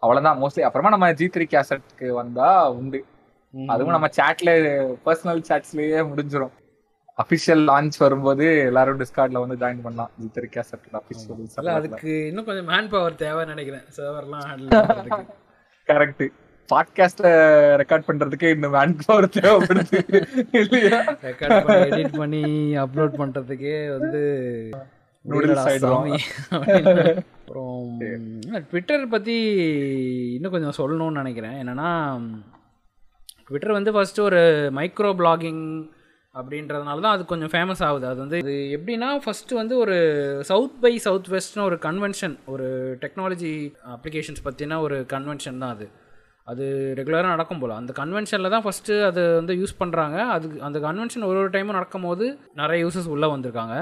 அவ்வளவுதான். 0.02 0.40
மோஸ்ட்லி 0.42 0.60
அப்புறமா 0.60 0.88
நம்ம 0.88 1.12
ஜி 1.12 1.26
த்ரீ 1.26 1.46
கேசட்க்கு 1.54 2.08
வந்தா 2.08 2.70
உண்டு. 2.70 3.00
அதுவும் 3.66 3.94
நம்ம 3.94 4.08
சாட்ல 4.16 4.50
பர்சனல் 5.06 5.42
சாட்ஸ்லயே 5.48 6.02
முடிஞ்சிரும். 6.10 6.52
அபிஷியல் 7.22 7.64
லான்ச் 7.70 7.98
வரும்போது 7.98 8.58
எல்லாரும் 8.58 9.00
டிஸ்கார்ட்ல 9.00 9.42
வந்து 9.44 9.58
ஜாயின் 9.62 9.82
பண்ணலாம். 9.82 10.10
ஜி 10.16 10.30
த்ரீ 10.34 10.46
கேசட் 10.54 11.00
அபிஷியல் 11.00 11.74
அதுக்கு 11.78 12.26
இன்னும் 12.26 12.44
கொஞ்சம் 12.44 12.70
மேன் 12.74 12.88
பவர் 12.88 13.20
தேவைன்னு 13.24 13.52
நினைக்கிறேன். 13.54 13.84
சர்வர்லாம் 13.96 15.26
கரெக்ட் 15.88 16.24
பாட்காஸ்ட்ல 16.70 17.28
ரெக்கார்ட் 17.80 18.08
பண்றதுக்கு 18.08 18.54
இந்த 18.54 18.68
மேன் 18.74 18.96
பவர் 19.06 19.34
தேவைப்படுது. 19.36 19.98
இல்லையா? 20.60 20.98
ரெக்கார்ட் 21.28 21.66
பண்ணி 21.66 21.88
எடிட் 21.90 22.18
பண்ணி 22.22 22.42
அப்லோட் 22.84 23.14
பண்ணுறதுக்கே 23.20 23.76
வந்து. 23.98 24.22
அப்புறம் 27.38 27.98
ட்விட்டர் 28.70 29.04
பற்றி 29.08 29.36
இன்னும் 30.34 30.54
கொஞ்சம் 30.54 30.78
சொல்லணும்னு 30.78 31.20
நினைக்கிறேன். 31.20 31.56
என்னன்னா 31.62 31.90
ட்விட்டர் 33.48 33.76
வந்து 33.78 33.92
ஃபஸ்ட்டு 33.94 34.26
ஒரு 34.28 34.40
மைக்ரோ 34.76 35.10
பிளாகிங் 35.20 35.64
அப்படின்றதுனால 36.34 37.00
தான் 37.04 37.14
அது 37.14 37.24
கொஞ்சம் 37.32 37.52
ஃபேமஸ் 37.54 37.82
ஆகுது. 37.86 38.06
அது 38.10 38.18
வந்து 38.24 38.38
இது 38.42 38.54
எப்படின்னா 38.76 39.08
ஃபஸ்ட்டு 39.24 39.58
வந்து 39.60 39.74
ஒரு 39.78 39.96
சவுத் 40.50 40.78
பை 40.80 40.92
சவுத் 41.06 41.28
வெஸ்ட்னு 41.34 41.66
ஒரு 41.68 41.78
கன்வென்ஷன் 41.82 42.36
ஒரு 42.46 42.68
டெக்னாலஜி 43.00 43.52
அப்ளிகேஷன்ஸ் 43.96 44.46
பற்றின 44.46 44.80
ஒரு 44.80 44.98
கன்வென்ஷன் 45.12 45.60
தான் 45.64 45.74
அது. 45.76 45.88
அது 46.50 46.64
ரெகுலராக 46.98 47.32
நடக்கும் 47.34 47.60
போல். 47.62 47.74
அந்த 47.80 47.92
கன்வென்ஷனில் 48.00 48.52
தான் 48.54 48.64
ஃபஸ்ட்டு 48.64 48.94
அது 49.08 49.22
வந்து 49.40 49.54
யூஸ் 49.60 49.74
பண்ணுறாங்க 49.80 50.16
அது 50.34 50.46
அந்த 50.68 50.78
கன்வென்ஷன் 50.86 51.26
ஒரு 51.30 51.38
ஒரு 51.42 51.50
டைமும் 51.56 51.76
நடக்கும் 51.78 52.06
போது 52.08 52.26
நிறைய 52.60 52.78
யூசர்ஸ் 52.84 53.10
உள்ளே 53.14 53.28
வந்திருக்காங்க. 53.34 53.76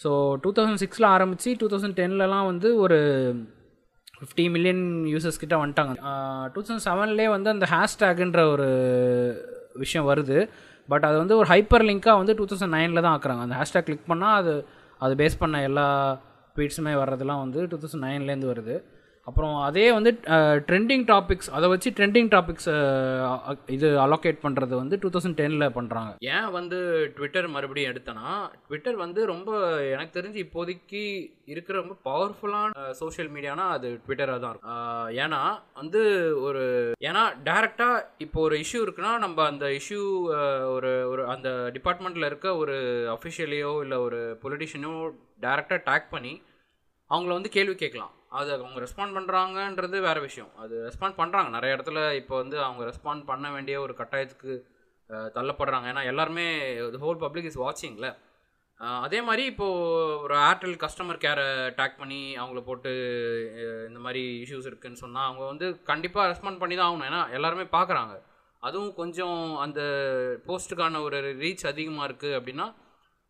ஸோ 0.00 0.10
டூ 0.42 0.50
தௌசண்ட் 0.56 0.82
சிக்ஸில் 0.82 1.08
ஆரம்பித்து 1.14 1.52
டூ 1.60 1.68
தௌசண்ட் 1.72 1.96
டென்லலாம் 2.00 2.48
வந்து 2.50 2.68
ஒரு 2.84 2.98
ஃபிஃப்டி 4.18 4.44
மில்லியன் 4.54 4.84
யூசர்ஸ் 5.14 5.40
கிட்ட 5.42 5.56
வந்துட்டாங்க. 5.62 5.94
டூ 6.52 6.60
தௌசண்ட் 6.60 6.86
செவன்லேயே 6.88 7.28
வந்து 7.36 7.48
அந்த 7.54 7.66
ஹேஷ்டேக்குன்ற 7.72 8.42
ஒரு 8.54 8.68
விஷயம் 9.82 10.08
வருது. 10.10 10.38
பட் 10.92 11.06
அது 11.08 11.16
வந்து 11.22 11.34
ஒரு 11.40 11.48
ஹைப்பர் 11.52 11.86
லிங்காக 11.88 12.20
வந்து 12.20 12.36
டூ 12.38 12.44
தௌசண்ட் 12.50 12.74
நைனில் 12.76 13.04
தான் 13.06 13.14
ஆக்குறாங்க. 13.16 13.42
அந்த 13.46 13.56
ஹேஷ்டேக் 13.60 13.86
கிளிக் 13.88 14.08
பண்ணால் 14.12 14.36
அது 14.40 14.54
அது 15.04 15.14
பேஸ் 15.20 15.40
பண்ண 15.42 15.56
எல்லா 15.68 15.86
ட்வீட்ஸுமே 16.54 16.94
வர்றதெல்லாம் 17.00 17.42
வந்து 17.44 17.60
டூ 17.72 17.76
தௌசண்ட் 17.82 18.04
நைன்லேருந்து 18.06 18.50
வருது. 18.52 18.76
அப்புறம் 19.28 19.54
அதே 19.64 19.86
வந்து 19.90 20.10
ட்ரெண்டிங் 20.68 21.04
டாபிக்ஸ் 21.08 21.48
அதை 21.50 21.66
வச்சு 21.68 21.88
ட்ரெண்டிங் 21.96 22.30
டாபிக்ஸ் 22.32 22.68
இது 23.70 23.88
அலோகேட் 24.04 24.44
பண்ணுறது 24.44 24.74
வந்து 24.76 24.98
டூ 25.02 25.08
தௌசண்ட் 25.14 25.38
டெனில் 25.40 25.74
பண்ணுறாங்க 25.74 26.12
ஏன் 26.34 26.48
வந்து 26.50 26.78
ட்விட்டர் 27.16 27.48
மறுபடியும் 27.48 27.90
எடுத்தேன்னா 27.92 28.30
ட்விட்டர் 28.66 28.96
வந்து 28.96 29.20
ரொம்ப 29.26 29.50
எனக்கு 29.92 30.16
தெரிஞ்சு 30.18 30.40
இப்போதைக்கு 30.44 31.02
இருக்கிற 31.46 31.74
ரொம்ப 31.78 31.96
பவர்ஃபுல்லான 32.04 32.72
சோஷியல் 32.98 33.30
மீடியானா 33.34 33.66
அது 33.74 33.88
ட்விட்டராக 34.04 34.40
தான் 34.40 34.52
இருக்கும். 34.52 34.80
ஏன்னா 35.18 35.40
வந்து 35.74 36.00
ஒரு 36.42 36.64
ஏன்னா 37.08 37.22
டேரெக்டாக 37.44 37.94
இப்போ 38.18 38.40
ஒரு 38.40 38.56
இஷ்யூ 38.58 38.80
இருக்குன்னா 38.84 39.12
நம்ம 39.18 39.46
அந்த 39.46 39.66
இஷ்யூ 39.78 40.02
ஒரு 40.74 40.92
ஒரு 41.08 41.24
அந்த 41.28 41.48
டிபார்ட்மெண்ட்டில் 41.74 42.28
இருக்க 42.28 42.56
ஒரு 42.56 42.76
அஃபிஷியலையோ 43.14 43.72
இல்லை 43.82 43.98
ஒரு 44.00 44.20
பொலிட்டிஷியனோ 44.42 44.92
டேரெக்டாக 45.42 45.86
டேக் 45.86 46.06
பண்ணி 46.10 46.34
அவங்கள 47.10 47.32
வந்து 47.38 47.50
கேள்வி 47.56 47.74
கேட்கலாம். 47.82 48.12
அது 48.38 48.48
அவங்க 48.54 48.80
ரெஸ்பாண்ட் 48.84 49.16
பண்ணுறாங்கன்றது 49.18 49.98
வேறு 50.06 50.20
விஷயம். 50.28 50.50
அது 50.62 50.74
ரெஸ்பாண்ட் 50.88 51.18
பண்ணுறாங்க 51.20 51.50
நிறைய 51.56 51.76
இடத்துல 51.76 52.00
இப்போ 52.20 52.34
வந்து 52.42 52.56
அவங்க 52.66 52.82
ரெஸ்பாண்ட் 52.90 53.22
பண்ண 53.30 53.46
வேண்டிய 53.56 53.76
ஒரு 53.84 53.94
கட்டாயத்துக்கு 54.00 54.54
தள்ளப்படுறாங்க. 55.36 55.86
ஏன்னா 55.92 56.02
எல்லாருமே 56.12 56.46
ஹோல் 57.04 57.22
பப்ளிக் 57.24 57.50
இஸ் 57.50 57.62
வாட்சிங்கில் 57.64 58.10
அதே 59.04 59.20
மாதிரி 59.28 59.44
இப்போது 59.50 60.18
ஒரு 60.24 60.34
ஏர்டெல் 60.48 60.76
கஸ்டமர் 60.82 61.22
கேரை 61.22 61.46
டேக் 61.78 61.96
பண்ணி 62.00 62.20
அவங்கள 62.42 62.60
போட்டு 62.66 62.90
இந்த 63.88 64.00
மாதிரி 64.04 64.22
இஷ்யூஸ் 64.42 64.68
இருக்குதுன்னு 64.70 65.02
சொன்னால் 65.04 65.26
அவங்க 65.28 65.44
வந்து 65.52 65.68
கண்டிப்பாக 65.90 66.26
ரெஸ்பாண்ட் 66.32 66.60
பண்ணி 66.62 66.76
தான் 66.76 66.88
ஆகணும். 66.88 67.08
ஏன்னா 67.10 67.22
எல்லாருமே 67.38 67.66
பார்க்குறாங்க 67.76 68.14
அதுவும் 68.68 68.92
கொஞ்சம் 69.00 69.40
அந்த 69.64 69.80
போஸ்ட்டுக்கான 70.46 71.00
ஒரு 71.06 71.18
ரீச் 71.42 71.64
அதிகமாக 71.72 72.08
இருக்குது 72.10 72.36
அப்படின்னா 72.38 72.66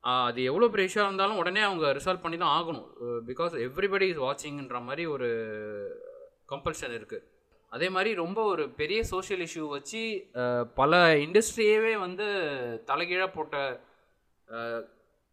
அது 0.04 0.40
எவ்வளோ 0.50 0.68
பெரிய 0.72 0.88
இஷ்யூவாக 0.88 1.08
இருந்தாலும் 1.10 1.40
உடனே 1.42 1.62
அவங்க 1.68 1.86
ரிசால்வ் 1.98 2.24
பண்ணி 2.24 2.36
தான் 2.42 2.54
ஆகணும். 2.58 2.86
பிகாஸ் 3.30 3.54
எவ்ரிபடி 3.66 4.06
இஸ் 4.12 4.22
வாட்சிங்ன்ற 4.26 4.78
மாதிரி 4.88 5.04
ஒரு 5.14 5.28
கம்பல்ஷன் 6.52 6.94
இருக்குது 6.98 7.26
அதே 7.72 7.88
மாதிரி 7.94 8.10
ரொம்ப 8.22 8.38
ஒரு 8.52 8.64
பெரிய 8.80 9.00
சோஷியல் 9.10 9.42
இஷ்யூ 9.46 9.64
வச்சு 9.74 10.02
பல 10.80 11.00
இண்டஸ்ட்ரியவே 11.24 11.94
வந்து 12.04 12.26
தலைகீழாக 12.90 13.30
போட்ட 13.34 13.56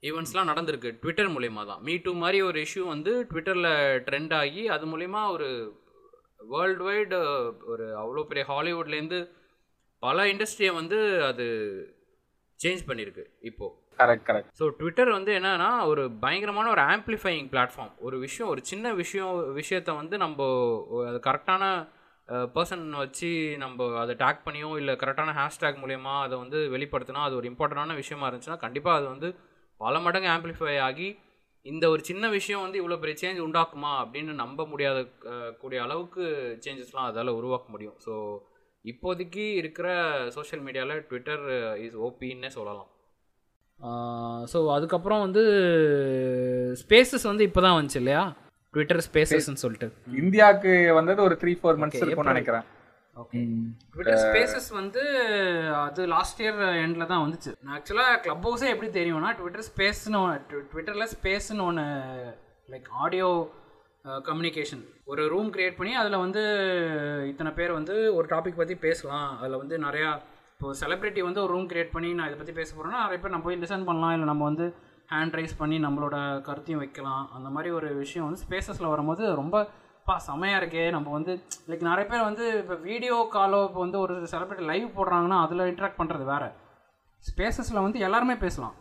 ஈவெண்ட்ஸ்லாம் 0.04 0.52
நடந்திருக்கு. 0.52 0.90
ட்விட்டர் 1.02 1.32
மூலயமா 1.36 1.62
தான். 1.70 1.82
மீ 1.88 1.94
டூ 2.06 2.12
மாதிரி 2.24 2.40
ஒரு 2.50 2.58
இஷ்யூ 2.66 2.84
வந்து 2.94 3.12
ட்விட்டரில் 3.30 3.72
ட்ரெண்ட் 4.08 4.34
ஆகி 4.42 4.64
அது 4.76 4.86
மூலயமா 4.94 5.22
ஒரு 5.36 5.48
வேர்ல்டு 6.54 6.84
வைடு 6.88 7.20
ஒரு 7.74 7.86
அவ்வளோ 8.02 8.26
பெரிய 8.32 8.44
ஹாலிவுட்லேருந்து 8.52 9.20
பல 10.04 10.26
இண்டஸ்ட்ரியை 10.34 10.74
வந்து 10.82 10.98
அது 11.30 11.46
சேஞ்ச் 12.60 12.84
பண்ணியிருக்கு 12.90 13.24
இப்போது 13.50 13.74
கரெக்ட் 14.00 14.26
கரெக்ட் 14.30 14.52
ஸோ 14.60 14.68
ட்விட்டர் 14.80 15.12
வந்து 15.12 15.32
என்னன்னா 15.40 15.70
ஒரு 15.86 16.04
பயங்கரமான 16.24 16.70
ஒரு 16.70 16.82
ஆம்பிளிஃபையிங் 16.94 17.50
பிளாட்ஃபார்ம் 17.54 17.94
ஒரு 17.98 18.20
விஷயம் 18.20 18.50
ஒரு 18.50 18.62
சின்ன 18.64 18.94
விஷயம் 18.94 19.56
விஷயத்த 19.56 19.96
வந்து 19.96 20.18
நம்ம 20.18 20.48
அது 21.10 21.20
கரெக்டான 21.28 21.64
பர்சன் 22.56 22.86
வச்சு 23.04 23.32
நம்ம 23.58 23.88
அதை 24.02 24.16
டேக் 24.16 24.46
பண்ணியோ 24.46 24.70
இல்லை 24.78 24.94
கரெக்டான 24.96 25.36
ஹேஷ்டேக் 25.40 25.82
மூலயமா 25.82 26.14
அதை 26.22 26.36
வந்து 26.38 26.60
வெளிப்படுத்தினா 26.70 27.26
அது 27.28 27.36
ஒரு 27.36 27.50
இம்பார்ட்டண்டான 27.52 27.96
விஷயமா 27.96 28.28
இருந்துச்சுன்னா 28.28 28.58
கண்டிப்பாக 28.58 29.00
அது 29.00 29.08
வந்து 29.08 29.30
பல 29.80 30.00
மடங்கு 30.00 30.30
ஆம்ப்ளிஃபை 30.30 30.76
ஆகி 30.80 31.08
இந்த 31.66 31.86
ஒரு 31.90 32.02
சின்ன 32.04 32.26
விஷயம் 32.30 32.62
வந்து 32.62 32.80
இவ்வளோ 32.82 32.98
பெரிய 33.00 33.16
சேஞ்ச் 33.22 33.40
உண்டாக்குமா 33.46 33.92
அப்படின்னு 34.02 34.34
நம்ப 34.34 34.66
முடியாத 34.66 34.98
கூடிய 35.62 35.80
அளவுக்கு 35.82 36.24
சேஞ்சஸ்லாம் 36.66 37.08
அதால் 37.10 37.38
உருவாக்க 37.40 37.68
முடியும். 37.70 37.96
ஸோ 38.06 38.14
இப்போதைக்கு 38.86 39.46
இருக்கிற 39.54 39.88
சோஷியல் 40.30 40.64
மீடியாவில் 40.66 41.06
ட்விட்டர் 41.08 41.46
இஸ் 41.86 41.98
ஓபின்னே 41.98 42.48
சொல்லலாம். 42.48 42.90
ஸோ 44.52 44.58
அதுக்கப்புறம் 44.76 45.22
வந்து 45.26 45.44
ஸ்பேசஸ் 46.84 47.26
வந்து 47.32 47.44
இப்போ 47.50 47.62
தான் 47.66 47.78
வந்துச்சு 47.78 48.00
இல்லையா? 48.02 48.24
ட்விட்டர் 48.74 49.02
ஸ்பேசஸ்ன்னு 49.08 49.64
சொல்லிட்டு. 49.64 49.88
இந்தியாவுக்கு 50.22 50.72
வந்தது 51.00 51.20
ஒரு 51.28 51.36
த்ரீ 51.42 51.54
ஃபோர் 51.60 51.80
மந்த்ஸ் 51.82 52.02
இருக்கும்னு 52.04 52.34
நினைக்கிறேன். 52.36 52.66
ஓகே 53.16 53.42
ட்விட்டர் 53.92 54.22
ஸ்பேசஸ் 54.24 54.70
வந்து 54.80 55.04
அது 55.84 56.02
லாஸ்ட் 56.14 56.42
இயர் 56.44 56.60
எண்டில் 56.86 57.12
தான் 57.12 57.24
வந்துச்சு. 57.26 57.52
ஆக்சுவலாக 57.76 58.18
க்ளப் 58.26 58.48
ஹவுஸே 58.48 58.72
எப்படி 58.74 58.90
தெரியும்னா 58.98 59.30
ட்விட்டர் 59.40 59.68
ஸ்பேஸ்னு 59.70 60.22
ட்விட்டரில் 60.72 61.12
ஸ்பேஸ்னு 61.16 61.66
ஒன்று 61.70 61.86
லைக் 62.74 62.90
ஆடியோ 63.04 63.30
கம்யூனிகேஷன் 64.30 64.84
ஒரு 65.12 65.22
ரூம் 65.34 65.52
கிரியேட் 65.56 65.78
பண்ணி 65.78 65.94
அதில் 66.02 66.24
வந்து 66.24 66.42
இத்தனை 67.32 67.52
பேர் 67.60 67.72
வந்து 67.80 67.96
ஒரு 68.18 68.28
டாபிக் 68.34 68.60
பற்றி 68.62 68.76
பேசலாம். 68.88 69.30
அதில் 69.40 69.62
வந்து 69.62 69.78
நிறையா 69.86 70.10
இப்போ 70.56 70.70
செலிப்ரிட்டி 70.82 71.22
வந்து 71.26 71.40
ஒரு 71.44 71.52
ரூம் 71.54 71.66
கிரியேட் 71.72 71.92
பண்ணி 71.96 72.10
நான் 72.18 72.28
இதை 72.28 72.38
பற்றி 72.38 72.54
பேச 72.60 72.70
போகிறேன்னா 72.76 73.00
நிறைய 73.06 73.18
பேர் 73.22 73.34
நம்ம 73.34 73.46
போய் 73.48 73.58
லிசன் 73.64 73.88
பண்ணலாம். 73.88 74.14
இல்லை 74.16 74.28
நம்ம 74.30 74.44
வந்து 74.50 74.66
ஹேண்ட் 75.14 75.36
ரைஸ் 75.38 75.56
பண்ணி 75.62 75.78
நம்மளோட 75.86 76.16
கருத்தையும் 76.46 76.82
வைக்கலாம். 76.84 77.26
அந்த 77.38 77.50
மாதிரி 77.56 77.70
ஒரு 77.80 77.88
விஷயம் 78.04 78.26
வந்து 78.28 78.42
ஸ்பேசஸில் 78.44 78.92
வரும்போது 78.94 79.24
ரொம்ப 79.42 79.56
பா 80.08 80.16
செமையாக 80.28 80.60
இருக்கே. 80.62 80.86
நம்ம 80.96 81.12
வந்து 81.18 81.34
லைக் 81.72 81.84
நிறைய 81.90 82.06
பேர் 82.12 82.26
வந்து 82.30 82.46
இப்போ 82.62 82.78
வீடியோ 82.88 83.18
காலோ 83.36 83.60
இப்போ 83.68 83.82
வந்து 83.86 84.00
ஒரு 84.06 84.16
செலிப்ரிட்டி 84.34 84.66
லைவ் 84.72 84.88
போடுறாங்கன்னா 84.98 85.38
அதில் 85.46 85.66
இன்ட்ராக்ட் 85.72 86.00
பண்ணுறது 86.02 86.26
வேறு. 86.32 86.50
ஸ்பேசஸில் 87.24 87.84
வந்து 87.86 88.00
எல்லாருமே 88.08 88.38
பேசலாம். 88.46 88.76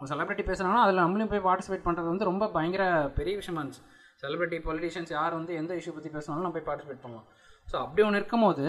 செலிபிரிட்டி 0.00 0.44
பேசுகிறாங்கன்னா 0.46 0.86
அதில் 0.86 1.04
நம்மளையும் 1.04 1.32
போய் 1.34 1.46
பார்ட்டிசிபேட் 1.48 1.86
பண்ணுறது 1.88 2.08
வந்து 2.12 2.30
ரொம்ப 2.30 2.44
பயங்கர 2.56 2.84
பெரிய 3.18 3.34
விஷயமா 3.42 3.60
இருந்துச்சு. 3.62 3.84
செலிப்ரிட்டி 4.22 4.58
பொலிட்டிஷியன்ஸ் 4.68 5.12
யார் 5.18 5.38
வந்து 5.40 5.52
எந்த 5.60 5.74
இஷ்யூ 5.80 5.94
பற்றி 5.98 6.10
பேசினாலும் 6.16 6.44
நம்ம 6.46 6.56
போய் 6.56 6.68
பார்ட்டிசிபேட் 6.70 7.04
பண்ணலாம். 7.04 7.28
ஸோ 7.70 7.76
அப்படி 7.84 8.02
ஒன்று 8.08 8.20
இருக்கும்போது 8.20 8.64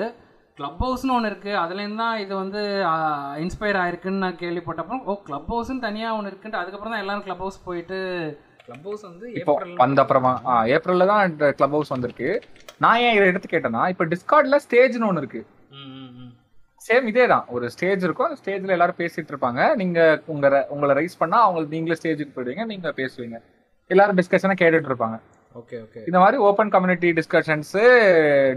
க்ளப் 0.55 0.83
ஹவுஸ்னு 0.83 1.11
ஒன்று 1.11 1.29
இருக்குது 1.29 1.55
அதுலேருந்து 1.55 1.95
தான் 1.95 2.19
இது 2.19 2.35
வந்து 2.35 2.59
இன்ஸ்பயர் 3.43 3.79
ஆயிருக்குன்னு 3.83 4.21
நான் 4.23 4.35
கேள்விப்பட்டப்போ 4.35 5.03
ஓ 5.03 5.21
க்ளப் 5.21 5.53
ஹவுஸ்னு 5.53 5.79
தனியாக 5.79 6.15
ஒன்று 6.15 6.29
இருக்குன்ட்டு 6.29 6.61
அதுக்கப்புறம் 6.61 6.91
தான் 6.91 6.99
எல்லாரும் 6.99 7.23
க்ளப் 7.23 7.37
ஹவுஸ் 7.37 7.63
போயிட்டு 7.63 7.97
கிளப் 8.65 8.83
ஹவுஸ் 8.83 9.01
வந்து 9.01 9.31
இப்போ 9.31 9.53
ஏப்ரல் 9.53 9.73
வந்த 9.75 10.01
அப்புறமா 10.01 10.41
ஆ, 10.45 10.65
ஏப்ரல்ல 10.65 11.05
தான் 11.05 11.35
கிளப் 11.37 11.71
ஹவுஸ் 11.71 11.87
வந்திருக்கு. 11.87 12.41
நான் 12.77 12.99
ஏன் 12.99 13.15
இதை 13.15 13.27
எடுத்து 13.27 13.57
கேட்டேன்னா 13.57 13.89
இப்போ 13.89 14.05
டிஸ்கார்ட்ல 14.05 14.57
ஸ்டேஜ்னு 14.69 15.07
ஒன்று 15.07 15.17
இருக்கு. 15.17 15.45
ம், 15.69 15.75
ம், 15.75 16.09
ம். 16.17 16.31
சேம் 16.87 17.03
இதே 17.03 17.27
தான் 17.27 17.45
ஒரு 17.47 17.69
ஸ்டேஜ் 17.69 18.03
இருக்கும். 18.03 18.27
அந்த 18.27 18.39
ஸ்டேஜ்ல 18.41 18.67
எல்லாரும் 18.67 18.95
பேசிட்டு 18.97 19.31
இருப்பாங்க. 19.31 19.75
நீங்க 19.75 20.21
உங்க 20.25 20.49
ர- 20.49 20.67
உங்களை 20.67 21.03
ரைஸ் 21.03 21.17
பண்ணா 21.17 21.41
அவங்க 21.41 21.67
நீங்களே 21.69 21.99
ஸ்டேஜுக்கு 22.03 22.31
போயிடுவீங்க. 22.35 22.65
நீங்க 22.65 22.93
பேசுவீங்க. 22.95 23.37
எல்லாரும் 23.89 24.17
டிஸ்கஷனை 24.17 24.55
கேட்டுட்டு 24.59 24.89
இருப்பாங்க. 24.89 25.19
Okay 25.55 25.77
okay. 25.77 25.97
இந்த 26.05 26.19
மாதிரி 26.19 26.37
ஓப்பன் 26.37 26.69
கம்யூனிட்டி 26.69 27.11
டிஸ்கஷன்ஸ் 27.11 27.73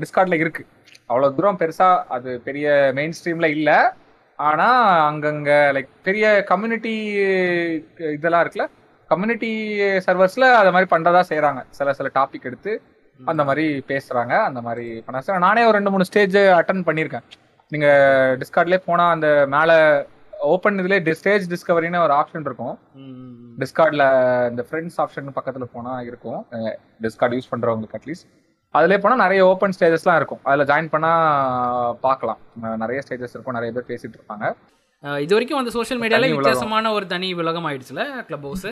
டிஸ்கார்ட்ல 0.03 0.35
இருக்கு. 0.35 0.67
அவ்வளவு 1.09 1.35
தூரம் 1.35 1.59
பெருசா 1.61 1.89
அது 2.17 2.31
பெரிய 2.41 2.91
மெயின் 2.95 3.13
ஸ்ட்ரீம்ல 3.19 3.49
இல்ல. 3.57 3.71
ஆனா 4.39 4.69
அங்கங்க 5.11 5.51
லைக் 5.77 5.89
பெரிய 6.07 6.25
கம்யூனிட்டி 6.51 6.95
இதெல்லாம் 8.17 8.43
இருக்குல்ல? 8.45 8.67
கம்யூனிட்டி 9.09 9.51
சர்வர்ஸ்ல 10.07 10.47
அது 10.61 10.73
மாதிரி 10.75 10.89
பண்றதா 10.95 11.23
செய்றாங்க. 11.33 11.61
சில 11.79 11.93
சில 11.93 12.11
டாபிக் 12.15 12.49
எடுத்து 12.51 12.73
அந்த 13.25 13.43
மாதிரி 13.45 13.67
பேசுறாங்க. 13.89 14.35
அந்த 14.49 14.61
மாதிரி 14.61 14.87
பண்ண. 15.07 15.39
நானே 15.47 15.63
ஒரு 15.63 15.77
ரெண்டு 15.79 15.91
மூணு 15.91 16.05
ஸ்டேஜ் 16.05 16.37
அட்டன் 16.37 16.87
பண்ணியிருக்கேன். 16.89 17.27
நீங்க 17.69 17.89
டிஸ்கார்ட்லயே 18.41 18.81
போனா 18.89 19.05
அந்த 19.11 19.29
மேல 19.55 19.73
ஓப்பன் 20.41 20.79
இதுல 20.81 21.13
ஸ்டேஜ் 21.21 21.45
டிஸ்கவரின்னு 21.53 22.03
ஒரு 22.07 22.15
ஆப்ஷன் 22.21 22.45
இருக்கும். 22.49 22.75
டிஸ்கார்ட்ல 23.63 24.05
இந்த 24.51 24.65
ஃப்ரெண்ட்ஸ் 24.71 24.99
ஆப்ஷன் 25.05 25.31
பக்கத்துல 25.39 25.67
போனா 25.73 25.95
இருக்கும். 26.11 26.41
டிஸ்கார்ட் 27.03 27.37
யூஸ் 27.37 27.53
பண்றவங்களுக்கு 27.55 27.99
அட்லீஸ்ட் 27.99 28.29
அதுலயே 28.77 28.99
போனா 28.99 29.17
நிறைய 29.17 29.47
ஓப்பன் 29.47 29.75
ஸ்டேஜஸ்லாம் 29.79 30.17
இருக்கும். 30.17 30.41
அதுல 30.43 30.65
ஜாயின் 30.71 30.89
பண்ணா 30.89 31.11
பார்க்கலாம். 32.01 32.41
நிறைய 32.77 33.03
ஸ்டேஜஸ் 33.07 33.35
இருக்கும். 33.35 33.57
நிறைய 33.59 33.71
பேர் 33.77 33.89
பேசிட்டு 33.91 34.17
இருப்பாங்க. 34.19 34.47
இது 35.25 35.35
வரைக்கும் 35.35 35.59
வந்து 35.59 35.71
சோஷியல் 35.71 36.01
மீடியால. 36.03 36.27
வித்தியாசமான 36.35 36.93
ஒரு 36.93 37.07
தனி 37.07 37.33
உலகம் 37.35 37.67
ஆயிடுச்சுல 37.67 38.03
கிளப் 38.29 38.43
ஹவுஸ் 38.43 38.69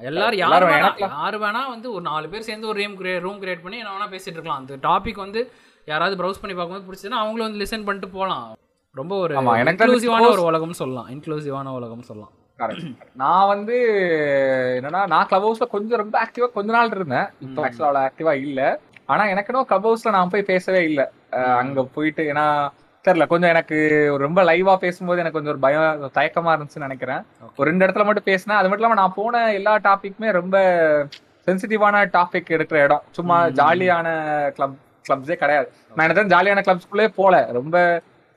எல்லாரும் 0.00 0.38
யார் 0.38 0.48
எல்லாரும் 0.48 0.70
வேணா 0.72 0.90
யார் 1.14 1.36
வேணா 1.38 1.68
வந்து 1.68 1.92
ஒரு 1.92 2.02
நாலு 2.02 2.28
பேர் 2.28 2.48
சேர்ந்து 2.48 2.68
ஒரு 2.68 2.82
ரூம் 2.82 2.96
கிரே 2.96 3.18
ரூம் 3.18 3.42
கிரியேட் 3.42 3.62
பண்ணி 3.62 3.78
என்ன 3.78 3.92
வேணா 3.92 4.10
பேசிட்டு 4.10 4.36
இருக்கலாம். 4.36 4.58
அந்த 4.58 4.76
டாபிக் 4.88 5.24
வந்து 5.26 5.40
யாராவது 5.86 6.16
ப்ரௌஸ் 6.16 6.40
பண்ணி 6.40 6.56
பார்க்கும்போது 6.56 6.86
பிடிச்சதுன்னா 6.88 7.20
அவங்களும் 7.22 7.46
வந்து 7.48 7.62
லிசன் 7.62 7.84
பண்ணிட்டு 7.84 8.08
போகலாம். 8.08 8.46
ரொம்ப 8.96 9.16
ஒரு 9.16 9.34
இன்க்ளூசிவான 9.36 10.28
ஒரு 10.30 10.42
உலகம் 10.42 10.72
சொல்லலாம். 10.72 11.08
இன்க்ளூசிவான 11.10 11.74
உலகம் 11.78 12.02
சொல்லலாம். 12.02 12.32
நான் 13.14 13.46
வந்து 13.46 13.76
என்னன்னா 14.78 15.06
நான் 15.06 15.26
கிளப் 15.26 15.44
ஹவுஸ்ல 15.44 15.66
கொஞ்சம் 15.68 15.98
ரொம்ப 15.98 16.16
ஆக்டிவா 16.24 16.52
கொஞ்ச 16.52 16.72
நாள் 16.72 16.90
இருந்தேன். 16.90 17.26
இப்போ. 17.40 17.60
ஆக்சுவலா 17.68 17.88
அவ்வளோ 17.88 18.02
ஆக்டிவா 18.08 18.32
இல்ல. 18.40 18.60
ஆனா 19.12 19.24
எனக்கு 19.32 19.50
இன்னும் 19.52 19.68
கிளப் 19.70 19.86
ஹவுஸ்ல 19.88 20.14
நான் 20.16 20.32
போய் 20.34 20.50
பேசவே 20.52 20.82
இல்லை. 20.90 21.06
அங்க 21.62 21.82
போயிட்டு 21.96 22.22
ஏன்னா 22.32 22.46
தெரியல 23.04 23.24
கொஞ்சம் 23.30 23.52
எனக்கு 23.52 23.76
ஒரு 24.12 24.22
ரொம்ப 24.26 24.40
லைவா 24.48 24.74
பேசும்போது 24.82 25.20
எனக்கு 25.22 25.36
கொஞ்சம் 25.38 25.54
ஒரு 25.54 25.62
பயம் 25.64 26.04
தயக்கமா 26.18 26.50
இருந்துச்சுன்னு 26.54 26.86
நினைக்கிறேன். 26.88 27.22
ஒரு 27.58 27.66
ரெண்டு 27.70 27.84
இடத்துல 27.86 28.04
மட்டும் 28.08 28.28
பேசினேன் 28.30 28.58
அது 28.58 28.68
மட்டும் 28.68 28.84
இல்லாம 28.84 29.00
நான் 29.00 29.18
போன 29.20 29.42
எல்லா 29.58 29.72
டாபிக்குமே 29.88 30.30
ரொம்ப 30.40 30.56
சென்சிட்டிவான 31.46 32.02
டாபிக் 32.16 32.52
எடுக்கிற 32.56 32.78
இடம். 32.86 33.04
சும்மா. 33.18 33.38
ஜாலியான 33.60 34.08
கிளப் 34.56 34.76
கிளப்ஸே 35.06 35.36
கிடையாது. 35.42 35.68
நான் 35.94 36.06
எனக்கு 36.08 36.34
ஜாலியான 36.34 36.62
கிளப்ஸ்குள்ளே 36.66 37.06
போல 37.16 37.40
ரொம்ப 37.58 37.76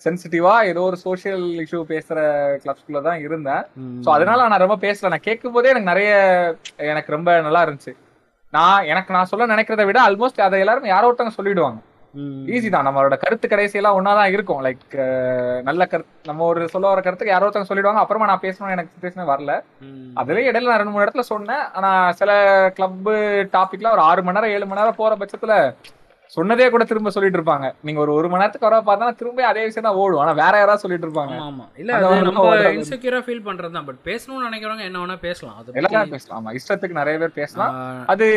சென்சிட்டிவா 0.05 0.53
ஏதோ 0.69 0.81
ஒரு 0.81 0.97
சோஷியல் 1.03 1.43
இஷ்யூ 1.63 1.81
பேசுற 1.91 2.17
கிளப்ஸ்குள்ள 2.63 3.01
தான் 3.01 3.21
இருந்தேன். 3.25 3.63
சோ 4.05 4.09
அதனால 4.15 4.47
நான் 4.51 4.63
ரொம்ப 4.63 4.77
பேசல. 4.87 5.11
நான் 5.13 5.27
கேட்கும் 5.29 5.55
போதே 5.57 5.71
எனக்கு 5.73 5.91
நிறைய 5.91 6.11
எனக்கு 6.91 7.15
ரொம்ப 7.17 7.31
நல்லா 7.41 7.61
இருந்துச்சு. 7.65 7.93
நான் 8.55 8.87
எனக்கு 8.91 9.15
நான் 9.15 9.29
சொல்ல 9.31 9.51
நினைக்கிறத 9.55 9.85
விட 9.89 9.99
ஆல்மோஸ்ட் 10.07 10.45
அதை 10.47 10.59
எல்லாரும் 10.63 10.93
யாரோ 10.93 11.09
ஒருத்தவங்க 11.09 11.37
சொல்லிடுவாங்க. 11.39 11.79
ஈஸி 12.55 12.69
தான். 12.73 12.85
நம்மளோட 12.87 13.15
கருத்து 13.21 13.45
கடைசி 13.51 13.75
எல்லாம் 13.79 13.97
ஒன்னாதான் 13.97 14.33
இருக்கும். 14.33 14.61
லைக் 14.65 14.93
நல்ல 15.67 15.85
கருத்து 15.91 16.29
நம்ம 16.29 16.45
ஒரு 16.51 16.61
சொல்ல 16.73 16.91
வர 16.91 17.01
கருத்துக்கு 17.05 17.33
யாரோ 17.33 17.47
ஒருத்தவங்க 17.47 17.69
சொல்லிடுவாங்க. 17.71 18.03
அப்புறமா 18.03 18.29
நான் 18.31 18.43
பேசணும்னு 18.45 18.75
எனக்கு 18.75 18.93
சுச்சுவேஷனே 18.93 19.25
வரல. 19.31 19.53
அதுலயே 20.21 20.47
இடையில 20.49 20.71
நான் 20.71 20.81
ரெண்டு 20.81 20.93
மூணு 20.93 21.05
இடத்துல 21.05 21.25
சொன்னேன். 21.33 21.63
ஆனா 21.77 21.91
சில 22.21 22.31
கிளப் 22.77 23.09
டாபிக்ல 23.57 23.93
ஒரு 23.95 24.03
ஆறு 24.09 24.23
மணி 24.27 24.37
நேரம் 24.39 24.55
ஏழு 24.57 24.65
மணி 24.69 24.81
நேரம் 24.81 24.99
போற 25.01 25.17
பட்சத்துல 25.21 25.55
சொன்னதே 26.37 26.69
கூட 26.69 26.83
திரும்ப 26.83 27.09
சொல்லிட்டு 27.09 27.39
இருப்பாங்க. 27.39 27.73
நீங்க 27.81 28.01
ஒரு 28.01 28.13
ஒரு 28.13 28.29
மணி 28.29 28.43
நேரத்துக்கு 28.43 28.69
வர 28.69 28.81
பார்த்தா 28.81 29.15
திரும்ப 29.15 29.47
அதே 29.47 29.63
விஷயம் 29.63 29.89
தான் 29.89 29.99
ஓடும். 30.01 30.19
ஆனா 30.19 30.31
வேற 30.31 30.57
யாராவது 30.57 30.77
சொல்லிட்டு 30.77 31.07
இருப்பாங்க. 31.07 31.35
ஆமா 31.47 31.65
இல்ல 31.77 31.99
நம்ம 32.21 32.55
இன்செக்யூரா 32.55 33.21
ஃபீல் 33.27 33.47
பண்றது 33.49 33.71
தான் 33.71 33.85
பட் 33.85 34.01
பேசணும்னு 34.03 34.47
நினைக்கிறவங்க 34.49 34.81
என்ன 34.81 35.05
வேணா 35.05 35.17
பேசலாம். 35.19 35.57
அது 35.57 35.71
எல்லாரும் 35.73 36.09
பேசலாம். 36.09 36.41
ஆமா 36.41 36.57
இஷ்டத்துக்கு 36.57 36.99
நிறைய 37.01 37.19
பேர் 37.19 37.39
பேசலாம். 37.41 37.77
அது 38.05 38.27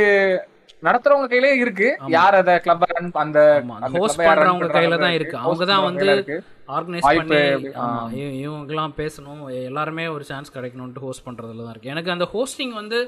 நடத்துறவங்க 0.82 1.28
கையிலே 1.28 1.56
இருக்கு. 1.56 1.98
யார் 2.06 2.34
அத 2.34 2.58
கிளப் 2.58 2.82
ரன் 2.90 3.10
அந்த 3.14 3.38
run 3.62 3.70
பண்றவங்க 4.18 4.68
கையில 4.76 4.98
தான் 4.98 5.12
இருக்கு. 5.12 5.36
அவங்க 5.36 5.64
தான் 5.64 5.82
வந்து 5.82 6.06
இருக்கு. 6.06 6.36
ஆர்கனைஸ் 6.68 7.00
பண்ணி 7.00 7.36
எப்படி- 7.36 7.72
ஆமா 7.74 7.78
ஆ. 7.78 8.08
இவ- 8.12 8.36
இவங்களுக்கெல்லாம் 8.42 8.92
பேசணும். 8.96 9.40
எல்லாருமே 9.64 10.06
ஒரு 10.06 10.24
சான்ஸ் 10.24 10.58
கிடைக்கணும்ட்டு 10.58 10.98
ஹோஸ்ட் 10.98 11.26
பண்ணுறதுல 11.28 11.64
தான் 11.64 11.74
இருக்குது 11.74 11.94
எனக்கு 11.94 12.10
அந்த 12.10 12.28
ஹோஸ்டிங் 12.34 12.74
வந்து 12.74 12.98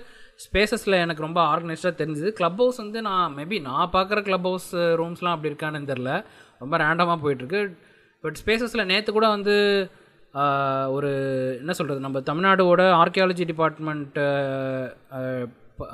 ஸ்பேசஸில் 0.45 1.01
எனக்கு 1.05 1.25
ரொம்ப 1.27 1.41
ஆர்கனைஸ்டாக 1.53 1.95
தெரிஞ்சுது. 2.01 2.31
க்ளப் 2.39 2.61
ஹவுஸ் 2.63 2.77
வந்து 2.77 3.01
நான் 3.03 3.35
மேபி 3.37 3.57
நான் 3.61 3.93
பார்க்குற 3.93 4.19
க்ளப் 4.29 4.49
ஹவுஸ் 4.51 4.69
ரூம்ஸ்லாம் 5.01 5.33
uh, 5.33 5.37
அப்படி 5.37 5.51
இருக்கான்னு 5.53 5.91
தெரில 5.93 6.13
ரொம்ப 6.59 6.75
ரேண்டமாக 6.85 7.19
போயிட்டுருக்கு. 7.25 7.63
பட் 8.25 8.39
ஸ்பேசஸில் 8.43 8.89
நேற்று 8.93 9.11
கூட 9.13 9.29
வந்து 9.29 9.57
uh, 10.35 10.85
ஒரு 10.97 11.11
என்ன 11.61 11.73
சொல்கிறது 11.73 12.07
நம்ம 12.07 12.21
தமிழ்நாடோட 12.31 12.83
archaeology 13.03 13.47
department 13.53 14.27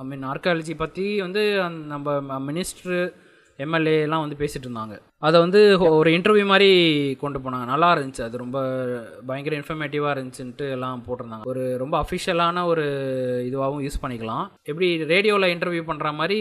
I 0.01 0.05
mean 0.05 0.27
archaeology 0.33 0.75
பற்றி 0.77 1.07
வந்து 1.21 1.43
நம்ம 1.95 2.39
மினிஸ்ட்ரு 2.51 3.01
எம்எல்ஏ 3.65 4.01
எல்லாம் 4.07 4.23
வந்து 4.25 4.39
பேசிட்டு 4.41 4.67
இருந்தாங்க 4.67 4.95
அதை 5.27 5.37
வந்து 5.41 5.61
ஒரு 5.99 6.11
இன்டர்வியூ 6.11 6.47
மாதிரி 6.53 6.71
கொண்டு 7.23 7.39
போனாங்க. 7.39 7.67
நல்லா 7.73 7.89
இருந்துச்சு. 7.97 8.23
அது 8.23 8.43
ரொம்ப 8.43 8.59
பயங்கர 9.27 9.57
இன்ஃபர்மேட்டிவாக 9.61 10.15
இருந்துச்சுன்ட்டு 10.17 10.67
எல்லாம் 10.77 11.03
போட்டிருந்தாங்க. 11.07 11.47
ஒரு 11.53 11.63
ரொம்ப 11.83 12.05
அஃபிஷியலான 12.05 12.65
ஒரு 12.73 12.87
இதுவாகவும் 13.49 13.85
யூஸ் 13.87 14.03
பண்ணிக்கலாம். 14.03 14.47
எப்படி 14.71 14.89
ரேடியோவில் 15.15 15.53
இன்டர்வியூ 15.55 15.85
பண்ணுற 15.91 16.15
மாதிரி 16.21 16.41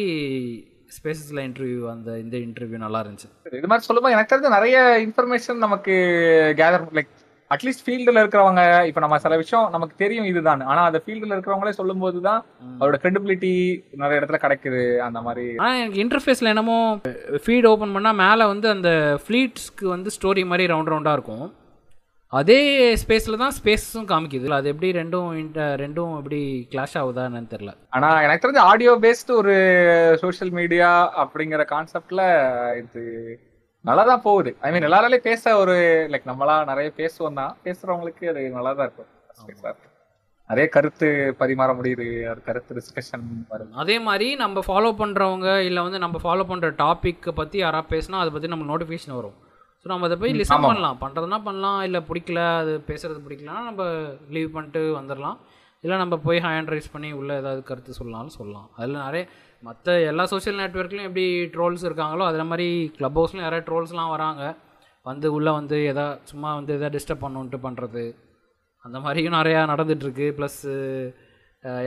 ஸ்பேசஸில் 0.95 1.43
இன்டர்வியூ 1.47 1.79
அந்த 1.91 2.09
இந்த 2.19 2.37
இன்டர்வியூ 2.37 2.79
நல்லா 2.85 2.99
இருந்துச்சு. 3.03 3.29
இது 3.59 3.69
மாதிரி 3.71 3.87
சொல்லும்போது 3.87 4.15
எனக்கு 4.15 4.33
தெரிஞ்ச 4.33 4.49
நிறைய 4.57 4.77
இன்ஃபர்மேஷன் 5.07 5.63
நமக்கு 5.65 5.95
கேதர் 6.61 6.85
லைக் 6.97 7.13
அட்லீஸ்ட் 7.53 7.83
ஃபீல்டுல 7.85 8.21
இருக்கிறவங்க 8.21 8.61
இப்ப 8.89 8.99
நம்ம 9.03 9.17
சில 9.25 9.35
விஷயம் 9.41 9.65
நமக்கு 9.73 9.95
தெரியும் 10.03 10.29
இதுதான். 10.29 10.61
ஆனா 10.71 10.81
அந்த 10.89 10.99
ஃபீல்டுல 11.03 11.35
இருக்கிறவங்களே 11.35 11.73
சொல்லும்போது 11.79 12.19
தான் 12.27 12.39
அவரோட 12.79 12.97
கிரெடிபிலிட்டி 13.03 13.51
நிறைய 14.03 14.19
இடத்துல 14.19 14.39
கிடைக்குது 14.45 14.81
அந்த 15.07 15.19
மாதிரி. 15.27 15.45
ஆனால் 15.61 15.79
எனக்கு 15.81 16.01
இன்டர்ஃபேஸில் 16.05 16.51
என்னமோ 16.53 16.79
ஃபீட் 17.43 17.69
ஓப்பன் 17.73 17.93
பண்ணால் 17.97 18.19
மேலே 18.23 18.45
வந்து 18.53 18.69
அந்த 18.75 18.91
ஃப்ளீட்ஸ்க்கு 19.25 19.87
வந்து 19.95 20.15
ஸ்டோரி 20.17 20.45
மாதிரி 20.51 20.71
ரவுண்ட் 20.73 20.93
ரவுண்டாக 20.93 21.17
இருக்கும். 21.19 21.45
அதே 22.33 22.59
ஸ்பேஸில் 23.01 23.41
தான் 23.41 23.55
ஸ்பேஸும் 23.57 24.07
காமிக்குது. 24.11 24.47
அது 24.57 24.71
எப்படி 24.71 24.87
ரெண்டும் 24.99 25.27
ரெண்டும் 25.83 26.13
எப்படி 26.19 26.39
கிளாஷ் 26.71 26.95
ஆகுதா 27.01 27.25
என்னன்னு 27.29 27.51
தெரில 27.53 27.71
ஆனா 27.97 28.09
எனக்கு 28.25 28.43
தெரிஞ்ச 28.45 28.63
ஆடியோ 28.71 28.93
பேஸ்ட் 29.03 29.31
ஒரு 29.41 29.55
சோஷியல் 30.23 30.53
மீடியா 30.59 30.89
அப்படிங்கிற 31.23 31.63
கான்செப்ட்ல 31.73 32.23
இது 32.81 33.03
நல்லா 33.89 34.03
தான் 34.11 34.23
போகுது. 34.27 34.51
ஐ 34.65 34.69
மீன் 34.73 34.87
எல்லாராலையும் 34.87 35.27
பேச 35.29 35.55
ஒரு 35.63 35.75
லைக் 36.11 36.29
நம்மளா 36.31 36.55
நிறைய 36.71 36.89
பேசுவோம் 37.01 37.39
தான் 37.41 37.53
பேசுறவங்களுக்கு 37.65 38.25
அது 38.31 38.47
நல்லா 38.57 38.73
தான் 38.77 38.87
இருக்கும். 38.87 39.11
நிறைய 40.49 40.65
கருத்து 40.73 41.07
பரிமாற 41.39 41.71
முடியுது 41.77 42.05
ஒரு 42.31 42.41
கருத்து 42.47 42.75
டிஸ்கஷன் 42.77 43.23
வருது 43.51 43.79
அதே 43.83 43.95
மாதிரி 44.07 44.27
நம்ம 44.43 44.61
ஃபாலோ 44.67 44.91
பண்ணுறவங்க 45.01 45.47
இல்லை 45.67 45.81
வந்து 45.87 45.99
நம்ம 46.03 46.19
ஃபாலோ 46.25 46.43
பண்ணுற 46.51 46.69
டாப்பிக்கை 46.83 47.31
பற்றி 47.39 47.57
யாராவது 47.63 47.91
பேசினா 47.93 48.21
அதை 48.23 48.31
பற்றி 48.35 48.51
நம்ம 48.53 48.67
நோட்டிஃபிகேஷன் 48.71 49.17
வரும். 49.19 49.37
ஸோ 49.81 49.87
நம்ம 49.93 50.07
அதை 50.09 50.17
போய் 50.21 50.37
லிசன். 50.41 50.67
பண்ணலாம். 50.67 50.99
பண்ணுறதுனா 51.03 51.39
பண்ணலாம் 51.47 51.79
இல்லை 51.87 52.01
பிடிக்கல 52.09 52.43
அது 52.61 52.73
பேசுறது 52.89 53.19
பிடிக்கலனா 53.25 53.57
நம்ம 53.69 53.83
லீவ் 54.35 54.53
பண்ணிட்டு 54.55 54.83
வந்துடலாம் 54.99 55.39
இல்லை 55.83 55.97
நம்ம 56.03 56.15
போய் 56.27 56.39
ஹேண்ட் 56.45 56.71
ரைஸ் 56.73 56.93
பண்ணி 56.93 57.09
உள்ளே 57.21 57.33
ஏதாவது 57.41 57.61
கருத்து 57.69 57.99
சொல்லலாம்னு 57.99 58.35
சொல்லலாம். 58.39 58.69
அதில் 58.77 59.03
நிறைய 59.07 59.23
மற்ற 59.65 59.93
எல்லா 60.09 60.23
சோஷியல் 60.31 60.59
நெட்ஒர்க்லையும் 60.61 61.09
எப்படி 61.09 61.25
ட்ரோல்ஸ் 61.55 61.85
இருக்காங்களோ 61.87 62.23
அதில் 62.29 62.49
மாதிரி 62.51 62.67
க்ளப் 62.97 63.17
ஹவுஸ்லையும் 63.19 63.47
நிறைய 63.47 63.61
ட்ரோல்ஸ்லாம் 63.67 64.13
வராங்க 64.15 64.43
வந்து 65.05 65.27
உள்ளே 65.37 65.51
வந்து 65.59 65.77
எதா 65.91 66.05
சும்மா 66.31 66.49
வந்து 66.59 66.73
எதாவது 66.77 66.95
டிஸ்டர்ப் 66.95 67.23
பண்ணுன்ட்டு 67.25 67.59
பண்ணுறது 67.65 68.03
அந்த 68.85 68.97
மாதிரியும் 68.99 69.37
நிறையா 69.39 69.61
நடந்துகிட்ருக்கு 69.71 70.27
ப்ளஸ்ஸு 70.37 70.73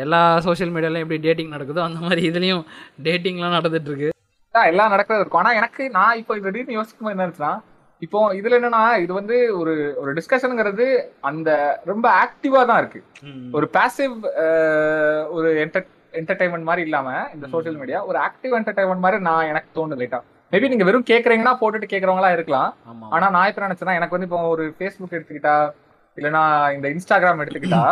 எல்லா 0.05 0.21
சோஷியல் 0.47 0.73
மீடியாலையும் 0.75 1.07
எப்படி 1.07 1.21
டேட்டிங் 1.27 1.55
நடக்குதோ 1.57 1.83
அந்த 1.89 2.01
மாதிரி 2.07 2.23
இதுலேயும் 2.31 2.65
டேட்டிங்லாம் 3.07 3.59
நடந்துகிட்ருக்கு 3.59 4.11
எல்லாம் 4.55 4.93
நடக்கிறது 4.93 5.23
இருக்கும். 5.23 5.43
ஆனா 5.43 5.51
எனக்கு 5.59 5.83
நான் 5.97 6.19
இப்போ 6.21 6.33
இது 6.37 6.47
திடீர்னு 6.47 6.79
யோசிக்கும் 6.79 7.07
போது 7.07 7.15
என்ன 7.15 7.25
இருந்துச்சுன்னா 7.25 7.55
இப்போ 8.03 8.19
இதுல 8.39 8.59
என்னன்னா 8.59 8.83
இது 9.05 9.13
வந்து 9.19 9.37
ஒரு 9.61 9.75
ஒரு 10.01 10.11
டிஸ்கஷனுங்கிறது 10.19 10.87
அந்த 11.21 11.51
ரொம்ப 11.91 12.07
ஆக்டிவா 12.23 12.61
தான் 12.71 12.81
இருக்கு. 12.83 13.01
ஒரு 13.57 13.67
பாசிவ் 13.77 14.15
ஒரு 15.37 15.49
என்டர்டைன்மெண்ட் 16.21 16.63
மாதிரி 16.63 16.83
இல்லாம 16.83 17.29
இந்த 17.35 17.47
ம். 17.47 17.51
சோஷியல் 17.51 17.77
மீடியா 17.77 18.05
ஒரு 18.05 18.19
ஆக்டிவ் 18.19 18.55
என்டர்டைன்மெண்ட் 18.61 18.99
மாதிரி 18.99 19.23
நான் 19.23 19.47
எனக்கு 19.47 19.71
தோணுது 19.79 20.01
லைட்டா 20.01 20.21
மேபி 20.53 20.69
நீங்க 20.69 20.85
வெறும் 20.85 21.05
கேக்குறீங்கன்னா 21.11 21.55
போட்டுட்டு 21.61 21.89
கேக்குறவங்களா 21.93 22.33
இருக்கலாம். 22.33 22.75
ஆனா 23.11 23.31
நான் 23.31 23.49
இப்ப 23.49 23.67
நினைச்சேன்னா 23.67 23.95
எனக்கு 23.95 24.19
வந்து 24.19 24.27
இப்போ 24.27 24.49
ஒரு 24.49 24.75
ஃபேஸ்புக் 24.79 25.17
எடுத்துக்கிட்டா 25.17 25.57
இல்லனா 26.17 26.43
இந்த 26.75 26.89
இன்ஸ்டாகிராம் 26.89 27.43
எடுத்துக்கிட்டா. 27.43 27.83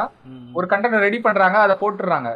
ஒரு 0.53 0.67
கண்டென்ட் 0.67 0.99
ரெடி 0.99 1.21
பண்றாங்க 1.21 1.59
அதை 1.59 1.77
போட்டுறாங்க. 1.81 2.31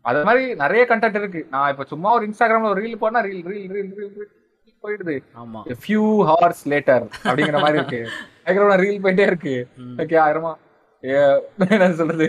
அது 0.00 0.24
மாதிரி 0.24 0.54
நிறைய 0.54 0.86
கண்டென்ட் 0.88 1.14
இருக்கு. 1.14 1.46
நான் 1.50 1.70
இப்ப 1.70 1.84
சும்மா 1.84 2.14
ஒரு 2.14 2.26
இன்ஸ்டாகிராம்ல 2.26 2.68
ஒரு 2.68 2.82
ரீல் 2.82 2.96
போனா 2.96 3.22
ரீல் 3.22 3.44
ரீல் 3.50 3.66
ரீல் 3.74 3.90
ரீல் 3.98 4.34
போயிடுது. 4.82 5.16
ஆமா. 5.36 5.60
ஃபியூ 5.82 6.02
ஹவர்ஸ் 6.30 6.64
லேட்டர் 6.64 7.04
அப்படிங்கிற 7.24 7.60
மாதிரி 7.60 7.78
இருக்கு. 7.78 8.00
ரீல் 8.84 9.04
போயிட்டே 9.04 9.26
இருக்கு. 9.30 9.68
ஓகே 9.96 10.16
ஆயிரமா? 10.24 10.52
என்ன 11.70 11.92
சொல்றது? 11.92 12.28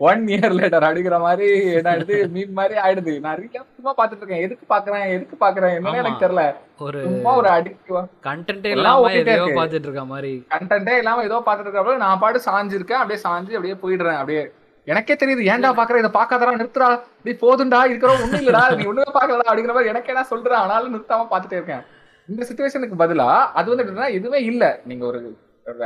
ஒன் 0.00 0.22
இயர் 0.26 0.54
லேட்டர் 0.58 0.84
அப்படிங்கிற 0.86 1.20
மாதிரி 1.20 1.46
என்ன 1.72 1.88
ஆயிடுது? 1.92 2.30
மீன் 2.30 2.52
மாதிரி 2.52 2.76
ஆயிடுது. 2.80 3.20
நான் 3.20 3.36
ரீல் 3.36 3.66
சும்மா 3.76 3.94
பாத்துட்டு 3.94 4.22
இருக்கேன். 4.22 4.42
எதுக்கு 4.42 4.64
பாக்குறேன் 4.74 5.04
எதுக்கு 5.06 5.36
பாக்குறேன் 5.40 5.74
என்னன்னு. 5.76 5.96
எனக்கு 5.96 6.26
தெரியல. 6.26 6.44
ஒரு 6.78 7.02
சும்மா 7.02 7.36
ஒரு 7.36 7.48
அடிக்கு 7.48 8.02
கண்டென்ட்டே 8.28 8.70
இல்லாம 8.70 9.00
ஓடிட்டே 9.00 9.20
எதையோ 9.20 9.66
இருக்கு. 9.66 10.04
மாதிரி. 10.04 10.46
கண்டென்ட்டே 10.50 10.96
இல்லாம 10.98 11.22
ஏதோ 11.22 11.42
பாத்துட்டு 11.46 11.68
இருக்கப்ப 11.70 11.96
நான் 11.96 12.18
பாட்டு 12.18 12.40
சாஞ்சிருக்கேன். 12.46 13.00
அப்படியே 13.02 13.20
சாஞ்சு 13.22 13.52
அப்படியே 13.52 13.76
போயிடுறேன். 13.82 14.16
அப்படியே. 14.16 14.52
எனக்கே 14.86 15.14
தெரியுது. 15.14 15.42
ஏன்டா 15.52 15.70
பாக்குற 15.80 15.98
இதை 15.98 16.10
பாக்காதடா 16.10 16.56
நிறுத்துறா 16.56 16.88
நீ 17.22 17.30
போதும்டா 17.30 17.84
இருக்கிற 17.84 18.12
ஒண்ணும் 18.12 18.40
இல்லடா. 18.40 18.76
நீ 18.76 18.84
ஒண்ணுமே 18.84 19.12
பாக்கலடா 19.12 19.48
அப்படிங்கிற 19.50 19.72
மாதிரி 19.72 19.88
எனக்கே 19.88 20.12
நான் 20.12 20.24
சொல்றேன். 20.24 20.58
ஆனாலும் 20.58 20.94
நிறுத்தாம 20.94 21.28
பாத்துட்டே 21.30 21.52
இருக்கேன். 21.52 21.84
இந்த 22.28 22.46
சுச்சுவேஷனுக்கு 22.48 22.96
பதிலா 22.98 23.28
அது 23.52 23.76
வந்து 23.76 23.84
எப்படின்னா 23.84 24.12
எதுவுமே 24.12 24.40
இல்ல. 24.44 24.80
நீங்க 24.84 25.06
ஒரு 25.06 25.20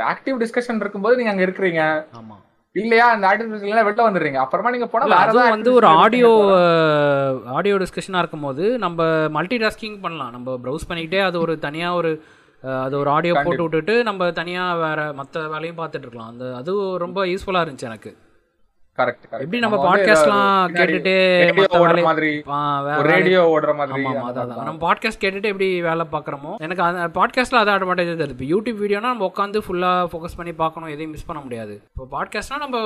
ஆக்டிவ் 0.07 0.41
டிஸ்கஷன் 0.43 0.79
இருக்கும்போது 0.79 1.15
நீங்க 1.15 1.31
அங்க 1.31 1.45
இருக்கிறீங்க. 1.45 1.83
ஆமா. 2.13 2.35
இல்லையா? 2.75 3.05
அந்த 3.15 3.27
டிஸ்கஷன்ல 3.39 3.83
வெளில 3.87 4.05
வந்துடுறீங்க. 4.07 4.39
அப்புறமா 4.45 4.71
நீங்க 4.75 4.87
போனா 4.93 5.05
வேற 5.13 5.49
வந்து 5.55 5.71
ஒரு 5.79 5.87
ஆடியோ 6.03 6.31
ஆடியோ 7.57 7.75
டிஸ்கஷனாக 7.83 8.23
இருக்கும்போது 8.23 8.65
நம்ம 8.85 9.07
மல்டி 9.37 9.57
டாஸ்கிங் 9.57 9.99
பண்ணலாம். 10.05 10.33
நம்ம 10.37 10.57
ப்ரௌஸ் 10.63 10.89
பண்ணிக்கிட்டே 10.89 11.21
அது 11.29 11.39
ஒரு 11.45 11.55
தனியாக 11.67 11.99
ஒரு 12.01 12.11
அது 12.63 12.95
ஒரு 12.99 13.09
ஆடியோ 13.15 13.33
போட்டு 13.45 13.63
விட்டுட்டு 13.63 13.95
நம்ம 14.03 14.29
தனியாக 14.41 14.77
வேற 14.83 14.99
மற்ற 15.13 15.41
வேலையும் 15.53 15.79
பார்த்துட்டு 15.79 16.05
இருக்கலாம். 16.05 16.31
அந்த 16.33 16.45
அது 16.59 16.71
ரொம்ப 17.03 17.25
யூஸ்ஃபுல்லாக 17.31 17.65
இருந்துச்சு 17.65 17.89
எனக்கு. 17.91 18.11
கரெக்ட் 18.99 19.25
எப்படி 19.43 19.59
நம்ம 19.63 19.77
பாட்காஸ்ட்லாம் 19.85 20.75
கேட்டுட்டு 20.75 21.13
ஓடுற 21.79 22.03
மாதிரி 22.07 22.29
ரேடியோ 23.09 23.41
ஓடுற 23.55 23.71
மாதிரி. 23.79 24.03
நம்ம 24.67 24.77
பாட்காஸ்ட் 24.85 25.21
கேட்டுட்டு 25.23 25.51
எப்படி 25.53 25.67
வேலை 25.87 26.03
பார்க்குறோமோ 26.13 26.51
எனக்கு 26.65 26.83
அந்த 26.85 27.07
பாட்காஸ்ட்டில் 27.17 27.59
அது 27.61 27.71
அட்வான்டேஜ் 27.73 28.23
இப்போ 28.35 28.47
யூடியூப் 28.53 28.79
வீடியோனா 28.83 29.11
நம்ம 29.13 29.27
உட்காந்து 29.31 29.63
ஃபுல்லாக 29.65 30.07
ஃபோக்கஸ் 30.11 30.37
பண்ணி 30.39 30.53
பார்க்கணும் 30.63 30.93
எதையும் 30.93 31.13
மிஸ் 31.15 31.27
பண்ண 31.29 31.41
முடியாது. 31.45 31.75
இப்போ 31.91 32.07
பாட்காஸ்ட்னா 32.15 32.61
நம்ம 32.65 32.77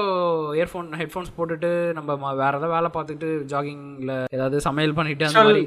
இயர்ஃபோன் 0.60 0.90
ஹெட்ஃபோன்ஸ் 1.02 1.32
போட்டுட்டு 1.38 1.72
நம்ம 2.00 2.34
வேற 2.44 2.54
ஏதாவது 2.58 2.74
வேலை 2.76 2.92
பார்த்துட்டு 2.98 3.30
ஜாகிங்கில் 3.54 4.16
ஏதாவது 4.38 4.60
சமையல் 4.70 4.98
பண்ணிட்டு 5.00 5.28
அந்த 5.30 5.44
மாதிரி. 5.46 5.64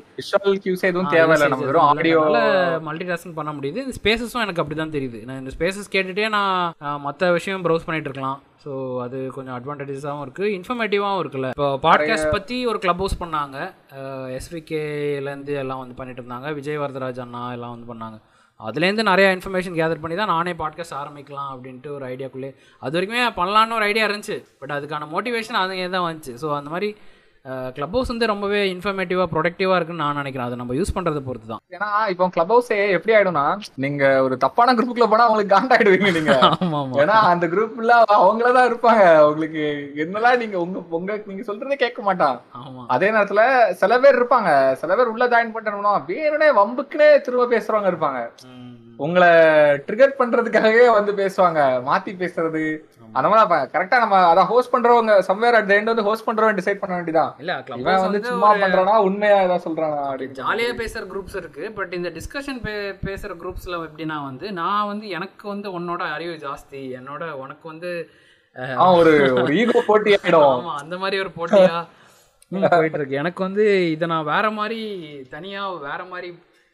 மல்டி 2.89 3.07
டாஸ்கிங் 3.11 3.39
பண்ண 3.41 3.53
முடியுது. 3.59 3.83
ஸ்பேசஸும் 4.01 4.45
எனக்கு 4.47 4.63
அப்படி 4.65 4.79
தான் 4.83 4.97
தெரியுது. 4.99 5.21
நான் 5.29 5.43
இந்த 5.45 5.53
ஸ்பேசஸ் 5.59 5.93
கேட்டுட்டே 5.97 6.29
நான் 6.39 7.01
மற்ற 7.09 7.33
விஷயம் 7.39 7.65
ப்ரௌஸ் 7.67 7.87
பண்ணிட்டு 7.89 8.11
இருக்கலாம். 8.11 8.41
ஸோ 8.63 8.73
அது 9.05 9.19
கொஞ்சம் 9.37 9.55
அட்வான்டேஜஸாகவும் 9.59 10.25
இருக்குது 10.25 10.53
இன்ஃபர்மேட்டிவாகவும் 10.57 11.23
இருக்குல்ல. 11.23 11.49
இப்போ 11.57 11.69
பாட்காஸ்ட் 11.87 12.35
பற்றி 12.35 12.57
ஒரு 12.73 12.79
கிளப் 12.85 13.01
ஹவுஸ் 13.03 13.21
பண்ணாங்க. 13.23 13.57
எஸ்விகேலேருந்து 14.39 15.55
எல்லாம் 15.63 15.81
வந்து 15.83 15.97
பண்ணிட்டு 16.01 16.23
இருந்தாங்க. 16.23 16.51
விஜய் 16.59 16.81
வரதராஜ் 16.83 17.23
அண்ணா 17.25 17.43
எல்லாம் 17.57 17.75
வந்து 17.75 17.89
பண்ணாங்க. 17.93 18.19
அதுலேருந்து 18.61 19.05
நிறைய 19.11 19.29
இன்ஃபர்மேஷன் 19.37 19.77
கேதர் 19.79 20.03
பண்ணி 20.03 20.17
தான் 20.19 20.33
நானே 20.35 20.53
பாட்காஸ்ட் 20.61 20.99
ஆரம்பிக்கலாம் 21.01 21.51
அப்படின்ட்டு 21.55 21.91
ஒரு 21.97 22.05
ஐடியாக்குள்ளே 22.13 22.51
அது 22.85 22.97
வரைக்குமே 22.97 23.23
பண்ணலான்னு 23.41 23.77
ஒரு 23.79 23.87
ஐடியா 23.91 24.07
இருந்துச்சு. 24.09 24.37
பட் 24.61 24.75
அதுக்கான 24.77 25.09
மோட்டிவேஷன் 25.15 25.61
அதுங்க 25.63 25.89
தான் 25.97 26.07
வந்துச்சு. 26.09 26.35
ஸோ 26.43 26.49
அந்த 26.59 26.71
மாதிரி 26.75 26.91
கிளப் 27.47 27.95
ஹவுஸ் 27.95 28.11
வந்து 28.11 28.27
ரொம்பவே 28.27 28.59
இன்ஃபர்மேட்டிவாக 28.73 29.27
ப்ரொடக்டிவாக 29.33 29.77
இருக்குன்னு 29.77 30.03
நான் 30.05 30.15
நினைக்கிறேன். 30.15 30.47
அதை 30.47 30.57
நம்ம 30.57 30.75
யூஸ் 30.75 30.93
பண்ணுறதை 30.97 31.21
பொறுத்து 31.25 31.49
தான் 31.49 31.63
ஏன்னா 31.75 31.89
இப்போ 32.09 32.29
கிளப் 32.29 32.53
ஹவுஸே 32.53 32.79
எப்படி 32.97 33.15
ஆயிடும்னா 33.17 33.45
நீங்க 33.75 34.23
ஒரு 34.23 34.37
தப்பான 34.37 34.75
குரூப்புக்குள்ள 34.75 35.09
போனா 35.11 35.27
உங்களுக்கு 35.27 35.55
காண்டாயிடுவீங்க 35.57 36.11
நீங்க. 36.13 36.35
ஆமாம் 36.49 36.77
ஆமாம் 36.81 37.01
ஏன்னா 37.03 37.17
அந்த 37.33 37.47
குரூப்ல 37.47 37.97
அவங்களதான் 38.19 38.69
இருப்பாங்க. 38.71 39.03
உங்களுக்கு 39.31 39.65
என்னெல்லாம் 40.05 40.39
நீங்க 40.39 40.59
உங்க 40.59 40.83
உங்க 40.91 41.19
நீங்க 41.27 41.43
சொல்றதே 41.53 41.75
கேட்க 41.75 42.03
மாட்டான். 42.03 42.39
அதே 42.87 43.11
நேரத்துல 43.11 43.43
சில 43.73 43.99
பேர் 44.01 44.19
இருப்பாங்க. 44.21 44.75
சில 44.75 44.97
பேர் 44.97 45.13
உள்ள 45.15 45.27
ஜாயின் 45.29 45.55
பண்ணணும்னா 45.57 45.95
வேணுனே 46.11 46.51
வம்புக்குனே 46.61 47.21
திரும்ப 47.21 47.51
பேசுறவங்க 47.57 47.93
இருப்பாங்க. 47.95 48.23
உங்களை 48.97 49.29
ட்ரிகர் 49.87 50.19
பண்றதுக்காகவே 50.19 50.93
வந்து 50.93 51.13
பேசுவாங்க. 51.13 51.61
மாத்தி 51.89 52.13
பேசுறது. 52.23 52.65
அந்த 53.13 53.29
மாதிரி 53.29 53.71
கரெக்டா 53.73 53.97
நம்ம 53.99 54.17
அத 54.27 54.43
ஹோஸ்ட் 54.45 54.73
பண்றவங்க 54.73 55.15
சம்வேர் 55.29 55.57
அட் 55.57 55.73
எண்ட் 55.73 55.91
வந்து 55.91 56.03
ஹோஸ்ட் 56.03 56.27
பண்றவங்க 56.29 56.57
டிசைட் 56.61 56.81
பண்ண 56.81 56.95
வேண்டியதான் 56.97 57.33
இல்ல 57.39 57.53
இவன் 57.77 58.01
வந்து 58.01 58.21
சும்மா 58.25 58.51
பண்றானா 58.55 58.95
உண்மையா 59.01 59.39
ஏதாவது 59.41 59.65
சொல்றானா 59.67 60.29
ஜாலியாக 60.33 60.75
பேசுகிற 60.75 61.05
குரூப்ஸ் 61.13 61.37
இருக்கு 61.37 61.65
பட் 61.75 61.95
இந்த 61.95 62.11
டிஸ்கஷன் 62.11 62.61
பே 62.63 62.75
பேசுகிற 63.05 63.35
குரூப்ஸில் 63.35 63.79
எப்படின்னா 63.81 64.19
வந்து 64.25 64.53
நான் 64.53 64.87
வந்து 64.87 65.09
எனக்கு 65.09 65.49
வந்து 65.49 65.71
உன்னோட 65.71 66.05
அறிவு 66.13 66.37
ஜாஸ்தி 66.37 66.83
என்னோட 66.99 67.31
உனக்கு 67.39 67.67
வந்து 67.69 67.93
ஒரு 68.93 69.13
ஒரு 69.35 69.53
ஈகோ 69.57 69.83
போட்டி 69.87 70.11
ஆயிடும் 70.15 70.47
ஆமா 70.49 70.73
அந்த 70.77 70.97
மாதிரி 70.99 71.19
ஒரு 71.19 71.33
போட்டியா? 71.37 71.77
போயிட்டு 72.73 72.99
இருக்கு 72.99 73.15
எனக்கு 73.17 73.41
வந்து 73.43 73.65
இதை 73.91 74.07
நான் 74.09 74.25
வேற 74.25 74.47
மாதிரி 74.51 74.81
தனியா 75.31 75.63
வேற 75.85 76.01
மாதிரி 76.05 76.29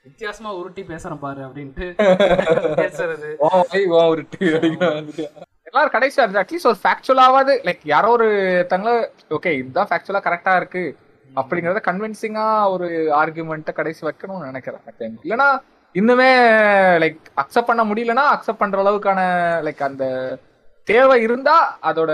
வித்தியாசமா 0.05 0.51
உருட்டி 0.53 0.83
பேசுறேன் 0.83 1.19
பாரு 1.19 1.43
அப்படின்ட்டு 1.43 1.87
பேசுறது. 2.83 3.29
எல்லாரும் 5.79 5.97
கடைசியா 5.97 6.25
அட்லீஸ்ட் 6.43 6.69
ஒரு 6.71 6.79
ஃபேக்சுவலாவது 6.85 7.53
லைக் 7.67 7.83
யாரோ 7.91 8.09
ஒரு 8.17 8.29
தங்கள 8.73 8.93
ஓகே 9.37 9.51
இதுதான் 9.59 9.89
ஃபேக்சுவலா 9.91 10.23
கரெக்டா 10.25 10.53
இருக்கு. 10.61 10.83
அப்படிங்கறத 11.41 11.81
கன்வின்சிங்கா 11.89 12.47
ஒரு 12.75 12.87
ஆர்குமெண்ட்டை 13.21 13.73
கடைசி 13.79 14.01
வைக்கணும்னு 14.07 14.49
நினைக்கிறேன். 14.51 14.83
இல்லனா 15.25 15.49
இன்னுமே 15.95 16.31
லைக் 17.03 17.21
அக்செப்ட் 17.43 17.71
பண்ண 17.71 17.83
முடியலன்னா 17.91 18.25
அக்செப்ட் 18.35 18.63
பண்ற 18.63 18.83
அளவுக்கான 18.85 19.21
லைக் 19.67 19.87
அந்த 19.89 20.05
தேவை 20.91 21.17
இருந்தா 21.27 21.57
அதோட 21.89 22.13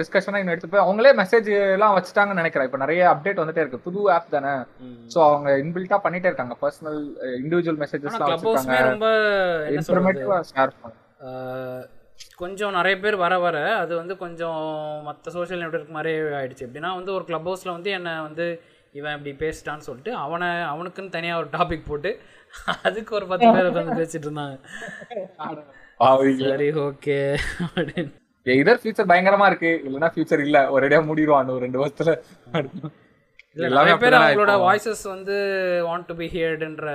டிஸ்கஷனை 0.00 0.38
இன்னும் 0.40 0.54
எடுத்து 0.54 0.70
போய் 0.72 0.84
அவங்களே 0.84 1.12
மெசேஜ் 1.20 1.48
எல்லாம் 1.74 1.96
வச்சுட்டாங்கன்னு 1.96 2.40
நினைக்கிறேன். 2.42 2.68
இப்ப 2.68 2.78
நிறைய 2.84 3.02
அப்டேட் 3.12 3.40
வந்துட்டே 3.42 3.64
இருக்கு. 3.64 3.84
புது 3.86 4.00
ஆப் 4.14 4.30
தானே. 4.36 4.54
சோ 5.14 5.18
அவங்க 5.30 5.50
இன்பில்ட்டா 5.64 5.98
பண்ணிட்டே 6.06 6.30
இருக்காங்க. 6.30 6.56
பர்சனல் 6.62 7.02
இண்டிவிஜுவல் 7.42 7.82
மெசேஜஸ் 7.82 8.22
ரொம்ப 8.90 9.10
இன்ஃபர்மேட்டிவா 9.76 10.38
ஷேர் 10.52 10.72
கொஞ்சம் 12.36 12.72
நிறைய 12.72 12.96
பேர் 13.00 13.16
வர 13.16 13.38
வர 13.38 13.56
அது 13.76 13.96
வந்து 13.96 14.16
கொஞ்சம் 14.16 14.62
மற்ற 15.04 15.30
சோஷியல் 15.30 15.62
நெட்வொர்க் 15.62 15.96
மாதிரி 15.96 16.12
ஆயிடுச்சு. 16.38 16.64
எப்படின்னா 16.66 16.94
வந்து 16.94 17.12
ஒரு 17.14 17.24
கிளப் 17.24 17.48
ஹவுஸில் 17.48 17.74
வந்து 17.76 17.90
என்னை 17.90 18.12
வந்து 18.20 18.46
இவன் 18.92 19.16
இப்படி 19.18 19.32
பேசிட்டான்னு 19.42 19.86
சொல்லிட்டு 19.88 20.14
அவனை 20.14 20.48
அவனுக்குன்னு 20.72 21.08
தனியாக 21.08 21.40
ஒரு 21.40 21.48
டாபிக் 21.56 21.86
போட்டு 21.86 22.10
அதுக்கு 22.82 23.14
ஒரு 23.14 23.26
பத்து 23.26 23.52
பேர் 23.52 23.70
உட்காந்து 23.70 23.96
பேசிட்டு 24.00 24.26
இருந்தாங்க. 24.28 24.56
சரி 26.42 26.68
ஓகே 26.84 27.16
அப்படின்னு. 27.66 28.04
இதர் 28.46 28.80
ஃபியூச்சர் 28.80 29.10
பயங்கரமா 29.10 29.46
இருக்கு. 29.46 29.70
இல்லனா 29.86 30.08
ஃபியூச்சர் 30.14 30.42
இல்ல. 30.46 30.58
ஒரேடியா 30.76 31.00
மூடிடுவான் 31.08 31.42
அந்த 31.42 31.52
ஒரு 31.52 31.64
ரெண்டு 31.66 31.80
வருஷத்துல. 31.84 32.12
நிறைய 33.74 33.96
பேர் 33.96 34.16
அவங்களோட. 34.20 34.52
வாய்ஸஸ் 34.66 35.04
வந்து 35.14 35.36
வாண்ட் 35.88 36.06
டு 36.06 36.14
பி 36.14 36.26
ஹியர்டுன்ற 36.34 36.86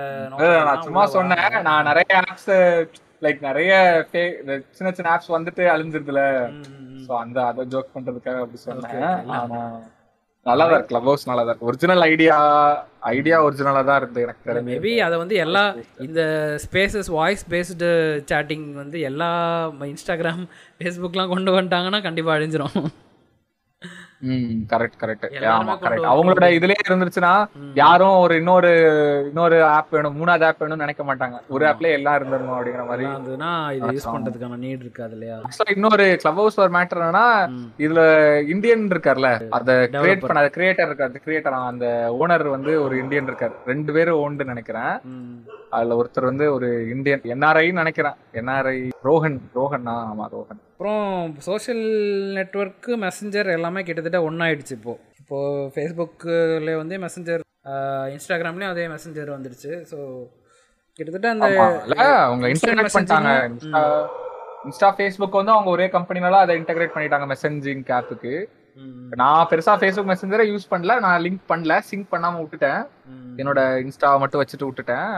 நான் 0.65 0.81
சும்மா 0.81 1.05
சொன்னேன். 1.15 1.61
நான் 1.61 1.87
நிறைய 1.89 2.23
ஆப்ஸ் 2.23 2.49
லைக் 3.25 3.39
நிறைய 3.49 3.71
சின்ன 4.77 4.91
சின்ன 4.97 5.11
ஆப்ஸ் 5.13 5.35
வந்துட்டு 5.37 5.63
அழிஞ்சிருதுல. 5.75 6.23
சோ 7.05 7.11
அந்த 7.23 7.37
அத 7.51 7.65
ஜோக் 7.73 7.95
பண்றதுக்காக 7.95 8.43
அப்படி 8.43 8.61
சொன்னேன். 8.67 9.07
ஆனா 9.37 9.61
நல்லா 10.45 10.65
தான் 10.67 10.75
இருக்கு 10.75 10.91
கிளப் 10.91 11.07
ஹவுஸ் 11.09 11.27
நல்லா 11.29 11.41
தான் 11.43 11.51
இருக்கு. 11.51 11.69
ஒரிஜினல் 11.69 12.03
ஐடியா 12.11 12.35
ஐடியா 13.13 13.37
ஒரிஜினலா 13.45 13.81
தான் 13.89 13.99
இருந்து 14.01 14.23
எனக்கு 14.25 14.63
மேபி 14.69 14.93
அதை 15.07 15.15
வந்து 15.21 15.35
எல்லா 15.45 15.63
இந்த 16.05 16.21
ஸ்பேசஸ் 16.65 17.09
வாய்ஸ் 17.17 17.43
பேஸ்டு 17.53 17.89
சேட்டிங் 18.31 18.65
வந்து 18.81 18.99
எல்லா 19.09 19.29
இன்ஸ்டாகிராம் 19.91 20.41
ஃபேஸ்புக்லாம் 20.79 21.33
கொண்டு 21.33 21.55
வந்துட்டாங்கன்னா 21.57 22.01
கண்டிப்பாக 22.07 22.37
அழிஞ்சிரும். 22.37 22.79
கரெக்ட் 24.71 24.97
கரெக்ட் 25.01 25.25
ஆமா 25.51 25.73
கரெக்ட் 25.83 26.07
அவங்களோட 26.13 26.47
இதுலயே 26.57 26.81
இருந்துச்சுன்னா 26.87 27.33
யாரும் 27.73 28.17
ஒரு 28.17 28.35
இன்னொரு 28.35 28.71
இன்னொரு 29.27 29.63
ஆப் 29.63 29.89
வேணும் 29.89 30.17
மூணாவது 30.19 30.43
ஆப் 30.43 30.61
வேணும்னு 30.61 30.83
நினைக்க 30.85 31.03
மாட்டாங்க. 31.03 31.37
ஒரு 31.47 31.65
ஆப்லயே 31.65 31.91
எல்லாம் 31.91 32.17
இருந்துடணும் 32.19 32.55
அப்படிங்கிற 32.57 32.85
மாதிரி 32.87 33.05
இருந்ததுன்னா 33.09 33.51
இது 33.75 33.85
யூஸ் 33.87 34.09
பண்ணுறதுக்கான 34.15 34.59
நீட் 34.65 34.83
இருக்காது 34.85 35.11
இல்லையா? 35.11 35.37
இன்னொரு 35.75 36.17
கிளப் 36.21 36.35
ஹவுஸ் 36.35 36.59
ஒரு 36.59 36.71
மேட்டர் 36.77 37.01
என்னன்னா 37.01 37.25
இதுல 37.77 38.01
இந்தியன் 38.47 38.87
இருக்கார்ல 38.87 39.29
அத 39.49 39.71
கிரியேட் 39.91 40.25
பண்ண. 40.25 40.47
கிரியேட்டர் 40.57 40.89
இருக்காரு 40.89 41.09
அந்த 41.09 41.21
கிரியேட்டர் 41.25 41.57
அந்த 41.71 41.87
ஓனர் 42.21 42.47
வந்து 42.49 42.83
ஒரு 42.83 42.97
இந்தியன் 42.97 43.29
இருக்காரு. 43.29 43.55
ரெண்டு 43.65 43.93
பேரும் 43.93 44.19
ஓண்டு 44.25 44.45
நினைக்கிறேன். 44.45 44.93
அதுல 45.71 45.95
ஒருத்தர் 45.99 46.29
வந்து 46.29 46.45
ஒரு 46.53 46.67
இந்தியன் 46.93 47.23
என்ஆர்ஐன்னு 47.33 47.81
நினைக்கிறேன். 47.81 48.17
என்ஆர்ஐ 48.33 48.77
ரோஹன் 49.07 49.37
ரோஹன்னா 49.55 49.95
ஆமா 50.05 50.25
ரோஹன். 50.33 50.59
அப்புறம் 50.71 51.05
சோஷியல் 51.47 51.83
நெட்வொர்க்கு 52.37 52.91
மெசஞ்சர் 53.03 53.49
எல்லாமே 53.55 53.83
கிட்டத்தட்ட 53.83 54.19
ஒன்றாயிடுச்சு 54.27 54.75
இப்போது 54.77 54.99
இப்போது 55.21 55.69
ஃபேஸ்புக்கில் 55.73 56.71
வந்து 56.75 56.97
மெசஞ்சர் 57.05 57.43
இன்ஸ்டாகிராம்லேயும் 58.15 58.73
அதே 58.73 58.85
மெசஞ்சர் 58.93 59.35
வந்துடுச்சு. 59.35 59.73
ஸோ 59.91 59.97
கிட்டத்தட்ட 60.99 61.27
அந்த 61.33 61.47
அவங்க 62.23 62.45
இன்டகிரேட் 62.53 62.95
பண்ணிட்டாங்க. 62.95 63.33
இன்ஸ்டா 64.65 64.87
ஃபேஸ்புக் 64.95 65.39
வந்து 65.39 65.53
அவங்க 65.53 65.69
ஒரே 65.69 65.85
கம்பெனினால 65.93 66.39
அதை 66.43 66.55
இன்டகிரேட் 66.59 66.95
பண்ணிட்டாங்க 66.95 67.27
மெசேஜிங் 67.31 67.83
ஆப்புக்கு 67.97 68.33
ம், 68.39 68.47
நான் 69.21 69.47
பெருசா 69.51 69.73
ஃபேஸ்புக் 69.81 70.09
மெசஞ்சரை 70.11 70.45
யூஸ் 70.51 70.71
பண்ணல. 70.71 70.93
நான் 71.05 71.21
லிங்க் 71.25 71.43
பண்ணல. 71.51 71.75
சிங்க் 71.89 72.11
பண்ணாம 72.13 72.39
விட்டுட்டேன். 72.41 72.81
என்னோட 73.41 73.59
இன்ஸ்டா 73.83 74.09
மட்டும் 74.23 74.41
வச்சுட்டு 74.41 74.67
விட்டுட்டேன். 74.69 75.11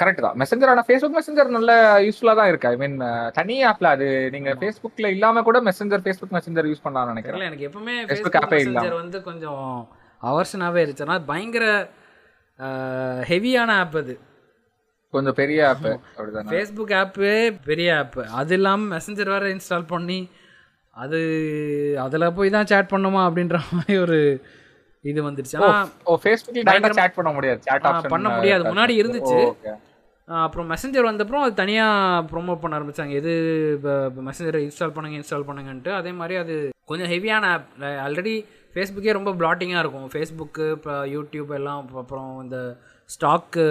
கரெக்ட் 0.00 0.24
தான். 0.24 0.36
மெசஞ்சர் 0.40 0.72
ஆனா 0.72 0.82
ஃபேஸ்புக் 0.88 1.16
மெசஞ்சர் 1.18 1.54
நல்ல 1.56 1.72
யூஸ்ஃபுல்லா 2.06 2.34
தான் 2.40 2.50
இருக்கு. 2.50 2.68
ஐ 2.72 2.76
மீன் 2.82 2.96
தனி 3.38 3.56
ஆப்ல 3.70 3.90
அது 3.96 4.06
நீங்க 4.34 4.50
ஃபேஸ்புக்ல 4.60 5.06
இல்லாம 5.16 5.42
கூட 5.48 5.60
மெசஞ்சர் 5.68 6.04
ஃபேஸ்புக் 6.04 6.34
மெசஞ்சர் 6.36 6.68
யூஸ் 6.70 6.84
பண்ணலாம்னு 6.84 7.12
நினைக்கிறேன். 7.12 7.46
எனக்கு 7.50 7.68
எப்பவுமே 7.68 7.94
Facebook 8.10 8.36
ஃபேஸ்புக் 8.36 8.66
இல்லாம. 8.66 8.84
மெசஞ்சர் 8.84 9.00
வந்து 9.02 9.20
கொஞ்சம் 9.28 9.64
அவர்ஷனாகவே 10.22 10.82
இருந்துச்சு. 10.84 11.06
ஆனால் 11.08 11.26
பயங்கர 11.30 11.66
ஹெவியான 13.30 13.70
ஆப் 13.82 13.96
அது. 14.02 14.14
கொஞ்சம் 15.14 15.36
பெரிய 15.40 15.60
ஆப் 15.68 15.86
அப்படிதானே? 15.88 16.48
ஃபேஸ்புக் 16.52 16.94
ஆப்பு 17.00 17.30
பெரிய 17.68 17.90
ஆப்பு 17.98 18.22
அது 18.40 18.54
இல்லாமல் 18.58 18.90
மெசஞ்சர் 18.94 19.30
வேறு 19.34 19.54
இன்ஸ்டால் 19.56 19.86
பண்ணி 19.92 20.18
அது 21.02 21.18
அதில் 22.04 22.34
போய் 22.38 22.54
தான் 22.56 22.70
சேட் 22.70 22.92
பண்ணுமா 22.94 23.22
அப்படின்ற 23.28 23.58
மாதிரி 23.74 23.96
ஒரு 24.04 24.18
இது 25.10 25.20
வந்துருச்சு. 25.26 25.56
ஆனால் 25.58 25.90
டைரக்டா 26.68 26.96
சேட் 27.00 27.18
பண்ண 27.18 27.30
முடியாது. 27.36 27.60
சேட் 27.68 28.12
பண்ண 28.14 28.28
முடியாது. 28.36 28.64
முன்னாடி 28.70 28.94
இருந்துச்சு. 29.02 29.38
அப்புறம் 30.28 30.66
மெசஞ்சர் 30.72 31.08
வந்தப்புறம் 31.08 31.44
அது 31.44 31.52
தனியாக 31.60 32.24
ப்ரோமோட் 32.30 32.60
பண்ண 32.62 32.78
ஆரம்பிச்சாங்க. 32.78 33.12
எது 33.20 33.32
இப்போ 33.76 33.92
மெசஞ்சரை 34.28 34.60
இன்ஸ்டால் 34.66 34.94
பண்ணுங்க 34.96 35.18
இன்ஸ்டால் 35.20 35.46
பண்ணுங்கன்ட்டு. 35.50 35.92
அதே 36.00 36.12
மாதிரி 36.20 36.36
அது 36.42 36.54
கொஞ்சம் 36.90 37.10
ஹெவியான 37.12 37.44
ஆப் 37.56 37.70
ஆல்ரெடி 38.06 38.34
ஃபேஸ்புக்கே 38.74 39.14
ரொம்ப 39.18 39.30
பிளாட்டிங்காக 39.40 39.82
இருக்கும். 39.84 40.10
ஃபேஸ்புக்கு 40.14 40.66
இப்போ 40.76 40.94
யூடியூப் 41.14 41.52
எல்லாம் 41.58 41.78
அப்புறம் 41.82 42.02
அப்புறம் 42.04 42.32
இந்த 42.44 42.58
ஸ்டாக்கு 43.14 43.64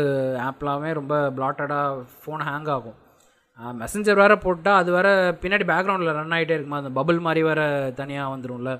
ஆப்லாமே 0.47 0.91
ரொம்ப 0.99 1.15
பிளாட்டடாக 1.37 2.01
ஃபோன் 2.21 2.43
ஹேங் 2.49 2.71
ஆகும். 2.77 2.97
மெசஞ்சர் 3.81 4.19
வேறு 4.21 4.35
போட்டால் 4.45 4.79
அது 4.81 4.89
வேறு 4.97 5.11
பின்னாடி 5.43 5.65
பேக்ரவுண்டில் 5.71 6.17
ரன் 6.17 6.35
ஆகிட்டே 6.37 6.55
இருக்குமா? 6.57 6.79
அந்த 6.81 6.91
பபிள் 6.97 7.19
மாதிரி 7.27 7.41
வேறு 7.49 7.65
தனியாக 7.99 8.33
வந்துரும்ல. 8.33 8.73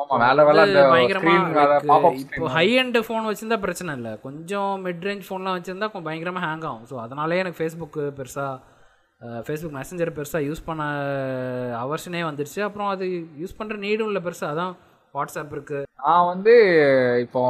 ஆமா 0.00 0.16
மேல 0.22 0.44
வேலை 0.48 0.62
அந்த 0.66 0.80
பயங்கரமா 0.92 1.32
ஸ்கிரீன் 1.36 1.86
பாப் 1.90 2.04
அப் 2.08 2.18
இப்போ 2.22 2.48
ஹை 2.56 2.66
எண்ட் 2.80 2.98
ஃபோன் 3.06 3.28
வச்சிருந்தா 3.28 3.58
பிரச்சனை 3.64 3.94
இல்லை. 3.98 4.12
கொஞ்சம் 4.26 4.72
மிட் 4.86 5.06
ரேஞ்ச் 5.08 5.24
ஃபோன்லாம் 5.28 5.56
வச்சிருந்தா 5.58 5.88
கொஞ்சம் 5.92 6.08
பயங்கரமாக 6.08 6.44
ஹேங் 6.46 6.66
ஆகும். 6.70 6.84
ஸோ 6.90 6.96
அதனாலே 7.04 7.40
எனக்கு 7.42 7.60
ஃபேஸ்புக் 7.60 7.98
பெருசாக 8.18 8.52
ஃபேஸ்புக் 9.46 9.76
மெசஞ்சர் 9.78 10.16
பெருசாக 10.18 10.46
யூஸ் 10.48 10.66
பண்ண 10.68 10.82
அவர்ஷனே 11.84 12.20
வந்துருச்சு. 12.28 12.60
அப்புறம் 12.68 12.90
அது 12.94 13.06
யூஸ் 13.42 13.58
பண்ணுற 13.60 13.78
நீடும் 13.86 14.10
இல்லை 14.12 14.22
பெருசாக 14.28 14.52
அதான் 14.54 14.74
வாட்ஸ்அப் 15.14 15.52
இருக்கு. 15.56 15.78
நான் 16.04 16.28
வந்து 16.32 16.54
இப்போ 17.24 17.42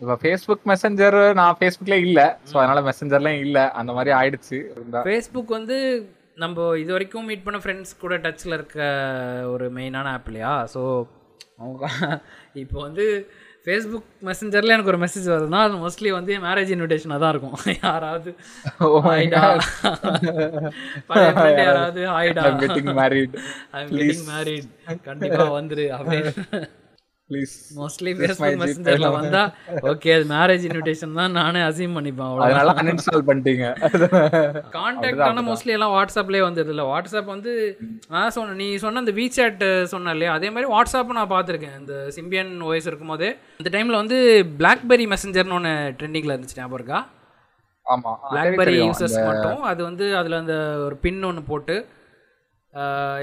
இப்போ 0.00 0.14
ஃபேஸ்புக் 0.22 0.64
மெசஞ்சர் 0.72 1.16
நான் 1.40 1.56
ஃபேஸ்புக்ல 1.58 1.96
இல்ல. 2.06 2.20
சோ 2.50 2.54
அதனால 2.60 2.80
மெசஞ்சர்லாம் 2.90 3.40
இல்ல. 3.44 3.58
அந்த 3.80 3.90
மாதிரி 3.96 4.12
ஆயிடுச்சு. 4.20 4.58
ஃபேஸ்புக் 5.08 5.56
வந்து 5.58 5.78
நம்ம 6.42 6.76
இது 6.82 6.90
வரைக்கும் 6.92 7.28
மீட் 7.30 7.44
பண்ண 7.46 7.58
ஃப்ரெண்ட்ஸ் 7.64 7.92
கூட 8.00 8.14
டச்சில் 8.24 8.56
இருக்க 8.58 8.78
ஒரு 9.54 9.66
மெயினான 9.76 10.12
ஆப் 10.16 10.28
இல்லையா? 10.30 10.52
ஸோ 10.74 10.80
அவங்க 11.58 11.84
இப்போ 12.62 12.78
வந்து 12.86 13.06
ஃபேஸ்புக் 13.66 14.08
மெசஞ்சரில் 14.24 14.74
எனக்கு 14.74 14.90
ஒரு 14.90 14.98
மெசேஜ் 14.98 15.26
வருதுன்னா 15.26 15.60
அது 15.60 15.74
மோஸ்ட்லி 15.74 16.10
வந்து 16.10 16.32
மேரேஜ் 16.36 16.72
இன்விடேஷனாக 16.74 17.18
தான் 17.18 17.30
இருக்கும். 17.30 17.56
யாராவது. 17.82 18.30
Oh 18.80 19.00
யாராவது 21.58 22.00
ஹாய்டா 22.08 22.42
I'm 22.42 22.60
getting 22.60 22.90
married. 23.00 23.32
I'm 23.70 23.90
getting 23.90 24.24
married 24.32 24.68
கண்டிப்பா 25.02 25.46
வந்துரு 25.60 25.86
அப்படின்னு. 25.98 26.68
ப்ளீஸ் 27.30 27.52
மோஸ்ட்லி 27.76 28.10
ஃபேஸ்புக் 28.16 28.58
மெசஞ்சர்ல 28.62 29.08
வந்தா 29.16 29.42
ஓகே 29.90 30.10
அது 30.16 30.24
மேரேஜ் 30.32 30.64
இன்விடேஷன் 30.68 31.14
தான் 31.18 31.32
நானே 31.38 31.60
அசீம் 31.68 31.96
பண்ணிப்பேன் 31.98 32.26
அவ்வளோ 32.28 32.44
அதனால 32.46 32.74
அன்இன்ஸ்டால் 32.80 33.24
பண்ணிட்டீங்க. 33.28 33.66
கான்டாக்ட் 34.76 35.40
மோஸ்ட்லி 35.48 35.74
எல்லாம் 35.76 35.94
வாட்ஸ்அப்லேயே 35.96 36.44
வந்தது 36.48 36.70
இல்லை. 36.74 36.84
வாட்ஸ்அப் 36.92 37.32
வந்து 37.34 37.52
நான் 38.14 38.34
சொன்ன 38.36 38.56
நீ 38.60 38.68
சொன்ன 38.84 39.02
அந்த 39.04 39.14
வீசாட் 39.20 39.64
சொன்ன 39.94 40.14
இல்லையா? 40.16 40.34
அதே 40.38 40.50
மாதிரி 40.54 40.70
வாட்ஸ்அப் 40.74 41.16
நான் 41.20 41.32
பார்த்துருக்கேன். 41.34 41.76
இந்த 41.82 41.94
சிம்பியன் 42.18 42.52
ஓஎஸ் 42.68 42.90
இருக்கும்போதே. 42.90 43.30
அந்த 43.60 43.72
டைமில் 43.76 44.00
வந்து 44.02 44.18
பிளாக்பெரி 44.60 45.06
மெசஞ்சர்னு 45.14 45.58
ஒன்று 45.60 45.74
ட்ரெண்டிங்கில் 46.00 46.34
இருந்துச்சு 46.34 46.60
ஞாபகம் 46.60 46.78
இருக்கா? 46.80 47.00
ஆமா. 47.86 48.12
பிளாக்பெரி 48.30 48.74
யூசர்ஸ் 48.82 49.18
மட்டும். 49.30 49.60
அது 49.72 49.80
வந்து 49.90 50.04
அதில் 50.20 50.40
அந்த 50.42 50.54
ஒரு 50.86 50.96
பின் 51.06 51.24
ஒன்று 51.30 51.42
போட்டு 51.52 51.76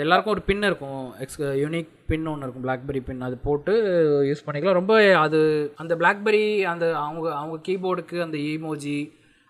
எல்லாருக்கும் 0.01 0.33
ஒரு 0.33 0.43
பின் 0.49 0.63
இருக்கும். 0.63 1.13
எக்ஸ் 1.19 1.39
யூனிக் 1.63 1.89
பின் 2.07 2.27
ஒன்று 2.31 2.45
இருக்கும் 2.45 2.65
பிளாக்பெரி 2.65 3.01
பின் 3.05 3.25
அது 3.27 3.37
போட்டு 3.47 3.73
யூஸ் 4.29 4.45
பண்ணிக்கலாம். 4.47 4.79
ரொம்ப 4.81 4.93
அது 5.23 5.39
அந்த 5.75 5.95
பிளாக்பெரி 5.95 6.45
அந்த 6.73 6.85
அவங்க 7.05 7.27
அவங்க 7.35 7.57
கீபோர்டுக்கு 7.67 8.17
அந்த 8.27 8.37
ஈமோஜி 8.51 8.99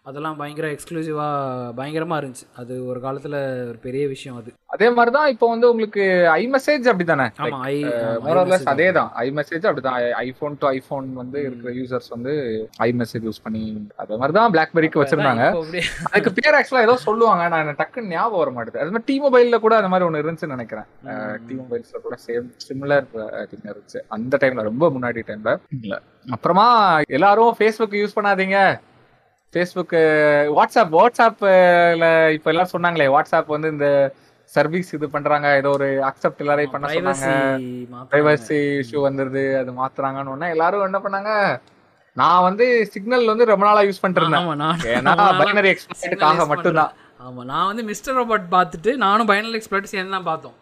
அதெல்லாம் 0.09 0.37
பயங்கர 0.39 0.67
எக்ஸ்க்ளூசிவாக 0.75 1.73
பயங்கரமாக 1.79 2.19
இருந்துச்சு. 2.21 2.45
அது 2.61 2.73
ஒரு 2.91 2.99
காலத்தில் 3.03 3.35
ஒரு 3.71 3.77
பெரிய 3.83 4.03
விஷயம் 4.13 4.37
அது. 4.39 4.49
அதே 4.75 4.87
மாதிரிதான் 4.97 5.27
இப்போ 5.33 5.47
வந்து 5.51 5.69
உங்களுக்கு 5.71 6.03
ஐ 6.35 6.43
மெசேஜ் 6.53 6.85
அப்படிதானே 6.91 7.27
ஆமாம் 7.43 7.63
ஐ 7.71 7.75
மோரலஸ் 8.25 8.65
அதே 8.73 8.87
தான் 8.97 9.09
ஐ 9.23 9.25
மெசேஜ் 9.39 9.67
அப்படிதான் 9.69 9.97
ஐபோன் 10.23 10.57
டு 10.61 10.67
ஐபோன் 10.77 11.07
வந்து 11.21 11.39
இருக்கிற 11.47 11.71
யூசர்ஸ் 11.79 12.09
வந்து 12.15 12.33
ஐ 12.87 12.89
மெசேஜ் 13.01 13.27
யூஸ் 13.29 13.43
பண்ணி 13.45 13.63
அதே 14.03 14.17
மாதிரி 14.21 14.35
தான் 14.39 14.53
பிளாக்பெரிக்கு 14.55 15.01
வச்சிருந்தாங்க. 15.03 15.45
அதுக்கு 16.11 16.35
பேர் 16.41 16.57
ஆக்சுவலா 16.59 16.85
ஏதோ 16.87 16.97
சொல்லுவாங்க. 17.07 17.47
நான் 17.55 17.79
டக்குன்னு 17.81 18.13
ஞாபகம் 18.17 18.43
வர 18.43 18.51
மாட்டேது. 18.57 18.83
அது 18.83 18.93
மாதிரி 18.93 19.09
டி 19.09 19.17
மொபைல்ல 19.25 19.59
கூட 19.65 19.75
அந்த 19.81 19.91
மாதிரி 19.93 20.07
ஒன்று 20.09 20.23
இருந்துச்சுன்னு 20.23 20.57
நினைக்கிறேன். 20.57 20.87
டி 21.47 21.57
மொபைல்ஸ்ல 21.63 22.01
கூட 22.07 22.17
சேம் 22.27 22.47
சிமிலர் 22.67 23.09
திங் 23.51 23.67
இருந்துச்சு. 23.71 24.01
அந்த 24.17 24.37
டைம்ல 24.43 24.69
ரொம்ப 24.71 24.89
முன்னாடி 24.95 25.23
டைம்ல 25.31 25.53
இல்ல 25.81 26.01
அப்புறமா 26.37 26.69
எல்லாரும் 27.19 27.55
ஃபேஸ்புக் 27.59 28.01
யூஸ் 28.01 28.17
பண்ணாதீங்க. 28.19 28.59
ஃபேஸ்புக் 29.53 29.95
வாட்ஸ்அப் 30.57 30.93
வாட்ஸ்அப்ல 30.97 32.05
இப்ப 32.37 32.51
எல்லாரும் 32.51 32.73
சொன்னாங்களே 32.75 33.07
வாட்ஸ்அப் 33.15 33.53
வந்து 33.55 33.71
இந்த 33.75 33.87
சர்வீஸ் 34.55 34.89
இது 34.97 35.07
பண்றாங்க 35.15 35.47
ஏதோ 35.59 35.69
ஒரு 35.77 35.87
அக்செப்ட் 36.09 36.41
எல்லாரையும் 36.43 36.73
பண்ண 36.73 36.87
சொன்னாங்க. 36.93 37.27
பிரைவசி 38.11 38.57
இஷ்யூ 38.81 39.01
வந்துருது 39.07 39.43
அது 39.59 39.73
மாத்துறாங்கன்னு 39.81 40.33
உடனே 40.33 40.49
எல்லாரும் 40.55 40.87
என்ன 40.89 40.99
பண்ணாங்க? 41.05 41.31
நான் 42.21 42.45
வந்து 42.47 42.65
சிக்னல் 42.93 43.31
வந்து 43.31 43.45
ரொம்ப 43.51 43.65
நாளா 43.67 43.83
யூஸ் 43.89 44.01
பண்ணிட்டு 44.01 44.23
இருந்தேன். 44.23 44.73
ஏன்னா 44.95 45.13
பைனரி 45.41 45.69
எக்ஸ்பிளைனுக்காக 45.73 46.47
மட்டும்தான். 46.53 46.93
ஆமாம் 47.25 47.47
நான் 47.51 47.69
வந்து 47.71 47.83
மிஸ்டர் 47.91 48.17
ரோபோட் 48.19 48.47
பார்த்துட்டு 48.55 48.93
நானும் 49.05 49.29
பைனல் 49.31 49.57
எக்ஸ்பிளட் 49.59 49.91
சேர்ந்து 49.93 50.15
தான் 50.17 50.27
பார்த்தோம். 50.31 50.55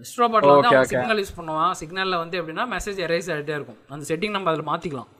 மிஸ்டர் 0.00 0.22
ரோபோட்ல 0.22 0.54
வந்து. 0.56 0.88
சிக்னல் 0.94 1.20
யூஸ் 1.22 1.36
பண்ணுவான். 1.40 1.74
சிக்னலில் 1.82 2.20
வந்து 2.22 2.38
எப்படின்னா 2.40 2.66
மெசேஜ் 2.74 2.98
எரேஸ் 3.08 3.28
ஆகிட்டே 3.34 3.54
இருக்கும். 3.58 3.80
அந்த 3.94 4.04
செட்டிங் 4.10 4.34
நம்ம 4.36 4.50
அதில் 4.52 4.68
மாற்றிக்கலாம் 4.72 5.10
மெரேஜ் 5.10 5.15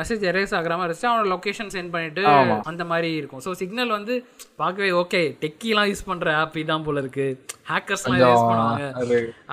மெசேஜ் 0.00 0.22
எரேஸ் 0.30 0.54
ஆகிற 0.58 0.74
மாதிரி 0.78 0.88
இருந்துச்சு. 0.88 1.08
அவனோட 1.10 1.28
லொக்கேஷன் 1.34 1.72
சென்ட் 1.74 1.92
பண்ணிட்டு. 1.94 2.22
அந்த 2.70 2.84
மாதிரி 2.92 3.10
இருக்கும். 3.20 3.42
ஸோ 3.46 3.52
சிக்னல் 3.60 3.94
வந்து 3.98 4.16
பார்க்கவே 4.62 4.90
ஓகே 5.02 5.20
டெக்கிலாம் 5.44 5.90
யூஸ் 5.90 6.08
பண்ணுற 6.10 6.34
ஆப் 6.42 6.58
இதான் 6.62 6.86
போல 6.88 7.04
இருக்கு. 7.04 7.26
ஹேக்கர்ஸ்லாம் 7.70 8.20
யூஸ் 8.24 8.48
பண்ணுவாங்க. 8.50 8.84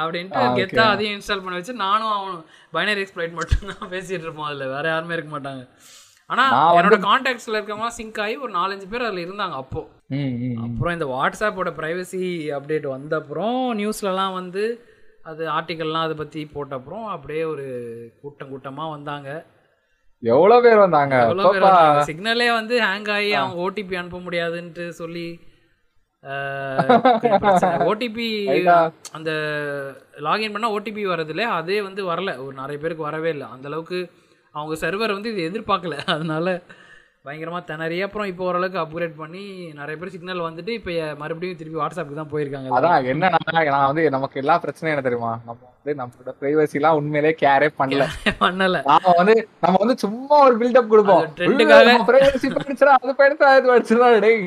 அப்படின்ட்டு 0.01 0.43
கெத்தா 0.59 0.85
அதையும் 0.95 1.15
இன்ஸ்டால் 1.17 1.43
பண்ணி 1.45 1.61
வச்சு 1.61 1.75
நானும் 1.85 2.15
அவனும் 2.17 2.43
பைனரி 2.77 3.03
எக்ஸ்பிளைட் 3.05 3.37
மட்டும் 3.39 3.71
தான் 3.73 3.91
பேசிட்டு 3.95 4.25
இருப்போம் 4.27 4.49
அதில். 4.49 4.73
வேற 4.75 4.85
யாருமே 4.93 5.15
இருக்க 5.17 5.31
மாட்டாங்க. 5.37 5.63
ஆனா 6.29 6.45
என்னோட 6.77 6.97
கான்டாக்ட்ஸ்ல 7.09 7.57
இருக்கவங்க 7.57 7.89
சிங்க் 7.97 8.19
ஆகி 8.23 8.33
ஒரு 8.45 8.51
நாலஞ்சு 8.59 8.87
பேர் 8.93 9.05
அதுல 9.07 9.21
இருந்தாங்க 9.25 9.57
அப்போ. 9.63 9.81
அப்புறம் 10.65 10.95
இந்த 10.95 11.07
வாட்ஸ்அப்போட 11.13 11.71
ப்ரைவசி 11.79 12.23
அப்டேட் 12.57 12.87
வந்த 12.95 13.13
அப்புறம் 13.21 13.59
நியூஸ்லலாம் 13.81 14.37
வந்து 14.39 14.63
அது 15.29 15.43
ஆர்டிக்கல்லாம் 15.53 16.05
அதை 16.07 16.15
பற்றி 16.19 16.41
போட்ட 16.55 16.73
அப்புறம் 16.79 17.05
அப்படியே 17.13 17.43
ஒரு 17.53 17.65
கூட்டம் 18.21 18.51
கூட்டமாக 18.51 18.93
வந்தாங்க. 18.95 19.29
எவ்வளவு 20.23 20.63
பேர் 20.63 20.77
வந்தாங்க. 20.77 21.15
சிக்னலே 22.07 22.53
வந்து 22.53 22.75
ஹேங் 22.81 23.11
ஆகி 23.11 23.33
அவங்க 23.33 23.57
ஓடிபி 23.65 23.95
அனுப்ப 23.95 24.19
முடியாதுன்ட்டு 24.19 24.87
சொல்லி 25.01 25.27
ஓடிபி. 27.89 28.27
அந்த 29.17 29.31
லாகின் 30.19 30.53
பண்ணால் 30.53 30.75
ஓடிபி 30.77 31.03
வரதில்ல 31.11 31.45
அதே 31.59 31.81
வந்து 31.81 32.01
வரல. 32.11 32.37
ஒரு 32.45 32.53
நிறைய 32.53 32.77
பேருக்கு 32.81 33.03
வரவே 33.03 33.29
இல்லை. 33.29 33.47
அந்த 33.51 33.67
அளவுக்கு 33.67 33.99
அவங்க 34.55 34.75
சர்வர் 34.83 35.15
வந்து 35.17 35.35
இது 35.35 35.43
எதிர்பார்க்கல. 35.49 35.95
அதனால 36.07 36.47
பயங்கரமாக 37.27 37.65
திணறி 37.65 38.01
அப்புறம் 38.01 38.27
இப்போ 38.27 38.43
ஓரளவுக்கு 38.45 38.79
அப்கிரேட் 38.79 39.15
பண்ணி 39.15 39.41
நிறைய 39.73 39.95
பேர் 39.97 40.09
சிக்னல் 40.09 40.39
வந்துட்டு 40.39 40.69
இப்போ 40.69 40.91
மறுபடியும் 41.15 41.57
திருப்பி 41.57 41.79
வாட்ஸ்அப்புக்கு 41.79 42.13
தான் 42.13 42.31
போயிருக்காங்க. 42.31 42.69
அதான் 42.77 43.07
என்னன்னா 43.11 43.39
நான் 43.69 43.85
வந்து 43.85 44.09
நமக்கு 44.09 44.39
எல்லா 44.39 44.61
பிரச்சனையும் 44.61 44.93
என்ன 44.93 45.01
தெரியுமா? 45.01 45.31
நம்ம 45.45 45.59
வந்து 45.75 46.01
நம்மளோட 46.01 46.33
பிரைவசி 46.41 46.73
எல்லாம் 46.73 46.95
உண்மையிலே 46.95 47.35
கேரே 47.41 47.69
பண்ணல. 47.79 48.05
பண்ணல. 48.43 48.77
நாம 48.85 49.13
வந்து 49.17 49.35
நம்ம 49.61 49.75
வந்து 49.79 49.97
சும்மா 49.97 50.39
ஒரு 50.43 50.57
பில்டப் 50.57 50.87
கொடுப்போம். 50.87 51.21
அது 51.21 51.37
trendக்காக- 51.41 52.07
பிரைவசி 52.09 52.49
போயிடுச்சுடா 52.55 52.93
அது 52.97 53.15
போயிடுச்சா 53.19 53.51
இது 53.57 53.69
போயிடுச்சுடா 53.69 54.19
டேய். 54.19 54.41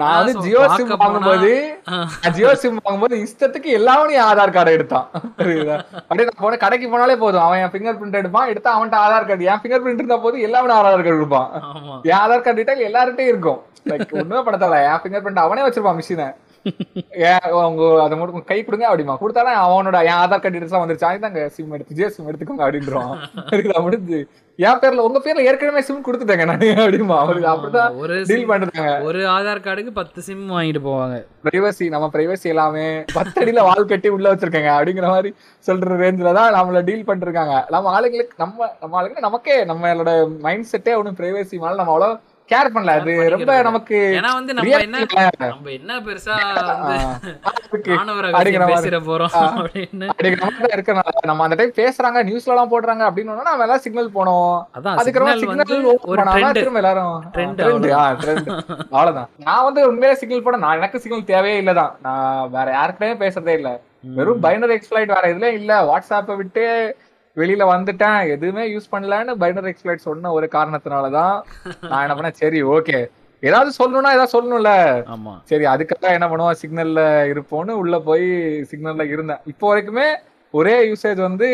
நான் 0.00 0.18
வந்து 0.18 0.42
ஜியோ 0.44 0.60
சிம் 0.76 0.92
வாங்கும்போது 1.00 1.50
ஜியோ 2.36 2.50
சிம் 2.62 2.78
வாங்கும்போது 2.84 3.16
இஷ்டத்துக்கு 3.24 3.70
எல்லாமே 3.78 4.14
என் 4.18 4.28
ஆதார் 4.30 4.54
கார்டை 4.56 4.72
எடுத்தான்? 4.76 5.06
அப்படியே 5.14 5.64
நான் 6.28 6.40
போன 6.44 6.58
கடைக்கு 6.64 6.86
போனாலே 6.92 7.16
போதும். 7.24 7.44
அவன் 7.46 7.60
என் 7.62 7.72
ஃபிங்கர் 7.72 7.98
பிரிண்ட் 8.00 8.20
எடுப்பான் 8.20 8.50
எடுத்தா 8.52 8.70
அவன்கிட்ட 8.76 8.98
ஆதார் 9.06 9.28
கார்டு 9.30 9.48
என் 9.50 9.60
ஃபிங்கர் 9.62 9.82
பிரிண்ட் 9.84 10.02
இருந்தா 10.02 10.18
போது 10.26 10.46
எல்லாமே 10.48 10.74
ஆதார் 10.78 10.96
கார்டு 10.96 11.18
கொடுப்பான். 11.18 11.50
ஆமா. 11.72 11.96
என் 12.10 12.20
ஆதார் 12.22 12.44
கார்டு 12.46 12.58
டீடைல் 12.60 12.86
எல்லார்கிட்டயும் 12.88 13.32
இருக்கும். 13.32 13.60
லைக் 13.90 14.14
ஒண்ணுமே 14.20 14.42
பண்ண 14.48 14.58
தேவையில்ல. 14.64 14.88
என் 14.92 15.02
ஃபிங்கர் 15.02 15.24
பிரிண்ட் 15.26 15.44
அவனே 15.44 15.64
வச்சிருப்பான் 15.66 15.98
மிஷினை 16.00 16.28
அவங்க 17.58 17.82
அதை 18.04 18.14
மட்டும் 18.18 18.44
கை 18.50 18.58
கொடுங்க 18.66 18.86
அப்படிமா 18.90 19.14
கொடுத்தாலும் 19.20 19.62
அவனோட 19.64 19.96
என் 20.10 20.20
ஆதார் 20.22 20.42
கார்டு 20.42 20.56
டீடைல்ஸ் 20.56 20.82
வந்துருச்சு. 20.82 21.20
தாங்க 21.24 21.42
சிம் 21.56 21.74
எடுத்து 21.76 21.96
ஜியோ 21.98 22.08
சிம் 22.14 22.28
எடுத்துக்கோங்க 22.30 22.64
அப்படின்றான். 22.66 23.12
புரியுதா? 23.50 23.82
முடிஞ்சு. 23.86 24.20
என் 24.58 24.80
பேர்ல 24.80 25.04
உங்க 25.08 25.18
பேர்ல 25.24 25.44
ஏற்கனவே 25.48 25.82
சிம் 25.88 26.04
கொடுத்துட்டேங்க 26.06 26.44
நான் 26.48 26.64
அப்படிமா 26.84 27.16
அவருக்கு 27.22 27.50
அப்படிதான் 27.52 27.94
ஒரு 28.02 28.16
டீல் 28.30 28.48
பண்றாங்க. 28.50 28.92
ஒரு 29.08 29.20
ஆதார் 29.36 29.62
கார்டுக்கு 29.66 29.92
பத்து 30.00 30.22
சிம் 30.26 30.44
வாங்கிட்டு 30.56 30.82
போவாங்க. 30.88 31.16
பிரைவசி 31.46 31.86
நம்ம 31.94 32.08
பிரைவசி 32.16 32.48
எல்லாமே 32.54 32.86
பத்தடியில 33.16 33.62
வால் 33.68 33.90
கட்டி 33.92 34.10
உள்ள 34.16 34.26
வச்சிருக்கேங்க 34.32 34.72
அப்படிங்கிற 34.76 35.08
மாதிரி 35.14 35.32
சொல்ற 35.68 35.96
ரேஞ்சில 36.04 36.34
தான் 36.40 36.54
நம்மள 36.58 36.82
டீல் 36.90 37.08
பண்ணிருக்காங்க. 37.10 37.56
நம்ம 37.76 37.94
ஆளுங்களுக்கு 37.96 38.36
நம்ம 38.44 38.68
நம்ம 38.82 39.00
ஆளுங்க 39.00 39.24
நமக்கே 39.28 39.56
நம்மளோட 39.72 40.12
மைண்ட் 40.46 40.70
செட்டே 40.72 40.94
ஒன்றும் 41.00 41.18
பிரைவசி 41.22 41.58
மேல 41.64 41.80
நம்ம 41.80 41.94
அவ்வளோ 41.96 42.10
கேர் 42.48 42.74
பண்ணல 42.74 42.94
அது 42.94 43.30
ரொம்ப 43.30 43.62
நமக்கு 43.62 44.14
ஏன்னா 44.18 44.32
வந்து 44.32 44.54
நம்ம 44.54 44.78
என்ன. 44.78 44.98
நம்ம 45.38 45.70
என்ன 45.70 46.00
பெருசா. 46.00 46.34
பேசிட 48.70 49.02
போறோம் 49.02 49.28
அப்படின்னு. 49.58 50.06
நம்ம 51.24 51.42
அந்த 51.42 51.54
டைம் 51.54 51.72
பேசுறாங்க 51.72 52.28
நியூஸ்ல 52.28 52.46
எல்லாம் 52.46 52.70
போடுறாங்க 52.70 53.08
அப்படின்னு 53.08 53.42
நம்ம 53.42 53.58
எல்லாம் 53.58 53.78
சிக்னல் 53.78 54.14
போனோம். 54.14 54.66
அதுக்கப்புறம் 54.94 55.38
சிக்னல் 55.38 55.64
திரும்ப 56.52 56.78
எல்லாரும் 56.78 57.22
அவ்வளவுதான். 58.90 59.28
நான் 59.38 59.64
வந்து 59.64 59.88
உண்மையிலே 59.88 60.18
சிக்னல் 60.18 60.42
போட 60.42 60.56
நான் 60.56 60.76
எனக்கு 60.76 61.00
சிக்னல் 61.00 61.24
தேவையே 61.24 61.60
இல்லதான் 61.60 61.90
நான் 62.02 62.50
வேற 62.50 62.74
யாருக்கிட்டயும் 62.74 63.24
பேசுறதே 63.24 63.54
இல்ல. 63.54 63.80
வெறும் 64.14 64.42
பைனரி 64.42 64.76
எக்ஸ்பிளைட் 64.76 65.14
வேற 65.14 65.24
இதுல 65.24 65.52
இல்ல. 65.52 65.82
வாட்ஸ்அப்பை 65.82 66.36
விட்டு 66.36 66.96
வெளியில 67.36 67.64
வந்துட்டேன் 67.72 68.20
எதுவுமே 68.34 68.64
யூஸ் 68.74 68.92
பண்ணலன்னு 68.92 69.34
பைனரி 69.42 69.70
எக்ஸ்பிளைட் 69.72 70.06
சொன்ன 70.08 70.32
ஒரு 70.38 70.46
காரணத்தினாலதான் 70.56 71.36
நான் 71.90 72.02
என்ன 72.04 72.14
பண்ணேன்? 72.16 72.38
சரி 72.42 72.60
ஓகே 72.74 72.98
ஏதாவது 73.42 73.70
சொல்லணும்னா 73.78 74.10
ஏதாவது 74.16 74.34
சொல்லணும்ல. 74.34 74.72
சரி 75.50 75.64
அதுக்காக 75.70 76.10
என்ன 76.18 76.26
பண்ணுவோம்? 76.32 76.58
சிக்னல்ல 76.62 77.00
இருப்போம்னு 77.32 77.78
உள்ள 77.82 77.96
போய் 78.08 78.28
சிக்னல்ல 78.72 79.06
இருந்தேன். 79.14 79.42
இப்போ 79.52 79.66
வரைக்குமே 79.70 80.06
ஒரே 80.54 80.74
யூசேஜ் 80.90 81.20
வந்து 81.28 81.48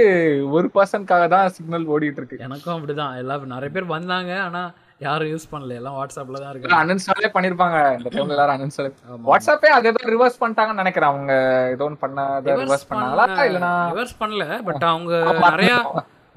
ஒரு 0.57 0.69
பர்சன்ட்காக 0.77 1.27
தான் 1.35 1.53
சிக்னல் 1.57 1.87
ஓடிட்டு 1.95 2.21
இருக்கு. 2.21 2.43
எனக்கும் 2.47 2.77
அப்படிதான். 2.77 3.15
எல்லாம் 3.23 3.53
நிறைய 3.55 3.71
பேர் 3.77 3.93
வந்தாங்க 3.97 4.33
ஆனா 4.47 4.63
யாரும் 5.07 5.31
யூஸ் 5.33 5.51
பண்ணல. 5.53 5.75
எல்லாம் 5.81 5.97
வாட்ஸ்அப்ல 5.99 6.39
தான் 6.43 6.51
இருக்கு 6.53 6.77
அன்இன்ஸ்டாலே 6.83 7.31
பண்ணிருப்பாங்க. 7.37 7.79
இந்த 7.99 8.11
டைம்ல 8.15 8.35
எல்லாரும் 8.37 8.55
அன்இன்ஸ்டால் 8.57 8.93
வாட்ஸ்அப்பே 9.31 9.71
அது 9.77 9.91
ஏதோ 9.93 10.01
ரிவர்ஸ் 10.15 10.39
பண்ணிட்டாங்கன்னு 10.43 10.83
நினைக்கிறேன். 10.83 11.11
அவங்க 11.13 11.33
ஏதோ 11.75 11.89
பண்ணாத 12.05 12.55
ரிவர்ஸ் 12.63 12.89
பண்ணாங்களா 12.93 13.27
இல்லனா 13.49 13.73
ரிவர்ஸ் 13.93 14.15
பண்ணல. 14.23 14.47
பட் 14.69 14.87
அவங்க. 14.93 15.13
நிறைய 15.51 15.75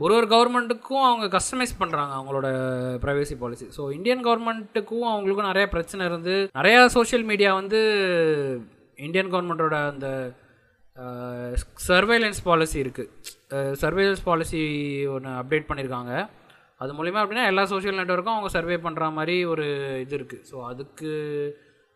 ஒரு 0.04 0.14
ஒரு 0.18 0.28
கவர்மெண்ட்டுக்கும் 0.34 1.06
அவங்க 1.08 1.26
கஸ்டமைஸ் 1.38 1.74
பண்றாங்க 1.80 2.14
அவங்களோட 2.18 2.48
ப்ரைவசி 3.04 3.36
பாலிசி 3.42 3.66
ஸோ 3.76 3.82
இந்தியன் 3.96 4.24
கவர்மெண்ட்டுக்கும் 4.28 5.08
அவங்களுக்கும் 5.10 5.50
நிறைய 5.50 5.66
பிரச்சனை 5.74 6.06
இருந்து 6.10 6.36
நிறைய 6.60 6.78
சோஷியல் 6.96 7.26
மீடியா 7.32 7.50
வந்து 7.60 7.80
இந்தியன் 9.08 9.32
கவர்மெண்ட்டோட 9.34 9.78
அந்த 9.92 10.08
சர்வேலன்ஸ் 11.90 12.42
பாலிசி 12.48 12.78
இருக்குது 12.84 13.10
சர்வேலன்ஸ் 13.84 14.26
பாலிசி 14.30 14.62
ஒன்று 15.16 15.32
அப்டேட் 15.42 15.70
பண்ணியிருக்காங்க 15.70 16.14
அது 16.82 16.92
மூலிமா 16.94 17.20
அப்படின்னா 17.22 17.46
எல்லா 17.46 17.64
சோஷியல் 17.72 18.00
நெட்வொர்க்கும் 18.00 18.36
அவங்க 18.36 18.50
சர்வே 18.50 18.76
பண்ணுற 18.76 19.12
மாதிரி 19.18 19.36
ஒரு 19.46 19.66
இது 20.04 20.16
இருக்குது 20.18 20.46
ஸோ 20.52 20.58
அதுக்கு 20.72 21.12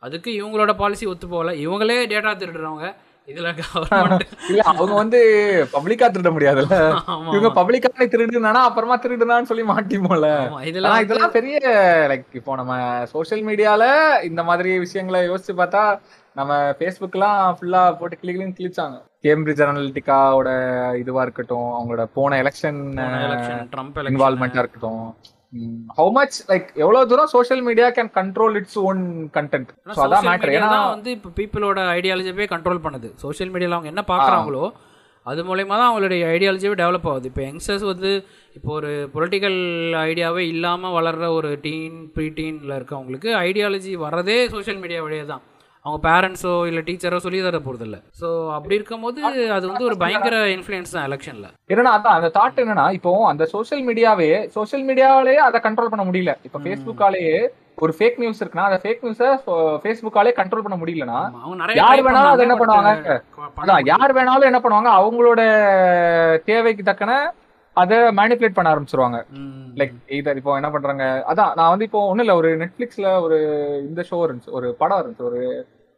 அதுக்கு 0.04 0.32
இவங்களோட 0.42 0.72
பாலிசி 0.82 1.06
ஒத்து 1.12 1.28
போகலை. 1.28 1.54
இவங்களே 1.66 2.00
டேட்டா 2.14 2.32
திருடுறவங்க. 2.42 2.88
இதில் 3.28 3.48
கவர்மெண்ட் 3.60 4.24
இல்ல 4.50 4.64
அவங்க 4.72 4.94
வந்து 5.00 5.20
பப்ளிக்கா 5.74 6.08
திருட 6.10 6.30
முடியாதுல்ல. 6.34 6.76
இவங்க 7.30 7.50
பப்ளிக்கானே 7.58 8.06
திருடுனானா 8.14 8.62
அப்புறமா 8.68 8.96
திருடுனான்னு 9.04 9.50
சொல்லி 9.52 9.64
மாட்டிமோல 9.72 10.28
ஆமா 10.42 10.60
இதுல 10.70 10.86
ஆனா 10.86 10.94
வந்து 10.94 11.06
இதெல்லாம் 11.06 11.34
பெரிய 11.38 11.56
லைக் 12.12 12.38
இப்போ 12.40 12.56
நம்ம 12.60 12.76
சோஷியல் 13.14 13.44
மீடியால 13.50 13.84
இந்த 14.30 14.44
மாதிரி 14.50 14.74
விஷயங்களை 14.86 15.22
யோசிச்சு 15.26 15.56
பார்த்தா 15.62 15.84
நம்ம 16.36 16.54
ஃபேஸ்புக்லாம் 16.78 17.42
ஃபுல்லா 17.58 17.82
போட்டு 18.00 18.16
கிளிக்லிங் 18.22 18.56
கிழிச்சாங்க. 18.58 18.96
கேம்பிரிட்ஜ் 19.24 19.64
அனலிட்டிக்காவோட 19.66 20.50
இதுவா 21.02 21.22
இருக்கட்டும் 21.26 21.70
அவங்களோட 21.76 22.06
போன 22.18 22.38
எலெக்ஷன் 22.44 22.82
எலெக்ஷன் 23.28 23.64
ட்ரம்ப் 23.74 24.00
இன்வால்மெண்டா 24.12 24.64
இருக்கட்டும். 24.64 25.06
ஹவு 25.98 26.12
மச் 26.12 26.38
லைக் 26.50 26.68
எவ்வளவு 26.76 27.08
தூரம் 27.08 27.28
social 27.28 27.62
media 27.62 27.88
can 27.90 28.12
control 28.18 28.56
it's 28.56 28.80
own 28.80 29.30
content 29.38 29.70
so 29.98 30.02
அதான் 30.06 30.28
மேட்டர் 30.30 30.56
ஏன்னா 30.58 30.80
வந்து 30.90 31.12
இப்போ 31.12 31.30
பீப்புளோட 31.40 31.80
ஐடியாலஜியே 32.00 32.48
கண்ட்ரோல் 32.54 32.84
பண்ணுது. 32.86 33.10
சோஷியல் 33.16 33.52
மீடியாவில் 33.54 33.78
அவங்க 33.78 33.88
என்ன 33.88 34.04
பார்க்குறாங்களோ 34.12 34.66
அது 35.26 35.44
மூலயமா 35.44 35.76
தான் 35.78 35.90
அவங்களுடைய 35.90 36.24
ஐடியாலஜியே 36.36 36.72
டெவலப் 36.82 37.08
ஆகுது. 37.12 37.30
இப்போ 37.32 37.42
யங்ஸ்டர்ஸ் 37.42 37.86
வந்து 37.92 38.12
இப்போ 38.56 38.74
ஒரு 38.74 39.10
பொலிட்டிக்கல் 39.14 39.60
ஐடியாவே 40.10 40.44
இல்லாமல் 40.54 40.96
வளர்ற 40.98 41.28
ஒரு 41.34 41.60
டீன் 41.62 41.98
ப்ரீ 42.16 42.30
டீனில் 42.30 42.76
இருக்கவங்களுக்கு 42.80 43.30
ஐடியாலஜி 43.48 43.94
வர்றதே 44.06 44.48
சோஷியல் 44.56 44.78
மீடியா 44.78 45.02
வழியே 45.02 45.26
தான் 45.26 45.44
அவங்க 45.86 46.00
பேரண்ட்ஸோ 46.08 46.54
இல்லை 46.70 46.82
டீச்சரோ 46.86 47.18
சொல்லி 47.24 47.40
தர 47.48 47.58
போகிறதில்ல 47.66 47.98
ஸோ 48.22 48.30
அப்படி 48.56 48.78
இருக்கும்போது 48.80 49.20
அது 49.58 49.66
வந்து 49.72 49.88
ஒரு 49.90 49.98
பயங்கர 50.04 50.38
இன்ஃப்ளூயன்ஸ் 50.56 50.96
தான் 50.96 51.06
எலெக்ஷனில் 51.10 51.52
என்னன்னா 51.72 51.92
அதான் 51.98 52.18
அந்த 52.20 52.30
தாட் 52.38 52.62
என்னன்னா 52.64 52.86
இப்போ 52.98 53.12
அந்த 53.32 53.46
சோஷியல் 53.54 53.84
மீடியாவே 53.90 54.32
சோஷியல் 54.56 54.88
மீடியாவிலேயே 54.90 55.42
அதை 55.50 55.60
கண்ட்ரோல் 55.68 55.94
பண்ண 55.94 56.06
முடியல. 56.10 56.34
இப்போ 56.48 56.60
ஃபேஸ்புக்காலேயே 56.66 57.38
ஒரு 57.86 57.94
ஃபேக் 57.96 58.20
நியூஸ் 58.24 58.42
இருக்குன்னா 58.42 58.68
அந்த 58.70 58.80
ஃபேக் 58.84 59.04
நியூஸை 59.06 59.30
ஃபேஸ்புக்காலே 59.84 60.32
கண்ட்ரோல் 60.40 60.66
பண்ண 60.66 60.78
முடியலன்னா 60.82 61.20
யார் 61.82 62.04
வேணாலும் 62.08 62.34
அதை 62.34 62.44
என்ன 62.48 62.58
பண்ணுவாங்க? 62.62 62.92
அதான் 63.64 63.88
யார் 63.92 64.16
வேணாலும் 64.18 64.50
என்ன 64.52 64.62
பண்ணுவாங்க? 64.66 64.92
அவங்களோட 65.00 65.42
தேவைக்கு 66.52 66.86
தக்கன 66.90 67.20
அதை 67.78 67.98
மேனிப்புலேட் 68.20 68.58
பண்ண 68.58 68.74
ஆரம்பிச்சிருவாங்க. 68.74 69.18
லைக் 69.80 69.96
இதர் 70.18 70.38
இப்போ 70.40 70.52
என்ன 70.60 70.70
பண்றாங்க? 70.74 71.06
அதான் 71.32 71.54
நான் 71.60 71.72
வந்து 71.74 71.88
இப்போ 71.88 72.02
ஒண்ணும் 72.10 72.26
இல்ல 72.26 72.36
ஒரு 72.42 72.50
நெட்ஃபிளிக்ஸ்ல 72.62 73.08
ஒரு 73.26 73.38
இந்த 73.90 74.02
ஷோ 74.10 74.20
இருந்துச்சு 74.26 74.56
ஒரு 74.60 74.68
படம் 74.82 75.02
இருந்துச்சு 75.02 75.28
ஒரு 75.32 75.42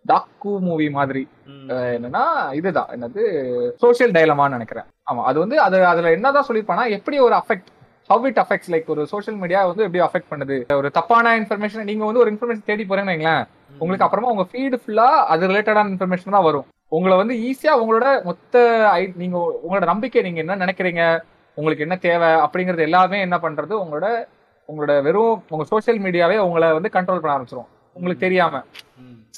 டாக்கு 0.08 0.60
மூவி 0.60 0.90
மாதிரி. 0.90 1.30
என்னன்னா 1.68 2.54
இதுதான். 2.54 2.88
என்னது? 2.92 3.70
சோஷியல் 3.76 4.12
டைலமான்னு 4.12 4.50
நினைக்கிறேன். 4.50 4.84
ஆமா 4.84 5.24
அது 5.24 5.40
வந்து 5.40 5.60
அது 5.60 5.86
அதுல 5.86 6.12
என்னதான் 6.12 6.46
சொல்லியிருப்பானா 6.48 6.90
எப்படி 6.90 7.20
ஒரு 7.20 7.36
affect 7.36 7.66
how 8.08 8.26
it 8.26 8.38
affects 8.38 8.72
like 8.72 8.86
ஒரு 8.86 9.08
சோஷியல் 9.08 9.40
மீடியா 9.40 9.66
வந்து 9.66 9.84
எப்படி 9.84 10.04
அஃபெக்ட் 10.04 10.32
பண்ணுது? 10.32 10.76
ஒரு 10.76 10.92
தப்பான 10.92 11.40
இன்ஃபர்மேஷன் 11.40 11.84
நீங்க 11.84 12.06
வந்து 12.06 12.20
ஒரு 12.20 12.34
இன்ஃபர்மேஷன் 12.34 12.64
தேடி 12.66 12.86
போறேன்னு 12.90 13.16
வைங்களேன். 13.16 13.48
உங்களுக்கு 13.78 14.06
அப்புறமா 14.06 14.30
உங்க 14.30 14.46
ஃபீடு 14.52 14.80
ஃபுல்லா 14.86 15.26
அது 15.26 15.48
ரிலேட்டடான 15.48 15.88
இன்ஃபர்மேஷன் 15.88 16.32
தான் 16.32 16.44
வரும். 16.44 16.66
உங்களை 16.88 17.18
வந்து 17.18 17.36
ஈஸியா 17.36 17.66
உங்களோட 17.66 18.24
மொத்த 18.24 18.88
ஐ- 18.90 19.14
நீங்க 19.16 19.60
உங்களோட 19.70 19.84
நம்பிக்கை 19.84 20.22
நீங்க 20.22 20.40
என்ன 20.40 20.56
நினைக்கிறீங்க? 20.56 21.22
உங்களுக்கு 21.54 21.84
என்ன 21.84 21.96
தேவை? 21.96 22.28
அப்படிங்கறது 22.28 22.80
எல்லாமே 22.80 23.20
என்ன 23.20 23.38
பண்றது? 23.38 23.84
உங்களோட 23.86 24.26
உங்களோட 24.68 25.02
வெறும் 25.02 25.44
உங்க 25.50 25.64
சோஷியல் 25.64 26.02
மீடியாவே 26.02 26.38
உங்களை 26.38 26.72
வந்து 26.72 26.90
கண்ட்ரோல் 26.94 27.20
பண்ண 27.20 27.38
ஆரம்பிச்சிரும். 27.38 27.66
உங்களுக்கு 27.94 28.26
தெரியாம. 28.26 28.64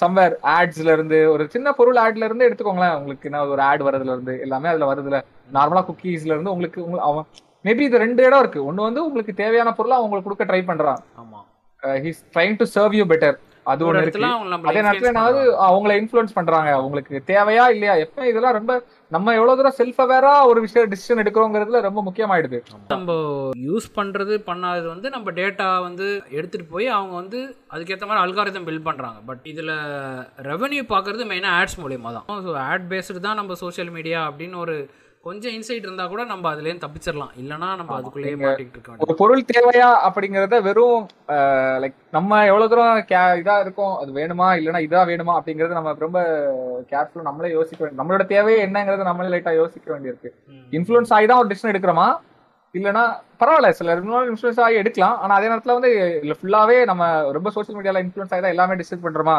சம்வேர் 0.06 0.34
ஆட்ஸ்ல 0.44 0.94
இருந்து 0.94 1.32
ஒரு 1.32 1.50
சின்ன 1.50 1.72
பொருள் 1.72 1.96
ஆட்ல 1.96 2.24
இருந்து 2.24 2.50
எடுத்துக்கோங்களேன். 2.50 2.98
உங்களுக்கு 2.98 3.30
என்ன 3.32 3.46
ஒரு 3.46 3.62
ஆட் 3.62 3.82
வரதுல 3.82 4.04
இருந்து 4.04 4.40
எல்லாமே 4.40 4.68
அதுல 4.68 4.94
வருதுல 4.94 5.24
நார்மலா 5.54 5.86
குக்கீஸ்ல 5.92 6.26
இருந்து 6.26 6.52
உங்களுக்கு 6.52 6.86
உங்க- 6.86 7.02
அவன் 7.02 7.24
மேபி 7.64 7.80
இது 7.80 7.98
ரெண்டு 7.98 8.24
இடம் 8.24 8.40
இருக்கு. 8.40 8.72
ஒண்ணு 8.72 8.76
வந்து 8.76 9.06
உங்களுக்கு 9.06 9.34
தேவையான 9.34 9.72
பொருளை 9.74 9.98
உங்களுக்கு 9.98 10.36
கொடுக்க 10.36 10.46
ட்ரை 10.46 10.76
பண்றான். 10.76 10.98
ஆமா. 11.18 11.48
He's 11.84 12.22
trying 12.34 12.56
to 12.58 12.66
serve 12.76 12.96
you 12.96 13.06
better 13.06 13.40
அது 13.72 13.82
ஒரு 13.90 13.98
இடத்துல 14.02 14.28
அதே 14.70 14.82
நேரத்துல 14.86 15.12
என்னாவது 15.12 15.41
அவங்கள 15.68 15.91
இன்ஃப்ளூயன்ஸ் 16.02 16.38
பண்றாங்க. 16.38 16.72
உங்களுக்கு 16.86 17.16
தேவையா 17.32 17.66
இல்லையா? 17.76 17.96
எப்ப 18.06 18.28
இதெல்லாம் 18.32 18.58
ரொம்ப 18.60 18.74
நம்ம 19.12 19.34
எவ்வளவு 19.38 19.58
தூரம் 19.60 19.78
செல்ஃப் 19.80 20.02
அவேரா 20.04 20.32
ஒரு 20.50 20.60
விஷயம் 20.66 20.90
டிசிஷன் 20.91 21.22
எடுக்கிறோங்கிறதுல 21.24 21.80
ரொம்ப 21.88 22.00
முக்கியமாயிடுது. 22.08 22.60
நம்ம 22.94 23.14
யூஸ் 23.68 23.88
பண்றது 23.98 24.36
பண்ணாதது 24.50 24.88
வந்து 24.94 25.10
நம்ம 25.16 25.32
டேட்டா 25.40 25.68
வந்து 25.88 26.08
எடுத்துட்டு 26.38 26.68
போய் 26.74 26.88
அவங்க 26.98 27.16
வந்து 27.22 27.41
அதுக்கேற்ற 27.74 28.06
மாதிரி 28.10 28.24
அல்காரிதம் 28.26 28.68
பில்ட் 28.70 28.88
பண்றாங்க. 28.90 29.20
பட் 29.30 29.44
இதுல 29.54 29.72
ரெவென்யூ 30.52 30.86
பார்க்கறது 30.94 31.30
மெயினாக 31.34 31.60
ஆட்ஸ் 31.62 31.80
மூலியமா 31.84 32.12
தான் 32.18 32.44
ஸோ 32.48 32.54
ஆட் 32.70 32.90
பேஸ்டு 32.94 33.26
தான் 33.28 33.40
நம்ம 33.41 33.58
சோஷியல் 33.66 33.94
மீடியா 33.98 34.22
அப்படின்னு 34.30 34.58
ஒரு 34.66 34.78
கொஞ்சம் 35.24 35.54
இன்சைட் 35.54 35.86
இருந்தா 35.86 36.04
கூட 36.06 36.22
நம்ம 36.26 36.46
அதுலேருந்து 36.52 36.84
தப்பிச்சிடலாம் 36.84 37.32
இல்லைன்னா 37.40 37.70
நம்ம 37.80 37.96
அதுக்குள்ளேயே 37.98 38.36
மாட்டிக்கிட்டு 38.38 38.78
இருக்க 38.78 38.90
வேண்டியது. 38.90 39.04
ஒரு 39.06 39.16
பொருள் 39.18 39.41
தேவையா 39.50 39.90
அப்படிங்கறத 40.06 40.58
வெறும் 40.62 41.02
லைக் 41.84 41.98
நம்ம 42.10 42.40
எவ்வளவு 42.46 42.70
தூரம் 42.70 43.02
கே- 43.10 43.36
இதா 43.41 43.56
இருக்கும் 43.60 43.94
அது 43.98 44.12
வேணுமா 44.14 44.48
இல்லைன்னா 44.60 44.82
இதா 44.86 45.02
வேணுமா 45.08 45.34
அப்படிங்கறது 45.40 45.78
நம்ம 45.78 45.96
ரொம்ப 46.00 46.22
கேர்ஃபுல் 46.91 47.28
நம்மளே 47.28 47.52
யோசிக்க 47.52 47.80
வேண்டிய 47.80 48.00
நம்மளோட 48.02 48.26
தேவையே 48.28 48.66
என்னங்கறத 48.66 49.04
நம்மளே 49.04 49.32
லைட்டா 49.34 49.54
யோசிக்க 49.56 49.88
வேண்டியிருக்கு. 49.94 50.32
ம். 50.50 50.64
இன்ஃப்ளூயன்ஸ் 50.72 51.14
ஆகி 51.16 51.28
தான் 51.28 51.41
ஒரு 51.41 51.52
டிசிஷன் 51.52 51.74
எடுக்கிறோமா? 51.74 52.08
இல்லைன்னா 52.78 53.04
பரவாயில்ல 53.41 53.70
சில 53.78 53.94
இன்ஃப்ளூயன்ஸ் 54.00 54.62
ஆகி 54.66 54.76
எடுக்கலாம். 54.82 55.18
ஆனா 55.24 55.34
அதே 55.36 55.48
நேரத்துல 55.48 55.76
வந்து 55.78 55.91
இல்ல 56.24 56.34
ஃபுல்லாவே 56.40 56.78
நம்ம 56.90 57.04
ரொம்ப 57.38 57.50
சோஷியல் 57.56 57.78
மீடியால 57.78 58.02
இன்ஃப்ளூயன்ஸ் 58.04 58.34
ஆகி 58.34 58.41
தான் 58.41 58.56
எல்லாமே 58.56 58.78
டிசைட் 58.82 59.04
பண்றோமா. 59.06 59.38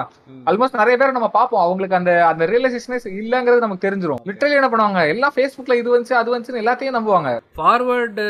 ஆல்மோஸ்ட் 0.48 0.81
நிறைய 0.82 0.97
பேர் 1.01 1.16
நம்ம 1.19 1.28
பார்ப்போம். 1.39 1.65
அவங்களுக்கு 1.66 1.98
அந்த 2.01 2.12
அந்த 2.27 2.47
ரியலைசேஷனே 2.47 2.98
இல்லங்கிறது 3.23 3.65
நமக்கு 3.66 3.86
தெரிஞ்சிரும். 3.89 4.23
லிட்டரலி 4.31 4.59
என்ன 4.61 4.70
பண்ணுவாங்க? 4.73 5.02
எல்லாம் 5.15 5.35
ஃபேஸ்புக்ல 5.36 5.77
இது 5.82 5.94
வந்துச்சு 5.97 6.16
அது 6.20 6.35
வந்துச்சுன்னு 6.35 6.62
எல்லாத்தையும் 6.65 6.98
நம்புவாங்க. 6.98 7.32
ஃபார்வர்டு 7.59 8.27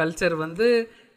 கல்ச்சர் 0.00 0.36
வந்து 0.46 0.68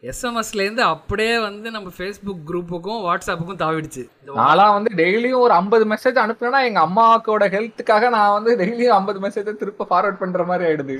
எஸ்எம்எஸ்லேருந்து 0.04 0.84
அப்படியே 0.94 1.36
வந்து 1.40 1.68
நம்ம 1.72 1.90
ஃபேஸ்புக் 1.98 2.42
குரூப்புக்கும் 2.48 3.02
வாட்ஸ்அப்புக்கும் 3.06 3.60
தாவிடுச்சு. 3.62 4.04
நான்லாம் 4.40 4.74
வந்து 4.78 4.92
டெய்லியும் 5.02 5.44
ஒரு 5.46 5.54
ஐம்பது 5.54 5.86
மெசேஜ் 5.92 6.18
அனுப்புனா 6.24 6.60
எங்க 6.70 6.80
அம்மாவோட 6.88 7.46
ஹெல்த்துக்காக 7.54 8.10
நான் 8.16 8.34
வந்து 8.38 8.52
டெய்லியும் 8.62 8.96
ஐம்பது 8.98 9.20
மெசேஜ் 9.26 9.50
திருப்ப 9.62 9.88
ஃபார்வர்ட் 9.92 10.20
பண்ற 10.24 10.44
மாதிரி 10.50 10.66
ஆயிடுது. 10.70 10.96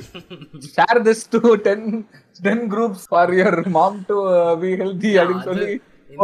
Share 0.76 1.02
this 1.08 1.24
to 1.36 1.42
ten 1.68 1.88
ten 2.48 2.64
groups 2.74 3.08
for 3.10 3.34
your 3.40 3.60
mom 3.78 3.98
to 4.12 4.18
be 4.64 4.72
healthy 4.84 5.12
அப்படின்னு 5.24 5.48
சொல்லி 5.52 5.72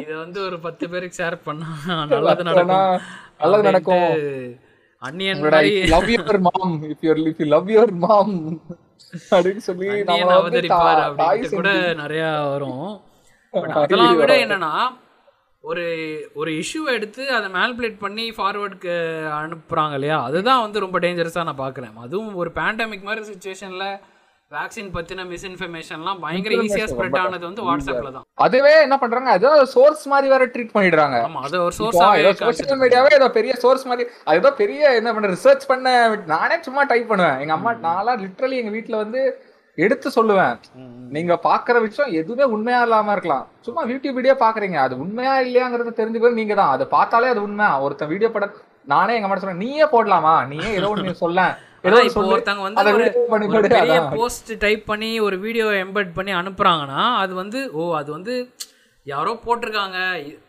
இது 0.00 0.14
வந்து 0.22 0.38
ஒரு 0.46 0.56
பத்து 0.64 0.84
பேருக்கு 0.92 1.18
ஷேர் 1.20 1.36
பண்ணா 1.44 1.68
நல்லது 2.12 2.42
நடக்கும். 2.48 2.98
நல்லது 3.42 3.64
நடக்கும். 3.68 4.10
Love 5.94 6.10
your 6.14 6.40
mom 6.48 6.74
if 6.90 7.04
your 7.08 7.20
if 7.30 7.40
you 7.42 7.48
love 7.54 7.70
your 7.76 7.94
mom 8.04 8.34
அப்படின்னு 9.30 9.56
சொல்லி 9.58 10.02
நம்ம 10.02 10.32
அவதரிப்பார் 10.40 11.00
கூட 11.50 11.70
நிறைய 11.94 12.24
வரும். 12.48 12.86
அதெல்லாம் 13.74 14.16
விட 14.16 14.36
என்னன்னா 14.36 14.72
ஒரு 15.64 15.84
ஒரு 16.34 16.50
இஷ்யூவை 16.52 16.90
எடுத்து 16.92 17.30
அதை 17.30 17.50
மேல்பிளேட் 17.50 17.98
பண்ணி 17.98 18.30
ஃபார்வர்டுக்கு 18.30 18.94
அனுப்புறாங்க 19.40 19.94
இல்லையா? 19.94 20.24
அதுதான் 20.24 20.60
வந்து 20.60 20.80
ரொம்ப 20.80 20.98
டேஞ்சரஸாக 21.00 21.44
நான் 21.44 21.58
பார்க்குறேன். 21.58 21.96
அதுவும் 21.96 22.34
ஒரு 22.34 22.50
பேண்டமிக் 22.54 23.02
மாதிரி 23.02 23.26
சுச்சுவேஷனில் 23.26 23.88
வேக்சின் 24.54 24.88
பத்தின 24.94 25.24
மிஸ்இன்ஃபர்மேஷன்லாம் 25.32 26.20
பயங்கர 26.22 26.54
ஈஸியா 26.66 26.86
ஸ்ப்ரெட் 26.92 27.18
ஆனது 27.24 27.44
வந்து 27.48 27.64
வாட்ஸ்அப்ல 27.66 28.10
தான். 28.14 28.24
அதுவே 28.44 28.72
என்ன 28.86 28.96
பண்றாங்க 29.02 29.34
ஏதோ 29.38 29.50
சோர்ஸ் 29.74 30.02
மாதிரி 30.12 30.26
வேற 30.32 30.44
ட்ரீட் 30.54 30.72
பண்ணிடுறாங்க. 30.76 31.18
ஆமா 31.26 31.40
அது 31.48 31.56
ஒரு 31.66 31.76
ஏதோ 32.22 32.32
சோசியல் 32.40 32.80
மீடியாவே 32.80 33.12
ஏதோ 33.18 33.28
பெரிய 33.36 33.52
சோர்ஸ் 33.64 33.84
மாதிரி 33.90 34.04
அது 34.26 34.40
ஏதோ 34.42 34.52
பெரிய 34.62 34.90
என்ன 35.00 35.12
பண்ண 35.16 35.30
ரிசர்ச் 35.36 35.68
பண்ண 35.70 35.92
நானே 36.34 36.56
சும்மா 36.66 36.84
டைப் 36.92 37.12
பண்ணுவேன். 37.12 37.38
எங்க 37.44 37.54
அம்மா 37.58 37.74
நான்லாம் 37.86 38.20
லிட்ரலி 38.24 38.58
எங்க 38.62 38.74
வீட்ல 38.78 38.98
வந்து 39.04 39.22
எடுத்து 39.78 40.08
சொல்லுவேன். 40.18 40.56
நீங்க 41.16 41.32
பாக்குற 41.48 41.76
விஷயம் 41.86 42.12
எதுவுமே 42.20 42.46
உண்மையா 42.56 42.82
இல்லாம 42.88 43.12
இருக்கலாம். 43.16 43.46
சும்மா 43.68 43.82
யூடியூப் 43.92 44.18
வீடியோ 44.20 44.36
பாக்குறீங்க. 44.44 44.78
அது 44.86 44.94
உண்மையா 45.06 45.34
இல்லையாங்கிறத 45.46 45.96
தெரிஞ்சுக்கிறது 46.02 46.40
நீங்க 46.42 46.56
தான் 46.62 46.74
அதை 46.74 46.86
பார்த்தாலே 46.98 47.32
அது 47.34 47.46
உண்மை. 47.48 47.68
ஒருத்தன் 47.86 48.14
வீடியோ 48.14 48.30
பட 48.34 48.48
நானே 48.94 49.14
எங்க 49.16 49.26
அம்மா 49.28 49.40
சொல்றேன் 49.40 49.64
நீயே 49.64 49.86
போடலாமா? 49.96 50.36
நீயே 50.52 50.70
ஏதோ 50.78 50.88
ஒண்ணு 50.94 51.20
சொல்ல 51.24 51.40
ஒருத்தங்க 52.26 52.62
வந்து 52.62 52.80
பெரிய. 53.80 53.98
போஸ்ட் 54.14 54.50
டைப் 54.58 54.84
பண்ணி 54.86 55.10
ஒரு 55.20 55.38
வீடியோ 55.38 55.66
எம்பெட் 55.84 56.12
பண்ணி 56.12 56.34
அனுப்புறாங்கன்னா 56.34 57.02
அது 57.18 57.34
வந்து 57.34 57.60
ஓ 57.74 57.86
அது 57.96 58.10
வந்து 58.12 58.34
யாரோ 59.06 59.32
போட்டிருக்காங்க 59.44 59.98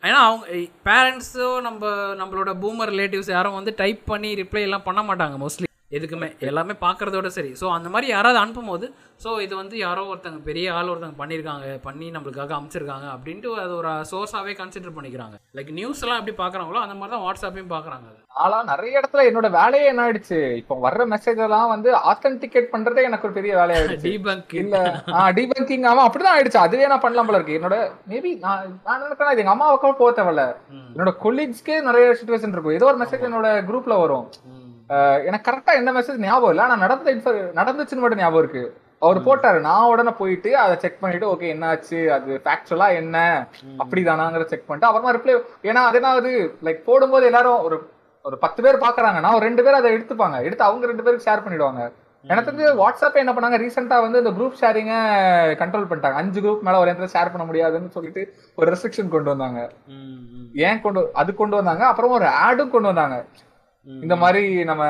ஏன்னா 0.03 0.19
அவங்க 0.23 0.45
பேரண்ட்ஸோ 0.85 1.49
நம்ம 1.61 1.83
நம்மளோட 2.17 2.53
பூமர் 2.61 2.91
ரிலேட்டிவ்ஸ் 2.91 3.31
யாரும் 3.31 3.59
வந்து 3.59 3.73
டைப் 3.77 4.01
பண்ணி 4.05 4.31
ரிப்ளை 4.35 4.61
எல்லாம் 4.61 4.83
பண்ண 4.83 5.03
மாட்டாங்க 5.03 5.37
மோஸ்ட்லி 5.37 5.67
எதுக்குமே 5.97 6.27
எல்லாமே 6.49 6.73
பார்க்கறதோட 6.83 7.27
சரி. 7.37 7.51
ஸோ 7.61 7.65
அந்த 7.77 7.87
மாதிரி 7.93 8.07
யாராவது 8.13 8.39
அனுப்பும்போது 8.41 8.85
ஸோ 9.23 9.29
இது 9.45 9.53
வந்து 9.61 9.75
யாரோ 9.85 10.03
ஒருத்தங்க 10.11 10.39
பெரிய 10.49 10.67
ஆள் 10.77 10.91
ஒருத்தங்க 10.91 11.17
பண்ணியிருக்காங்க 11.21 11.65
பண்ணி 11.87 12.07
நம்மளுக்காக 12.15 12.53
அமைச்சிருக்காங்க 12.57 13.07
அப்படின்ட்டு 13.15 13.49
அது 13.63 13.73
ஒரு 13.81 13.91
சோர்ஸாகவே 14.11 14.53
கன்சிடர் 14.61 14.95
பண்ணிக்கிறாங்க. 14.97 15.35
லைக் 15.57 15.71
நியூஸ் 15.79 16.03
எல்லாம் 16.05 16.19
எப்படி 16.21 16.35
பார்க்குறாங்களோ 16.41 16.81
அந்த 16.85 16.95
மாதிரி 16.99 17.13
தான் 17.15 17.25
வாட்ஸ்அப்பையும் 17.25 17.73
பார்க்குறாங்க 17.75 18.09
ஆனா 18.43 18.57
நிறைய 18.71 18.99
இடத்துல 18.99 19.23
என்னோட 19.29 19.47
வேலையே 19.57 19.87
என்ன 19.91 20.03
ஆயிடுச்சு? 20.03 20.37
இப்போ 20.59 20.75
வர்ற 20.85 21.05
மெசேஜ் 21.13 21.39
எல்லாம் 21.47 21.71
வந்து 21.73 21.89
ஆத்தென்டிகேட் 22.11 22.71
பண்றதே 22.73 23.01
எனக்கு 23.09 23.27
ஒரு 23.27 23.35
பெரிய 23.39 23.53
வேலையாயிடுச்சு 23.61 24.07
டீபங்க் 24.07 24.53
இல்ல 24.61 24.77
டீபங்கிங் 25.39 25.87
ஆமா 25.91 26.05
அப்படிதான் 26.07 26.35
ஆயிடுச்சு. 26.35 26.59
அதுவே 26.65 26.89
நான் 26.93 27.03
பண்ணலாம் 27.05 27.29
போல 27.29 27.39
இருக்கு. 27.39 27.57
என்னோட 27.59 27.77
மேபி 28.11 28.31
நான் 28.45 28.71
நான் 28.87 29.03
நினைக்கிறேன் 29.05 29.33
இது 29.35 29.43
எங்க 29.45 29.55
அம்மாவுக்கும் 29.55 29.99
போக 30.01 30.13
தேவையில்ல. 30.21 30.45
என்னோட 30.93 31.13
கொலீக்ஸ்க்கே 31.25 31.77
நிறைய 31.89 32.15
சுச்சுவேஷன் 32.21 32.55
இருக்கும். 32.55 32.77
ஏதோ 32.79 32.89
ஒரு 32.93 33.01
மெசேஜ் 33.03 33.27
என்னோட 33.29 33.49
குரூப்ல 33.69 33.97
வரும். 34.03 34.25
எனக்கு 35.25 35.51
கரெக்டா 35.51 35.73
என்ன 35.73 35.93
மெசேஜ் 35.93 36.17
ஞாபகம் 36.17 36.49
இல்ல. 36.49 36.63
ஆனா 36.63 36.75
நடந்த 36.75 37.15
info- 37.15 37.51
நடந்துச்சுன்னு 37.55 37.99
மட்டும் 37.99 38.19
ஞாபகம் 38.19 38.39
இருக்கு. 38.39 38.77
அவர் 38.99 39.23
போட்டாரு. 39.23 39.59
நான் 39.59 39.83
உடனே 39.83 40.09
போயிட்டு 40.09 40.57
அதை 40.57 40.77
செக் 40.77 40.99
பண்ணிட்டு 40.99 41.33
ஓகே 41.33 41.37
என்னாச்சு? 41.37 42.07
அது 42.07 42.41
ஃபேக்சுவலா 42.43 42.89
என்ன? 42.89 43.47
அப்படிதானாங்கிற 43.77 44.45
செக் 44.45 44.67
பண்ணிட்டு 44.67 44.95
அப்புறமா 44.95 45.13
ரிப்ளை 45.13 45.41
ஏன்னா 45.63 45.87
அது 45.87 45.95
என்ன 45.95 46.07
ஆகுது 46.07 46.57
லைக் 46.63 46.83
போடும்போது 46.83 47.25
எல்லாரும் 47.25 47.63
ஒரு 47.63 47.89
ஒரு 48.23 48.37
பத்து 48.37 48.63
பேர் 48.63 48.77
பாக்குறாங்கன்னா 48.77 49.29
ஒரு 49.29 49.39
ரெண்டு 49.39 49.63
பேர் 49.63 49.73
அதை 49.73 49.93
எடுத்துப்பாங்க. 49.93 50.41
எடுத்து 50.41 50.63
அவங்க 50.63 50.85
ரெண்டு 50.85 51.03
பேருக்கு 51.03 51.31
ஷேர் 51.31 51.35
பண்ணிடுவாங்க. 51.35 51.91
எனக்கு 52.23 52.51
தெரிஞ்சு 52.51 52.85
வாட்ஸ்அப் 52.85 53.13
என்ன 53.13 53.33
பண்ணாங்க? 53.33 53.61
ரீசெண்டா 53.61 54.01
வந்து 54.01 54.17
இந்த 54.17 54.29
குரூப் 54.29 54.63
ஷேரிங்க 54.63 54.93
கண்ட்ரோல் 55.61 55.85
பண்ணிட்டாங்க. 55.89 56.13
அஞ்சு 56.13 56.41
குரூப் 56.41 56.61
மேல 56.61 56.79
ஒரு 56.79 56.91
இடத்துல 56.91 57.07
ஷேர் 57.13 57.31
பண்ண 57.31 57.43
முடியாதுன்னு 57.43 57.89
சொல்லிட்டு 57.89 58.33
ஒரு 58.55 58.71
ரெஸ்ட்ரிக்ஷன் 58.71 59.07
கொண்டு 59.07 59.23
வந்தாங்க. 59.23 59.69
ஏன் 60.53 60.81
கொண்டு 60.81 61.09
அது 61.13 61.35
கொண்டு 61.35 61.55
வந்தாங்க. 61.55 61.85
அப்புறம் 61.85 62.11
ஒரு 62.11 62.27
ஆடும் 62.27 62.69
கொண்டு 62.69 62.87
வந்தாங்க. 62.87 63.25
இந்த 63.87 64.15
மாதிரி 64.15 64.63
நம்ம 64.69 64.83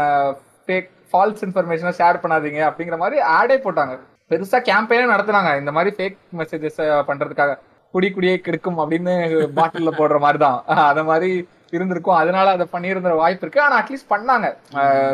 ஃபேக் 0.65 0.89
ஃபால்ஸ் 1.11 1.43
இன்ஃபர்மேஷனை 1.47 1.93
ஷேர் 1.99 2.21
பண்ணாதீங்க 2.23 2.59
அப்படிங்கிற 2.69 2.97
மாதிரி 2.97 3.17
ஆடே 3.37 3.57
போட்டாங்க. 3.65 3.93
பெருசா 4.31 4.59
கேம்பெயினே 4.69 5.05
நடத்துனாங்க. 5.13 5.51
இந்த 5.61 5.71
மாதிரி 5.77 5.91
ஃபேக் 5.97 6.17
மெசேஜஸ் 6.39 6.79
பண்றதுக்காக. 7.09 7.53
குடி 7.93 8.09
குடியே 8.11 8.35
கெடுக்கும் 8.43 8.77
அப்படின்னு 8.81 9.13
பாட்டில்ல 9.57 9.91
போடுற 9.99 10.19
மாதிரி 10.25 10.39
தான் 10.43 10.59
அத 10.91 11.03
மாதிரி 11.09 11.31
இருந்திருக்கும். 11.75 12.19
அதனால 12.21 12.51
அதை 12.55 12.67
பண்ணியிருந்த 12.75 13.15
வாய்ப்பு 13.21 13.45
இருக்கு. 13.45 13.61
ஆனா 13.65 13.75
அட்லீஸ்ட் 13.81 14.11
பண்ணாங்க. 14.13 14.47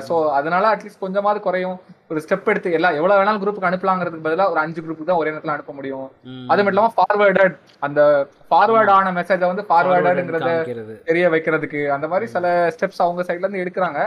சோ 0.07 0.15
அதனால 0.39 0.63
அட்லீஸ்ட் 0.75 1.03
கொஞ்சமாவது 1.05 1.41
குறையும். 1.47 1.77
ஒரு 2.11 2.19
ஸ்டெப் 2.23 2.49
எடுத்து 2.51 2.69
எல்லாம் 2.77 2.97
எவ்வளவு 2.97 3.19
வேணாலும் 3.19 3.41
குரூப்புக்கு 3.41 3.69
அனுப்பலாங்கிறதுக்கு 3.69 4.25
பதிலா 4.27 4.45
ஒரு 4.51 4.59
அஞ்சு 4.61 4.79
குரூப்புக்கு 4.83 5.09
தான் 5.09 5.21
ஒரே 5.21 5.31
நேரத்துல 5.31 5.55
அனுப்ப 5.55 5.73
முடியும். 5.77 6.05
அது 6.51 6.63
மட்டும் 6.63 6.75
இல்லாம 6.75 6.93
ஃபார்வர்டட் 6.97 7.55
அந்த 7.87 8.01
ஃபார்வர்ட் 8.51 8.91
ஆன 8.97 9.11
மெசேஜை 9.17 9.47
வந்து 9.51 9.65
ஃபார்வர்டட்ங்கிறத 9.69 10.51
தெரிய 11.09 11.25
வைக்கிறதுக்கு 11.33 11.81
அந்த 11.95 12.07
மாதிரி 12.13 12.27
சில 12.35 12.45
ஸ்டெப்ஸ் 12.75 13.03
அவங்க 13.05 13.25
சைட்ல 13.27 13.45
இருந்து 13.45 13.63
எடுக்கிறாங்க. 13.63 13.99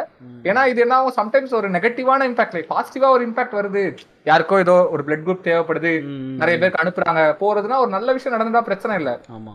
ஏன்னா 0.51 0.65
இது 0.73 0.85
என்ன 0.87 1.03
சம்டைம்ஸ் 1.21 1.55
ஒரு 1.61 1.71
நெகட்டிவான 1.77 2.31
இம்பாக்ட் 2.31 2.59
பாசிட்டிவா 2.73 3.11
ஒரு 3.17 3.25
இம்பாக்ட் 3.29 3.59
வருது. 3.61 3.85
யாருக்கோ 4.31 4.63
ஏதோ 4.65 4.79
ஒரு 4.95 5.03
பிளட் 5.07 5.27
குரூப் 5.27 5.47
தேவைப்படுது. 5.51 5.93
நிறைய 6.41 6.57
பேருக்கு 6.59 6.83
அனுப்புறாங்க. 6.85 7.23
போறதுன்னா 7.45 7.83
ஒரு 7.85 7.93
நல்ல 7.99 8.11
விஷயம் 8.17 8.37
நடந்தா 8.37 8.67
பிரச்சனை 8.71 8.97
இல்ல. 9.03 9.13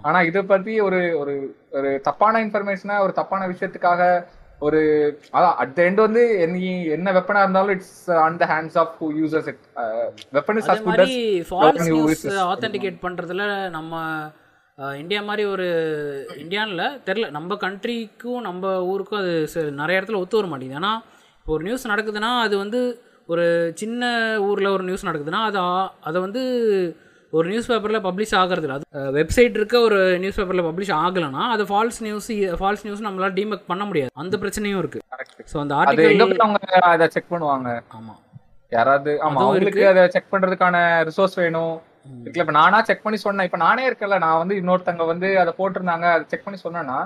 ஆனா 0.07 0.21
இதை 0.29 0.43
பத்தி 0.53 0.73
ஒரு 0.87 1.01
ஒரு 1.23 1.35
ஒரு 1.77 1.89
தப்பான 2.09 2.45
இன்ஃபர்மேஷனை 2.45 2.97
ஒரு 3.05 3.13
தப்பான 3.19 3.43
விஷயத்துக்காக 3.53 4.01
ஒரு 4.59 4.79
அதான் 5.33 5.55
அட் 5.57 5.73
த 5.75 5.81
எண்ட் 5.83 6.01
வந்து 6.01 6.21
நீ 6.47 6.61
என்ன 6.87 7.11
வெப்பனா 7.11 7.41
இருந்தாலும் 7.41 7.73
it's 7.75 7.95
on 8.19 8.37
the 8.37 8.45
hands 8.45 8.77
of 8.77 8.93
who 8.99 9.07
users 9.19 9.47
it 9.47 9.63
weapon 10.33 10.57
is 10.57 10.69
as 10.69 10.81
good 10.81 10.91
மாதிரி 10.93 11.17
ஃபால்ஸ் 11.49 11.87
நியூஸ். 11.89 12.25
ஆத்தென்டிகேட் 12.45 13.03
பண்றதுல 13.03 13.45
நம்ம 13.69 13.93
இந்தியா 14.97 15.21
மாதிரி 15.21 15.43
ஒரு 15.45 15.67
இந்தியான்ல 16.37 16.85
தெரில 17.05 17.29
நம்ம 17.29 17.55
கண்ட்ரிக்கும் 17.55 18.41
நம்ம 18.41 18.73
ஊருக்கும் 18.83 19.21
அது 19.21 19.33
நிறைய 19.73 19.99
இடத்துல 20.01 20.21
ஒத்து 20.21 20.39
வர 20.39 20.47
மாட்டேங்குது 20.47 20.79
ஏன்னா 20.81 20.93
இப்போ 21.37 21.53
ஒரு 21.53 21.63
நியூஸ் 21.63 21.91
நடக்குதுன்னா 21.91 22.31
அது 22.41 22.55
வந்து 22.57 22.79
ஒரு 23.29 23.43
சின்ன 23.75 24.03
ஊரில் 24.39 24.73
ஒரு 24.73 24.83
நியூஸ் 24.83 25.07
நடக்குதுன்னா 25.07 25.41
அது 25.45 25.59
அதை 26.01 26.17
வந்து 26.21 26.41
ஒரு 27.37 27.47
நியூஸ் 27.51 27.69
பேப்பரில் 27.69 28.03
பப்ளிஷ் 28.07 28.33
ஆகிறது. 28.39 28.67
அது 28.73 28.85
வெப்சைட் 29.19 29.55
இருக்க 29.59 29.75
ஒரு 29.87 29.97
நியூஸ் 30.23 30.37
பேப்பரில் 30.39 30.67
பப்ளிஷ் 30.67 30.91
ஆகலைன்னா 31.03 31.45
அது 31.55 31.63
ஃபால்ஸ் 31.71 31.99
நியூஸ் 32.05 32.29
ஃபால்ஸ் 32.59 32.85
நியூஸ் 32.87 33.05
நம்மளால 33.07 33.35
டீமேக் 33.39 33.71
பண்ண 33.71 33.83
முடியாது. 33.89 34.13
அந்த 34.23 34.35
பிரச்சனையும் 34.43 34.81
இருக்கு. 34.83 35.01
ஸோ 35.53 35.57
அந்த 35.63 35.73
ஆர்டிகல் 35.79 36.85
அதை 36.93 37.07
செக் 37.15 37.33
பண்ணுவாங்க. 37.33 37.71
ஆமாம் 37.97 38.21
யாராவது 38.71 39.11
ஆமா 39.25 39.41
அவங்களுக்கு 39.43 39.83
அதை 39.91 40.03
செக் 40.15 40.31
பண்றதுக்கான 40.31 40.77
ரிசோர்ஸ் 41.09 41.37
வேணும். 41.41 41.75
இருக்குல்ல 42.23 42.43
இப்ப 42.45 42.55
நானா 42.59 42.79
செக் 42.87 43.03
பண்ணி 43.03 43.17
சொன்னேன். 43.25 43.47
இப்ப 43.47 43.59
நானே 43.65 43.83
இருக்கல 43.89 44.17
நான் 44.23 44.39
வந்து 44.41 44.55
இன்னொருத்தங்க 44.61 45.05
வந்து 45.11 45.27
அதை 45.41 45.51
போட்டிருந்தாங்க 45.59 46.07
அதை 46.15 46.25
செக் 46.31 46.43
பண்ணி 46.47 46.59
சொன்னேன்னா 46.63 46.97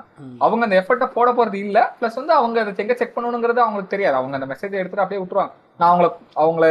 அவங்க 0.45 0.64
அந்த 0.68 0.77
எஃபர்ட்டை 0.81 1.07
போட 1.18 1.30
போறது 1.38 1.57
இல்ல. 1.65 1.77
பிளஸ் 1.99 2.19
வந்து 2.22 2.34
அவங்க 2.39 2.57
அதை 2.64 2.73
எங்க 2.85 2.95
செக் 3.01 3.15
பண்ணணுங்கிறது 3.18 3.61
அவங்களுக்கு 3.65 3.93
தெரியாது. 3.95 4.18
அவங்க 4.22 4.35
அந்த 4.39 4.49
மெசேஜ் 4.53 4.80
எடுத்துட்டு 4.81 5.06
அப்படியே 5.06 5.22
விட்டுருவாங்க. 5.22 5.53
நான் 5.81 5.91
அவங்கள 5.91 6.10
அவங்கள 6.43 6.65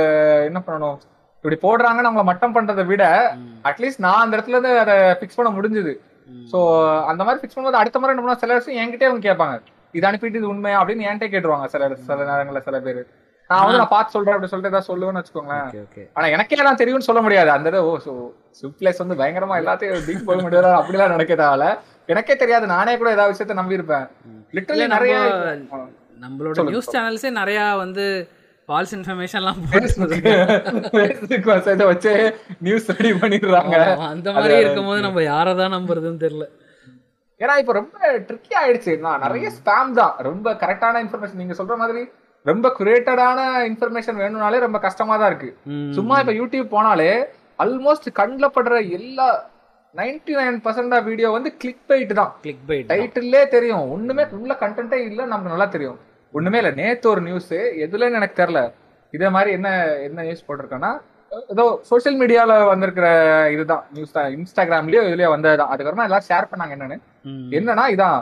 என்ன 0.51 0.61
பண்ணணும்? 0.67 0.99
இப்படி 1.43 1.57
போடுறாங்கன்னு 1.63 2.11
அவங்கள 2.11 2.25
மட்டம் 2.25 2.55
பண்றதை 2.55 2.85
விட 2.87 3.05
அட்லீஸ்ட் 3.65 3.99
நான் 3.99 4.21
அந்த 4.21 4.37
இடத்துல 4.37 4.49
இருந்து 4.49 4.79
அதை 4.79 4.95
ஃபிக்ஸ் 4.95 5.37
பண்ண 5.37 5.61
முடிஞ்சது. 5.61 5.93
சோ 6.53 6.59
அந்த 7.05 7.25
மாதிரி 7.25 7.39
ஃபிக்ஸ் 7.43 7.59
பண்ணும்போது 7.59 7.81
அடுத்த 7.83 7.99
முறை 7.99 8.17
என்ன 8.17 8.35
சில 8.35 8.55
விஷயம் 8.55 8.81
என்கிட்டயே 8.85 9.05
அவங்க 9.05 9.35
கேட்பாங்க. 9.35 9.61
இது 9.93 10.09
அனுப்பிட்டு 10.09 10.35
இது 10.35 10.49
உண்மையா? 10.49 10.85
அப்படின்னு 10.85 11.07
என்கிட்ட 11.09 11.29
கேட்டுருவாங்க 11.35 11.65
சில 11.67 11.95
சில 11.95 12.25
நேரங்கள்ல 12.25 12.61
சில 12.61 12.81
பேர். 12.81 13.07
நான் 13.51 13.63
வந்து 13.63 13.79
நான் 13.79 13.89
பார்த்து 13.89 14.13
சொல்றேன் 14.13 14.35
அப்படி 14.35 14.51
சொல்லிட்டு 14.51 14.77
ஏதாவது 14.77 14.91
சொல்லுவேன்னு 14.93 15.23
வச்சுக்கோங்களேன். 15.23 16.09
ஆனா 16.15 16.27
எனக்கே 16.27 16.63
நான் 16.63 16.77
தெரியும்னு 16.77 17.05
சொல்ல 17.05 17.23
முடியாது. 17.23 17.51
அந்த 17.51 17.85
ஓ 17.85 17.99
ஸோ 18.07 18.13
ஸ்விப்லேஸ் 18.61 19.07
வந்து 19.07 19.15
பயங்கரமா 19.15 19.57
எல்லாத்தையும் 19.61 20.05
டீப் 20.07 20.25
போக 20.25 20.43
முடியாது? 20.43 20.67
அப்படிலாம் 20.67 21.09
நினைக்க 21.09 21.35
தேவையில்ல 21.35 21.79
எனக்கே 22.07 22.37
தெரியாது. 22.37 22.67
நானே 22.67 22.97
கூட 22.97 23.11
ஏதாவது 23.11 23.33
விஷயத்த 23.35 23.53
நம்பி 23.53 23.75
இருப்பேன் 23.75 24.07
லிட்டரலி 24.53 24.87
நிறைய 24.87 25.15
நம்ம- 25.71 25.89
நம்மளோட 26.21 26.65
நியூஸ் 26.65 26.97
சேனல்ஸே 26.97 27.31
நிறையா 27.41 27.77
வந்து 27.77 28.05
ஃபால்ஸ் 28.69 28.95
இன்ஃபர்மேஷன்லாம் 28.97 29.61
ஃபேஸ்புக் 29.69 31.47
மெசேஜ 31.51 31.83
வச்சு 31.91 32.13
நியூஸ் 32.67 32.89
ரெடி 32.97 33.13
பண்ணிடுறாங்க. 33.23 33.77
அந்த 34.13 34.29
மாதிரி 34.37 34.55
இருக்கும்போது 34.63 35.01
நம்ம 35.07 35.23
யாரை 35.33 35.53
தான் 35.61 35.75
நம்புறதுன்னு 35.77 36.23
தெரியல. 36.25 36.47
ஏன்னா 37.43 37.55
இப்ப 37.63 37.73
ரொம்ப 37.79 37.99
ட்ரிக்கி 38.29 38.55
ஆயிடுச்சு. 38.63 38.93
நான் 39.05 39.23
நிறைய 39.25 39.51
ஸ்பேம் 39.59 39.93
தான். 40.01 40.15
ரொம்ப 40.29 40.53
கரெக்டான 40.63 41.01
இன்ஃபர்மேஷன் 41.05 41.41
நீங்க 41.43 41.57
சொல்ற 41.61 41.77
மாதிரி 41.83 42.03
ரொம்ப 42.51 42.67
குரேட்டடான 42.79 43.39
இன்ஃபர்மேஷன் 43.71 44.19
வேணும்னாலே 44.23 44.59
ரொம்ப 44.67 44.79
கஷ்டமா 44.87 45.15
தான் 45.21 45.31
இருக்கு. 45.33 45.51
சும்மா 45.99 46.19
இப்ப 46.23 46.35
யூடியூப் 46.41 46.69
போனாலே 46.75 47.11
ஆல்மோஸ்ட் 47.65 48.09
கண்ணில் 48.21 48.55
படுற 48.57 48.75
எல்லா 48.99 49.29
நைன்டி 50.01 50.35
நைன் 50.41 50.61
பர்சன்ட் 50.67 50.95
வீடியோ 51.09 51.29
வந்து 51.37 51.51
கிளிக் 51.63 51.87
பைட் 51.91 52.13
தான். 52.21 52.33
கிளிக் 52.45 52.67
பைட் 52.71 52.91
டைட்டில்லே 52.93 53.43
தெரியும். 53.57 53.87
ஒண்ணுமே 53.97 54.27
உள்ள 54.41 54.55
கண்டென்ட்டே 54.65 55.01
இல்ல. 55.09 55.21
நமக்கு 55.33 55.55
நல்லா 55.55 55.69
தெரியும். 55.77 55.99
ஒண்ணுமே 56.35 56.59
இல்ல. 56.59 56.71
நேத்து 56.71 57.11
ஒரு 57.11 57.21
நியூஸ் 57.21 57.53
எதுலன்னு 57.85 58.19
எனக்கு 58.21 58.43
தெரியல. 58.43 58.63
இதே 59.15 59.29
மாதிரி 59.29 59.51
என்ன 59.53 59.69
என்ன 59.99 60.23
நியூஸ் 60.23 60.47
போட்டிருக்கேன்னா 60.49 60.91
ஏதோ 61.49 61.79
சோஷியல் 61.83 62.19
மீடியால 62.21 62.67
வந்திருக்கிற 62.67 63.07
இதுதான் 63.53 63.85
நியூஸ் 63.95 64.13
தான். 64.13 64.29
இன்ஸ்டாகிராம்லயோ 64.37 65.03
இதுலயோ 65.09 65.31
வந்ததுதான். 65.35 65.73
அதுக்கப்புறமா 65.75 66.07
எல்லாம் 66.09 66.27
ஷேர் 66.29 66.51
பண்ணாங்க 66.53 66.75
என்னன்னு. 66.77 66.99
என்னன்னா 67.57 67.87
இதான் 67.95 68.19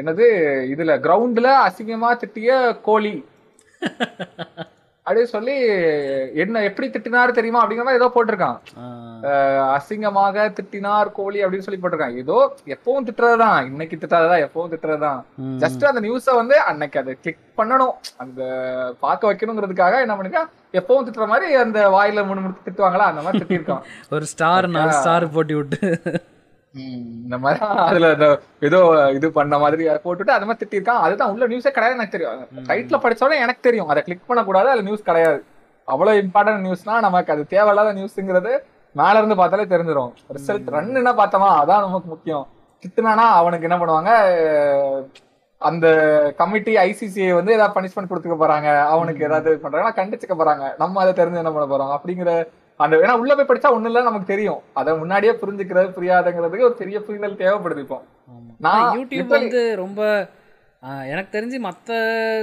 என்னது 0.00 0.26
இதுல 0.72 0.94
கிரவுண்ட்ல 1.06 1.50
அசிங்கமா 1.68 2.10
திட்டிய 2.22 2.50
கோழி. 2.82 3.14
அப்படின்னு 5.06 5.22
சொல்லி 5.22 5.66
என்ன 6.38 6.62
எப்படி 6.62 6.88
திட்டினாரு 6.88 7.30
தெரியுமா? 7.30 7.66
அப்படிங்கிற 7.66 7.84
மாதிரி 7.84 7.94
ஏதோ 7.94 8.10
போட்டிருக்கான். 8.14 8.58
அசிங்கமாக 9.76 10.54
திட்டினார் 10.58 11.12
கோழி 11.12 11.44
அப்படின்னு 11.44 11.58
சொல்லி 11.58 11.80
போட்டிருக்கான். 11.82 12.16
ஏதோ 12.16 12.54
எப்பவும் 12.66 13.04
திட்டுறதுதான். 13.04 13.64
இன்னைக்கு 13.64 13.96
திட்டாததான் 13.96 14.48
எப்பவும் 14.48 14.70
திட்டுறதுதான். 14.70 15.24
ஜஸ்ட் 15.42 15.84
அந்த 15.84 16.00
நியூஸ 16.00 16.34
வந்து 16.34 16.60
அன்னைக்கு 16.60 17.00
அதை 17.00 17.16
கிளிக் 17.20 17.38
பண்ணணும். 17.56 17.92
அந்த 18.16 18.42
பார்க்க 19.00 19.32
வைக்கணுங்கிறதுக்காக 19.32 20.00
என்ன 20.00 20.14
பண்ணிருக்கா 20.14 20.76
எப்பவும் 20.76 21.06
திட்டுற 21.06 21.26
மாதிரி 21.26 21.54
அந்த 21.54 21.88
வாயில 21.88 22.26
மூணு 22.26 22.40
மூணு 22.40 22.54
திட்டுவாங்களா? 22.64 22.96
அந்த 22.96 23.22
மாதிரி 23.22 23.44
திட்டிருக்கான். 23.44 23.80
ஒரு 24.10 24.26
ஸ்டார் 24.26 24.68
நாலு 24.68 24.92
ஸ்டார் 24.92 25.30
போட்டு 25.30 25.56
விட்டு. 25.56 26.00
இந்த 26.74 27.36
மாதிரி 27.42 27.60
அதுல 27.84 28.08
ஏதோ 28.66 28.80
இது 29.18 29.28
பண்ண 29.38 29.54
மாதிரி 29.62 29.84
அதை 29.92 30.00
போட்டுட்டு 30.04 30.32
அது 30.34 30.46
மாதிரி 30.48 30.60
திட்டிருக்கான் 30.62 31.04
அதுதான் 31.04 31.32
உள்ள 31.34 31.46
நியூஸே 31.52 31.72
கிடையாது 31.76 31.96
எனக்கு 31.98 32.14
தெரியும். 32.16 32.66
டைட்டில் 32.68 33.02
படிச்சோடனே 33.04 33.38
எனக்கு 33.44 33.66
தெரியும். 33.68 33.88
அதை 33.92 34.02
கிளிக் 34.08 34.28
பண்ணக்கூடாது 34.28 34.70
அதுல 34.72 34.86
நியூஸ் 34.88 35.08
கிடையாது. 35.08 35.40
அவ்வளவு 35.88 36.20
இம்பார்ட்டன்ட் 36.24 36.64
நியூஸ்னா 36.66 36.96
நமக்கு 37.06 37.32
அது 37.34 37.44
தேவையில்லாத 37.54 37.94
நியூஸ்ங்கிறது 37.98 38.52
மேல 38.94 39.18
இருந்து 39.20 39.38
பார்த்தாலே 39.40 39.66
தெரிஞ்சிடும் 39.72 40.12
ரிசல்ட் 40.36 40.70
ரன் 40.74 41.00
என்ன 41.00 41.12
பார்த்தோமா 41.22 41.50
அதான் 41.62 41.84
நமக்கு 41.86 42.08
முக்கியம். 42.14 42.46
திட்டுனானா 42.82 43.26
அவனுக்கு 43.40 43.66
என்ன 43.68 43.78
பண்ணுவாங்க 43.80 44.12
அந்த 45.68 45.86
கமிட்டி 46.38 46.72
ஐசிசிஐ 46.86 47.32
வந்து 47.38 47.54
ஏதாவது 47.56 47.74
பனிஷ்மெண்ட் 47.76 48.10
கொடுத்துக்க 48.10 48.36
போறாங்க. 48.42 48.68
அவனுக்கு 48.92 49.26
ஏதாவது 49.28 49.50
பண்றாங்கன்னா 49.62 49.98
கண்டிச்சுக்க 49.98 50.34
போறாங்க. 50.40 50.64
நம்ம 50.82 51.00
அதை 51.02 51.12
தெரிஞ்சு 51.18 51.42
என்ன 51.42 51.52
பண்ண 51.56 51.66
போறோம்? 51.72 51.92
அப்படிங்கிற 51.96 52.32
அந்த 52.84 52.94
ஏன்னா 53.04 53.14
உள்ள 53.20 53.32
போய் 53.36 53.48
படிச்சா 53.48 53.70
ஒண்ணு 53.76 53.88
இல்ல 53.90 54.00
நமக்கு 54.08 54.32
தெரியும். 54.32 54.60
அதை 54.80 54.90
முன்னாடியே 55.00 55.32
புரிஞ்சுக்கிறது 55.42 55.88
புரியாதுங்கிறதுக்கு 55.96 56.68
ஒரு 56.68 56.76
பெரிய 56.82 56.98
புரிதல் 57.06 57.40
தேவைப்படுது 57.42 57.82
இப்போ. 57.86 57.98
நான் 58.66 58.84
யூடியூப் 58.98 59.34
வந்து 59.36 59.62
ரொம்ப 59.84 60.00
எனக்கு 61.12 61.30
தெரிஞ்சு 61.36 61.58
மற்ற 61.68 61.90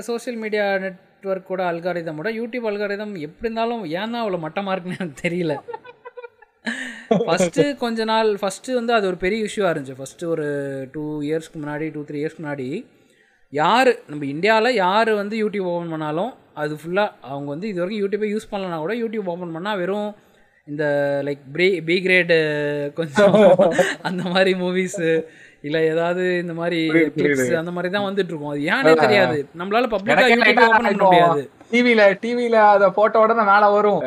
சோஷியல் 0.07 0.39
மீடியா 0.43 0.65
நெட்ஒர்க்கோட 0.84 1.61
அல்காரிதம் 1.72 2.19
விட 2.19 2.30
யூடியூப் 2.39 2.68
அல்காரிதம் 2.72 3.14
எப்படி 3.27 3.47
இருந்தாலும் 3.47 3.84
ஏன் 3.99 4.11
தான் 4.14 4.23
அவ்வளோ 4.23 4.39
மட்டமாக 4.45 4.73
இருக்குன்னு 4.76 4.99
எனக்கு 4.99 5.23
தெரியல. 5.26 5.53
ஃபஸ்ட்டு 7.26 7.64
கொஞ்ச 7.84 8.05
நாள் 8.11 8.30
ஃபஸ்ட்டு 8.41 8.77
வந்து 8.80 8.93
அது 8.97 9.05
ஒரு 9.11 9.18
பெரிய 9.26 9.47
இஷ்யூவாக 9.49 9.73
இருந்துச்சு. 9.73 9.97
ஃபஸ்ட்டு 9.99 10.30
ஒரு 10.34 10.47
டூ 10.95 11.03
இயர்ஸ்க்கு 11.27 11.61
முன்னாடி 11.61 11.85
டூ 11.95 12.01
த்ரீ 12.09 12.19
இயர்ஸ்க்கு 12.22 12.43
முன்னாடி 12.43 12.68
யார் 13.53 13.91
நம்ம 14.09 14.23
இந்தியாவில் 14.34 14.77
யார் 14.84 15.09
வந்து 15.22 15.35
யூடியூப் 15.43 15.69
ஓப்பன் 15.73 15.93
பண்ணாலும் 15.95 16.31
அது 16.61 16.73
ஃபுல்லாக 16.81 17.09
அவங்க 17.31 17.47
வந்து 17.53 17.68
இது 17.72 17.80
வரைக்கும் 17.81 18.01
யூடியூப்பை 18.03 18.30
யூஸ் 18.31 18.51
பண்ணலனா 18.51 18.80
கூட 18.85 18.93
யூடியூப் 19.01 19.30
ஓப்பன் 19.34 19.55
பண்ணால் 19.57 19.80
வெறும் 19.81 20.09
இந்த 20.68 20.85
லைக் 21.23 21.44
ப்ரீ 21.53 21.68
பி 21.81 21.95
கிரேடு 22.06 22.38
கொஞ்சம் 22.94 23.35
அந்த 24.07 24.22
மாதிரி 24.30 24.52
மூவிஸு 24.56 25.10
இல்லை 25.68 25.81
ஏதாவது 25.94 26.23
இந்த 26.44 26.56
மாதிரி 26.61 26.80
கிளிப்ஸ். 27.19 27.53
அந்த 27.64 27.73
மாதிரி 27.76 27.91
தான் 27.98 28.07
வந்துட்டு 28.07 28.34
இருக்கும் 28.34 28.53
அது 28.56 28.72
ஏன்னே 28.73 28.95
தெரியாது. 29.06 29.38
நம்மளால 29.61 29.91
பப்ளிக்காக 29.94 30.34
எனக்கே 30.35 30.56
யூடியூப் 30.56 30.73
ஓப்பன் 30.73 30.89
பண்ண 30.89 31.06
முடியாது. 31.11 31.44
டிவில 31.72 32.02
டிவில 32.23 32.57
அத 32.73 32.85
போட்ட 32.98 33.15
உடனே 33.22 33.44
மேல 33.49 33.64
வரும். 33.73 34.02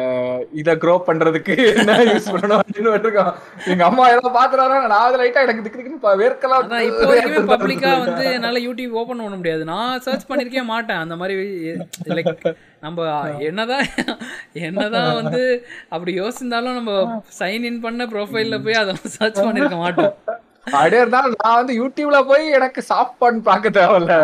இத 0.61 0.75
க்ரோ 0.83 0.95
பண்றதுக்கு 1.09 1.55
என்ன 1.81 1.97
யூஸ் 2.11 2.31
பண்ணணும் 2.33 2.61
அப்படின்னு 2.61 2.93
இருக்கும் 3.01 3.33
எங்க 3.73 3.83
அம்மா 3.89 4.05
ஏதோ 4.13 4.31
பாத்துறாங்க 4.39 4.77
நான் 4.93 5.05
அது 5.09 5.19
லைட்டா 5.23 5.43
எனக்கு 5.47 5.65
திக்கு 5.65 5.79
திக்குன்னு 5.81 6.17
வேர்க்கலாம் 6.23 6.73
இப்போ 6.89 7.09
வரைக்குமே 7.11 7.43
பப்ளிக்கா 7.53 7.91
வந்து 8.05 8.25
என்னால 8.37 8.63
யூடியூப் 8.67 8.97
ஓபன் 9.03 9.23
பண்ண 9.25 9.37
முடியாது. 9.41 9.63
நான் 9.73 10.03
சர்ச் 10.07 10.29
பண்ணிருக்கே 10.31 10.65
மாட்டேன். 10.73 11.03
அந்த 11.05 11.17
மாதிரி 11.23 11.37
லைக் 12.19 12.49
நம்ம 12.87 13.09
என்னதான் 13.49 13.87
என்னதான் 14.69 15.11
வந்து 15.21 15.43
அப்படி 15.95 16.13
யோசிந்தாலும் 16.23 16.79
நம்ம 16.79 16.93
சைன் 17.41 17.67
இன் 17.71 17.83
பண்ண 17.87 18.07
ப்ரொஃபைல்ல 18.15 18.59
போய் 18.67 18.81
அதெல்லாம் 18.83 19.15
சர்ச் 19.19 19.45
பண்ணிருக்க 19.47 19.79
மாட்டோம். 19.85 20.15
அப்படியே 20.67 21.01
இருந்தாலும் 21.01 21.35
நான் 21.45 21.59
வந்து 21.61 21.75
யூடியூப்ல 21.81 22.19
போய் 22.27 22.45
எனக்கு 22.51 22.81
சாஃப்ட் 22.89 23.19
பான் 23.19 23.43
பார்க்க 23.43 23.77
தேவையில்ல. 23.79 24.15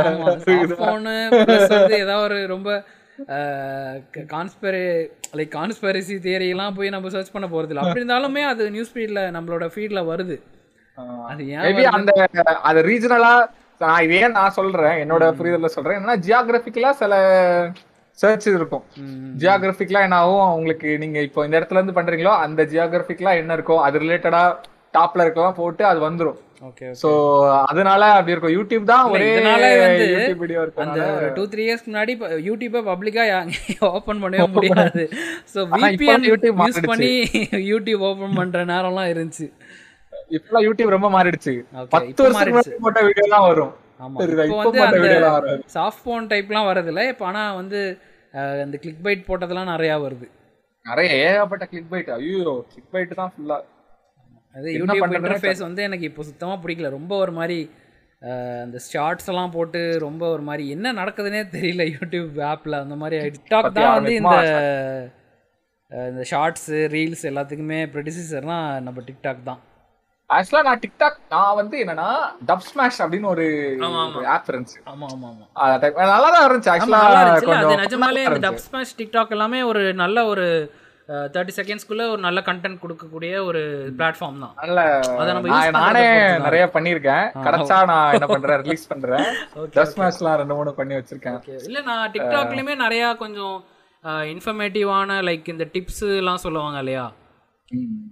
வந்து 0.81 1.97
ஏதாவது 1.99 2.25
ஒரு 2.25 2.39
ரொம்ப 2.47 2.71
கான்ஸ்பெரி 4.33 4.83
லைக் 5.37 5.55
கான்ஸ்பெரசி 5.57 6.17
தியரியெல்லாம் 6.27 6.77
போய் 6.77 6.89
நம்ம 6.89 7.09
சர்ச் 7.09 7.33
பண்ண 7.33 7.47
போறது 7.47 7.73
இல்லை. 7.73 7.85
அப்படி 7.85 8.03
இருந்தாலுமே 8.03 8.43
அது 8.53 8.71
நியூஸ் 8.71 8.93
ஃபீட்ல 8.95 9.23
நம்மளோட 9.37 9.67
ஃபீட்ல 9.75 10.03
வருது. 10.11 10.37
அது 11.29 11.43
ஏன்? 11.49 11.89
அந்த 11.99 12.13
அது 12.63 12.83
ரீஜனலா 12.83 13.33
நான் 13.81 14.03
இதே 14.03 14.29
நான் 14.29 14.51
சொல்றேன். 14.51 14.99
என்னோட 15.05 15.25
புரிதல்ல 15.41 15.67
சொல்றேன். 15.67 15.99
என்னன்னா 15.99 16.19
ஜியாகிரபிக்கலா 16.27 16.91
சில 17.01 17.15
சர்ச் 18.19 18.47
இருக்கும். 18.49 18.85
ம். 18.97 19.33
ஜியாகிரபிக்கலா 19.39 20.03
என்ன 20.03 20.17
ஆகும்? 20.17 20.55
உங்களுக்கு 20.55 20.99
நீங்க 20.99 21.19
இப்போ 21.21 21.45
இந்த 21.45 21.59
இடத்துல 21.61 21.81
இருந்து 21.81 21.99
பண்றீங்களோ 21.99 22.33
அந்த 22.45 22.65
ஜியாகிரபிக்கலா 22.65 23.35
என்ன 23.37 23.57
இருக்கோ 23.57 23.77
அது 23.81 23.99
ரிலேட்டடா 23.99 24.43
டாப்ல 24.97 25.25
இருக்கலாம் 25.27 25.57
போட்டு 25.61 25.83
அது 25.91 26.01
வந்துரும். 26.07 26.39
ஓகே 26.69 26.87
சோ 27.01 27.09
அதனால 27.71 28.03
அப்படி 28.19 28.35
இருக்கும். 28.35 28.55
யூடியூப் 28.59 28.85
தான் 28.91 29.09
ஒரே 29.15 29.27
வந்து 29.39 30.05
யூடியூப் 30.13 30.43
வீடியோ 30.45 30.61
அந்த 30.85 30.99
இருக்கு 30.99 31.17
ஒரு 31.17 31.29
டூ 31.39 31.45
த்ரீ 31.53 31.65
இயர்ஸ்க்கு 31.67 31.91
முன்னாடி 31.93 32.13
யூடியூபை 32.49 32.81
பப்ளிக்கா 32.91 33.25
ஓபன் 33.91 34.23
பண்ணவே 34.25 34.47
முடியாது. 34.57 35.05
இப்ப 35.49 35.65
விபிஎன் 35.85 36.27
YouTube 36.31 36.61
யூஸ். 36.63 36.81
பண்ணி 36.93 37.11
யூடியூப் 37.73 38.05
ஓபன் 38.11 38.39
பண்ற 38.41 38.65
நேரம்லாம் 38.73 39.11
இருந்துச்சு. 39.15 39.49
இப்ப 40.39 40.61
யூடியூப் 40.67 40.95
ரொம்ப 40.97 41.09
மாறிடுச்சு. 41.17 41.55
Okay, 41.81 41.91
பத்து 41.95 42.11
இப்ப 42.13 42.23
வருஷத்துக்கு 42.25 42.39
மாறிடுச்சு. 42.39 42.71
முன்னாடி 42.71 42.85
போட்ட 42.87 43.03
வீடியோ 43.09 43.27
எல்லாம் 43.29 43.47
வரும். 43.51 43.73
ஆமா? 44.05 44.19
இப்போ 44.49 44.57
வந்து 44.63 44.81
அந்த 44.89 45.53
சாஃப்ட் 45.77 46.03
ஃபோன் 46.05 46.25
டைப்லாம் 46.33 46.69
வரதில்ல 46.71 47.05
இப்போ 47.13 47.25
ஆனா 47.31 47.43
வந்து 47.61 47.79
அந்த 48.65 48.77
கிளிக் 48.83 49.05
பைட் 49.05 49.29
போட்டதெல்லாம் 49.29 49.73
நிறையா 49.75 49.95
வருது. 50.07 50.27
நிறைய 50.87 51.11
ஏகப்பட்ட 51.29 51.65
கிளிக் 51.71 51.91
பைட் 51.93 52.11
ஐயோ 52.17 52.53
கிளிக் 52.73 52.91
பைட் 52.95 53.15
தான் 53.21 53.31
ஃபுல்லா 53.35 53.57
அது 54.57 54.69
யூடியூப் 54.73 55.15
இன்டர்ஃபேஸ் 55.19 55.59
வந்து 55.59 55.83
எனக்கு 55.83 56.05
இப்போ 56.05 56.23
சுத்தமா 56.23 56.55
பிடிக்கல. 56.55 56.91
ரொம்ப 56.91 57.17
ஒரு 57.17 57.33
மாதிரி 57.33 57.59
அந்த 58.63 58.79
ஷார்ட்ஸ் 58.93 59.29
எல்லாம் 59.29 59.51
போட்டு 59.51 59.99
ரொம்ப 59.99 60.29
ஒரு 60.29 60.43
மாதிரி 60.43 60.69
என்ன 60.69 60.93
நடக்குதுன்னே 60.93 61.43
தெரியல 61.51 61.83
யூடியூப் 61.95 62.37
ஆப்ல 62.47 62.81
அந்த 62.81 62.95
மாதிரி 62.95 63.31
டிக்டாக் 63.31 63.73
தான் 63.73 63.95
வந்து 63.95 64.15
இந்த 64.15 64.37
இந்த 65.91 66.23
ஷார்ட்ஸ் 66.23 66.71
ரீல்ஸ் 66.95 67.25
எல்லாத்துக்குமே 67.25 67.81
ப்ரொடியூசர்னா 67.93 68.57
நம்ம 68.81 69.01
டிக்டாக் 69.01 69.43
தான். 69.45 69.61
ஆக்சுவலா 70.31 70.63
நான் 70.63 70.81
டிக்டாக் 70.81 71.19
நான் 71.29 71.55
வந்து 71.55 71.85
என்னன்னா 71.85 72.07
டப் 72.47 72.65
ஸ்மாஷ் 72.65 73.03
அப்படின்னு 73.03 73.27
ஒரு. 73.27 73.45
ஆப் 74.27 74.49
இருந்துச்சு. 74.51 74.79
ஆமா 74.87 75.07
ஆமா 75.13 75.29
ஆமா. 75.29 75.45
அந்த 75.55 75.91
time- 75.91 76.11
நல்லா 76.11 76.31
தான் 76.31 76.47
இருந்துச்சு. 76.51 76.71
ஆமா, 76.71 76.77
ஆக்சுவலா 76.77 77.03
நல்லா 77.05 77.23
இருந்துச்சுல்ல? 77.23 77.57
அது 77.57 77.67
கொஞ்சம் 77.67 77.85
நிஜமாலே 77.85 78.25
இருந்துச்சு. 78.27 78.47
டப் 78.47 78.65
ஸ்மாஷ் 78.65 78.97
டிக்டாக் 78.99 79.29
எல்லாமே 79.29 79.63
ஒரு 79.63 79.95
நல்ல 79.95 80.25
ஒரு 80.27 80.47
தேர்ட்டி 81.35 81.53
செகண்ட்ஸ்க்குள்ள 81.57 82.05
ஒரு 82.13 82.21
நல்ல 82.25 82.39
கண்டென்ட் 82.47 82.81
கொடுக்கக்கூடிய 82.83 83.33
ஒரு 83.49 83.61
பிளாட்ஃபார்ம் 83.99 84.41
தான். 84.45 84.55
நல்ல 84.63 84.81
அதை 85.21 85.29
நம்ம 85.35 85.59
நான் 85.77 85.99
நிறைய 86.47 86.65
பண்ணிருக்கேன் 86.77 87.27
கிடைச்சா 87.47 87.77
நான் 87.91 88.15
என்ன 88.17 88.29
பண்றேன் 88.33 88.61
ரிலீஸ் 88.65 88.89
பண்றேன். 88.93 89.27
ஸ்மாஷ்லாம் 89.93 90.39
ரெண்டு 90.41 90.57
மூணு 90.61 90.73
பண்ணி 90.81 90.97
வச்சிருக்கேன். 90.99 91.39
இல்லை 91.69 91.83
நான் 91.91 92.11
டிக்டாக்லயுமே 92.17 92.77
நிறையா 92.85 93.11
கொஞ்சம் 93.23 93.57
இன்ஃபர்மேட்டிவான 94.33 95.21
லைக் 95.29 95.53
இந்த 95.55 95.65
டிப்ஸ் 95.77 96.05
எல்லாம் 96.21 96.43
சொல்லுவாங்க 96.47 96.81
இல்லையா? 96.85 97.07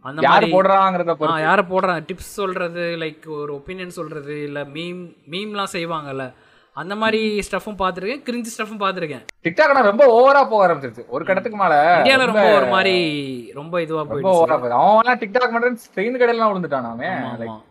அந்த 0.08 0.20
மாதிரி. 0.28 0.52
போடுறாங்கிறத 0.54 1.12
யாரை 1.48 1.64
போடுறாங்க? 1.72 2.02
டிப்ஸ் 2.08 2.32
சொல்றது 2.40 2.84
லைக் 3.02 3.26
ஒரு 3.42 3.52
ஒப்பீனியன் 3.58 3.98
சொல்றது 4.00 4.36
இல்ல 4.48 4.60
மீம் 4.76 5.04
மீம்லாம் 5.34 5.74
செய்வாங்கல்ல. 5.76 6.26
அந்த 6.76 6.94
மாதிரி 6.94 7.44
ஸ்டஃப்பும் 7.50 7.78
பார்த்துருக்கேன். 7.80 8.22
கிரிஞ்சு 8.28 8.50
ஸ்டஃப்பும் 8.54 8.80
பார்த்துருக்கேன். 8.82 9.24
டிக்டாக் 9.44 9.74
நான் 9.74 9.90
ரொம்ப 9.90 10.06
ஓவரா 10.16 10.48
போக 10.50 10.62
ஆரம்பிச்சிருச்சு. 10.66 11.04
ஒரு 11.08 11.24
கட்டத்துக்கு 11.24 11.58
மேல 11.58 11.74
இந்தியாவில் 11.96 12.26
ரொம்ப 12.26 12.54
ஒரு 12.54 12.66
மாதிரி 12.66 12.96
ரொம்ப 13.54 13.82
இதுவா 13.82 14.02
போயிடுச்சு. 14.02 14.32
ஓவரா 14.32 14.56
போகுது. 14.56 14.74
அவன் 14.74 15.00
எல்லாம் 15.02 15.20
டிக்டாக் 15.22 15.54
பண்றேன் 15.54 15.78
ட்ரெயின் 15.96 16.20
கடையிலாம் 16.22 16.52
விழுந்துட்டான் 16.52 16.90
அவன். 16.90 17.62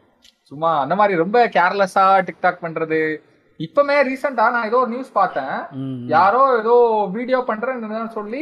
சும்மா 0.44 0.80
அந்த 0.80 0.96
மாதிரி 0.96 1.18
ரொம்ப 1.18 1.48
கேர்லெஸ்ஸா 1.48 2.08
டிக்டாக் 2.30 2.64
பண்றது. 2.66 3.22
இப்பமே 3.60 3.96
ரீசெண்டா 4.08 4.46
நான் 4.54 4.66
ஏதோ 4.66 4.78
ஒரு 4.78 4.90
நியூஸ் 4.90 5.12
பார்த்தேன். 5.12 5.54
யாரோ 6.08 6.58
ஏதோ 6.60 6.76
வீடியோ 7.12 7.44
பண்றேன்னு 7.48 8.08
சொல்லி. 8.18 8.42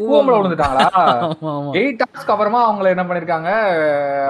கூவம்ல 0.00 0.36
விழுந்துட்டாங்களா. 0.38 0.88
எயிட் 1.80 2.02
ஹவர்ஸ்க்கு 2.04 2.34
அப்புறமா 2.34 2.60
அவங்கள 2.70 2.88
என்ன 2.88 3.02
பண்ணிருக்காங்க? 3.02 3.50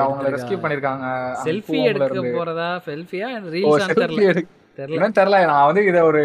அவங்கள 0.05 0.33
ரெஸ்கியூ 0.37 0.59
பண்ணிருக்காங்க. 0.65 1.07
செல்ஃபி 1.45 1.83
எடுக்க. 1.83 2.21
போறதா? 2.39 2.71
செல்ஃபியா 2.89 3.31
ரீல்ஸ் 3.55 4.59
தெரியல. 4.81 5.09
தெரியல 5.19 5.39
நான் 5.51 5.67
வந்து 5.69 5.83
இத 5.91 5.99
ஒரு 6.11 6.23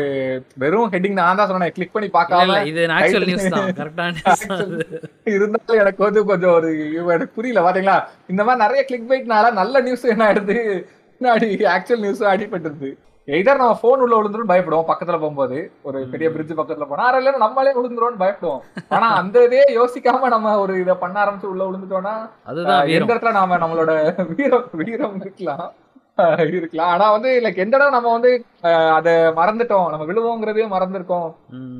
வெறும் 0.63 0.91
ஹெட்டிங் 0.93 1.19
நான் 1.19 1.39
தான் 1.39 1.51
சொன்னேன். 1.51 1.73
கிளிக் 1.77 1.95
பண்ணி 1.95 2.09
பார்க்காம 2.17 2.57
இது 2.71 2.81
ஆக்சுவல் 2.97 3.27
நியூஸ் 3.29 3.47
தான். 3.55 3.71
கரெக்டான. 3.79 4.13
இருந்தாலும் 5.33 5.81
எனக்கு 5.83 6.03
வந்து 6.07 6.23
கொஞ்சம் 6.31 6.55
ஒரு 6.59 6.69
எனக்கு 7.15 7.37
புரியல 7.39 7.63
பாத்தீங்களா? 7.67 7.97
இந்த 8.33 8.43
மாதிரி 8.43 8.63
நிறைய 8.65 8.83
கிளிக் 8.89 9.09
பைட்னால 9.11 9.53
நல்ல 9.61 9.81
நியூஸ் 9.87 10.11
என்ன 10.13 10.27
ஆயிடுது? 10.27 10.57
பின்னாடி 11.21 11.49
ஆக்சுவல் 11.75 12.05
நியூஸ் 12.05 12.23
அடிபட்டுருது. 12.33 12.91
எதர் 13.27 13.59
நம்ம 13.59 13.77
போன் 13.83 14.01
உள்ள 14.03 14.15
விழுந்துரும் 14.17 14.49
பயப்படுவோம் 14.49 14.89
பக்கத்துல 14.89 15.17
போகும்போது. 15.21 15.59
ஒரு 15.87 15.99
பெரிய 16.11 16.27
பிரிட்ஜ் 16.33 16.57
பக்கத்துல 16.57 16.87
போனா 16.89 17.05
இல்ல 17.19 17.31
நம்மளே 17.43 17.71
விழுந்துருவோம்னு 17.77 18.21
பயப்படுவோம். 18.23 18.61
ஆனா 18.95 19.07
அந்த 19.21 19.45
இதே 19.47 19.63
யோசிக்காம 19.77 20.29
நம்ம 20.35 20.57
ஒரு 20.63 20.73
இத 20.83 20.95
பண்ண 20.95 21.15
ஆரம்பிச்சு 21.23 21.51
உள்ள 21.53 21.63
விழுந்துட்டோம்னா 21.69 22.13
அதுதான் 22.45 22.91
எந்த 22.97 23.09
இடத்துல 23.13 23.33
நாம 23.39 23.57
நம்மளோட 23.63 23.91
வீரம் 24.33 24.67
வீரம் 24.81 25.17
இருக்கலாம். 25.23 25.65
இருக்கலாம். 26.17 26.87
ஆனா 26.87 27.11
வந்து 27.11 27.41
லைக் 27.43 27.57
எந்த 27.57 27.77
இடம் 27.77 27.91
நம்ம 27.91 28.11
வந்து 28.11 28.45
அத 28.97 29.33
மறந்துட்டோம். 29.35 29.89
நம்ம 29.89 30.05
விழுவோங்கிறதே 30.05 30.65
மறந்துருக்கோம். 30.75 31.29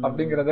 அப்படிங்கறத 0.04 0.52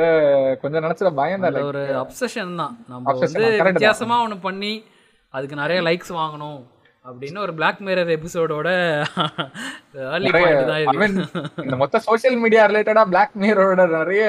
கொஞ்சம் 0.60 0.84
நினைச்சத 0.84 1.10
தான் 1.14 1.62
ஒரு 1.62 1.82
அப்சஷன் 2.02 2.54
தான். 2.56 2.84
நம்ம 2.88 3.12
வந்து. 3.12 3.62
வித்தியாசமா 3.70 4.26
ஒண்ணு 4.26 4.40
பண்ணி 4.40 4.84
அதுக்கு 5.28 5.56
நிறைய 5.56 5.82
லைக்ஸ் 5.82 6.12
வாங்கணும். 6.14 6.60
அப்படின்னு 7.08 7.38
ஒரு 7.44 7.52
பிளாக் 7.56 7.80
மிரர் 7.86 8.10
எபிசோடோட 8.14 8.68
ஏர்லி 10.14 10.30
பாயிண்ட் 10.34 10.70
தான் 10.70 11.02
இந்த 11.64 11.76
மொத்த 11.82 12.00
சோஷியல் 12.06 12.38
மீடியா 12.42 12.62
ரிலேட்டடா 12.70 13.02
பிளாக் 13.10 13.34
மிரரோட 13.42 13.84
நிறைய 13.96 14.22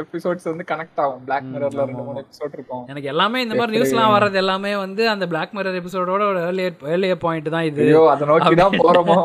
எபிசோட்ஸ் 0.00 0.48
வந்து 0.50 0.64
கனெக்ட் 0.70 1.00
ஆகும். 1.04 1.22
பிளாக் 1.28 1.46
மிரர்ல 1.52 1.84
ரெண்டு 1.90 2.06
மூணு 2.08 2.22
எபிசோட் 2.24 2.56
இருக்கும். 2.58 2.82
எனக்கு 2.92 3.12
எல்லாமே 3.14 3.42
இந்த 3.44 3.56
மாதிரி 3.60 3.76
நியூஸ்லாம் 3.76 4.14
வர்றது 4.16 4.40
எல்லாமே 4.42 4.72
வந்து 4.84 5.04
அந்த 5.14 5.26
பிளாக் 5.32 5.54
மிரர் 5.58 5.78
எபிசோடோட 5.82 6.24
ஒரு 6.32 6.42
ஏர்லியர் 6.48 6.84
ஏர்லியர் 6.94 7.22
பாயிண்ட் 7.26 7.54
தான் 7.56 7.68
இது. 7.70 7.84
ஐயோ 7.88 8.02
அதை 8.14 8.26
நோக்கி 8.32 8.60
தான் 8.64 8.78
போறோமோ? 8.84 9.18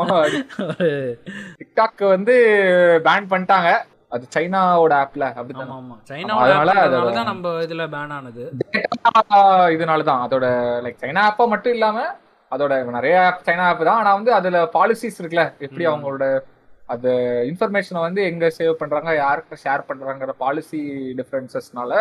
டிக்டாக் 1.60 2.08
வந்து 2.16 2.36
பேன் 3.08 3.30
பண்ணிட்டாங்க. 3.34 3.70
அது 4.14 4.24
சைனாவோட 4.34 4.94
ஆப்ல 5.04 5.24
அப்படிதான் 5.38 5.70
ஆமா 5.76 5.94
சைனாவோட 6.10 6.50
அதனால 6.64 7.14
தான் 7.20 7.30
நம்ம 7.32 7.54
இதுல 7.68 7.84
பேன் 7.94 8.12
ஆனது. 8.18 8.44
இதனாலதான். 9.76 10.22
அதோட 10.26 10.46
லைக் 10.84 11.02
சைனா 11.06 11.24
ஆப்பா 11.30 11.46
மட்டும் 11.54 11.74
இல்லாம 11.78 11.98
அதோட 12.52 12.72
நிறைய 12.98 13.16
சைனா 13.46 13.64
ஆப் 13.70 13.88
தான். 13.88 14.00
ஆனா 14.02 14.10
வந்து 14.18 14.32
அதுல 14.38 14.58
பாலிசிஸ் 14.76 15.18
இருக்குல்ல. 15.20 15.46
எப்படி 15.66 15.86
அவங்களோட 15.90 16.26
அந்த 16.94 17.08
இன்ஃபர்மேஷனை 17.50 18.00
வந்து 18.06 18.22
எங்க 18.30 18.46
சேவ் 18.58 18.80
பண்றாங்க 18.80 19.10
யாருக்கு 19.16 19.62
ஷேர் 19.64 19.88
பண்றாங்கிற 19.90 20.32
பாலிசி 20.44 20.80
டிஃபரன்சஸ்னால 21.20 21.92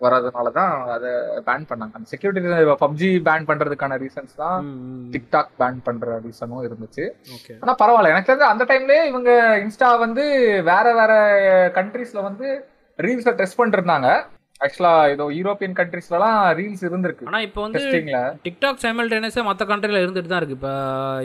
வர்றதுனால 0.00 0.48
தான் 0.58 0.72
அதை 0.94 1.10
பேன் 1.48 1.66
பண்ணாங்க. 1.70 1.92
அந்த 1.96 2.08
செக்யூரிட்டி 2.12 2.64
பப்ஜி 2.84 3.10
பேன் 3.28 3.46
பண்றதுக்கான 3.50 3.98
ரீசன்ஸ் 4.04 4.34
தான் 4.42 4.64
டிக்டாக் 5.14 5.52
பேன் 5.60 5.78
பண்ற 5.86 6.16
ரீசனும் 6.24 6.64
இருந்துச்சு. 6.68 7.04
ஓகே. 7.36 7.54
ஆனா 7.62 7.74
பரவாயில்ல. 7.82 8.12
எனக்கு 8.14 8.30
தெரிஞ்சு 8.30 8.52
அந்த 8.52 8.64
டைம்லயே 8.70 9.02
இவங்க 9.10 9.30
இன்ஸ்டா 9.64 9.90
வந்து 10.04 10.24
வேற 10.70 10.86
வேற 11.00 11.12
கண்ட்ரீஸ்ல 11.78 12.22
வந்து 12.28 12.48
ரீல்ஸை 12.98 13.34
டெஸ்ட் 13.40 13.58
பண்ணிருந்தாங்க 13.60 14.08
ஆக்சுவலா 14.64 14.92
ஏதோ 15.12 15.24
யூரோப்பியன் 15.38 15.76
கண்ட்ரீஸ்லலாம் 15.80 16.38
ரீல்ஸ் 16.58 16.84
இருந்திருக்கு. 16.88 17.26
ஆனா 17.30 17.40
இப்போ 17.46 17.60
வந்து 17.66 17.80
டிக்டாக் 18.46 18.82
சைமல்டேனியஸா 18.84 19.44
மத்த 19.50 19.66
கண்ட்ரில 19.70 20.02
இருந்துட்டு 20.04 20.32
தான் 20.32 20.40
இருக்கு. 20.42 20.58
இப்போ 20.58 20.74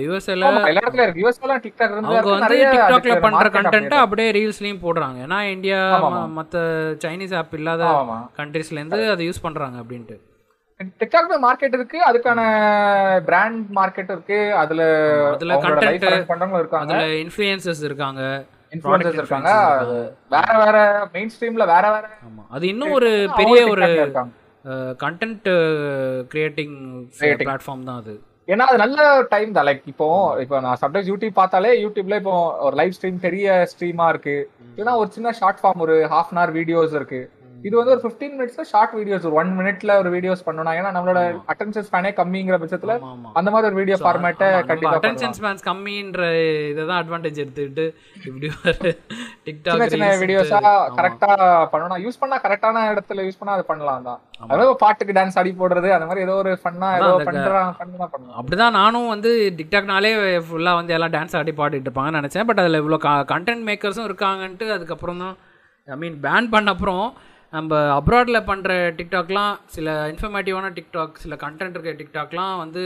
யூஎஸ்ஏல 0.06 0.36
எல்லா 0.38 0.82
இடத்துல 0.84 1.06
இருக்கு. 1.07 1.24
யூஎஸ்லாம் 1.24 1.64
டிக்டாக் 1.66 1.94
இருந்து 1.95 2.11
அவங்க 2.14 2.34
வந்து 2.38 2.57
டிக்டாக்ல 2.76 3.18
பண்ற 3.28 3.45
கண்டென்ட் 3.57 3.95
அப்படி 4.06 4.06
அப்படியே 4.06 4.32
ரீல்ஸ்லயும் 4.40 4.84
போடுறாங்க. 4.86 5.20
ஏன்னா 5.28 5.40
இந்தியா. 5.56 5.80
மத்த 6.40 6.66
சைனீஸ் 7.06 7.38
ஆப் 7.41 7.56
இல்லாத 7.60 7.94
கண்ட்ரீஸ்ல 8.41 8.80
இருந்து 8.82 9.02
அதை 9.16 9.30
யூஸ் 9.30 9.45
பண்றாங்க 9.48 9.78
அப்படின்ட்டு. 9.84 10.18
டிக்டாக்ல 10.99 11.38
மார்க்கெட் 11.45 11.76
இருக்கு. 11.78 11.98
அதுக்கான 12.10 12.41
பிராண்ட் 13.30 13.66
மார்க்கெட் 13.78 14.11
இருக்கு. 14.16 14.38
அதுல 14.61 14.84
அதுல 15.34 15.57
run 15.64 15.99
பண்றவங்க 16.30 16.61
இருக்காங்க. 16.64 16.94
அதுல 16.94 17.10
இன்ஃப்ளூயன்சஸ் 17.24 17.84
இருக்காங்க. 17.90 18.22
Product 18.86 19.20
இருக்காங்க. 19.20 19.52
வேற 20.36 20.50
வேற 20.64 20.78
மெயின் 21.16 21.32
ஸ்ட்ரீம்ல 21.36 21.66
வேற 21.74 21.86
வேற 21.96 22.06
ஆமா. 22.28 22.44
அது 22.56 22.66
இன்னும் 22.74 22.96
ஒரு 22.98 23.12
பெரிய 23.40 23.60
ஒரு 23.74 23.88
கண்டென்ட் 25.04 25.48
கிரியேட்டிங். 26.34 26.76
பிளாட்ஃபார்ம் 27.44 27.88
தான் 27.90 28.00
அது. 28.02 28.16
ஏன்னா 28.54 28.66
அது 28.70 28.78
நல்ல 28.84 29.00
டைம் 29.34 29.52
தான். 29.56 29.68
லைக் 29.70 29.84
இப்போ 29.91 30.08
இப்போ 30.44 30.60
நான் 30.66 30.80
சம்டைம்ஸ் 30.84 31.10
யூடியூப் 31.12 31.36
பார்த்தாலே 31.41 31.72
யூடியூப்ல 31.84 32.20
இப்போ 32.22 32.36
ஒரு 32.68 32.76
லைவ் 32.82 32.96
ஸ்ட்ரீம் 32.98 33.20
பெரிய 33.26 33.58
ஸ்ட்ரீமா 33.74 34.08
இருக்கு. 34.14 34.38
இல்லைன்னா 34.72 34.96
ஒரு 35.02 35.10
சின்ன 35.18 35.34
ஷார்ட் 35.40 35.62
ஃபார்ம் 35.62 35.84
ஒரு 35.86 35.98
ஹாஃப் 36.14 36.32
அன் 36.34 36.41
ஹவர் 36.41 36.56
வீடியோஸ் 36.60 36.96
இருக்கு. 37.00 37.22
இது 37.68 37.73
வந்து 37.80 37.94
ஒரு 37.94 38.02
15 38.03 38.36
மினிட்ஸ்ல 38.38 38.64
ஷார்ட் 38.72 38.94
வீடியோஸ் 38.98 39.26
ஒரு 39.30 39.38
ஒன் 39.41 39.49
மினிட்ல 39.57 39.91
ஒரு 40.02 40.10
வீடியோஸ் 40.15 40.44
பண்ணணும் 40.48 40.76
ஏன்னா 40.80 40.90
நம்மளோட 40.95 41.22
அட்டென்ஷன் 41.52 41.86
ஸ்பேனே 41.88 42.11
கம்மிங்கிற 42.19 42.57
பட்சத்துல 42.61 42.94
அந்த 43.40 43.49
மாதிரி 43.53 43.68
ஒரு 43.69 43.77
வீடியோ 43.80 43.98
ஃபார்மேட்டை 44.03 44.48
கண்டிப்பா 44.69 44.94
அட்டென்ஷன். 44.98 45.36
ஸ்பேன்ஸ் 45.40 45.65
கம்மின்ற 45.69 46.22
இதை 46.72 46.84
தான் 46.90 46.99
அட்வான்டேஜ் 47.02 47.41
எடுத்துக்கிட்டு 47.44 47.86
இப்படி 48.27 48.49
ஒரு 48.56 48.91
டிக்டாக் 49.48 49.94
சின்ன 49.94 50.11
வீடியோஸா 50.23 50.61
கரெக்டா 50.99 51.31
பண்ணணும் 51.73 52.02
யூஸ் 52.06 52.22
பண்ணா 52.22 52.40
கரெக்டான 52.45 52.86
இடத்துல 52.94 53.26
யூஸ் 53.27 53.40
பண்ணா 53.41 53.56
அது 53.57 53.65
பண்ணலாம் 53.72 54.07
தான். 54.10 54.19
அதாவது 54.52 54.73
பாட்டுக்கு 54.84 55.18
டான்ஸ் 55.19 55.40
ஆடி 55.41 55.53
போடுறது 55.61 55.90
அந்த 55.95 56.07
மாதிரி 56.10 56.26
ஏதோ 56.27 56.36
ஒரு 56.44 56.53
ஃபன்னா 56.64 56.90
ஏதோ 56.99 57.11
பண்றாங்க 57.30 57.73
பண்ணா 57.81 58.07
பண்ணலாம். 58.14 58.38
அப்படிதான் 58.41 58.77
நானும் 58.81 59.11
வந்து 59.15 59.31
டிக்டாக்னாலே 59.60 60.11
ஃபுல்லாக 60.49 60.80
வந்து 60.81 60.95
எல்லாம் 60.98 61.15
டான்ஸ் 61.18 61.38
ஆடி 61.41 61.53
பாடிட்டு 61.61 61.90
இருப்பாங்கன்னு 61.90 62.22
நினச்சேன். 62.22 62.48
பட் 62.52 62.61
அதில் 62.64 62.81
இவ்வளோ 62.84 62.99
கண்டென்ட் 63.34 63.65
மேக்கர்ஸும் 63.72 64.07
இருக்காங்கன்ட்டு 64.11 64.68
அதுக்கப்புறம் 64.77 65.22
தான் 65.26 65.36
ஐ 65.88 65.98
மீன் 66.03 66.18
பேன் 66.27 66.49
பண்ண 66.53 66.72
அப்புறம் 66.76 67.03
நம்ம 67.54 67.78
அப்ராடில் 67.98 68.48
பண்ணுற 68.50 68.72
டிக்டாக்லாம் 68.98 69.54
சில 69.76 69.94
இன்ஃபர்மேட்டிவான 70.12 70.68
டிக்டாக் 70.76 71.22
சில 71.24 71.36
கண்டென்ட் 71.44 71.78
இருக்க 71.78 71.94
டிக்டாக்லாம் 72.02 72.56
வந்து 72.64 72.82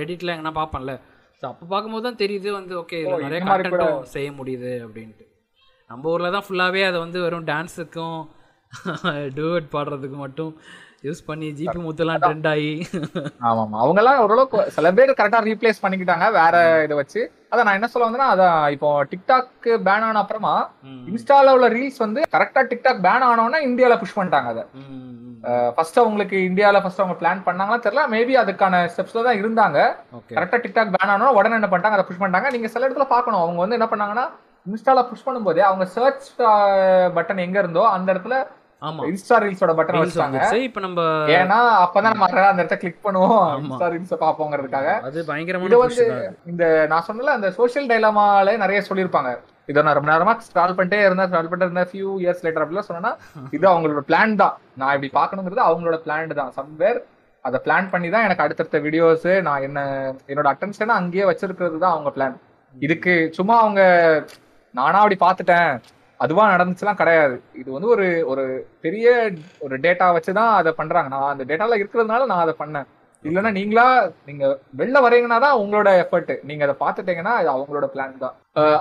ரெடிட்டில் 0.00 0.32
எங்கன்னா 0.34 0.54
பார்ப்பேன்ல. 0.58 0.94
ஸோ 1.42 1.44
அப்போ 1.50 1.64
பார்க்கும்போது 1.70 2.06
தான் 2.08 2.20
தெரியுது 2.22 2.48
வந்து 2.58 2.74
ஓகே 2.82 2.98
இதில் 3.02 3.24
நிறைய 3.26 3.40
கண்டென்ட்டும் 3.44 4.02
செய்ய 4.14 4.28
முடியுது 4.38 4.72
அப்படின்ட்டு. 4.84 5.24
நம்ம 5.90 6.10
ஊரில் 6.12 6.34
தான் 6.36 6.46
ஃபுல்லாகவே 6.46 6.82
அதை 6.88 6.98
வந்து 7.04 7.18
வெறும் 7.24 7.48
டான்ஸுக்கும் 7.50 8.18
டூவட் 9.36 9.68
பாடுறதுக்கு 9.74 10.18
மட்டும் 10.22 10.52
யூஸ் 11.04 11.20
பண்ணி 11.26 11.48
ஜிபி 11.58 11.78
முத்துலாம் 11.84 12.22
ட்ரெண்ட் 12.22 12.48
ஆகி 12.52 12.70
ஆமா 13.48 13.60
ஆமா 13.64 13.78
அவங்க 13.82 14.00
எல்லாம் 14.02 14.20
ஓரளவுக்கு 14.22 14.60
சில 14.76 14.92
பேர் 14.96 15.18
கரெக்டா 15.18 15.40
ரீப்ளேஸ் 15.48 15.82
பண்ணிக்கிட்டாங்க 15.84 16.26
வேற 16.38 16.54
இதை 16.86 16.94
வச்சு. 17.00 17.22
அதான் 17.54 17.66
நான் 17.68 17.78
என்ன 17.78 17.88
சொல்ல 17.92 18.06
வந்தேன்னா 18.06 18.28
அதான் 18.34 18.60
இப்போ 18.74 18.88
டிக்டாக் 19.10 19.50
பேன் 19.88 20.06
ஆன 20.06 20.22
அப்புறமா 20.22 20.54
இன்ஸ்டால 21.10 21.54
உள்ள 21.56 21.66
ரீல்ஸ் 21.76 22.00
வந்து 22.04 22.22
கரெக்டா 22.36 22.62
டிக்டாக் 22.70 23.04
பேன் 23.06 23.26
ஆனவொடனே 23.30 23.60
இந்தியால 23.68 23.96
புஷ் 24.02 24.16
பண்ணிட்டாங்க 24.18 24.50
அதை. 24.54 24.64
ஃபர்ஸ்ட் 25.76 25.98
அவங்களுக்கு 26.02 26.36
இந்தியால 26.48 26.78
ஃபர்ஸ்ட் 26.82 27.02
அவங்க 27.02 27.16
பிளான் 27.20 27.44
பண்ணாங்களா 27.46 27.78
தெரியல 27.86 28.04
மேபி 28.14 28.34
அதுக்கான 28.42 28.80
ஸ்டெப்ஸ்ல 28.92 29.24
தான் 29.26 29.40
இருந்தாங்க. 29.40 29.78
கரெக்டா 30.36 30.58
டிக்டாக் 30.64 30.94
பேன் 30.94 31.12
ஆனோட 31.14 31.30
உடனே 31.38 31.58
என்ன 31.58 31.68
பண்ணிட்டாங்க 31.70 31.98
அதை 31.98 32.06
புஷ் 32.08 32.20
பண்ணிட்டாங்க. 32.22 32.50
நீங்க 32.54 32.68
சில 32.74 32.86
இடத்துல 32.86 33.06
பார்க்கணும் 33.14 33.42
அவங்க 33.44 33.60
வந்து 33.64 33.78
என்ன 33.78 33.88
பண்ணாங்கன்னா 33.90 34.26
இன்ஸ்டால 34.70 35.00
புஷ் 35.08 35.26
பண்ணும்போதே 35.26 35.64
அவங்க 35.70 35.86
சர்ச் 35.96 36.28
பட்டன் 37.16 37.44
எங்க 37.46 37.58
இருந்தோ 37.62 37.82
அந்த 37.96 38.08
இடத்துல 38.14 38.36
இன்ஸ்டா 39.10 39.36
ரீல்ஸோட 39.42 39.72
பட்டன் 39.78 39.98
வந்துச்சு 39.98 40.58
இப்போ 40.66 40.80
நம்ம 40.84 41.00
ஏன்னா 41.36 41.58
அப்பதான் 41.84 42.14
நம்ம 42.14 42.26
அந்த 42.50 42.62
இடத்த 42.62 42.76
கிளிக் 42.82 43.04
பண்ணுவோம். 43.06 43.40
ஆமா. 43.46 43.60
இன்ஸ்டா 43.62 43.88
ரீல்ஸ் 43.94 44.14
பாப்போங்கிறதுக்காக 44.24 44.88
அது 45.06 45.14
இது 45.14 45.28
பயங்கரமான 45.30 45.78
வந்து 45.82 46.06
இந்த 46.52 46.64
நான் 46.92 47.06
சொன்னல 47.08 47.34
அந்த 47.38 47.50
சோஷியல் 47.58 47.88
டைலமால 47.92 48.56
நிறைய 48.64 48.80
சொல்லியிருப்பாங்க. 48.88 49.32
இதை 49.70 49.82
நான் 49.84 49.96
ரொம்ப 49.98 50.10
நேரமா 50.12 50.34
ஸ்க்ரால் 50.48 50.76
பண்ணிட்டே 50.78 51.00
இருந்தேன் 51.06 51.28
ஸ்க்ரால் 51.30 51.48
பண்ணிட்டே 51.50 51.68
இருந்தேன். 51.68 51.90
ஃபியூ 51.92 52.10
இயர்ஸ் 52.22 52.44
லேட்டர் 52.46 52.64
அப்படிலாம் 52.64 52.90
சொன்னா 52.90 53.12
இது 53.56 53.64
அவங்களோட 53.72 54.02
பிளான் 54.10 54.38
தான். 54.42 54.54
நான் 54.80 54.94
இப்படி 54.96 55.10
பார்க்கணுங்கிறது 55.18 55.62
அவங்களோட 55.68 55.98
பிளான் 56.06 56.38
தான். 56.40 56.52
சம்வேர் 56.58 57.00
அதை 57.44 57.58
பிளான் 57.64 57.90
பண்ணி 57.92 58.08
தான் 58.12 58.26
எனக்கு 58.26 58.44
அடுத்தடுத்த 58.44 58.78
வீடியோஸ் 58.86 59.28
நான் 59.48 59.64
என்ன 59.68 59.80
என்னோட 60.30 60.48
அட்டென்ஷனை 60.52 60.94
அங்கேயே 61.00 61.24
வச்சிருக்கிறது 61.30 61.78
தான் 61.84 61.94
அவங்க 61.94 62.10
பிளான் 62.16 62.36
இதுக்கு 62.74 63.14
சும்மா 63.38 63.56
அவங்க 63.64 63.80
நானா 64.74 65.00
அப்படி 65.02 65.16
பார்த்துட்டேன். 65.24 65.72
அதுவா 66.20 66.44
நடந்துச்சுலாம் 66.54 67.00
கிடையாது. 67.00 67.36
இது 67.60 67.68
வந்து 67.76 67.88
ஒரு 67.94 68.06
ஒரு 68.32 68.44
பெரிய 68.84 69.06
ஒரு 69.64 69.74
டேட்டா 69.86 70.06
வச்சு 70.16 70.32
தான் 70.40 70.52
அதை 70.58 70.70
பண்றாங்க. 70.80 71.08
நான் 71.14 71.32
அந்த 71.32 71.44
டேட்டால 71.48 71.78
இருக்கிறதுனால 71.80 72.26
நான் 72.32 72.44
அதை 72.44 72.54
பண்ணேன். 72.60 72.88
இல்லைன்னா 73.24 73.50
நீங்களா 73.58 73.84
நீங்க 74.28 74.44
வெளில 74.80 74.98
வரீங்கன்னா 75.04 75.38
தான் 75.44 75.60
உங்களோட 75.60 75.90
எஃபர்ட் 76.00 76.32
நீங்க 76.48 76.62
அதை 76.66 76.74
பார்த்துட்டீங்கன்னா 76.82 77.34
அவங்களோட 77.52 77.86
பிளான் 77.92 78.18
தான். 78.24 78.34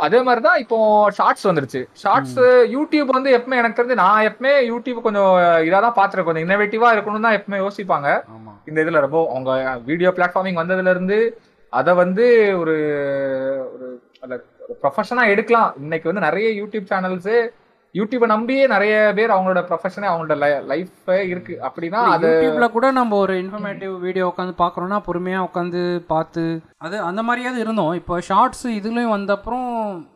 அதே 0.05 0.19
மாதிரி 0.27 0.41
தான் 0.47 0.59
இப்போ 0.63 0.77
ஷார்ட்ஸ் 1.17 1.47
வந்துருச்சு. 1.49 1.81
ஷார்ட்ஸ் 2.01 2.39
யூடியூப் 2.75 3.15
வந்து 3.17 3.35
எப்பவுமே 3.37 3.59
எனக்கு 3.61 3.79
தெரிஞ்சு 3.79 4.01
நான் 4.03 4.25
எப்பவுமே 4.29 4.53
யூடியூப் 4.71 5.05
கொஞ்சம் 5.07 5.31
இதாக 5.67 5.81
தான் 5.85 5.97
பார்த்துருக்கேன். 5.99 6.29
கொஞ்சம் 6.29 6.45
இன்னோவேட்டிவா 6.47 6.89
இருக்கணும் 6.95 7.27
தான் 7.27 7.37
எப்பவுமே 7.39 7.61
யோசிப்பாங்க. 7.63 8.09
இந்த 8.71 8.77
இதுல 8.85 9.05
ரொம்ப 9.05 9.21
அவங்க 9.33 9.77
வீடியோ 9.91 10.11
பிளாட்ஃபார்மிங் 10.17 10.61
வந்ததுல 10.61 10.95
இருந்து 10.95 11.19
அதை 11.73 11.91
வந்து 12.03 12.25
ஒரு 12.61 12.75
ஒரு 13.73 13.87
ப்ரொஃபஷனா 14.81 15.23
எடுக்கலாம். 15.31 15.71
இன்னைக்கு 15.79 16.09
வந்து 16.09 16.25
நிறைய 16.25 16.47
யூடியூப் 16.59 16.89
சேனல்ஸ் 16.89 17.33
யூடியூபை 17.95 18.27
நம்பியே 18.29 18.63
நிறைய 18.67 18.93
பேர் 19.13 19.33
அவங்களோட 19.33 19.61
ப்ரொஃபஷனே 19.67 20.07
அவங்களோட 20.09 20.35
லைஃப் 20.69 20.93
இருக்கு. 21.31 21.55
அப்படின்னா 21.67 21.99
அது 22.13 22.27
யூடியூப்ல 22.29 22.67
கூட 22.71 22.87
நம்ம 22.91 23.17
ஒரு 23.17 23.33
இன்ஃபர்மேட்டிவ் 23.41 23.93
வீடியோ 24.05 24.25
உட்காந்து 24.29 24.55
பார்க்குறோன்னா 24.61 24.97
பொறுமையாக 25.05 25.47
உட்காந்து 25.47 25.81
பார்த்து 26.09 26.43
அது 26.81 26.95
அந்த 27.09 27.21
மாதிரியாவது 27.23 27.61
இருந்தோம். 27.63 27.93
இப்போ 27.99 28.15
ஷார்ட்ஸ் 28.29 28.65
இதுலயும் 28.79 29.15
வந்தப்புறம் 29.15 29.69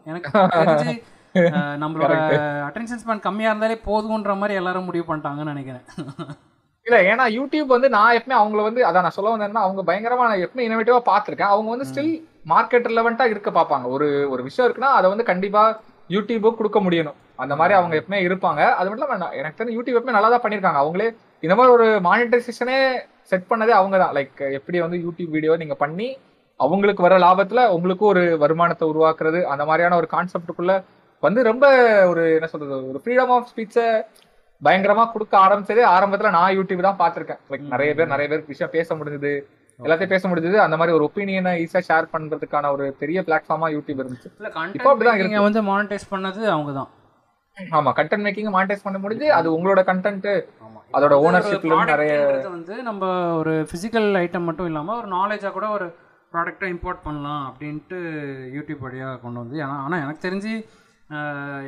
எனக்கு 0.07 0.31
தெரிஞ்சு 0.57 0.89
அஹ், 1.49 1.75
நம்மளோட 1.81 2.13
அட்டென்ஷன் 2.67 3.01
ஸ்பேன் 3.01 3.23
கம்மியாக 3.23 3.51
இருந்தாலே 3.51 3.75
போதுன்ற 3.85 4.33
மாதிரி 4.37 4.53
எல்லாரும் 4.59 4.87
முடிவு 4.87 5.05
பண்ணிட்டாங்கன்னு 5.07 5.53
நினைக்கிறேன். 5.53 5.83
இல்ல 6.85 6.97
ஏன்னா 7.09 7.25
யூடியூப் 7.35 7.73
வந்து 7.73 7.89
நான் 7.91 8.15
எப்பவுமே 8.17 8.37
அவங்கள 8.37 8.61
வந்து 8.63 8.81
அதான் 8.85 9.05
நான் 9.05 9.15
சொல்ல 9.15 9.33
வந்தேன்னா 9.33 9.63
அவங்க 9.63 9.81
பயங்கரமா 9.87 10.27
நான் 10.29 10.43
எப்பவுமே 10.43 10.65
இனோவேட்டிவா 10.67 11.01
பார்த்திருக்கேன். 11.07 11.53
அவங்க 11.53 11.69
வந்து 11.73 11.87
ஸ்டில் 11.89 12.11
மார்க்கெட் 12.51 12.89
ரிலவெண்டா 12.91 13.25
இருக்க 13.33 13.49
பார்ப்பாங்க. 13.59 13.85
ஒரு 13.95 14.07
ஒரு 14.33 14.41
விஷயம் 14.47 14.67
இருக்குன்னா 14.67 14.91
அதை 14.97 15.07
வந்து 15.13 15.25
கண்டிப்பா 15.31 15.63
யூடியூபுக்கு 16.15 16.59
கொடுக்க 16.59 16.79
முடியணும். 16.87 17.17
அந்த 17.43 17.53
மாதிரி 17.59 17.73
அவங்க 17.77 17.95
எப்பவுமே 17.99 18.19
இருப்பாங்க. 18.27 18.61
அது 18.79 18.87
மட்டும் 18.89 19.07
இல்லாம 19.07 19.17
நான் 19.23 19.37
எனக்கு 19.39 19.57
தெரிஞ்சு 19.59 19.77
யூடியூப் 19.77 19.97
எப்பவுமே 19.97 20.17
நல்லா 20.17 20.29
தான் 20.33 20.43
பண்ணிருக்காங்க 20.45 20.81
அவங்களே 20.83 21.07
இந்த 21.45 21.55
மாதிரி 21.57 21.73
ஒரு 21.77 21.87
மானிட்டைசேஷனே 22.07 22.77
செட் 23.31 23.49
பண்ணதே 23.49 23.73
அவங்க 23.79 23.95
தான். 24.03 24.13
லைக் 24.17 24.39
எப்படி 24.59 24.77
வந்து 24.85 24.99
யூடியூப் 25.05 25.33
வீடியோ 25.35 25.55
நீங்க 25.63 25.75
பண்ணி 25.83 26.07
அவங்களுக்கு 26.59 27.05
வர 27.05 27.15
லாபத்துல 27.23 27.63
உங்களுக்கும் 27.75 28.11
ஒரு 28.13 28.23
வருமானத்தை 28.43 28.85
உருவாக்குறது 28.91 29.41
அந்த 29.53 29.63
மாதிரியான 29.69 29.97
ஒரு 30.01 30.07
கான்செப்டுக்குள்ள 30.13 30.75
வந்து 31.23 31.39
ரொம்ப 31.49 31.65
ஒரு 32.11 32.23
என்ன 32.37 32.47
சொல்றது 32.53 32.73
ஒரு 32.91 33.01
ஃப்ரீடம் 33.03 33.33
ஆஃப் 33.35 33.49
ஸ்பீச்சை 33.51 33.85
பயங்கரமா 34.61 35.03
கொடுக்க 35.11 35.33
ஆரம்பிச்சதே 35.45 35.83
ஆரம்பத்துல 35.95 36.29
நான் 36.37 36.55
யூடியூப் 36.57 36.87
தான் 36.87 36.99
பார்த்திருக்கேன். 37.01 37.41
லைக் 37.49 37.71
நிறைய 37.73 37.91
பேர் 37.97 38.11
நிறைய 38.13 38.27
பேர் 38.31 38.43
விஷயம் 38.47 38.75
பேச 38.77 38.95
முடிஞ்சது. 38.95 39.33
எல்லாத்தையும் 39.79 40.13
பேச 40.13 40.23
முடிஞ்சது. 40.29 40.57
அந்த 40.65 40.75
மாதிரி 40.79 40.95
ஒரு 40.97 41.05
ஒப்பீனியனை 41.07 41.51
ஈஸியா 41.63 41.81
ஷேர் 41.89 42.13
பண்றதுக்கான 42.13 42.69
ஒரு 42.75 42.85
பெரிய 43.01 43.21
பிளாட்ஃபார்மா 43.27 43.67
யூடியூப் 43.75 44.01
இருந்துச்சு. 44.03 44.29
இல்லை 44.39 44.51
இப்போ 44.77 44.91
அப்படிதான் 44.91 45.47
வந்து 45.49 45.63
மானிட்டைஸ் 45.71 46.07
பண்ணது 46.13 46.41
அவங்க 46.55 46.73
தான் 46.79 46.89
ஆமா 47.57 47.91
கண்டென்ட் 47.99 48.25
மேக்கிங் 48.25 48.55
மானிட்டைஸ் 48.55 48.85
பண்ண 48.85 48.97
முடிஞ்சு 49.03 49.27
அது 49.37 49.47
உங்களோட 49.55 49.81
கண்டென்ட் 49.91 50.27
அதோட 50.93 51.13
இருந்து 51.53 51.93
நிறைய 51.93 52.11
வந்து 52.49 52.75
நம்ம 52.89 53.05
ஒரு 53.39 53.53
ஃபிசிக்கல் 53.69 54.09
ஐட்டம் 54.21 54.47
மட்டும் 54.49 54.69
இல்லாமல் 54.71 54.97
ஒரு 54.99 55.07
நாலேஜாக 55.15 55.53
கூட 55.53 55.67
ஒரு 55.69 55.87
ப்ராடக்டை 56.33 56.67
இம்போர்ட் 56.73 57.05
பண்ணலாம் 57.05 57.43
அப்படின்ட்டு 57.49 57.97
யூடியூப் 58.55 58.83
வழியாக 58.85 59.17
கொண்டு 59.17 59.41
வந்து 59.43 59.57
ஏன்னா 59.63 59.77
ஆனால் 59.85 60.03
எனக்கு 60.03 60.25
தெரிஞ்சு 60.27 60.53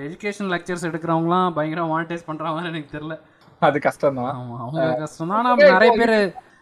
எஜுகேஷன் 0.06 0.52
லெக்சர்ஸ் 0.54 0.88
எடுக்கிறவங்களாம் 0.90 1.54
பயங்கரம் 1.58 1.92
மானிட்டைஸ் 1.94 2.28
பண்ணுற 2.30 2.54
மாதிரி 2.56 2.72
எனக்கு 2.74 2.94
தெரில 2.96 3.16
அது 3.62 3.78
கஷ்டம் 3.80 4.20
தான் 4.20 4.34
ஆமாம் 4.34 4.62
அவங்க 4.64 4.84
கஷ்டம் 5.04 5.32
தான் 5.32 5.40
ஆனால் 5.42 5.74
நிறைய 5.74 5.92
பேர் 6.02 6.16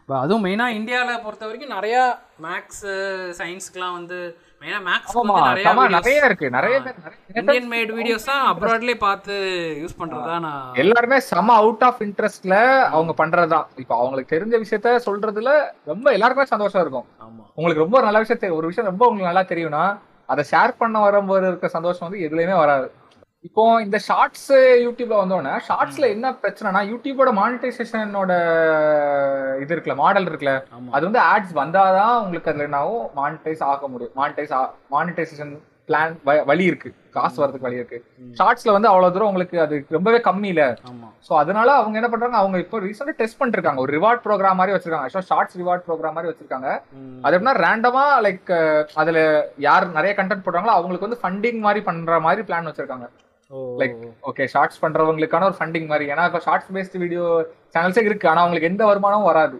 அதுவும் 0.09 0.43
மெயினாக 0.45 0.75
இந்தியாவில் 0.79 1.23
பொறுத்த 1.23 1.45
வரைக்கும் 1.45 1.73
நிறையா 1.77 2.01
மேக்ஸு 2.43 2.93
சயின்ஸ்க்குலாம் 3.39 3.95
வந்து 3.97 4.17
மெயினாக 4.61 4.81
மேக்ஸ் 4.87 5.15
நிறையா 5.95 6.23
இருக்கு 6.27 6.49
நிறைய 6.49 6.75
இந்தியன் 7.35 7.67
மேட் 7.73 7.91
வீடியோஸ் 7.97 8.27
தான் 8.29 8.43
அப்ராட்லேயே 8.51 8.97
பார்த்து 9.03 9.35
யூஸ் 9.81 9.97
பண்ணுறதா 10.01 10.37
நான் 10.45 10.79
எல்லாருமே 10.83 11.19
செம 11.19 11.53
அவுட் 11.53 11.83
ஆஃப் 11.89 12.01
இன்ட்ரெஸ்ட்ல 12.07 12.55
அவங்க 12.95 13.13
பண்றதுதான். 13.21 13.67
இப்போ 13.83 13.95
அவங்களுக்கு 13.97 14.33
தெரிஞ்ச 14.35 14.55
விஷயத்த 14.63 14.95
சொல்றதுல 15.07 15.53
ரொம்ப 15.85 16.13
எல்லாருக்குமே 16.17 16.51
சந்தோஷம் 16.53 16.81
இருக்கும். 16.81 17.07
உங்களுக்கு 17.55 17.83
ரொம்ப 17.85 18.01
நல்ல 18.01 18.19
விஷயம் 18.19 18.57
ஒரு 18.59 18.67
விஷயம் 18.67 18.89
ரொம்ப 18.91 19.05
உங்களுக்கு 19.09 19.31
நல்லா 19.31 19.45
தெரியும்னா 19.53 19.83
அதை 20.29 20.43
ஷேர் 20.51 20.79
பண்ண 20.79 20.99
வரும்போது 20.99 21.45
இருக்க 21.47 21.67
சந்தோஷம் 21.67 22.07
வந்து 22.07 22.23
எதுலயுமே 22.27 22.55
வராது. 22.63 22.87
இப்போ 23.45 23.63
இந்த 23.83 23.97
ஷார்ட்ஸ் 24.05 24.47
யூடியூப்ல 24.85 25.17
வந்தோடனே 25.19 25.51
ஷார்ட்ஸ்ல 25.67 26.05
என்ன 26.15 26.27
பிரச்சனைனா 26.43 26.81
யூடியூபோட 26.91 27.29
மானிட்டைசேஷனோட 27.39 28.31
இது 29.63 29.71
இருக்குல்ல 29.75 29.95
மாடல் 30.01 30.27
இருக்குல்ல 30.29 30.53
அது 30.95 31.03
வந்து 31.07 31.21
ஆட்ஸ் 31.31 31.53
வந்தாதான் 31.61 32.15
உங்களுக்கு 32.23 32.51
அதுல 32.51 32.67
என்னாகும் 32.69 33.05
மானிட்டைஸ் 33.19 33.63
ஆக 33.71 33.87
முடியும். 33.93 34.15
மானிட்டைஸ் 34.19 34.53
மானிட்டைசேஷன் 34.95 35.53
பிளான் 35.89 36.15
வழி 36.49 36.63
இருக்கு. 36.69 36.89
காசு 37.17 37.37
வரதுக்கு 37.41 37.67
வழி 37.67 37.79
இருக்கு. 37.81 37.99
ஷார்ட்ஸ்ல 38.39 38.73
வந்து 38.75 38.89
அவ்வளவு 38.91 39.13
தூரம் 39.15 39.29
உங்களுக்கு 39.31 39.57
அது 39.65 39.75
ரொம்பவே 39.97 40.19
கம்மி 40.25 40.49
இல்ல. 40.53 40.63
சோ 41.27 41.31
அதனால 41.41 41.69
அவங்க 41.81 41.99
என்ன 41.99 42.09
பண்றாங்க? 42.13 42.39
அவங்க 42.41 42.57
இப்போ 42.63 42.81
ரீசெண்டா 42.87 43.15
டெஸ்ட் 43.21 43.39
பண்ணிட்டு 43.39 43.59
இருக்காங்க 43.59 43.83
ஒரு 43.85 43.93
ரிவார்ட் 43.97 44.23
ப்ரோக்ராம் 44.25 44.59
மாதிரி 44.61 44.75
வச்சிருக்காங்க. 44.75 45.23
ஷார்ட்ஸ் 45.29 45.57
ரிவார்ட் 45.61 45.85
ப்ரோக்ராம் 45.87 46.17
மாதிரி 46.17 46.31
வச்சிருக்காங்க. 46.31 46.69
அது 47.23 47.35
எப்படின்னா 47.37 47.55
ரேண்டமா 47.65 48.03
லைக் 48.27 48.51
அதுல 49.03 49.19
யார் 49.67 49.87
நிறைய 49.99 50.13
கண்டென்ட் 50.19 50.45
போடுறாங்களோ 50.47 50.75
அவங்களுக்கு 50.77 51.09
வந்து 51.09 51.21
ஃபண்டிங் 51.23 51.63
மாதிரி 51.67 51.83
பண்ற 51.89 52.19
மாதிரி 52.27 52.43
பிளான் 52.49 52.69
வச்சிருக்காங்க. 52.71 53.07
Like, 53.81 53.99
ஓகே 54.29 54.45
ஷார்ட்ஸ் 54.53 54.81
பண்றவங்களுக்கான 54.83 55.45
ஒரு 55.49 55.55
ஃபண்டிங் 55.59 55.85
மாதிரி. 55.91 56.05
ஏன்னா 56.13 56.23
இப்போ 56.29 56.39
ஷார்ட்ஸ் 56.45 56.71
பேஸ்ட் 56.75 56.97
வீடியோ 57.03 57.23
சேனல்ஸே 57.75 58.03
இருக்கு. 58.07 58.29
ஆனா 58.29 58.41
அவங்களுக்கு 58.41 58.69
எந்த 58.71 58.83
வருமானமும் 58.85 59.29
வராது. 59.29 59.57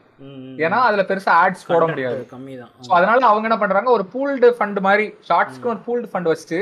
ஏன்னா 0.66 0.80
அதுல 0.88 1.04
பெருசா 1.10 1.32
ஆட்ஸ் 1.44 1.68
போட 1.70 1.86
முடியாது. 1.92 2.20
கம்மிதான். 2.34 2.72
ஸோ 2.86 2.92
அதனால 2.98 3.26
அவங்க 3.32 3.48
என்ன 3.50 3.60
பண்றாங்க? 3.64 3.90
ஒரு 3.98 4.06
பூல்டு 4.14 4.50
ஃபண்ட் 4.58 4.80
மாதிரி 4.88 5.06
ஷார்ட்ஸ்க்கு 5.30 5.72
ஒரு 5.74 5.80
பூல்டு 5.88 6.10
ஃபண்ட் 6.12 6.30
வச்சுட்டு. 6.32 6.60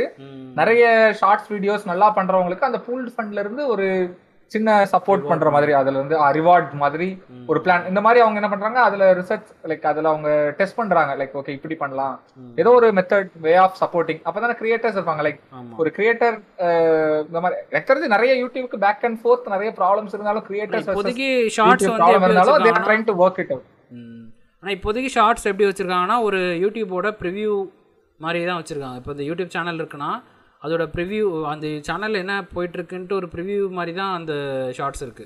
நிறைய 0.59 0.85
ஷார்ட்ஸ் 1.21 1.49
வீடியோஸ் 1.55 1.89
நல்லா 1.91 2.09
பண்றவங்களுக்கு 2.19 2.69
அந்த 2.69 2.81
பூல்டு 2.87 3.15
ஃபண்ட்ல 3.15 3.43
இருந்து 3.45 3.65
ஒரு 3.75 3.87
சின்ன 4.53 4.69
சப்போர்ட் 4.91 5.23
பண்ற 5.29 5.49
மாதிரி 5.53 5.71
அதுல 5.79 5.97
இருந்து 5.99 6.17
ரிவார்ட் 6.37 6.73
மாதிரி. 6.81 7.07
ஒரு 7.51 7.59
பிளான் 7.65 7.87
இந்த 7.91 8.01
மாதிரி 8.05 8.19
அவங்க 8.23 8.39
என்ன 8.41 8.49
பண்றாங்க 8.51 8.79
அதுல 8.87 9.05
ரிசர்ச் 9.19 9.49
லைக் 9.69 9.85
அதுல 9.91 10.09
அவங்க 10.13 10.29
டெஸ்ட் 10.59 10.77
பண்றாங்க 10.79 11.11
லைக் 11.21 11.33
ஓகே 11.39 11.55
இப்படி 11.57 11.75
பண்ணலாம். 11.83 12.15
ஏதோ 12.61 12.71
ஒரு 12.79 12.89
மெத்தட் 12.97 13.31
வே 13.45 13.53
ஆஃப் 13.65 13.79
சப்போர்ட்டிங் 13.83 14.21
அப்பதானே 14.27 14.55
கிரியேட்டர்ஸ் 14.61 14.97
இருப்பாங்க. 14.99 15.23
லைக் 15.27 15.39
ஒரு 15.83 15.91
கிரியேட்டர் 15.97 16.37
இந்த 17.29 17.39
மாதிரி 17.45 17.57
எனக்கு 17.71 17.89
தெரிஞ்சு 17.91 18.13
நிறைய 18.15 18.33
யூடியூப்க்கு 18.43 18.83
பேக் 18.85 19.05
அண்ட் 19.09 19.19
ஃபோர்த் 19.23 19.49
நிறைய 19.55 19.71
ப்ராப்ளம்ஸ் 19.79 20.15
இருந்தாலும் 20.17 20.45
கிரியேட்டர்ஸ் 20.49 20.87
ப்ராப்ளம் 20.91 22.27
இருந்தாலும் 22.29 22.87
trying 22.89 23.07
to 23.09 23.15
work 23.25 23.41
it 23.45 23.53
out 23.55 23.65
இப்போதைக்கு 24.77 25.11
ஷார்ட்ஸ் 25.17 25.49
எப்படி 25.49 25.67
வச்சிருக்காங்கன்னா 25.69 26.19
ஒரு 26.27 26.39
யூடியூபோட 26.63 27.07
ப்ரிவ்யூ 27.23 27.51
மாதிரி 28.19 28.39
தான் 28.51 28.59
வச்சிருக்காங்க. 28.61 28.97
இப்போ 29.01 29.11
இந்த 29.15 29.25
யூடியூப் 29.29 29.53
சேனல் 29.55 29.79
இருக்குன்னா 29.81 30.11
அதோட 30.61 30.83
ப்ரிவ்யூ 30.95 31.25
அந்த 31.45 31.67
சேனல் 31.81 32.13
என்ன 32.13 32.43
போயிட்டு 32.53 32.77
இருக்குன்ட்டு 32.77 33.13
ஒரு 33.13 33.27
ப்ரிவ்யூ 33.27 33.69
மாதிரி 33.69 33.97
தான் 33.97 34.13
அந்த 34.13 34.33
ஷார்ட்ஸ் 34.71 35.01
இருக்கு. 35.01 35.25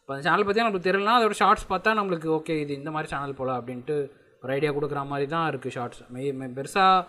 இப்போ 0.00 0.14
அந்த 0.14 0.28
சேனல் 0.28 0.44
பற்றி 0.44 0.62
நம்மளுக்கு 0.62 0.88
தெரியலனா 0.88 1.16
அதோட 1.18 1.30
ஷார்ட்ஸ் 1.30 1.70
பார்த்தா 1.70 1.98
நம்மளுக்கு 1.98 2.28
ஓகே 2.30 2.60
இது 2.60 2.74
இந்த 2.74 2.90
மாதிரி 2.90 3.08
சேனல் 3.08 3.34
போல 3.34 3.58
அப்படின்ட்டு 3.58 3.96
ஒரு 4.42 4.52
ஐடியா 4.52 4.72
கொடுக்குற 4.72 5.06
மாதிரி 5.06 5.28
தான் 5.28 5.52
இருக்குது 5.52 5.68
ஷார்ட்ஸ் 5.68 6.02
மெய் 6.08 6.32
பெருசாக 6.32 7.04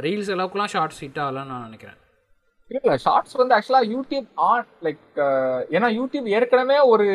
ரீல்ஸ் 0.00 0.30
அளவுக்குலாம் 0.30 0.72
ஷார்ட்ஸ் 0.72 1.04
ஹிட் 1.04 1.20
ஆகலன்னு 1.20 1.52
நான் 1.52 1.64
நினைக்கிறேன். 1.64 1.98
இல்ல 2.70 2.96
ஷார்ட்ஸ் 2.96 3.32
வந்து 3.32 3.54
ஆக்சுவலா 3.54 3.82
யூடியூப் 3.92 4.26
ஆன் 4.46 4.66
லைக் 4.82 5.04
ஏன்னா 5.70 5.88
யூடியூப் 5.98 6.26
ஏற்கனவே 6.28 6.78
ஒரு 6.78 7.06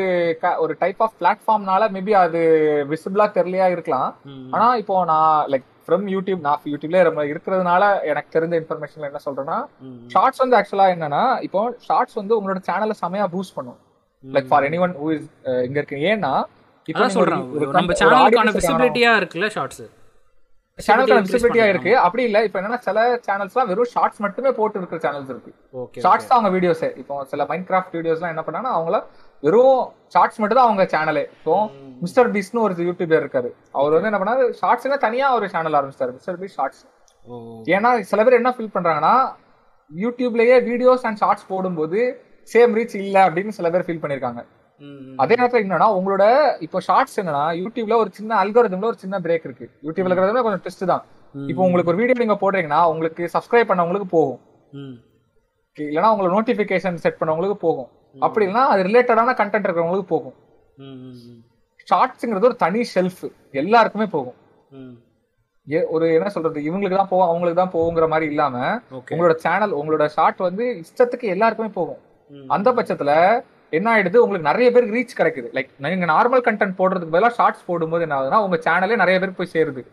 க- 0.42 0.58
ஒரு 0.58 0.76
டைப் 0.80 1.02
ஆஃப் 1.02 1.14
பிளாட்ஃபார்ம்னால 1.20 1.90
மேபி 1.90 2.12
அது 2.12 2.40
விசிபிளா 2.90 3.28
தெரியலையா 3.36 3.72
இருக்கலாம். 3.72 4.10
ம். 4.26 4.50
ஆனா 4.52 4.76
இப்போ 4.76 5.06
நான் 5.06 5.50
லைக் 5.50 5.68
ஃப்ரம் 5.86 6.06
யூடியூப் 6.14 6.42
நான் 6.48 6.68
யூடியூப்ல 6.72 7.02
ரொம்ப 7.10 7.22
இருக்கிறதுனால 7.32 7.84
எனக்கு 8.12 8.30
தெரிஞ்ச 8.36 8.54
இன்ஃபர்மேஷன்ல 8.62 9.10
என்ன 9.12 9.22
சொல்றேன்னா. 9.28 9.58
ஷார்ட்ஸ் 10.14 10.42
வந்து 10.44 10.58
ஆக்சுவலா 10.60 10.88
என்னன்னா 10.96 11.24
இப்போ 11.48 11.62
ஷார்ட்ஸ் 11.88 12.20
வந்து 12.22 12.36
உங்களோட 12.40 12.62
சேனலை 12.70 12.96
செமையா 13.04 13.26
பூஸ்ட் 13.34 13.56
பண்ணும். 13.58 13.80
லைக் 14.24 14.48
ஃபார் 14.52 14.68
எனி 14.70 14.80
ஒன் 14.86 14.96
இங்க 15.68 15.78
இருக்கு. 15.82 16.00
ஏன்னா 16.12 16.34
இப்போ 16.92 17.04
ஒரு 17.24 17.34
நம்ம 17.80 17.98
சேனலுக்கான. 18.00 18.54
விசிபிலிட்டியாக 18.60 19.20
இருக்குல்ல 19.22 19.50
ஷார்ட்ஸு 19.58 19.86
சேனலுக்கான 20.80 21.24
விசிபிலிட்டியா. 21.26 21.66
இருக்கு. 21.72 21.92
அப்படி 22.06 22.24
இல்ல. 22.28 22.38
இப்போ 22.48 22.58
என்னன்னா 22.60 22.80
சில 22.88 23.00
சேனல்ஸ்லாம் 23.28 23.70
வெறும் 23.72 23.92
ஷார்ட்ஸ் 23.96 24.22
மட்டுமே 24.26 24.52
போட்டு 24.60 24.80
இருக்கிற 24.80 25.00
சேனல்ஸ் 25.06 25.32
இருக்கு 25.34 25.52
ஷார்ட்ஸ் 26.06 26.30
தான் 26.30 26.38
அவங்க 26.38 26.52
வீடியோஸ் 26.56 26.84
இப்போ 27.02 27.18
சில 27.34 27.46
மைண்ட் 27.52 27.68
கிராஃப்ட் 27.70 27.96
வீடியோஸ்லாம் 28.00 28.34
என்ன 28.34 28.44
பண்ணாங்கன்னா 28.48 28.74
அவங்கள 28.78 29.00
வெறும் 29.46 29.82
ஷார்ட்ஸ் 30.14 30.40
மட்டும் 30.42 30.58
தான் 30.60 30.68
அவங்க 30.68 30.84
சேனலே 30.94 31.24
இப்போ 31.38 31.56
மிஸ்டர் 32.04 32.30
பீஸ்னு 32.34 32.64
ஒரு 32.66 32.74
யூடியூபர் 32.88 33.22
இருக்காரு. 33.24 33.50
அவர் 33.78 33.94
வந்து 33.96 34.10
என்ன 34.10 34.20
பண்ணாரு? 34.22 34.44
ஷார்ட்ஸ்னா 34.62 34.98
தனியா 35.06 35.28
ஒரு 35.38 35.46
சேனல் 35.54 35.78
ஆரம்பிச்சாரு. 35.80 36.12
மிஸ்டர் 36.18 36.40
பீஸ் 36.42 36.58
ஷார்ட்ஸ் 36.60 36.84
ஏன்னா 37.76 37.90
சில 38.12 38.24
பேர் 38.26 38.40
என்ன 38.40 38.52
ஃபீல் 38.56 38.74
பண்றாங்கன்னா 38.76 39.16
யூடியூப்லயே 39.92 40.56
வீடியோஸ் 40.70 41.06
அண்ட் 41.08 41.20
ஷார்ட்ஸ் 41.22 41.48
போடும்போது 41.52 42.00
சேம் 42.54 42.74
ரீச் 42.78 42.96
இல்ல 43.04 43.18
அப்படின்னு 43.28 43.56
சில 43.58 43.68
பேர் 43.74 43.86
ஃபீல் 43.88 44.02
பண்ணிருக்காங்க. 44.04 44.42
அதே 45.24 45.34
நேரத்துல 45.40 45.64
என்னன்னா 45.66 45.88
உங்களோட 45.98 46.24
இப்போ 46.66 46.80
ஷார்ட்ஸ் 46.88 47.18
என்னன்னா 47.22 47.44
யூடியூப்ல 47.62 47.98
ஒரு 48.04 48.10
சின்ன 48.18 48.32
அல்காரிதம்ல 48.44 48.90
ஒரு 48.92 49.00
சின்ன 49.04 49.20
பிரேக் 49.26 49.46
இருக்கு. 49.48 49.66
யூடியூப்ல 49.86 50.12
இருக்கிறதுல 50.12 50.44
கொஞ்சம் 50.46 50.64
ட்விஸ்ட் 50.64 50.86
தான். 50.92 51.04
இப்போ 51.52 51.62
உங்களுக்கு 51.68 51.92
ஒரு 51.94 52.00
வீடியோ 52.02 52.18
நீங்க 52.24 52.38
போடுறீங்கன்னா 52.44 52.82
உங்களுக்கு 52.94 53.24
சப்ஸ்கிரைப் 53.36 53.70
பண்ணவங்களுக்கு 53.72 54.10
போகும். 54.18 54.40
இல்லைன்னா 55.78 56.10
உங்களுக்கு 56.14 56.36
நோட்டிபிகேஷன் 56.38 56.98
செட் 57.06 57.20
பண்ணவங்களுக்கு 57.22 57.58
போகும். 57.68 57.90
அப்படி 58.16 58.46
இல்லைன்னா 58.46 58.66
அது 58.74 58.82
ரிலேட்டடான 58.90 59.36
கண்டென்ட் 59.40 59.66
இருக்கிறவங்களுக்கு 59.68 60.14
போகும். 60.16 60.36
ஷார்ட்ஸ்ங்கிறது 61.88 62.50
ஒரு 62.50 62.58
தனி 62.66 62.82
ஷெல்ஃப் 62.94 63.24
எல்லாருக்குமே 63.62 64.08
போகும். 64.16 64.38
ஒரு 65.96 66.06
என்ன 66.18 66.30
சொல்றது? 66.36 66.60
இவங்களுக்கு 66.70 67.00
தான் 67.00 67.12
போகும் 67.12 67.30
அவங்களுக்கு 67.30 67.60
தான் 67.62 67.74
போகுங்கிற 67.76 68.06
மாதிரி 68.14 68.28
இல்லாம 68.34 68.56
உங்களோட 69.12 69.34
சேனல் 69.46 69.74
உங்களோட 69.80 70.06
ஷார்ட் 70.16 70.42
வந்து 70.48 70.66
இஷ்டத்துக்கு 70.84 71.34
எல்லாருக்குமே 71.36 71.72
போகும். 71.80 72.02
அந்த 72.56 72.72
பட்சத்துல 72.78 73.12
என்ன 73.78 73.88
ஆயிடுது? 73.94 74.18
உங்களுக்கு 74.24 74.50
நிறைய 74.50 74.68
பேருக்கு 74.74 74.98
ரீச் 74.98 75.20
கிடைக்குது. 75.20 75.48
லைக் 75.58 75.70
நீங்க 75.86 76.08
நார்மல் 76.14 76.44
கண்டென்ட் 76.48 76.78
போடுறதுக்கு 76.80 77.16
பதிலாக 77.16 77.34
ஷார்ட்ஸ் 77.40 77.66
போடும்போது 77.70 78.06
என்ன 78.06 78.18
ஆகுதுன்னா 78.18 78.42
உங்க 78.48 78.58
சேனலே 78.68 78.98
நிறைய 79.04 79.18
பேருக்கு 79.20 79.42
போய் 79.42 79.54
சேருது. 79.56 79.84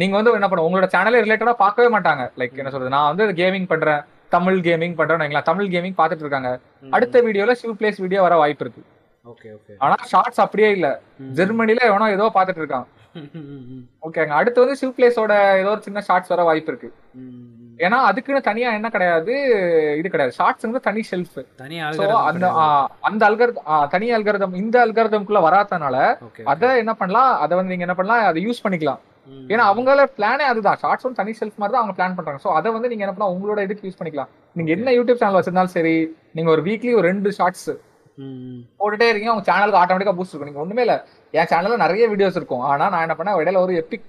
நீங்க 0.00 0.14
வந்து 0.18 0.34
என்ன 0.38 0.48
பண்ண 0.50 0.66
உங்களோட 0.68 0.88
சேனலே 0.94 1.22
ரிலேட்டடா 1.26 1.54
பார்க்கவே 1.64 1.88
மாட்டாங்க. 1.96 2.24
லைக் 2.40 2.60
என்ன 2.62 2.72
சொல்றது? 2.74 2.94
நான் 2.96 3.08
வந்து 3.10 3.26
கேமிங் 3.40 3.68
பண்றேன். 3.72 4.02
தமிழ் 4.34 4.58
கேமிங் 4.66 4.94
வைங்களேன். 5.00 5.48
தமிழ் 5.50 5.72
கேமிங் 5.74 5.98
பார்த்துட்டு 5.98 6.24
இருக்காங்க. 6.26 6.50
அடுத்த 6.96 7.22
வீடியோல 7.26 7.52
சிவ் 7.62 7.78
பிளேஸ் 7.80 8.00
வீடியோ 8.04 8.22
வர 8.26 8.36
வாய்ப்பு 8.42 8.64
இருக்கு. 8.66 8.82
ஆனா 9.84 9.96
ஷார்ட்ஸ் 10.12 10.42
அப்படியே 10.44 10.70
இல்ல. 10.76 10.88
ஜெர்மனில 11.38 11.82
எவனோ 11.90 12.08
ஏதோ 12.16 12.26
பார்த்துட்டு 12.36 12.62
இருக்கான். 12.62 12.88
ஓகேங்க 14.06 14.34
அடுத்து 14.40 14.62
வந்து 14.62 14.78
சிவ் 14.80 14.96
பிளேஸோட 14.96 15.34
ஏதோ 15.62 15.70
ஒரு 15.74 15.82
சின்ன 15.86 16.02
ஷார்ட்ஸ் 16.08 16.32
வர 16.34 16.42
வாய்ப்பு 16.48 16.70
இருக்கு. 16.72 16.90
ஏன்னா 17.86 17.98
அதுக்குன்னு 18.10 18.40
தனியா 18.48 18.68
என்ன 18.76 18.88
கிடையாது 18.94 19.32
இது 19.98 20.08
கிடையாது. 20.12 20.32
ஷார்ட்ஸ் 20.38 20.86
தனி 20.86 21.02
ஷெல்ஃப் 21.10 21.36
தனி 21.60 21.76
சோ 21.98 22.06
அந்த 22.30 22.46
அந்த 23.08 23.22
அல்கர் 23.28 23.52
தனி 23.94 24.06
அல்கரிதம் 24.16 24.56
இந்த 24.62 24.76
அல்கரிதம்குள்ள 24.86 25.40
வராதனால 25.48 25.96
அத 26.52 26.72
என்ன 26.82 26.94
பண்ணலாம் 27.02 27.30
அதை 27.44 27.52
வந்து 27.58 27.72
நீங்க 27.74 27.86
என்ன 27.88 27.96
பண்ணலாம் 28.00 28.24
அதை 28.30 28.42
யூஸ் 28.46 28.64
பண்ணிக்கலாம். 28.64 29.02
ஏன்னா 29.52 29.64
அவங்கள 29.72 30.04
பிளானே 30.16 30.44
அதுதான். 30.52 30.78
ஷார்ட்ஸ் 30.82 31.06
வந்து 31.06 31.20
தனி 31.20 31.32
ஷெல்ஃப் 31.40 31.58
மாதிரி 31.60 31.74
தான் 31.74 31.82
அவங்க 31.82 31.94
பிளான் 31.98 32.16
பண்றாங்க. 32.18 32.40
சோ 32.46 32.50
அதை 32.58 32.72
வந்து 32.76 32.90
நீங்க 32.92 33.04
என்ன 33.04 33.14
பண்ணலாம்? 33.14 33.34
உங்களோட 33.36 33.62
இதுக்கு 33.66 33.86
யூஸ் 33.88 33.98
பண்ணிக்கலாம். 34.00 34.30
நீங்க 34.58 34.70
என்ன 34.76 34.94
யூடியூப் 34.98 35.20
சேனல் 35.22 35.38
வச்சிருந்தாலும் 35.38 35.74
சரி 35.76 35.94
நீங்க 36.38 36.50
ஒரு 36.54 36.64
வீக்லி 36.68 36.92
ஒரு 37.00 37.06
ரெண்டு 37.12 37.32
ஷார்ட்ஸ் 37.38 37.70
போட்டுட்டே 38.78 39.08
இருக்கீங்க 39.10 39.34
உங்க 39.34 39.46
சேனலுக்கு 39.50 39.80
ஆட்டோமேட்டிக்கா 39.80 40.14
பூஸ்ட் 40.18 40.32
இருக்கும். 40.34 40.50
நீங்க 40.50 40.62
ஒண்ணுமே 40.64 40.84
இல்ல. 40.86 40.94
என் 41.38 41.50
சேனல்ல 41.52 41.76
நிறைய 41.84 42.04
வீடியோஸ் 42.12 42.38
இருக்கும். 42.40 42.64
ஆனா 42.70 42.84
நான் 42.94 43.04
என்ன 43.06 43.16
பண்ணேன்? 43.18 43.40
இடையில 43.42 43.60
ஒரு 43.66 43.74
எபிக் 43.82 44.08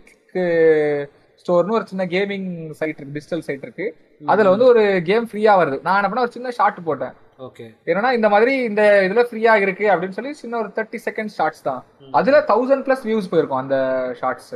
ஸ்டோர்னு 1.41 1.75
ஒரு 1.77 1.85
சின்ன 1.89 2.03
கேமிங் 2.13 2.47
சைட் 2.79 2.97
இருக்கு 2.97 3.15
டிஜிட்டல் 3.17 3.43
சைட் 3.47 3.65
இருக்கு. 3.67 3.85
அதுல 4.31 4.51
வந்து 4.53 4.65
ஒரு 4.71 4.81
கேம் 5.09 5.27
ஃப்ரீயா 5.29 5.53
வருது. 5.61 5.77
நான் 5.85 5.99
என்ன 5.99 6.09
பண்ணேன்? 6.09 6.25
ஒரு 6.27 6.35
சின்ன 6.37 6.51
ஷார்ட் 6.57 6.79
போட்டேன். 6.87 7.13
ஓகே 7.47 7.65
என்னன்னா 7.89 8.09
இந்த 8.17 8.27
மாதிரி 8.33 8.53
இந்த 8.69 8.83
இதுல 9.07 9.21
ஃப்ரீயா 9.27 9.53
இருக்கு 9.65 9.85
அப்படின்னு 9.93 10.17
சொல்லி 10.17 10.33
சின்ன 10.41 10.57
ஒரு 10.63 10.69
தேர்ட்டி 10.77 10.99
செகண்ட் 11.05 11.33
ஷார்ட்ஸ் 11.37 11.63
தான். 11.69 11.81
அதுல 12.19 12.41
தௌசண்ட் 12.51 12.85
பிளஸ் 12.87 13.05
வியூஸ் 13.09 13.31
போயிருக்கும் 13.33 13.61
அந்த 13.63 13.77
ஷார்ட்ஸ் 14.21 14.51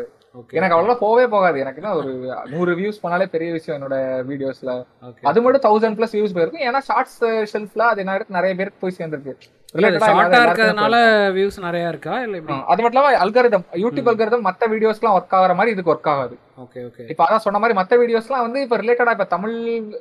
எனக்கு 0.54 0.76
அவ்வளவு 0.76 1.02
போவே 1.02 1.26
போகாது. 1.28 1.58
எனக்கு 1.60 1.80
என்ன 1.82 1.92
ஒரு 1.96 2.12
நூறு 2.52 2.72
வியூஸ் 2.76 3.02
பண்ணாலே 3.04 3.26
பெரிய 3.30 3.50
விஷயம் 3.52 3.78
என்னோட 3.78 3.98
வீடியோஸ்ல 4.30 4.72
அது 5.24 5.42
மட்டும் 5.42 5.66
தௌசண்ட் 5.66 5.98
பிளஸ் 5.98 6.16
வியூஸ் 6.16 6.36
போயிருக்கும் 6.36 6.66
ஏன்னா 6.68 6.80
ஷார்ட்ஸ் 6.88 7.20
ஷெல்ஃப்ல 7.52 7.84
அது 7.90 8.02
என்ன 8.04 8.16
நிறைய 8.36 8.54
பேருக்கு 8.56 8.82
போய் 8.82 8.98
சேர்ந்திருக்கு. 8.98 9.36
இருக்கிறதுனால 9.76 10.96
வியூஸ் 11.34 11.58
நிறைய 11.60 11.92
இருக்கா? 11.92 12.16
இல்ல 12.24 12.36
எப்படி? 12.38 12.56
ஆ, 12.56 12.66
அது 12.68 12.82
மட்டும் 12.82 12.98
இல்லாம 12.98 13.22
அல்காரிதம் 13.24 13.66
யூடியூப் 13.82 14.10
அல்காரிதம் 14.12 14.46
மத்த 14.48 14.70
வீடியோஸ்க்குலாம் 14.74 15.16
ஒர்க் 15.18 15.36
ஆகுற 15.38 15.54
மாதிரி 15.56 15.72
இதுக்கு 15.72 15.94
ஒர்க் 15.94 16.10
ஆகாது. 16.12 16.36
ஓகே 16.64 16.82
ஓகே 16.88 17.06
இப்ப 17.08 17.24
அதான் 17.26 17.46
சொன்ன 17.46 17.60
மாதிரி 17.60 17.78
மத்த 17.80 17.98
வீடியோஸ்லாம் 18.02 18.46
வந்து 18.48 18.62
இப்ப 18.62 18.78
ரிலேட்டடா 18.78 19.12
இப்ப 19.12 19.28
தமிழ் 19.32 19.56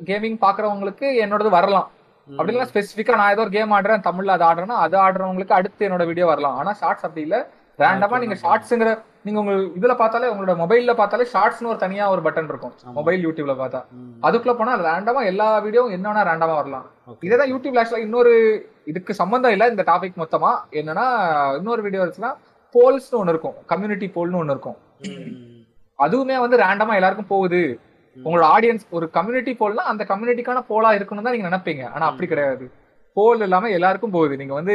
கேமிங் 0.04 0.38
பாக்குறவங்களுக்கு 0.40 1.06
என்னோடது 1.24 1.50
வரலாம். 1.50 1.88
அப்படி 2.28 2.52
இல்ல 2.52 2.66
ஸ்பெசிஃபிக்கா 2.70 3.14
நான் 3.16 3.32
ஏதோ 3.32 3.42
ஒரு 3.42 3.50
கேம் 3.50 3.72
ஆடுறேன் 3.72 4.04
தமிழ்ல 4.04 4.34
அது 4.36 4.44
ஆடுறேன்னா 4.44 4.76
அது 4.82 4.96
ஆடுறவங்களுக்கு 4.98 5.56
அடுத்து 5.56 5.86
என்னோட 5.88 6.04
வீடியோ 6.06 6.26
வரலாம். 6.26 6.59
ஆனா 6.59 6.72
ஷார்ட்ஸ் 6.74 7.06
அப்படி 7.06 7.22
இல்ல. 7.22 7.38
ரேண்டமா 7.78 8.16
நீங்க 8.18 8.36
ஷார்ட்ஸ்ங்கிற 8.42 8.90
நீங்க 9.27 9.39
உங்க 9.43 9.53
இதுல 9.78 9.94
பார்த்தாலே 10.01 10.28
உங்களோட 10.32 10.53
மொபைல்ல 10.61 10.93
பார்த்தாலே 11.01 11.24
ஷார்ட்ஸ்னு 11.32 11.70
ஒரு 11.73 11.78
தனியா 11.82 12.05
ஒரு 12.15 12.23
பட்டன் 12.27 12.49
இருக்கும். 12.53 12.73
மொபைல் 12.99 13.20
யூடியூப்ல 13.27 13.55
பார்த்தா. 13.61 13.81
அதுக்குள்ள 14.27 14.55
போனா 14.61 14.73
ரேண்டமா 14.89 15.20
எல்லா 15.32 15.47
வீடியோ 15.66 15.82
என்ன 15.97 16.07
வேணா 16.09 16.24
ரேண்டமா 16.31 16.55
வரலாம். 16.61 16.86
இதே 17.27 17.36
தான் 17.40 17.53
யூடியூப்ல 17.53 17.81
ஆக்சுவலா 17.82 18.05
இன்னொரு 18.07 18.32
இதுக்கு 18.93 19.15
சம்பந்தம் 19.20 19.55
இல்ல 19.57 19.69
இந்த 19.73 19.85
டாபிக் 19.93 20.20
மொத்தமா. 20.23 20.53
என்னன்னா 20.81 21.07
இன்னொரு 21.61 21.82
வீடியோ 21.86 22.03
இருந்துச்சுன்னா 22.03 22.32
போல்ஸ்னு 22.74 23.20
ஒன்னு 23.20 23.35
இருக்கும். 23.35 23.57
கம்யூனிட்டி 23.73 24.07
போல்னு 24.19 24.40
ஒன்னு 24.43 24.55
இருக்கும். 24.57 24.78
அதுவுமே 25.99 26.36
வந்து 26.44 26.62
ரேண்டமா 26.66 26.94
எல்லாருக்கும் 27.01 27.32
போகுது. 27.35 27.62
உங்களோட 28.16 28.47
ஆடியன்ஸ் 28.55 28.86
ஒரு 28.97 29.07
கம்யூனிட்டி 29.16 29.53
போல்னா 29.61 29.85
அந்த 29.90 30.05
கம்யூனிட்டிக்கான 30.12 30.62
போலா 30.70 30.90
இருக்கணும் 30.99 31.27
தான் 31.27 31.35
நீங்க 31.36 31.49
நினைப்பீங்க. 31.51 31.85
ஆனா 31.94 32.05
அப்படி 32.11 32.27
கிடையாது. 32.32 32.65
போல் 33.16 33.44
இல்லாம 33.47 33.70
எல்லாருக்கும் 33.77 34.15
போகுது. 34.16 34.35
நீங்க 34.40 34.55
வந்து 34.59 34.74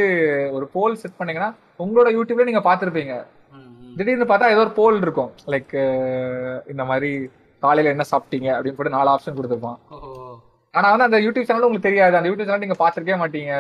ஒரு 0.57 0.65
போல் 0.76 1.02
செட் 1.02 1.18
பண்ணீங்கன்னா 1.19 1.49
உங்களோட 1.84 2.10
யூடியூப்ல 2.18 2.45
நீங்க 2.49 2.61
பாத்திருப்பீங்க 2.68 3.15
திடீர்னு 3.98 4.26
பார்த்தா 4.30 4.53
ஏதோ 4.53 4.64
ஒரு 4.65 4.74
போல் 4.80 5.02
இருக்கும். 5.06 5.32
லைக் 5.53 5.76
இந்த 6.72 6.84
மாதிரி 6.90 7.11
காலையில 7.64 7.94
என்ன 7.95 8.06
சாப்பிட்டீங்க 8.11 8.49
அப்படின்னு 8.56 8.78
போட்டு 8.78 8.95
நாலு 8.95 9.10
ஆப்ஷன் 9.14 9.38
கொடுத்துருப்பான். 9.38 9.80
ஆனா 10.74 10.88
வந்து 10.94 11.07
அந்த 11.10 11.19
யூடியூப் 11.26 11.48
சேனல் 11.49 11.68
உங்களுக்கு 11.68 11.90
தெரியாது. 11.90 12.18
அந்த 12.19 12.30
யூடியூப் 12.30 12.49
சேனல் 12.49 12.65
நீங்க 12.65 12.80
பாத்திருக்கவே 12.84 13.19
மாட்டீங்க. 13.24 13.53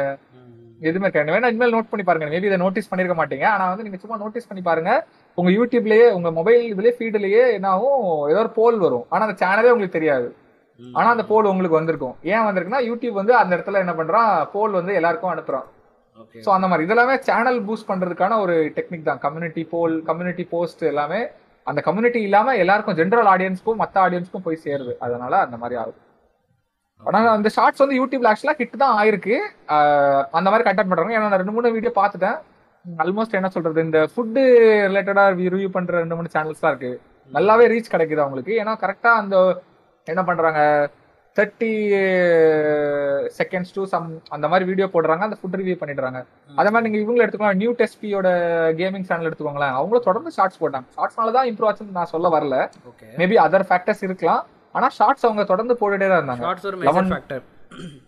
எதுவுமே 0.87 1.05
இருக்காது. 1.07 1.31
வேணா 1.35 1.49
இனிமேல் 1.51 1.73
நோட் 1.75 1.91
பண்ணி 1.91 2.03
பாருங்க. 2.07 2.25
மேபி 2.33 2.49
இதை 2.49 2.57
நோட்டீஸ் 2.63 2.89
பண்ணிருக்க 2.89 3.15
மாட்டீங்க. 3.19 3.45
ஆனா 3.53 3.63
வந்து 3.69 3.85
நீங்க 3.85 3.99
சும்மா 4.01 4.17
நோட்டீஸ் 4.23 4.49
பண்ணி 4.49 4.63
பாருங்க. 4.63 4.91
உங்க 5.37 5.51
யூடியூப்லயே 5.51 6.07
உங்க 6.17 6.31
மொபைல் 6.31 6.61
இதுலயே 6.73 6.93
ஃபீல்டுலயே 6.97 7.43
என்ன 7.53 7.69
ஆகும்? 7.69 8.03
ஏதோ 8.31 8.39
ஒரு 8.39 8.51
போல் 8.59 8.77
வரும். 8.77 9.05
ஆனா 9.09 9.25
அந்த 9.27 9.37
சேனலே 9.45 9.71
உங்களுக்கு 9.75 9.97
தெரியாது. 9.99 10.27
ஆனா 10.79 11.07
அந்த 11.09 11.25
போல் 11.31 11.49
உங்களுக்கு 11.51 11.79
வந்திருக்கும். 11.79 12.15
ஏன் 12.33 12.45
வந்திருக்குன்னா 12.47 12.81
யூடியூப் 12.89 13.19
வந்து 13.21 13.35
அந்த 13.35 13.51
இடத்துல 13.57 13.81
என்ன 13.85 13.93
பண்றான்? 13.93 14.33
போல் 14.53 14.77
வந்து 14.79 14.93
எல்லாருக்கும் 14.93 15.33
அனுப்புறான். 15.33 15.67
சோ 16.45 16.49
அந்த 16.57 16.67
மாதிரி. 16.69 16.85
இதெல்லாமே 16.87 17.15
சேனல் 17.27 17.59
பூஸ்ட் 17.67 17.89
பண்றதுக்கான 17.91 18.39
ஒரு 18.45 18.55
டெக்னிக் 18.77 19.07
தான். 19.09 19.21
கம்யூனிட்டி 19.25 19.63
போல் 19.73 19.95
கம்யூனிட்டி 20.09 20.45
போஸ்ட் 20.53 20.83
எல்லாமே 20.91 21.21
அந்த 21.67 21.79
கம்யூனிட்டி 21.87 22.19
இல்லாம 22.27 22.53
எல்லாருக்கும் 22.63 22.97
ஜென்ரல் 22.99 23.29
ஆடியன்ஸ்க்கும் 23.31 23.79
மத்த 23.83 23.97
ஆடியன்ஸ்க்கும் 24.03 24.45
போய் 24.45 24.63
சேருது. 24.65 24.93
அதனால 25.05 25.33
அந்த 25.45 25.57
மாதிரி 25.63 25.77
ஆகுது. 25.81 25.99
ஆனா 27.07 27.19
அந்த 27.37 27.49
ஷார்ட்ஸ் 27.55 27.81
வந்து 27.83 27.97
யூடியூப்ல 27.99 28.29
ஆக்சுவலா 28.29 28.55
கிட்ட 28.59 28.75
தான் 28.83 28.95
ஆயிருக்கு. 28.99 29.35
அந்த 30.37 30.47
மாதிரி 30.51 30.65
கண்டென்ட் 30.67 30.91
பண்றாங்க 30.91 31.17
ஏன்னா 31.17 31.27
நான் 31.31 31.41
ரெண்டு 31.41 31.55
மூணு 31.57 31.73
வீடியோ 31.75 31.91
பார்த்துட்டேன். 31.97 32.37
ஆல்மோஸ்ட் 33.03 33.37
என்ன 33.39 33.49
சொல்றது 33.55 33.79
இந்த 33.87 33.99
ஃபுட்டு 34.11 34.43
ரிலேட்டடா 34.89 35.25
ரிவ்யூ 35.39 35.69
பண்ற 35.75 35.99
ரெண்டு 36.03 36.17
மூணு 36.17 36.29
சேனல்ஸ் 36.35 36.63
தான் 36.63 36.73
இருக்கு. 36.73 36.91
நல்லாவே 37.31 37.65
ரீச் 37.73 37.93
கிடைக்குது 37.93 38.23
அவங்களுக்கு. 38.23 38.53
ஏன்னா 38.61 38.73
கரெக்டா 38.83 39.11
அந்த 39.21 39.35
என்ன 40.07 40.21
பண்றாங்க 40.29 40.61
தேர்ட்டி 41.37 41.71
செகண்ட்ஸ் 43.39 43.73
டு 43.77 43.81
சம் 43.93 44.05
அந்த 44.35 44.45
மாதிரி 44.51 44.67
வீடியோ 44.69 44.87
போடுறாங்க 44.93 45.25
அந்த 45.27 45.37
ஃபுட் 45.39 45.57
ரிவ்யூ 45.59 45.75
பண்ணிடுறாங்க. 45.81 46.19
அதே 46.59 46.69
மாதிரி 46.73 46.85
நீங்க 46.87 46.99
இவங்களை 47.03 47.23
எடுத்துக்கலாம் 47.25 47.59
நியூ 47.63 47.71
டெஸ்பியோட 47.81 48.29
கேமிங் 48.79 49.07
சேனல் 49.09 49.27
எடுத்துக்கோங்களேன். 49.29 49.75
அவங்களும் 49.79 50.07
தொடர்ந்து 50.07 50.31
ஷார்ட்ஸ் 50.37 50.61
போட்டாங்க. 50.63 50.87
ஷார்ட்ஸ்னால 50.97 51.35
தான் 51.37 51.49
இம்ப்ரூவ் 51.51 51.69
ஆச்சுன்னு 51.71 51.99
நான் 51.99 52.13
சொல்ல 52.13 52.29
வரல. 52.37 52.55
மேபி 53.19 53.37
அதர் 53.47 53.67
ஃபேக்டர்ஸ் 53.71 54.05
இருக்கலாம். 54.07 54.43
ஆனா 54.77 54.89
ஷார்ட்ஸ் 54.97 55.27
அவங்க 55.27 55.45
தொடர்ந்து 55.51 55.75
போட்டுட்டே 55.81 56.09
தான் 56.13 56.19
இருந்தாங்க. 56.21 56.43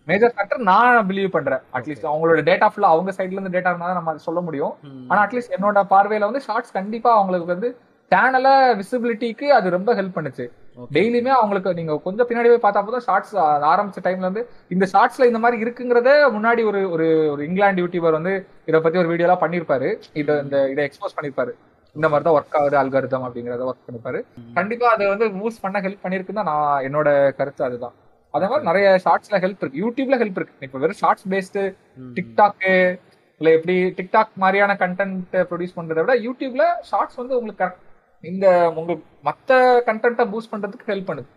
மேஜர் 0.10 0.34
ஃபேக்டர் 0.36 0.62
நான் 0.70 1.08
பிலீவ் 1.10 1.30
பண்றேன். 1.36 1.62
அட்லீஸ்ட் 1.78 2.10
அவங்களோட 2.12 2.42
டேட்டா 2.50 2.68
ஃபுல்லா 2.72 2.92
அவங்க 2.96 3.12
சைட்ல 3.18 3.38
இருந்து 3.38 3.56
டேட்டா 3.56 3.72
இருந்தா 3.72 3.98
நம்ம 4.00 4.16
சொல்ல 4.28 4.40
முடியும். 4.48 4.74
ஆனா 5.10 5.20
அட்லீஸ்ட் 5.26 5.56
என்னோட 5.58 5.82
பார்வையில 5.94 6.30
வந்து 6.30 6.44
ஷார்ட்ஸ் 6.48 6.76
கண்டிப்பா 6.78 7.12
அவங்களுக்கு 7.18 7.54
வந்து 7.54 7.70
சேனல 8.12 8.48
விசிபிலிட்டிக்கு 8.80 9.48
அது 9.58 9.70
ரொம்ப 9.78 9.94
ஹெல்ப் 10.00 10.18
பண்ணுச்சு. 10.18 10.46
டெய்லியுமே 10.94 11.28
அவங்களுக்கு 11.28 11.74
நீங்க 11.74 12.00
கொஞ்சம் 12.00 12.28
பின்னாடி 12.28 12.58
போய் 12.58 12.72
பார்த்தா 12.72 12.86
போதும். 12.86 13.00
ஷார்ட்ஸ் 13.00 13.36
ஆரம்பிச்ச 13.38 14.06
டைம்ல 14.06 14.18
இருந்து 14.18 14.50
இந்த 14.70 14.88
ஷார்ட்ஸ்ல 14.94 15.26
இந்த 15.26 15.40
மாதிரி 15.40 15.64
இருக்குங்கிறத 15.64 16.10
முன்னாடி 16.34 16.66
ஒரு 16.66 16.92
ஒரு 16.92 17.32
ஒரு 17.32 17.46
இங்கிலாந்து 17.48 17.84
யூடியூபர் 17.84 18.12
வந்து 18.12 18.46
இதை 18.66 18.80
பத்தி 18.80 19.00
ஒரு 19.00 19.16
வீடியோலாம் 19.16 19.44
பண்ணிருப்பாரு. 19.44 20.00
இதை 20.14 20.38
இந்த 20.38 20.70
இதை 20.70 20.86
எக்ஸ்போஸ் 20.86 21.20
பண்ணிருப்பாரு. 21.20 21.50
இந்த 21.94 22.10
மாதிரி 22.10 22.30
தான் 22.30 22.44
ஒர்க் 22.44 22.56
ஆகுது 22.56 22.84
அல்காரிதம் 22.84 23.24
அப்படிங்கறத 23.24 23.72
ஒர்க் 23.72 23.86
பண்ணிருப்பாரு. 23.88 24.24
கண்டிப்பா 24.54 24.92
அதை 24.92 25.08
வந்து 25.08 25.26
மூவ்ஸ் 25.26 25.60
பண்ண 25.62 25.82
ஹெல்ப் 25.82 25.98
பண்ணிருக்குன்னு 26.04 26.44
நான் 26.44 26.84
என்னோட 26.84 27.36
கருத்து 27.36 27.64
அதுதான். 27.66 27.94
அதே 28.32 28.46
மாதிரி 28.48 28.66
நிறைய 28.66 29.00
ஷார்ட்ஸ்ல 29.06 29.34
ஹெல்ப் 29.34 29.58
இருக்கு. 29.62 29.90
யூடியூப்ல 29.90 30.16
ஹெல்ப் 30.16 30.36
இருக்கு. 30.36 30.54
இப்ப 30.60 30.80
வெறும் 30.80 30.96
ஷார்ட்ஸ் 30.96 31.28
பேஸ்டு 31.28 31.76
டிக்டாக்கு 32.14 33.00
இல்ல 33.38 33.56
எப்படி 33.56 33.94
டிக்டாக் 33.98 34.34
மாதிரியான 34.34 34.74
கண்டென்ட் 34.80 35.20
ப்ரொடியூஸ் 35.32 35.78
பண்றதை 35.78 36.06
விட 36.06 36.16
யூடியூப்ல 36.16 36.62
ஷார்ட்ஸ் 36.82 37.16
வந்து 37.16 37.38
உங்களுக்கு 37.38 37.64
correct- 37.64 37.88
இந்த 38.24 38.46
உங்களுக்கு 38.80 39.06
மத்த 39.28 39.58
கண்டென்ட்டை 39.88 40.26
பூஸ்ட் 40.32 40.52
பண்றதுக்கு 40.54 40.92
ஹெல்ப் 40.92 41.10
பண்ணுது. 41.10 41.30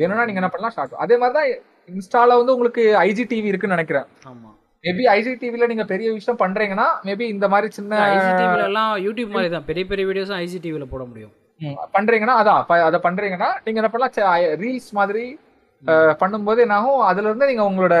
வேணும்னா 0.00 0.26
நீங்க 0.28 0.40
என்ன 0.42 0.50
பண்ணலாம் 0.52 0.74
ஷார்ட் 0.76 1.00
அதே 1.04 1.16
மாதிரி 1.22 1.34
தான் 1.38 1.48
இன்ஸ்டால 1.92 2.36
வந்து 2.40 2.54
உங்களுக்கு 2.56 2.82
ஐஜி 3.06 3.24
டிவி 3.32 3.50
இருக்குன்னு 3.52 3.76
நினைக்கிறேன். 3.76 4.06
ஆமா. 4.30 4.50
மேபி 4.84 5.04
ஐஜி 5.14 5.32
டிவில 5.42 5.66
நீங்க 5.70 5.84
பெரிய 5.92 6.08
விஷயம் 6.16 6.40
பண்றீங்கன்னா 6.42 6.86
மேபி 7.06 7.24
இந்த 7.34 7.46
மாதிரி 7.52 7.68
சின்ன 7.78 8.00
ஐசிடிவில 8.12 8.66
எல்லாம் 8.70 8.92
யூடியூப் 9.06 9.34
மாதிரி 9.36 9.50
தான் 9.54 9.66
பெரிய 9.70 9.84
பெரிய 9.90 10.04
வீடியோஸும் 10.10 10.38
ஐசிடிவில 10.42 10.86
போட 10.92 11.04
முடியும். 11.10 11.34
பண்றீங்கன்னா 11.96 12.36
அதான் 12.40 12.84
அதை 12.88 12.98
பண்றீங்கன்னா 13.06 13.50
நீங்க 13.64 13.80
என்ன 13.82 13.90
பண்ணலாம் 13.92 14.60
ரீல்ஸ் 14.62 14.90
மாதிரி 15.00 15.24
பண்ணும்போது 16.20 16.60
என்ன 16.64 16.76
ஆகும் 16.80 17.02
அதுல 17.08 17.28
இருந்து 17.30 17.48
நீங்க 17.50 17.64
உங்களோட 17.70 17.96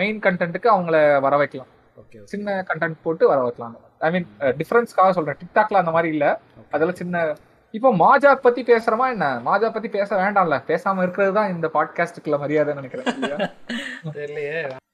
மெயின் 0.00 0.18
கண்டென்ட்டுக்கு 0.26 0.68
அவங்கள 0.74 0.96
வர 1.26 1.34
வைக்கலாம். 1.42 1.70
ஓகே 2.00 2.18
சின்ன 2.32 2.56
கண்டென்ட் 2.70 3.02
போட்டு 3.04 3.24
வர 3.32 3.40
வைக்கலாம். 3.46 3.74
ஐ 4.06 4.10
மீன் 4.14 4.28
டிஃபரன்ஸ்க்காக 4.60 5.14
சொல்றேன். 5.18 5.38
டிக்டாக்ல 5.42 5.82
அந்த 5.82 5.92
மாதிரி 5.96 6.10
இல்ல. 6.14 6.26
அதெல்லாம் 6.74 7.00
சின்ன 7.02 7.24
இப்போ 7.70 7.90
மாஜா 7.94 8.34
பத்தி 8.34 8.62
பேசுறோமா 8.62 9.06
என்ன? 9.10 9.42
மாஜா 9.44 9.72
பத்தி 9.72 9.88
பேச 9.88 10.16
வேண்டாம்ல. 10.16 10.56
பேசாம 10.66 11.02
இருக்கிறது 11.02 11.32
தான் 11.32 11.52
இந்த 11.54 11.70
பாட்காஸ்டுக்குள்ள 11.74 12.38
மரியாதை 12.38 12.74
நினைக்கிறேன். 12.74 13.08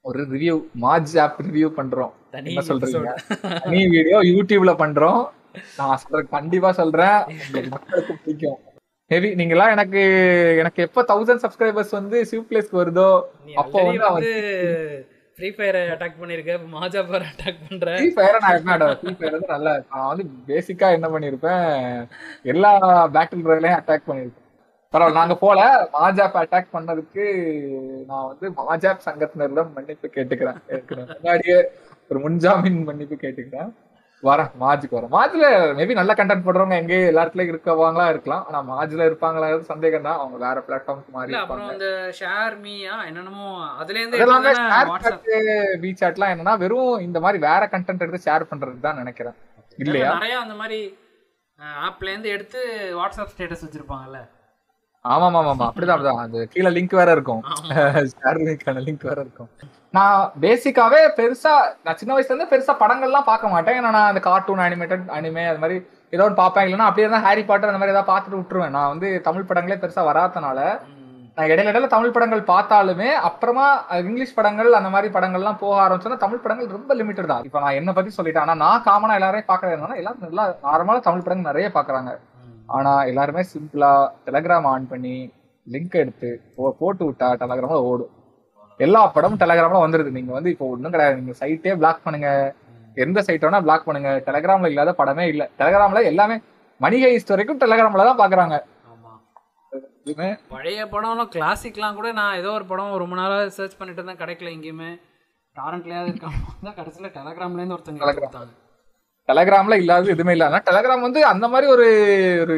ஒரு 0.01 0.21
ரிவ்யூ 0.21 0.55
மாஜ் 0.81 1.19
ஆப் 1.19 1.39
ரிவ்யூ 1.41 1.69
பண்றோம். 1.77 2.11
என்ன 2.31 2.61
சொல்றீங்க? 2.67 3.13
தனி 3.63 3.87
வீடியோ 3.87 4.19
யூடியூப்ல 4.19 4.73
பண்றோம். 4.83 5.23
நான் 5.77 5.97
சொல்றேன் 5.97 6.29
கண்டிப்பா 6.29 6.71
சொல்றேன். 6.71 7.19
மக்களுக்கு 7.69 8.13
பிடிக்கும். 8.23 8.59
மேபி 9.11 9.35
நீங்களா? 9.35 9.69
எனக்கு 9.69 10.01
எனக்கு 10.57 10.81
எப்ப 10.83 11.05
தௌசண்ட் 11.07 11.43
சப்ஸ்கிரைபர்ஸ் 11.45 11.91
வந்து 11.91 12.25
சிவ் 12.25 12.47
பிளேஸ்க்கு 12.49 12.79
வருதோ 12.81 13.21
நீ 13.45 13.53
அப்போ 13.53 13.83
வந்து 13.83 14.31
ஃப்ரீ 15.37 15.47
ஃபயரை 15.55 15.81
அட்டாக் 15.93 16.19
பண்ணிருக்க 16.21 16.55
மாஜா 16.75 17.01
ஃபயர் 17.07 17.25
அட்டாக் 17.29 17.63
பண்ற. 17.67 17.87
ஃப்ரீ 17.99 18.09
ஃபயரை 18.15 18.39
நான் 18.43 18.57
என்ன 18.57 18.87
ஃப்ரீ 19.01 19.13
ஃபயர் 19.19 19.35
வந்து 19.35 19.53
நல்லா 19.53 19.73
நான் 19.91 20.09
வந்து 20.11 20.25
பேசிக்கா 20.49 20.87
என்ன 20.97 21.07
பண்ணிருப்பேன் 21.13 21.65
எல்லா 22.53 22.71
பேட்டில் 23.15 23.47
ராயலையும் 23.51 23.79
அட்டாக் 23.79 24.07
பண்ணிருப்பேன். 24.09 24.39
பரவாயில்ல 24.93 25.19
நாங்க 25.19 25.35
போல 25.43 25.59
மாஜாப் 25.95 26.37
அட்டாக் 26.41 26.73
பண்ணதுக்கு 26.75 27.23
நான் 28.09 28.27
வந்து 28.31 28.47
மாஜாப் 28.59 29.05
சங்கத்தினரிடம் 29.07 29.71
மன்னிப்பு 29.77 30.07
கேட்டுக்கிறேன். 30.17 30.59
முன்னாடியே 31.13 31.57
ஒரு 32.11 32.19
முன்ஜாமீன் 32.25 32.79
மன்னிப்பு 32.89 33.17
கேட்டுக்கிறேன். 33.23 33.71
வரேன் 34.23 34.49
மாஜுக்கு 34.61 34.95
வரேன் 34.97 35.11
மாஜ்ல 35.13 35.45
மேபி 35.77 35.93
நல்ல 35.97 36.11
கண்டென்ட் 36.17 36.45
போடுறவங்க 36.45 36.75
எங்கே 36.81 36.97
எல்லா 37.09 37.23
இடத்துலயும் 37.23 37.51
இருக்கவாங்களா 37.53 38.05
இருக்கலாம். 38.13 38.43
ஆனா 38.47 38.59
மாஜ்ல 38.69 39.07
இருப்பாங்களா 39.09 39.47
சந்தேகம் 39.69 40.07
தான் 40.07 40.19
அவங்க 40.19 40.37
வேற 40.43 40.57
பிளாட்ஃபார்ம்க்கு 40.67 41.13
மாறி 41.15 41.35
அப்புறம் 41.39 41.71
அந்த 41.73 41.87
ஷேர் 42.19 42.55
மீயா 42.61 42.95
என்னென்னமோ 43.09 43.47
அதுல 43.81 43.99
இருந்து 44.01 44.21
சாட் 44.61 45.19
வி 45.83 45.91
சாட்லாம் 46.01 46.33
என்னன்னா 46.33 46.55
வெறும் 46.63 47.03
இந்த 47.07 47.19
மாதிரி 47.25 47.41
வேற 47.47 47.63
கண்டென்ட் 47.73 48.05
எடுத்து 48.05 48.25
ஷேர் 48.27 48.49
பண்றது 48.51 48.79
தான் 48.87 49.01
நினைக்கிறேன் 49.01 49.37
இல்லையா? 49.79 50.09
நிறைய 50.15 50.37
அந்த 50.41 50.55
மாதிரி 50.57 50.79
ஆப்ல 51.87 52.11
இருந்து 52.11 52.33
எடுத்து 52.35 52.59
வாட்ஸ்அப் 52.97 53.33
ஸ்டேட்டஸ் 53.33 53.63
வச்சிருப்பாங்கல்ல. 53.65 54.19
ஆமா 55.05 55.25
ஆமா 55.29 55.39
ஆமா 55.45 55.65
அப்படிதான் 55.67 55.95
அப்படிதான். 55.95 56.21
அது 56.25 56.41
கீழே 56.53 56.69
லிங்க் 56.75 56.99
வேற 56.99 57.11
இருக்கும். 57.17 57.41
ஷேர் 58.13 58.39
லிங்க் 58.87 59.05
வேற 59.09 59.17
இருக்கும். 59.25 59.49
நான் 59.93 60.31
பேசிக்காவே 60.41 60.99
பெருசா 61.17 61.51
நான் 61.83 61.97
சின்ன 61.97 62.13
வயசுல 62.13 62.31
இருந்து 62.31 62.51
பெருசா 62.53 62.73
படங்கள்லாம் 62.79 63.27
பார்க்க 63.27 63.47
மாட்டேன். 63.47 63.75
ஏன்னா 63.75 63.91
நான் 63.91 64.09
அந்த 64.11 64.19
கார்ட்டூன் 64.19 64.63
அனிமேட்டட் 64.65 65.03
அனிமே 65.17 65.47
அது 65.47 65.59
மாதிரி 65.59 65.75
ஏதோ 66.09 66.23
ஒன்று 66.23 66.35
பார்ப்பேன். 66.35 66.65
இல்லைன்னா 66.65 66.87
அப்படியே 66.89 67.09
தான் 67.09 67.21
ஹாரி 67.21 67.43
பாட்டர் 67.43 67.69
அந்த 67.69 67.77
மாதிரி 67.77 67.93
ஏதாவது 67.95 68.11
பார்த்துட்டு 68.11 68.39
விட்டுருவேன். 68.39 68.69
நான் 68.69 68.89
வந்து 68.89 69.21
தமிழ் 69.21 69.47
படங்களே 69.49 69.77
பெருசா 69.81 70.03
வராதனால 70.09 70.59
நான் 71.37 71.49
இடையில 71.49 71.69
இடையில 71.71 71.87
தமிழ் 71.87 72.11
படங்கள் 72.11 72.41
பார்த்தாலுமே 72.49 73.07
அப்புறமா 73.27 73.67
இங்கிலீஷ் 74.01 74.35
படங்கள் 74.35 74.71
அந்த 74.73 74.89
மாதிரி 74.89 75.13
படங்கள்லாம் 75.13 75.59
போக 75.59 75.77
ஆரம்பிச்சோன்னா 75.83 76.17
தமிழ் 76.17 76.37
படங்கள் 76.37 76.67
ரொம்ப 76.67 76.95
லிமிட்டட் 76.95 77.25
தான். 77.25 77.43
இப்போ 77.43 77.59
நான் 77.59 77.73
என்ன 77.73 77.93
பத்தி 77.93 78.11
சொல்லிட்டேன். 78.17 78.45
ஆனா 78.45 78.55
நான் 78.55 78.83
காமனா 78.85 79.13
எல்லாரையும் 79.13 79.47
பார்க்கறது 79.47 79.77
என்னன்னா 79.77 79.95
எல்லாரும் 79.95 80.25
நல்லா 80.27 80.45
நார்மலா 80.63 80.99
தமிழ் 80.99 81.21
படங்கள் 81.21 81.49
நிறைய 81.51 81.69
பாக்குறாங்க 81.73 82.11
ஆனா 82.67 83.03
எல்லாருமே 83.03 83.43
சிம்பிளா 83.53 83.93
டெலகிராம் 84.27 84.67
ஆன் 84.67 84.87
பண்ணி 84.87 85.15
லிங்க் 85.67 85.95
எடுத்து 85.95 86.29
போ- 86.57 86.75
போட்டு 86.79 87.03
விட்டா 87.05 87.29
டெலகிராம்ல 87.41 87.81
ஓடும். 87.83 88.11
எல்லா 88.77 89.07
படமும் 89.07 89.39
டெலகிராம்ல 89.43 89.83
வந்துருது. 89.85 90.11
நீங்க 90.17 90.31
வந்து 90.31 90.49
இப்போ 90.49 90.65
ஒண்ணும் 90.73 90.91
கிடையாது. 90.91 91.17
நீங்க 91.21 91.35
சைட்டே 91.41 91.75
பிளாக் 91.81 92.03
பண்ணுங்க. 92.03 92.29
எந்த 92.95 93.21
சைட் 93.21 93.45
வேணா 93.45 93.61
பிளாக் 93.61 93.85
பண்ணுங்க. 93.85 94.09
டெலகிராம்ல 94.27 94.71
இல்லாத 94.73 94.91
படமே 94.97 95.25
இல்ல. 95.33 95.49
டெலகிராம்ல 95.59 96.03
எல்லாமே 96.11 96.37
மணிகை 96.81 97.11
வரைக்கும் 97.29 97.61
டெலகிராம்ல 97.63 98.05
தான் 98.09 98.21
பாக்குறாங்க. 98.23 98.57
பழைய 100.53 100.85
படம்லாம் 100.93 101.33
கிளாசிக்லாம் 101.35 101.97
கூட 101.99 102.11
நான் 102.11 102.39
ஏதோ 102.41 102.51
ஒரு 102.51 102.65
படம் 102.71 102.97
ரொம்ப 103.03 103.15
நாளா 103.15 103.37
சர்ச் 103.57 103.77
பண்ணிட்டு 103.77 104.01
இருந்தேன். 104.01 104.21
கிடைக்கல 104.23 104.53
எங்கேயுமே. 104.55 104.89
டாரண்ட்லயாவது 105.55 106.11
இருக்காங்க 106.11 106.37
தான் 106.67 106.77
கடைசியில 106.79 107.09
டெலகிராம்ல 107.17 107.61
இருந்து 107.61 107.75
ஒருத்தங்க 107.77 108.01
டெலகிராம்ல 109.29 109.75
இல்லாத 109.81 110.09
எதுவுமே 110.13 110.33
இல்ல. 110.35 110.45
ஆனா 110.49 110.59
டெலகிராம் 110.69 111.05
வந்து 111.05 111.19
அந்த 111.31 111.45
மாதிரி 111.51 111.67
ஒரு 111.73 111.85
ஒரு 112.43 112.57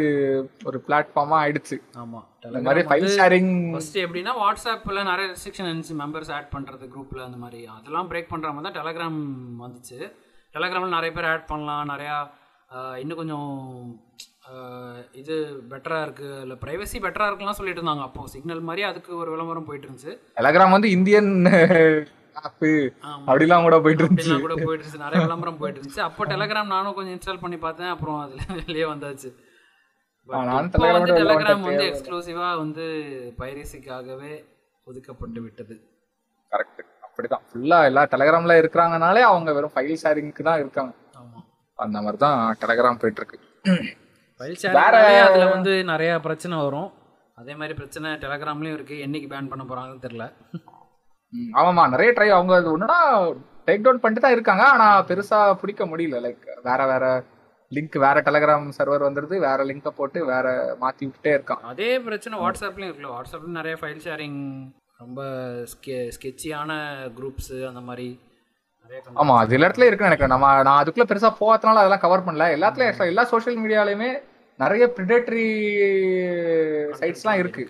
ஒரு 0.69 0.77
பிளாட்ஃபார்மா 0.87 1.35
ஆயிடுச்சு. 1.41 1.77
ஆமா. 2.03 2.21
இந்த 2.45 2.61
மாதிரி 2.67 2.83
ஃபைல் 2.89 3.09
ஷேரிங் 3.17 3.51
ஃபர்ஸ்ட் 3.73 3.99
எப்படின்னா 4.03 4.33
வாட்ஸ்அப்ல 4.43 5.03
நிறைய 5.09 5.25
ரெஸ்ட்ரிக்ஷன் 5.33 5.69
இருந்துச்சு 5.71 5.95
மெம்பர்ஸ் 6.01 6.31
ஆட் 6.37 6.49
பண்றது 6.55 6.87
குரூப்ல 6.93 7.21
அந்த 7.27 7.39
மாதிரி. 7.43 7.61
அதெல்லாம் 7.75 8.09
பிரேக் 8.11 8.31
பண்ற 8.33 8.51
மாதிரி 8.55 8.67
தான் 8.67 8.79
டெலகிராம் 8.79 9.21
வந்துச்சு. 9.65 9.99
டெலகிராம்ல 10.57 10.97
நிறைய 10.97 11.11
பேர் 11.17 11.29
ஆட் 11.33 11.49
பண்ணலாம் 11.51 11.91
நிறையா 11.93 12.17
இன்னும் 13.01 13.19
கொஞ்சம் 13.21 13.49
இது 15.21 15.35
பெட்டரா 15.71 15.99
இருக்கு 16.05 16.27
இல்லை 16.43 16.55
ப்ரைவசி 16.63 16.97
பெட்டரா 17.05 17.27
இருக்குலாம் 17.29 17.57
சொல்லிட்டு 17.59 17.81
இருந்தாங்க 17.81 18.03
அப்போ. 18.07 18.23
சிக்னல் 18.33 18.67
மாதிரி 18.69 18.83
அதுக்கு 18.89 19.11
ஒரு 19.21 19.29
விளம்பரம் 19.33 19.67
போயிட்டு 19.69 19.87
இருந்துச்சு. 19.87 20.13
டெலகிராம் 20.39 20.75
வந்து 20.75 20.89
இந்தியன். 20.97 21.31
அப்படிலாம் 22.37 23.65
கூட 23.67 23.77
போயிட்டு 23.83 24.03
இருந்துச்சு. 24.05 24.35
கூட 24.45 24.55
போயிட்டு 24.55 24.83
இருந்துச்சு. 24.83 25.03
நிறைய 25.05 25.19
விளம்பரம் 25.25 25.59
போயிட்டு 25.59 25.79
இருந்துச்சு. 25.79 26.01
அப்போ 26.07 26.25
டெலகிராம் 26.31 26.73
நானும் 26.75 26.95
கொஞ்சம் 26.97 27.15
இன்ஸ்டால் 27.15 27.41
பண்ணி 27.43 27.57
பார்த்தேன். 27.65 27.91
அப்புறம் 27.95 28.19
அதுல 28.23 28.41
வெளியே 28.67 28.87
வந்தாச்சு. 28.93 29.31
வந்து 30.29 31.15
டெலகிராம் 31.21 31.65
வந்து 31.69 31.85
எக்ஸ்க்ளூசிவா 31.89 32.49
வந்து 32.63 32.85
பைரசிக்காகவே 33.39 34.33
ஒதுக்கப்பட்டு 34.87 35.41
விட்டது. 35.45 35.75
கரெக்ட் 36.51 36.81
அப்படிதான். 37.07 37.43
ஃபுல்லா 37.49 37.79
எல்லா 37.89 38.03
டெலகிராம்ல 38.13 38.55
இருக்கிறாங்கனாலே 38.61 39.23
அவங்க 39.31 39.49
வெறும் 39.57 39.73
ஃபைல் 39.75 39.99
ஷேரிங்க்கு 40.03 40.47
தான் 40.49 40.61
இருக்காங்க. 40.63 40.93
ஆமா. 41.21 41.39
அந்த 41.79 41.97
மாதிரி 42.05 42.19
தான் 42.25 42.39
டெலகிராம் 42.63 42.99
போயிட்டு 43.01 43.21
இருக்கு 43.21 43.39
ஃபைல் 44.39 44.57
ஷேரிங்னாலே 44.61 45.19
அதுல 45.27 45.45
வந்து 45.55 45.73
நிறைய 45.91 46.13
பிரச்சனை 46.25 46.57
வரும். 46.65 46.89
அதே 47.41 47.53
மாதிரி 47.59 47.73
பிரச்சனை 47.79 48.09
டெலகிராம்லயும் 48.23 48.77
இருக்கு. 48.77 48.97
என்னைக்கு 49.05 49.29
பேன் 49.31 49.51
பண்ண 49.51 49.63
போறாங்கன்னு 49.69 50.05
தெரியல. 50.05 50.25
ஆமாமா 51.59 51.83
நிறைய 51.93 52.11
ட்ரை 52.17 52.29
அவங்க 52.35 52.53
அது 52.55 52.69
ஒண்ணுனா 52.75 52.99
டேக் 53.67 53.85
டவுன் 53.85 54.01
பண்ணிட்டு 54.01 54.23
தான் 54.25 54.35
இருக்காங்க. 54.35 54.63
ஆனா 54.73 54.87
பெருசா 55.09 55.39
பிடிக்க 55.61 55.85
முடியல. 55.85 56.17
லைக் 56.25 56.45
வேற 56.67 56.81
வேற 56.91 57.05
லிங்க் 57.71 57.95
வேற 58.03 58.21
டெலகிராம் 58.27 58.67
சர்வர் 58.77 59.07
வந்துருது. 59.07 59.35
வேற 59.47 59.59
லிங்கை 59.69 59.91
போட்டு 59.99 60.19
வேற 60.25 60.47
மாத்தி 60.81 61.03
விட்டுட்டே 61.05 61.33
இருக்கான். 61.37 61.61
அதே 61.71 61.89
பிரச்சனை 62.07 62.39
வாட்ஸ்அப்லேயும் 62.43 62.89
இருக்குல்ல. 62.89 63.13
வாட்ஸ்அப்ல 63.15 63.57
நிறைய 63.59 63.77
ஃபைல் 63.81 64.03
ஷேரிங் 64.05 64.39
ரொம்ப 65.03 65.21
ஸ்கெ 65.73 65.97
ஸ்கெட்சியான 66.17 66.71
குரூப்ஸு 67.17 67.57
அந்த 67.71 67.83
மாதிரி 67.89 68.07
ஆமா 69.21 69.33
அது 69.41 69.53
எல்லா 69.55 69.67
இடத்துலயும் 69.67 69.89
இருக்குன்னு 69.89 70.09
நினைக்கிறேன். 70.09 70.33
நம்ம 70.33 70.47
நான் 70.63 70.79
அதுக்குள்ள 70.81 71.05
பெருசா 71.09 71.29
போகாதனால 71.39 71.81
அதெல்லாம் 71.81 72.03
கவர் 72.03 72.25
பண்ணல. 72.27 72.47
எல்லாத்துலயும் 72.57 73.11
எல்லா 73.11 73.23
சோஷியல் 73.33 73.59
மீடியாலயுமே 73.63 74.09
நிறைய 74.59 74.83
ப்ரிடேட்டரி 74.97 75.45
சைட்ஸ்லாம் 76.99 77.39
இருக்கு. 77.41 77.63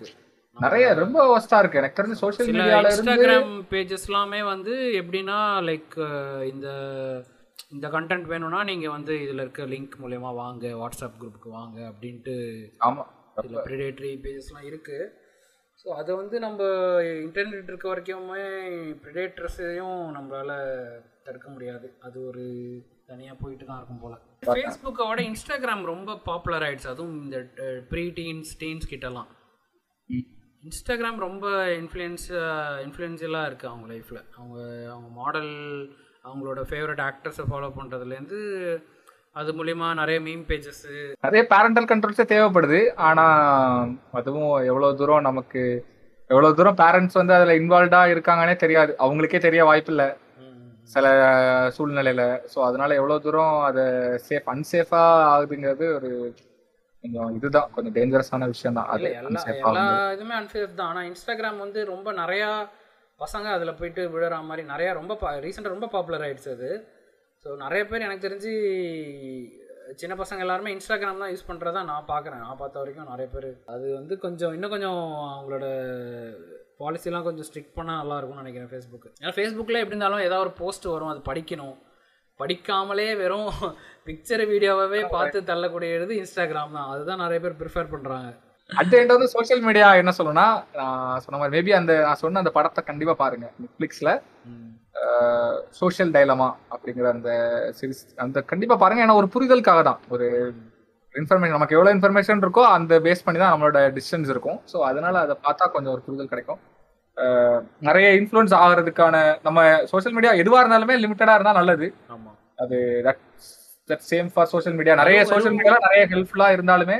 நிறைய 0.56 0.86
ரொம்ப 1.00 1.18
ஒஸ்டா 1.34 1.58
இருக்கு. 1.60 1.80
எனக்கு 1.80 1.98
தெரிஞ்சு 1.98 2.22
சோஷியல் 2.22 2.50
மீடியால 2.50 2.90
இன்ஸ்டாகிராம் 2.90 3.52
பேஜஸ் 3.72 4.06
எல்லாமே 4.10 4.40
வந்து 4.52 4.74
எப்படின்னா 5.00 5.38
லைக் 5.68 5.96
இந்த 6.52 6.68
இந்த 7.74 7.86
கண்டென்ட் 7.94 8.26
வேணும்னா 8.32 8.60
நீங்கள் 8.70 8.94
வந்து 8.94 9.12
இதில் 9.24 9.42
இருக்க 9.44 9.62
லிங்க் 9.72 9.94
மூலயமா 10.02 10.30
வாங்க 10.42 10.72
வாட்ஸ்அப் 10.80 11.20
குரூப்புக்கு 11.20 11.50
வாங்க 11.58 11.78
அப்படின்ட்டு 11.90 12.34
ஆமா. 12.88 13.04
சில 13.38 13.62
ப்ரிடேட்டரி 13.68 14.12
பேஜஸ்லாம் 14.24 14.68
இருக்குது 14.70 15.06
ஸோ 15.80 15.88
அதை 16.00 16.12
வந்து 16.20 16.36
நம்ம 16.46 16.60
இன்டர்நெட் 17.24 17.70
இருக்க 17.70 17.86
வரைக்குமே 17.90 18.44
ப்ரிடேட்டர்ஸையும் 19.02 19.98
நம்மளால 20.16 20.52
தடுக்க 21.26 21.48
முடியாது. 21.48 21.86
அது 22.06 22.16
ஒரு 22.28 22.44
தனியாக 23.10 23.36
போயிட்டு 23.42 23.64
தான் 23.64 23.78
இருக்கும் 23.80 24.00
போல். 24.02 24.16
ஃபேஸ்புக்கை 24.46 25.04
விட 25.08 25.20
இன்ஸ்டாகிராம் 25.30 25.84
ரொம்ப 25.92 26.16
பாப்புலர் 26.28 26.64
ஆயிடுச்சு. 26.66 26.92
அதுவும் 26.94 27.18
இந்த 27.24 27.38
ப்ரீ 27.92 28.04
டீன்ஸ் 28.18 28.52
டீன்ஸ் 28.62 28.90
கிட்டலாம். 28.92 29.28
இன்ஸ்டாகிராம் 30.66 31.18
ரொம்ப 31.24 31.46
இன்ஃப்ளூயன்ஸ் 31.80 32.26
இன்ஃப்ளூயன்ஷியலாக 32.84 33.48
இருக்குது 33.48 33.70
அவங்க 33.72 33.86
லைஃப்பில் 33.92 34.20
அவங்க 34.38 34.56
அவங்க 34.92 35.08
மாடல் 35.20 35.52
அவங்களோட 36.28 36.60
ஃபேவரட் 36.70 37.02
ஆக்டர்ஸை 37.08 37.44
ஃபாலோ 37.50 37.68
பண்ணுறதுலேருந்து 37.76 38.38
அது 39.40 39.50
மூலிமா 39.58 39.88
நிறைய 40.00 40.18
மீம் 40.26 40.44
பேஜஸ்ஸு 40.50 40.94
நிறைய 41.26 41.42
பேரண்டல் 41.52 41.88
கண்ட்ரோல்ஸே 41.90 42.26
தேவைப்படுது. 42.32 42.80
ஆனா 43.08 43.26
அதுவும் 44.18 44.54
எவ்வளவு 44.70 44.98
தூரம் 45.00 45.26
நமக்கு 45.28 45.62
எவ்வளவு 46.30 46.56
தூரம் 46.58 46.80
பேரண்ட்ஸ் 46.82 47.18
வந்து 47.20 47.36
அதுல 47.38 47.54
இன்வால்வ்டா 47.60 48.00
இருக்காங்கன்னே 48.14 48.56
தெரியாது. 48.64 48.92
அவங்களுக்கே 49.04 49.40
தெரிய 49.46 49.64
வாய்ப்பில்லை 49.70 50.08
சில 50.94 51.06
சூழ்நிலையில. 51.76 52.24
ஸோ 52.52 52.58
அதனால 52.68 52.96
எவ்வளவு 53.00 53.24
தூரம் 53.26 53.56
அதை 53.68 53.84
சேஃப் 54.28 54.50
அன்சேஃபா 54.54 55.04
ஆகுதுங்கிறது 55.34 55.86
ஒரு 55.98 56.10
கொஞ்சம் 57.06 57.34
இதுதான் 57.38 57.70
கொஞ்சம் 57.74 57.94
டேஞ்சரஸான 57.96 58.46
விஷயம் 58.52 58.78
தான் 58.78 58.90
அது 58.94 59.06
எல்லா. 59.20 59.84
இதுவுமே 60.14 60.36
அன்சேஃப் 60.40 60.78
தான். 60.78 60.90
ஆனால் 60.90 61.06
இன்ஸ்டாகிராம் 61.10 61.62
வந்து 61.64 61.80
ரொம்ப 61.92 62.12
நிறையா 62.22 62.48
பசங்க 63.20 63.46
அதில் 63.56 63.78
போயிட்டு 63.78 64.02
விழுற 64.14 64.38
மாதிரி 64.48 64.62
நிறையா 64.72 64.90
ரொம்ப 64.98 65.12
ரீசெண்டாக 65.44 65.74
ரொம்ப 65.74 65.88
பாப்புலர் 65.94 66.24
ஆயிடுச்சு 66.26 66.50
அது. 66.56 66.70
ஸோ 67.44 67.48
நிறைய 67.62 67.82
பேர் 67.90 68.06
எனக்கு 68.06 68.26
தெரிஞ்சு 68.26 68.52
சின்ன 70.00 70.14
பசங்க 70.20 70.44
எல்லாருமே 70.44 70.74
இன்ஸ்டாகிராம் 70.74 71.22
தான் 71.22 71.32
யூஸ் 71.32 71.48
பண்ணுறதா 71.48 71.82
நான் 71.90 72.10
பார்க்குறேன் 72.12 72.42
நான் 72.44 72.60
பார்த்த 72.62 72.80
வரைக்கும் 72.82 73.10
நிறைய 73.12 73.26
பேர். 73.34 73.50
அது 73.74 73.86
வந்து 73.98 74.14
கொஞ்சம் 74.24 74.54
இன்னும் 74.56 74.74
கொஞ்சம் 74.74 75.00
அவங்களோட 75.32 75.66
பாலிசிலாம் 76.80 77.26
கொஞ்சம் 77.26 77.46
ஸ்ட்ரிக்ட் 77.48 77.76
பண்ணால் 77.76 78.00
நல்லா 78.00 78.16
இருக்கும்னு 78.18 78.44
நினைக்கிறேன் 78.44 78.70
ஃபேஸ்புக் 78.72 79.06
ஏன்னா 79.20 79.34
ஃபேஸ்புக்கில் 79.36 79.80
எப்படி 79.82 79.94
இருந்தாலும் 79.94 80.24
ஏதாவது 80.26 80.44
ஒரு 80.46 80.54
போஸ்ட் 80.62 80.88
வரும் 80.94 81.12
அது 81.12 81.22
படிக்கணும். 81.30 81.76
படிக்காமலே 82.40 83.08
வெறும் 83.20 83.50
பிக்சர் 84.08 84.42
வீடியோவே 84.50 85.00
பார்த்து 85.14 85.38
தள்ளக்கூடியது 85.50 86.12
இன்ஸ்டாகிராம் 86.22 86.74
தான். 86.76 86.90
அதுதான் 86.94 87.22
நிறைய 87.24 87.38
பேர் 87.44 87.60
ப்ரிஃபர் 87.62 87.92
பண்ணுறாங்க 87.94 88.28
அட் 88.70 88.94
எண்ட் 88.98 89.14
வந்து 89.14 89.28
சோஷியல் 89.34 89.62
மீடியா 89.66 89.88
என்ன 90.00 90.12
சொல்லணும்னா 90.18 90.46
நான் 90.78 91.22
சொன்ன 91.24 91.38
மாதிரி 91.40 91.54
மேபி 91.56 91.72
அந்த 91.78 91.92
நான் 92.06 92.20
சொன்ன 92.22 92.40
அந்த 92.42 92.52
படத்தை 92.56 92.82
கண்டிப்பா 92.90 93.14
பாருங்க 93.22 93.46
நெட்ஃபிளிக்ஸ்ல 93.62 94.12
சோஷியல் 95.80 96.12
டைலமா 96.16 96.48
அப்படிங்கிற 96.74 97.06
அந்த 97.16 97.30
சீரிஸ் 97.78 98.04
அந்த 98.24 98.38
கண்டிப்பா 98.52 98.76
பாருங்க. 98.82 99.04
ஏன்னா 99.04 99.18
ஒரு 99.20 99.28
புரிதலுக்காக 99.34 99.80
தான். 99.88 100.00
ஒரு 100.14 100.26
இன்ஃபர்மேஷன் 101.14 101.56
நமக்கு 101.56 101.76
எவ்வளவு 101.76 101.94
இன்ஃபர்மேஷன் 101.96 102.42
இருக்கோ 102.44 102.62
அந்த 102.76 102.94
பேஸ் 103.06 103.24
பண்ணி 103.26 103.38
தான் 103.42 103.52
நம்மளோட 103.54 103.80
டிஸ்டன்ஸ் 103.98 104.30
இருக்கும். 104.34 104.58
ஸோ 104.72 104.76
அதனால 104.90 105.20
அதை 105.26 105.34
பார்த்தா 105.46 105.70
கொஞ்சம் 105.74 105.94
ஒரு 105.96 106.02
புரிதல் 106.06 106.32
கிடைக்கும். 106.32 106.60
நிறைய 107.82 108.08
இன்ஃப்ளூயன்ஸ் 108.18 108.54
ஆகிறதுக்கான 108.60 109.16
நம்ம 109.42 109.60
சோஷியல் 109.90 110.16
மீடியா 110.16 110.32
எதுவா 110.40 110.60
இருந்தாலுமே 110.62 110.96
லிமிட்டடா 111.02 111.36
இருந்தா 111.36 111.54
நல்லது. 111.58 111.86
ஆமாம் 112.08 112.36
அது 112.58 112.76
that 113.90 114.04
same 114.06 114.28
for 114.32 114.50
social 114.50 114.76
media 114.78 114.94
நிறைய 114.94 115.20
சோஷியல் 115.26 115.56
மீடியால 115.56 115.78
நிறைய 115.84 116.02
ஹெல்ப்ஃபுல்லா 116.12 116.48
இருந்தாலுமே 116.54 116.98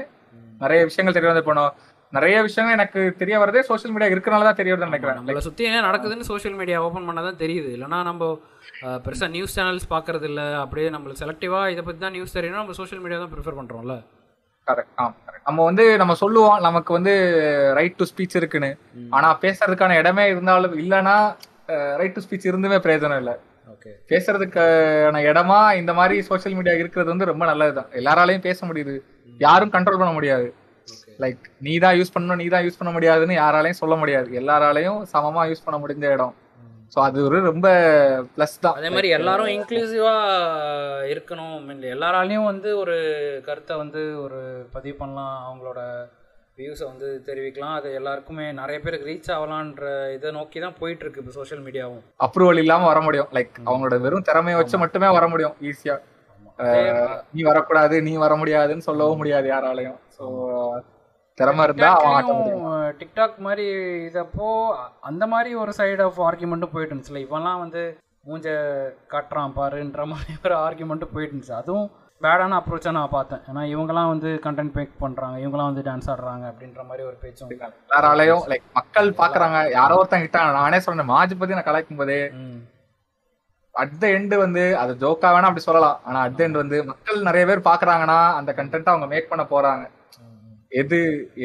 நிறைய 0.60 0.80
விஷயங்கள் 0.88 1.16
தெரிய 1.16 1.30
வந்து 1.32 1.48
போனோம். 1.48 1.72
நிறைய 2.12 2.36
விஷயங்கள் 2.44 2.76
எனக்கு 2.76 3.00
தெரிய 3.20 3.36
வரதே 3.38 3.62
சோஷியல் 3.68 3.94
மீடியா 3.94 4.10
இருக்கனால 4.10 4.46
தான் 4.48 4.58
தெரிய 4.58 4.72
வருதுன்னு 4.72 4.92
நினைக்கிறேன். 4.92 5.16
நம்மளை 5.18 5.40
சுற்றி 5.46 5.64
என்ன 5.68 5.80
நடக்குதுன்னு 5.86 6.28
சோஷியல் 6.28 6.58
மீடியா 6.58 6.78
ஓப்பன் 6.84 7.08
பண்ணால் 7.08 7.28
தான் 7.28 7.40
தெரியுது. 7.40 7.70
இல்லைனா 7.76 7.98
நம்ம 8.08 8.28
அஹ், 8.82 9.00
பெருசா 9.04 9.26
நியூஸ் 9.34 9.56
சேனல்ஸ் 9.56 9.86
பார்க்கறது 9.90 10.26
இல்ல 10.30 10.42
அப்படியே 10.62 10.88
நம்மளுக்கு 10.94 11.22
செலக்டிவாக 11.22 11.72
இதை 11.74 11.82
பற்றி 11.84 12.00
தான் 12.00 12.14
நியூஸ் 12.16 12.36
தெரியணும் 12.36 12.62
நம்ம 12.62 12.76
சோஷியல் 12.78 13.02
மீடியா 13.04 13.18
தான் 13.20 13.32
ப்ரிஃபர் 13.32 13.58
பண்ணுறோம்ல 13.58 13.94
கரெக்ட். 14.70 15.14
நம்ம 15.46 15.64
வந்து 15.68 15.84
நம்ம 16.00 16.12
சொல்லுவோம் 16.20 16.60
நமக்கு 16.66 16.90
வந்து 16.96 17.12
ரைட் 17.78 17.98
டு 17.98 18.04
ஸ்பீச் 18.10 18.36
இருக்குன்னு. 18.40 18.70
ஆனா 19.16 19.28
பேசுறதுக்கான 19.42 19.96
இடமே 20.00 20.24
இருந்தாலும் 20.32 20.74
இல்லைன்னா 20.82 21.16
ரைட் 22.00 22.16
டு 22.16 22.22
ஸ்பீச் 22.24 22.48
இருந்துமே 22.50 22.78
பிரயோஜனம் 22.86 23.20
இல்லை. 23.22 23.34
ஓகே. 23.72 23.90
பேசுறதுக்கான 24.10 25.22
இடமா 25.30 25.58
இந்த 25.80 25.92
மாதிரி 25.98 26.16
சோஷியல் 26.28 26.56
மீடியா 26.58 26.74
இருக்கிறது 26.82 27.12
வந்து 27.14 27.30
ரொம்ப 27.32 27.44
நல்லதுதான். 27.50 27.90
எல்லாராலையும் 28.00 28.46
பேச 28.48 28.58
முடியுது. 28.66 28.96
யாரும் 29.46 29.72
கண்ட்ரோல் 29.76 30.00
பண்ண 30.02 30.12
முடியாது. 30.18 30.48
லைக் 31.22 31.46
நீ 31.66 31.74
தான் 31.84 31.96
யூஸ் 31.98 32.12
பண்ணணும் 32.14 32.40
நீ 32.42 32.46
தான் 32.54 32.64
யூஸ் 32.66 32.80
பண்ண 32.80 32.90
முடியாதுன்னு 32.96 33.36
யாராலையும் 33.42 33.80
சொல்ல 33.82 33.94
முடியாது. 34.02 34.28
எல்லாராலையும் 34.40 34.98
சமமா 35.14 35.44
யூஸ் 35.50 35.64
பண்ண 35.66 35.78
முடிஞ்ச 35.84 36.04
இடம். 36.16 36.34
ஸோ 36.94 36.98
அது 37.06 37.18
ஒரு 37.28 37.38
ரொம்ப 37.50 37.68
ப்ளஸ் 38.34 38.54
தான். 38.64 38.76
அதே 38.78 38.90
மாதிரி 38.94 39.08
எல்லாரும் 39.16 39.50
இன்க்ளூசிவாக 39.54 41.08
இருக்கணும். 41.12 41.56
எல்லாராலையும் 41.94 42.48
வந்து 42.50 42.70
ஒரு 42.82 42.96
கருத்தை 43.48 43.74
வந்து 43.82 44.02
ஒரு 44.24 44.40
பதிவு 44.74 44.96
பண்ணலாம். 45.00 45.36
அவங்களோட 45.48 45.80
வியூஸை 46.60 46.84
வந்து 46.90 47.08
தெரிவிக்கலாம். 47.28 47.74
அது 47.78 47.88
எல்லாருக்குமே 48.00 48.44
நிறைய 48.60 48.76
பேருக்கு 48.84 49.08
ரீச் 49.10 49.32
ஆகலான்ற 49.36 49.86
இதை 50.16 50.30
நோக்கி 50.38 50.58
தான் 50.64 50.78
போயிட்டு 50.80 51.04
இருக்கு 51.04 51.22
இப்போ 51.22 51.34
சோஷியல் 51.38 51.64
மீடியாவும் 51.66 52.04
அப்ரூவல் 52.26 52.62
இல்லாம 52.64 52.86
வர 52.92 53.00
முடியும். 53.06 53.30
லைக் 53.38 53.56
அவங்களோட 53.68 53.98
வெறும் 54.04 54.28
திறமையை 54.28 54.58
வச்சு 54.60 54.78
மட்டுமே 54.84 55.10
வர 55.18 55.26
முடியும் 55.34 55.56
ஈஸியா 55.70 55.96
நீ 57.36 57.40
வரக்கூடாது 57.50 57.96
நீ 58.08 58.12
வர 58.24 58.34
முடியாதுன்னு 58.42 58.88
சொல்லவும் 58.90 59.20
முடியாது 59.22 59.48
யாராலையும். 59.54 59.98
ஸோ 60.18 60.24
திறமை 61.38 61.62
இருந்தா 61.66 61.90
டிக்டாக் 63.00 63.36
மாதிரி 63.46 63.64
இதப்போ 64.08 64.48
அந்த 65.08 65.24
மாதிரி 65.32 65.50
ஒரு 65.62 65.72
சைடு 65.78 66.02
ஆஃப் 66.06 66.20
ஆர்குமெண்ட்டும் 66.28 66.72
போயிட்டு 66.74 66.92
இருந்துச்சுல 66.94 67.20
இவன்லாம் 67.26 67.62
வந்து 67.64 67.82
மூஞ்ச 68.28 68.46
காட்டுறான் 69.12 69.56
பாருன்ற 69.58 70.04
மாதிரி 70.12 70.34
ஒரு 70.46 70.54
ஆர்குமெண்ட்டும் 70.66 71.12
போயிட்டு 71.14 71.34
இருந்துச்சு. 71.34 71.58
அதுவும் 71.60 71.88
பேடான 72.24 72.56
அப்ரோச்சாக 72.60 72.94
நான் 72.96 73.14
பார்த்தேன். 73.16 73.42
ஏன்னா 73.48 73.62
இவங்கலாம் 73.72 74.10
வந்து 74.12 74.30
கண்டென்ட் 74.46 74.74
பேக் 74.76 74.94
பண்ணுறாங்க 75.02 75.36
இவங்கலாம் 75.42 75.68
வந்து 75.70 75.84
டான்ஸ் 75.88 76.08
ஆடுறாங்க 76.12 76.44
அப்படின்ற 76.52 76.82
மாதிரி 76.88 77.04
ஒரு 77.08 77.16
பேச்சும் 77.24 77.50
எல்லாராலையும் 77.52 78.46
லைக் 78.52 78.64
மக்கள் 78.78 79.10
பாக்குறாங்க 79.20 79.58
யாரோ 79.78 79.98
ஒருத்தன் 80.00 80.24
கிட்டான் 80.24 80.58
நானே 80.60 80.80
சொன்னேன் 80.86 81.10
மாஜி 81.12 81.36
பத்தி 81.42 81.58
நான் 81.58 81.68
கலாய்க்கும் 81.68 82.00
போதே. 82.02 82.18
அட் 83.74 83.98
த 84.02 84.06
எண்ட் 84.16 84.34
வந்து 84.44 84.64
அது 84.82 84.92
ஜோக்கா 85.04 85.30
வேணா 85.34 85.48
அப்படி 85.50 85.66
சொல்லலாம். 85.68 85.98
ஆனா 86.08 86.18
அட் 86.26 86.38
த 86.38 86.42
எண்ட் 86.46 86.62
வந்து 86.62 86.78
மக்கள் 86.90 87.26
நிறைய 87.28 87.44
பேர் 87.50 87.68
பாக்குறாங்கன்னா 87.70 88.18
அந்த 88.40 88.50
கண்டென்ட் 88.60 88.90
அவங்க 88.94 89.08
மேக் 89.12 89.30
பண்ண 89.32 89.46
போறாங்க. 89.54 89.84
எது 90.80 90.98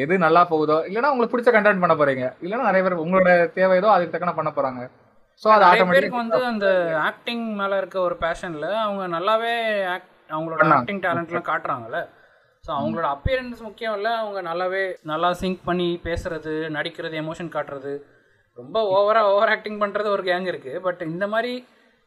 எது 0.03 0.13
நல்லா 0.25 0.41
போகுதோ 0.51 0.77
இல்லைன்னா 0.87 1.11
உங்களுக்கு 1.13 1.33
பிடிச்ச 1.33 1.51
கண்டென்ட் 1.55 1.83
பண்ண 1.83 1.95
போறீங்க. 1.99 2.25
இல்லைன்னா 2.43 2.69
நிறைய 2.69 2.83
பேர் 2.85 3.01
உங்களோட 3.03 3.31
தேவை 3.57 3.75
ஏதோ 3.81 3.89
அதுக்கு 3.93 4.13
தக்கன 4.13 4.33
பண்ண 4.37 4.51
போறாங்க. 4.55 4.81
சோ 5.43 5.47
அது 5.55 5.63
ஆட்டோமேட்டிக் 5.67 6.21
வந்து 6.21 6.39
அந்த 6.53 6.67
ஆக்டிங் 7.09 7.45
மேல 7.59 7.77
இருக்க 7.81 7.97
ஒரு 8.07 8.15
பேஷன்ல 8.23 8.67
அவங்க 8.85 9.03
நல்லாவே 9.17 9.53
அவங்களோட. 10.35 10.67
ஆக்டிங் 10.77 11.03
டேலண்ட்லாம் 11.05 11.49
காட்டுறாங்கல்ல. 11.51 11.99
ஸோ 12.65 12.71
அவங்களோட 12.77 13.07
அப்பியரன்ஸ் 13.15 13.61
முக்கியம் 13.67 13.95
இல்லை 13.97 14.11
அவங்க 14.21 14.39
நல்லாவே 14.49 14.83
நல்லா 15.11 15.29
சிங்க் 15.41 15.61
பண்ணி 15.69 15.87
பேசுறது 16.07 16.53
நடிக்கிறது 16.77 17.15
எமோஷன் 17.23 17.53
காட்டுறது. 17.55 17.93
ரொம்ப 18.57 18.77
ஓவரா 18.97 19.21
ஓவர் 19.33 19.53
ஆக்டிங் 19.55 19.79
பண்றது 19.83 20.09
ஒரு 20.15 20.23
கேங் 20.29 20.47
இருக்கு. 20.51 20.73
பட் 20.87 21.01
இந்த 21.13 21.27
மாதிரி 21.33 21.53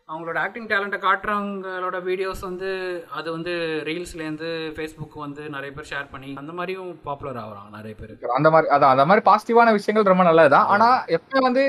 அவங்களோட 0.08 0.38
ஆக்டிங் 0.38 0.66
டேலண்ட்டை 0.66 0.98
காட்டுறவங்களோட 1.04 1.96
வீடியோஸ் 2.08 2.40
வந்து 2.40 2.70
அது 3.12 3.32
வந்து 3.32 3.52
ரீல்ஸ்லேருந்து 3.86 4.48
ஃபேஸ்புக் 4.74 5.14
வந்து 5.14 5.42
நிறைய 5.48 5.70
பேர் 5.72 5.88
ஷேர் 5.90 6.10
பண்ணி 6.10 6.30
அந்த 6.36 6.52
மாதிரியும் 6.52 6.90
பாப்புலர் 7.02 7.36
ஆகுறாங்க 7.36 7.70
நிறைய 7.76 7.94
பேர். 7.94 8.12
அந்த 8.38 8.50
மாதிரி 8.50 8.70
அதான் 8.74 8.90
அந்த 8.90 9.04
மாதிரி 9.04 9.24
பாசிட்டிவான 9.30 9.72
விஷயங்கள் 9.72 10.12
ரொம்ப 10.12 10.24
நல்லதுதான். 10.24 10.66
ஆனா 10.66 10.88
எப்ப 11.18 11.40
வந்து 11.40 11.62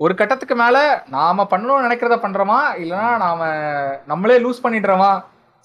ஒரு 0.00 0.14
கட்டத்துக்கு 0.14 0.54
மேல 0.54 1.04
நாம 1.08 1.46
பண்ணணும்னு 1.50 1.86
நினைக்கிறத 1.86 2.16
பண்றோமா? 2.24 2.60
இல்லைன்னா 2.82 3.10
நாம 3.18 3.40
நம்மளே 4.06 4.38
லூஸ் 4.38 4.64
பண்ணிடுறோமா? 4.64 5.12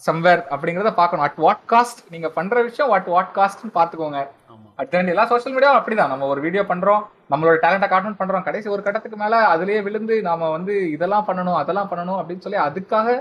சம்வேர் 0.02 0.42
அப்படிங்கறத 0.54 0.92
பார்க்கணும். 0.94 1.26
அட் 1.28 1.40
வாட் 1.46 1.64
காஸ்ட் 1.70 2.02
நீங்க 2.10 2.30
பண்ற 2.30 2.62
விஷயம் 2.62 2.92
வாட் 2.94 3.10
வாட் 3.16 3.34
காஸ்ட்னு 3.36 3.72
பாத்துக்கோங்க 3.74 4.20
ஆமாம் 4.47 4.47
அட் 4.82 4.96
end 4.98 5.12
எல்லா 5.14 5.24
சோஷியல் 5.32 5.56
மீடியாவும் 5.56 5.80
அப்படிதான். 5.80 6.12
நம்ம 6.14 6.28
ஒரு 6.34 6.42
வீடியோ 6.46 6.64
பண்றோம் 6.72 7.04
நம்மளோட 7.32 7.58
டேலண்ட்டை 7.64 7.90
காட்டணும் 7.92 8.20
பண்றோம். 8.22 8.46
கடைசி 8.48 8.68
ஒரு 8.76 8.82
கட்டத்துக்கு 8.86 9.18
மேல 9.24 9.36
அதுலயே 9.54 9.80
விழுந்து 9.88 10.16
நாம 10.30 10.50
வந்து 10.56 10.74
இதெல்லாம் 10.96 11.28
பண்ணணும் 11.30 11.60
அதெல்லாம் 11.62 11.92
பண்ணணும் 11.92 12.20
அப்படின்னு 12.22 12.46
சொல்லி 12.46 12.60
அதுக்காக 12.68 13.16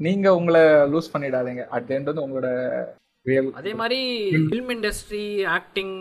நீங்க 0.00 0.28
உங்களை 0.38 0.62
லூஸ் 0.92 1.12
பண்ணிடாதீங்க. 1.14 1.64
அட் 1.76 1.92
end 1.96 2.08
வந்து 2.10 2.24
உங்களோட 2.26 2.50
அதே 3.60 3.72
மாதிரி 3.80 3.98
ஃபில்ம் 4.48 4.72
இண்டஸ்ட்ரி 4.74 5.26
ஆக்டிங் 5.58 5.94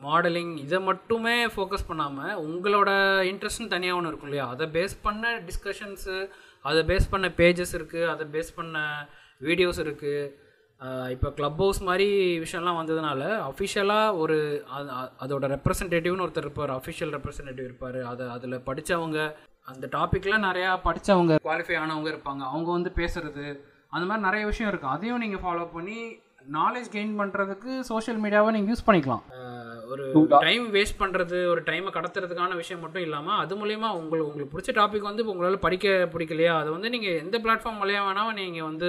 மாடலிங் 0.00 0.52
இதை 0.64 0.78
மட்டுமே 0.88 1.36
ஃபோக்கஸ் 1.54 1.88
பண்ணாமல் 1.88 2.36
உங்களோட 2.48 2.90
இன்ட்ரெஸ்ட்னு 3.30 3.72
தனியாக 3.72 3.98
ஒன்று 3.98 4.10
இருக்கும் 4.10 4.28
இல்லையா? 4.30 4.44
அதை 4.54 4.66
பேஸ் 4.76 4.94
பண்ண 5.06 5.32
டிஸ்கஷன்ஸு 5.48 6.18
அதை 6.64 6.82
பேஸ் 6.90 7.10
பண்ண 7.14 7.26
பேஜஸ் 7.40 7.74
இருக்குது 7.78 8.10
அதை 8.12 8.26
பேஸ் 8.34 8.52
பண்ண 8.58 8.76
வீடியோஸ் 9.48 9.80
இருக்குது 9.84 10.20
இப்போ 11.14 11.28
க்ளப் 11.38 11.60
ஹவுஸ் 11.62 11.80
மாதிரி 11.88 12.06
விஷயம்லாம் 12.44 12.78
வந்ததுனால 12.80 13.22
அஃபிஷியலாக 13.46 14.18
ஒரு 14.22 14.36
அதோட 15.24 15.44
ரெப்ரசன்டேட்டிவ்னு 15.54 16.24
ஒருத்தர் 16.26 16.46
இருப்பார். 16.46 16.72
அஃபிஷியல் 16.78 17.14
ரெப்ரசன்டேட்டிவ் 17.16 17.68
இருப்பார். 17.68 17.98
அதை 18.10 18.26
அதில் 18.36 18.64
படித்தவங்க 18.68 19.18
அந்த 19.72 19.86
டாப்பிக்கில் 19.96 20.44
நிறையா 20.48 20.70
படித்தவங்க 20.86 21.40
குவாலிஃபை 21.48 21.78
ஆனவங்க 21.82 22.10
இருப்பாங்க. 22.14 22.42
அவங்க 22.52 22.70
வந்து 22.76 22.92
பேசுறது 23.00 23.46
அந்த 23.94 24.04
மாதிரி 24.06 24.26
நிறைய 24.28 24.44
விஷயம் 24.52 24.70
இருக்குது 24.70 24.94
அதையும் 24.94 25.22
நீங்கள் 25.24 25.44
ஃபாலோ 25.44 25.66
பண்ணி 25.76 25.98
நாலேஜ் 26.58 26.88
கெயின் 26.96 27.18
பண்ணுறதுக்கு 27.20 27.70
சோஷியல் 27.90 28.20
மீடியாவை 28.24 28.50
நீங்கள் 28.56 28.72
யூஸ் 28.72 28.86
பண்ணிக்கலாம். 28.88 29.24
ஒரு 29.90 30.04
டைம் 30.44 30.64
வேஸ்ட் 30.74 30.98
பண்ணுறது 31.02 31.38
ஒரு 31.52 31.60
டைமை 31.68 31.90
கடத்துறதுக்கான 31.96 32.56
விஷயம் 32.60 32.82
மட்டும் 32.84 33.04
இல்லாமல் 33.06 33.38
அது 33.42 33.58
மூலயமா 33.60 33.88
உங்களுக்கு 34.00 34.28
உங்களுக்கு 34.30 34.52
பிடிச்ச 34.54 34.72
டாபிக் 34.78 35.08
வந்து 35.08 35.22
இப்போ 35.24 35.32
உங்களால் 35.34 35.64
படிக்க 35.66 35.86
பிடிக்கலையா? 36.14 36.54
அது 36.62 36.70
வந்து 36.76 36.88
நீங்கள் 36.94 37.18
எந்த 37.24 37.38
பிளாட்ஃபார்ம் 37.44 37.78
மூலியம் 37.82 38.06
வேணாலும் 38.08 38.38
நீங்கள் 38.40 38.68
வந்து 38.70 38.88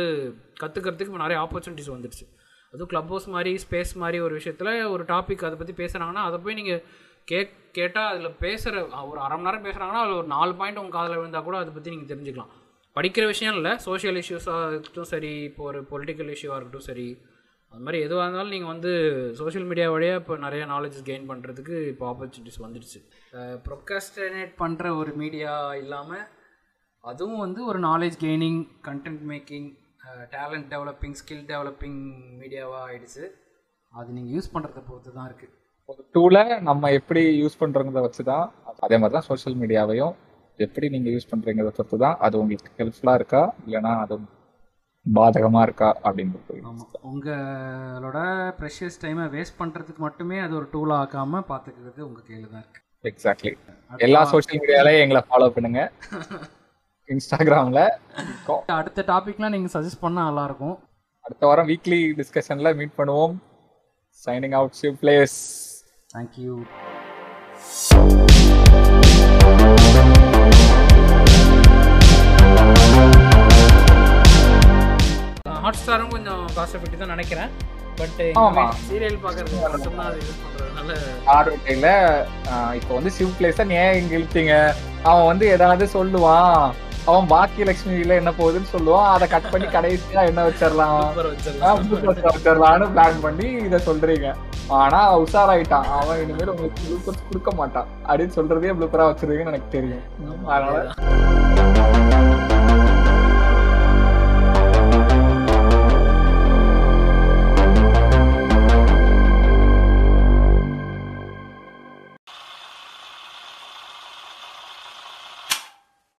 கற்றுக்கிறதுக்கு 0.61 1.11
இப்போ 1.11 1.23
நிறைய 1.25 1.39
ஆப்பர்ச்சுனிட்டிஸ் 1.45 1.93
வந்துடுச்சு. 1.95 2.25
அதுவும் 2.73 2.91
க்ளப் 2.93 3.11
ஹவுஸ் 3.13 3.27
மாதிரி 3.35 3.51
ஸ்பேஸ் 3.65 3.93
மாதிரி 4.03 4.17
ஒரு 4.25 4.33
விஷயத்தில் 4.39 4.71
ஒரு 4.95 5.03
டாபிக் 5.13 5.45
அதை 5.47 5.57
பற்றி 5.61 5.75
பேசுகிறாங்கன்னா 5.81 6.25
அதை 6.29 6.39
போய் 6.45 6.59
நீங்கள் 6.61 6.81
கே 7.31 7.39
கேட்டால் 7.77 8.09
அதில் 8.11 8.37
பேசுகிற 8.43 8.81
ஒரு 9.09 9.19
அரை 9.25 9.35
மணி 9.37 9.47
நேரம் 9.47 9.65
பேசுகிறாங்கன்னா 9.67 10.03
அதில் 10.03 10.19
ஒரு 10.21 10.29
நாலு 10.35 10.53
பாயிண்ட் 10.59 10.81
உங்கள் 10.81 10.97
காதில் 10.97 11.19
விழுந்தால் 11.19 11.47
கூட 11.47 11.57
அதை 11.57 11.71
பற்றி 11.73 11.93
நீங்கள் 11.95 12.11
தெரிஞ்சுக்கலாம். 12.11 12.51
படிக்கிற 12.95 13.25
விஷயம் 13.33 13.55
இல்லை 13.55 13.71
சோஷியல் 13.87 14.17
இஷ்யூஸாக 14.21 14.69
இருக்கட்டும் 14.69 15.09
சரி 15.13 15.33
இப்போ 15.49 15.63
ஒரு 15.71 15.79
பொலிட்டிக்கல் 15.91 16.31
இஷ்யூவாக 16.35 16.57
இருக்கட்டும் 16.57 16.87
சரி 16.89 17.07
அது 17.71 17.83
மாதிரி 17.85 17.99
எதுவாக 18.05 18.25
இருந்தாலும் 18.25 18.53
நீங்கள் 18.55 18.71
வந்து 18.73 18.91
சோஷியல் 19.39 19.67
மீடியா 19.71 19.87
வழியாக 19.95 20.21
இப்போ 20.21 20.35
நிறைய 20.45 20.63
நாலேஜ் 20.71 20.97
கெயின் 21.09 21.27
பண்ணுறதுக்கு 21.31 21.75
இப்போ 21.91 22.05
ஆப்பர்ச்சுனிட்டிஸ் 22.11 22.63
வந்துடுச்சு. 22.65 22.99
ப்ரொக்காஸ்டினேட் 23.67 24.53
பண்ணுற 24.61 24.95
ஒரு 25.01 25.11
மீடியா 25.21 25.51
இல்லாமல் 25.83 26.25
அதுவும் 27.03 27.43
வந்து 27.45 27.61
ஒரு 27.65 27.79
knowledge 27.89 28.17
gaining 28.23 28.59
content 28.87 29.23
making 29.31 29.67
talent 30.33 30.67
developing 30.73 31.15
skill 31.19 31.45
developing 31.51 31.99
மீடியாவாக 32.41 32.81
ஆயிடுச்சு. 32.87 33.23
அது 33.93 34.09
நீங்கள் 34.15 34.33
யூஸ் 34.35 34.53
பண்ணுறத 34.55 34.81
பொறுத்து 34.87 35.11
தான் 35.17 35.27
இருக்குது 35.29 35.53
ஒரு 35.89 36.01
டூலை 36.15 36.43
நம்ம 36.69 36.89
எப்படி 36.97 37.21
யூஸ் 37.41 37.59
பண்ணுறோங்கிறத 37.61 38.01
வச்சு 38.07 38.23
தான் 38.23 38.43
அதே 38.85 38.97
மாதிரி 38.97 39.15
தான் 39.17 39.27
சோஷியல் 39.29 39.57
மீடியாவையும் 39.61 40.15
எப்படி 40.59 40.87
நீங்கள் 40.95 41.13
யூஸ் 41.15 41.29
பண்ணுறீங்கிறத 41.31 41.71
பொறுத்து 41.77 41.97
தான் 42.03 42.17
அது 42.25 42.35
உங்களுக்கு 42.41 42.71
ஹெல்ப்ஃபுல்லாக 42.79 43.19
இருக்கா? 43.19 43.41
இல்லைன்னா 43.65 43.93
அது 44.03 44.15
பாதகமா 45.05 45.61
இருக்கா 45.67 45.89
அப்படின்றது 46.03 46.55
ஆமாம் 46.69 46.93
உங்களோட 47.11 48.17
ப்ரெஷியஸ் 48.59 49.01
டைமை 49.03 49.25
வேஸ்ட் 49.35 49.59
பண்ணுறதுக்கு 49.59 50.01
மட்டுமே 50.01 50.37
அது 50.39 50.53
ஒரு 50.55 50.67
டூலாக 50.73 51.01
ஆக்காமல் 51.01 51.47
பார்த்துக்கிறது 51.49 52.01
உங்கள் 52.07 52.25
கையில் 52.27 52.53
தான் 52.53 52.63
இருக்குது 52.63 52.85
எக்ஸாக்ட்லி 53.03 53.51
எல்லா 53.99 54.21
சோஷியல் 54.31 54.61
மீடியாலயும் 54.63 55.03
எங்களை 55.05 55.23
ஃபாலோ 55.27 55.49
பண்ணுங்க. 55.55 55.81
இன்ஸ்டாகிராம்ல. 57.09 57.81
அடுத்த 58.75 59.03
டாபிக்லாம் 59.07 59.53
நீங்கள் 59.55 59.73
சஜஸ்ட் 59.75 60.03
பண்ணால் 60.03 60.29
நல்லாயிருக்கும் 60.29 60.75
அடுத்த 61.25 61.43
வாரம் 61.45 61.69
வீக்லி 61.71 62.01
டிஸ்கஷன்ல 62.19 62.71
மீட் 62.75 62.97
பண்ணுவோம். 62.99 63.35
Signing 64.21 64.55
out 64.59 64.77
Shiv 64.81 64.97
plays 65.03 65.37
thank you 66.09 66.53
hot 75.69 75.81
ஸ்டாரும் 75.81 76.13
கொஞ்சம் 76.13 76.43
காஸ்ட் 76.53 76.75
எஃபெக்டிவ் 76.77 77.01
தான் 77.01 77.11
நினைக்கிறேன் 77.13 77.49
பட். 77.97 78.21
சீரியல் 78.85 79.17
பார்க்கறது 79.25 79.57
மட்டும்தான் 79.63 80.07
அது 80.09 80.21
யூஸ் 80.27 80.39
இப்போ 82.77 82.91
வந்து 82.97 83.11
சிவ் 83.17 83.35
பிளேஸ 83.39 83.65
ஏன் 83.81 83.97
இங்க 83.99 84.13
இழுத்தீங்க 84.19 84.53
அவன் 85.09 85.27
வந்து 85.31 85.45
ஏதாவது 85.55 85.85
சொல்லுவான். 85.95 86.57
அவன் 87.09 87.29
பாக்கிய 87.33 87.67
லட்சுமியில 87.69 88.17
என்ன 88.21 88.31
போகுதுன்னு 88.39 88.71
சொல்லுவான். 88.75 89.09
அதை 89.15 89.25
கட் 89.35 89.51
பண்ணி 89.53 89.67
கடைசியா 89.75 90.23
என்ன 90.31 90.47
வச்சிடலாம்? 90.47 91.03
வச்சிடலாம்னு 92.09 92.91
பிளான் 92.95 93.23
பண்ணி 93.27 93.49
இத 93.67 93.81
சொல்றீங்க. 93.89 94.29
ஆனா 94.81 95.01
உஷாராயிட்டான். 95.23 95.89
அவன் 95.99 96.21
இனிமேல் 96.23 96.53
உங்களுக்கு 96.53 96.81
குளுக்கோஸ் 96.85 97.27
கொடுக்க 97.29 97.51
மாட்டான். 97.61 97.91
அப்படின்னு 98.09 98.37
சொல்றதே 98.39 98.73
ப்ளூப்பரா 98.79 99.09
வச்சிருவீங்கன்னு 99.11 99.53
எனக்கு 99.55 99.75
தெரியும். 99.77 100.05
அதனால 100.53 100.77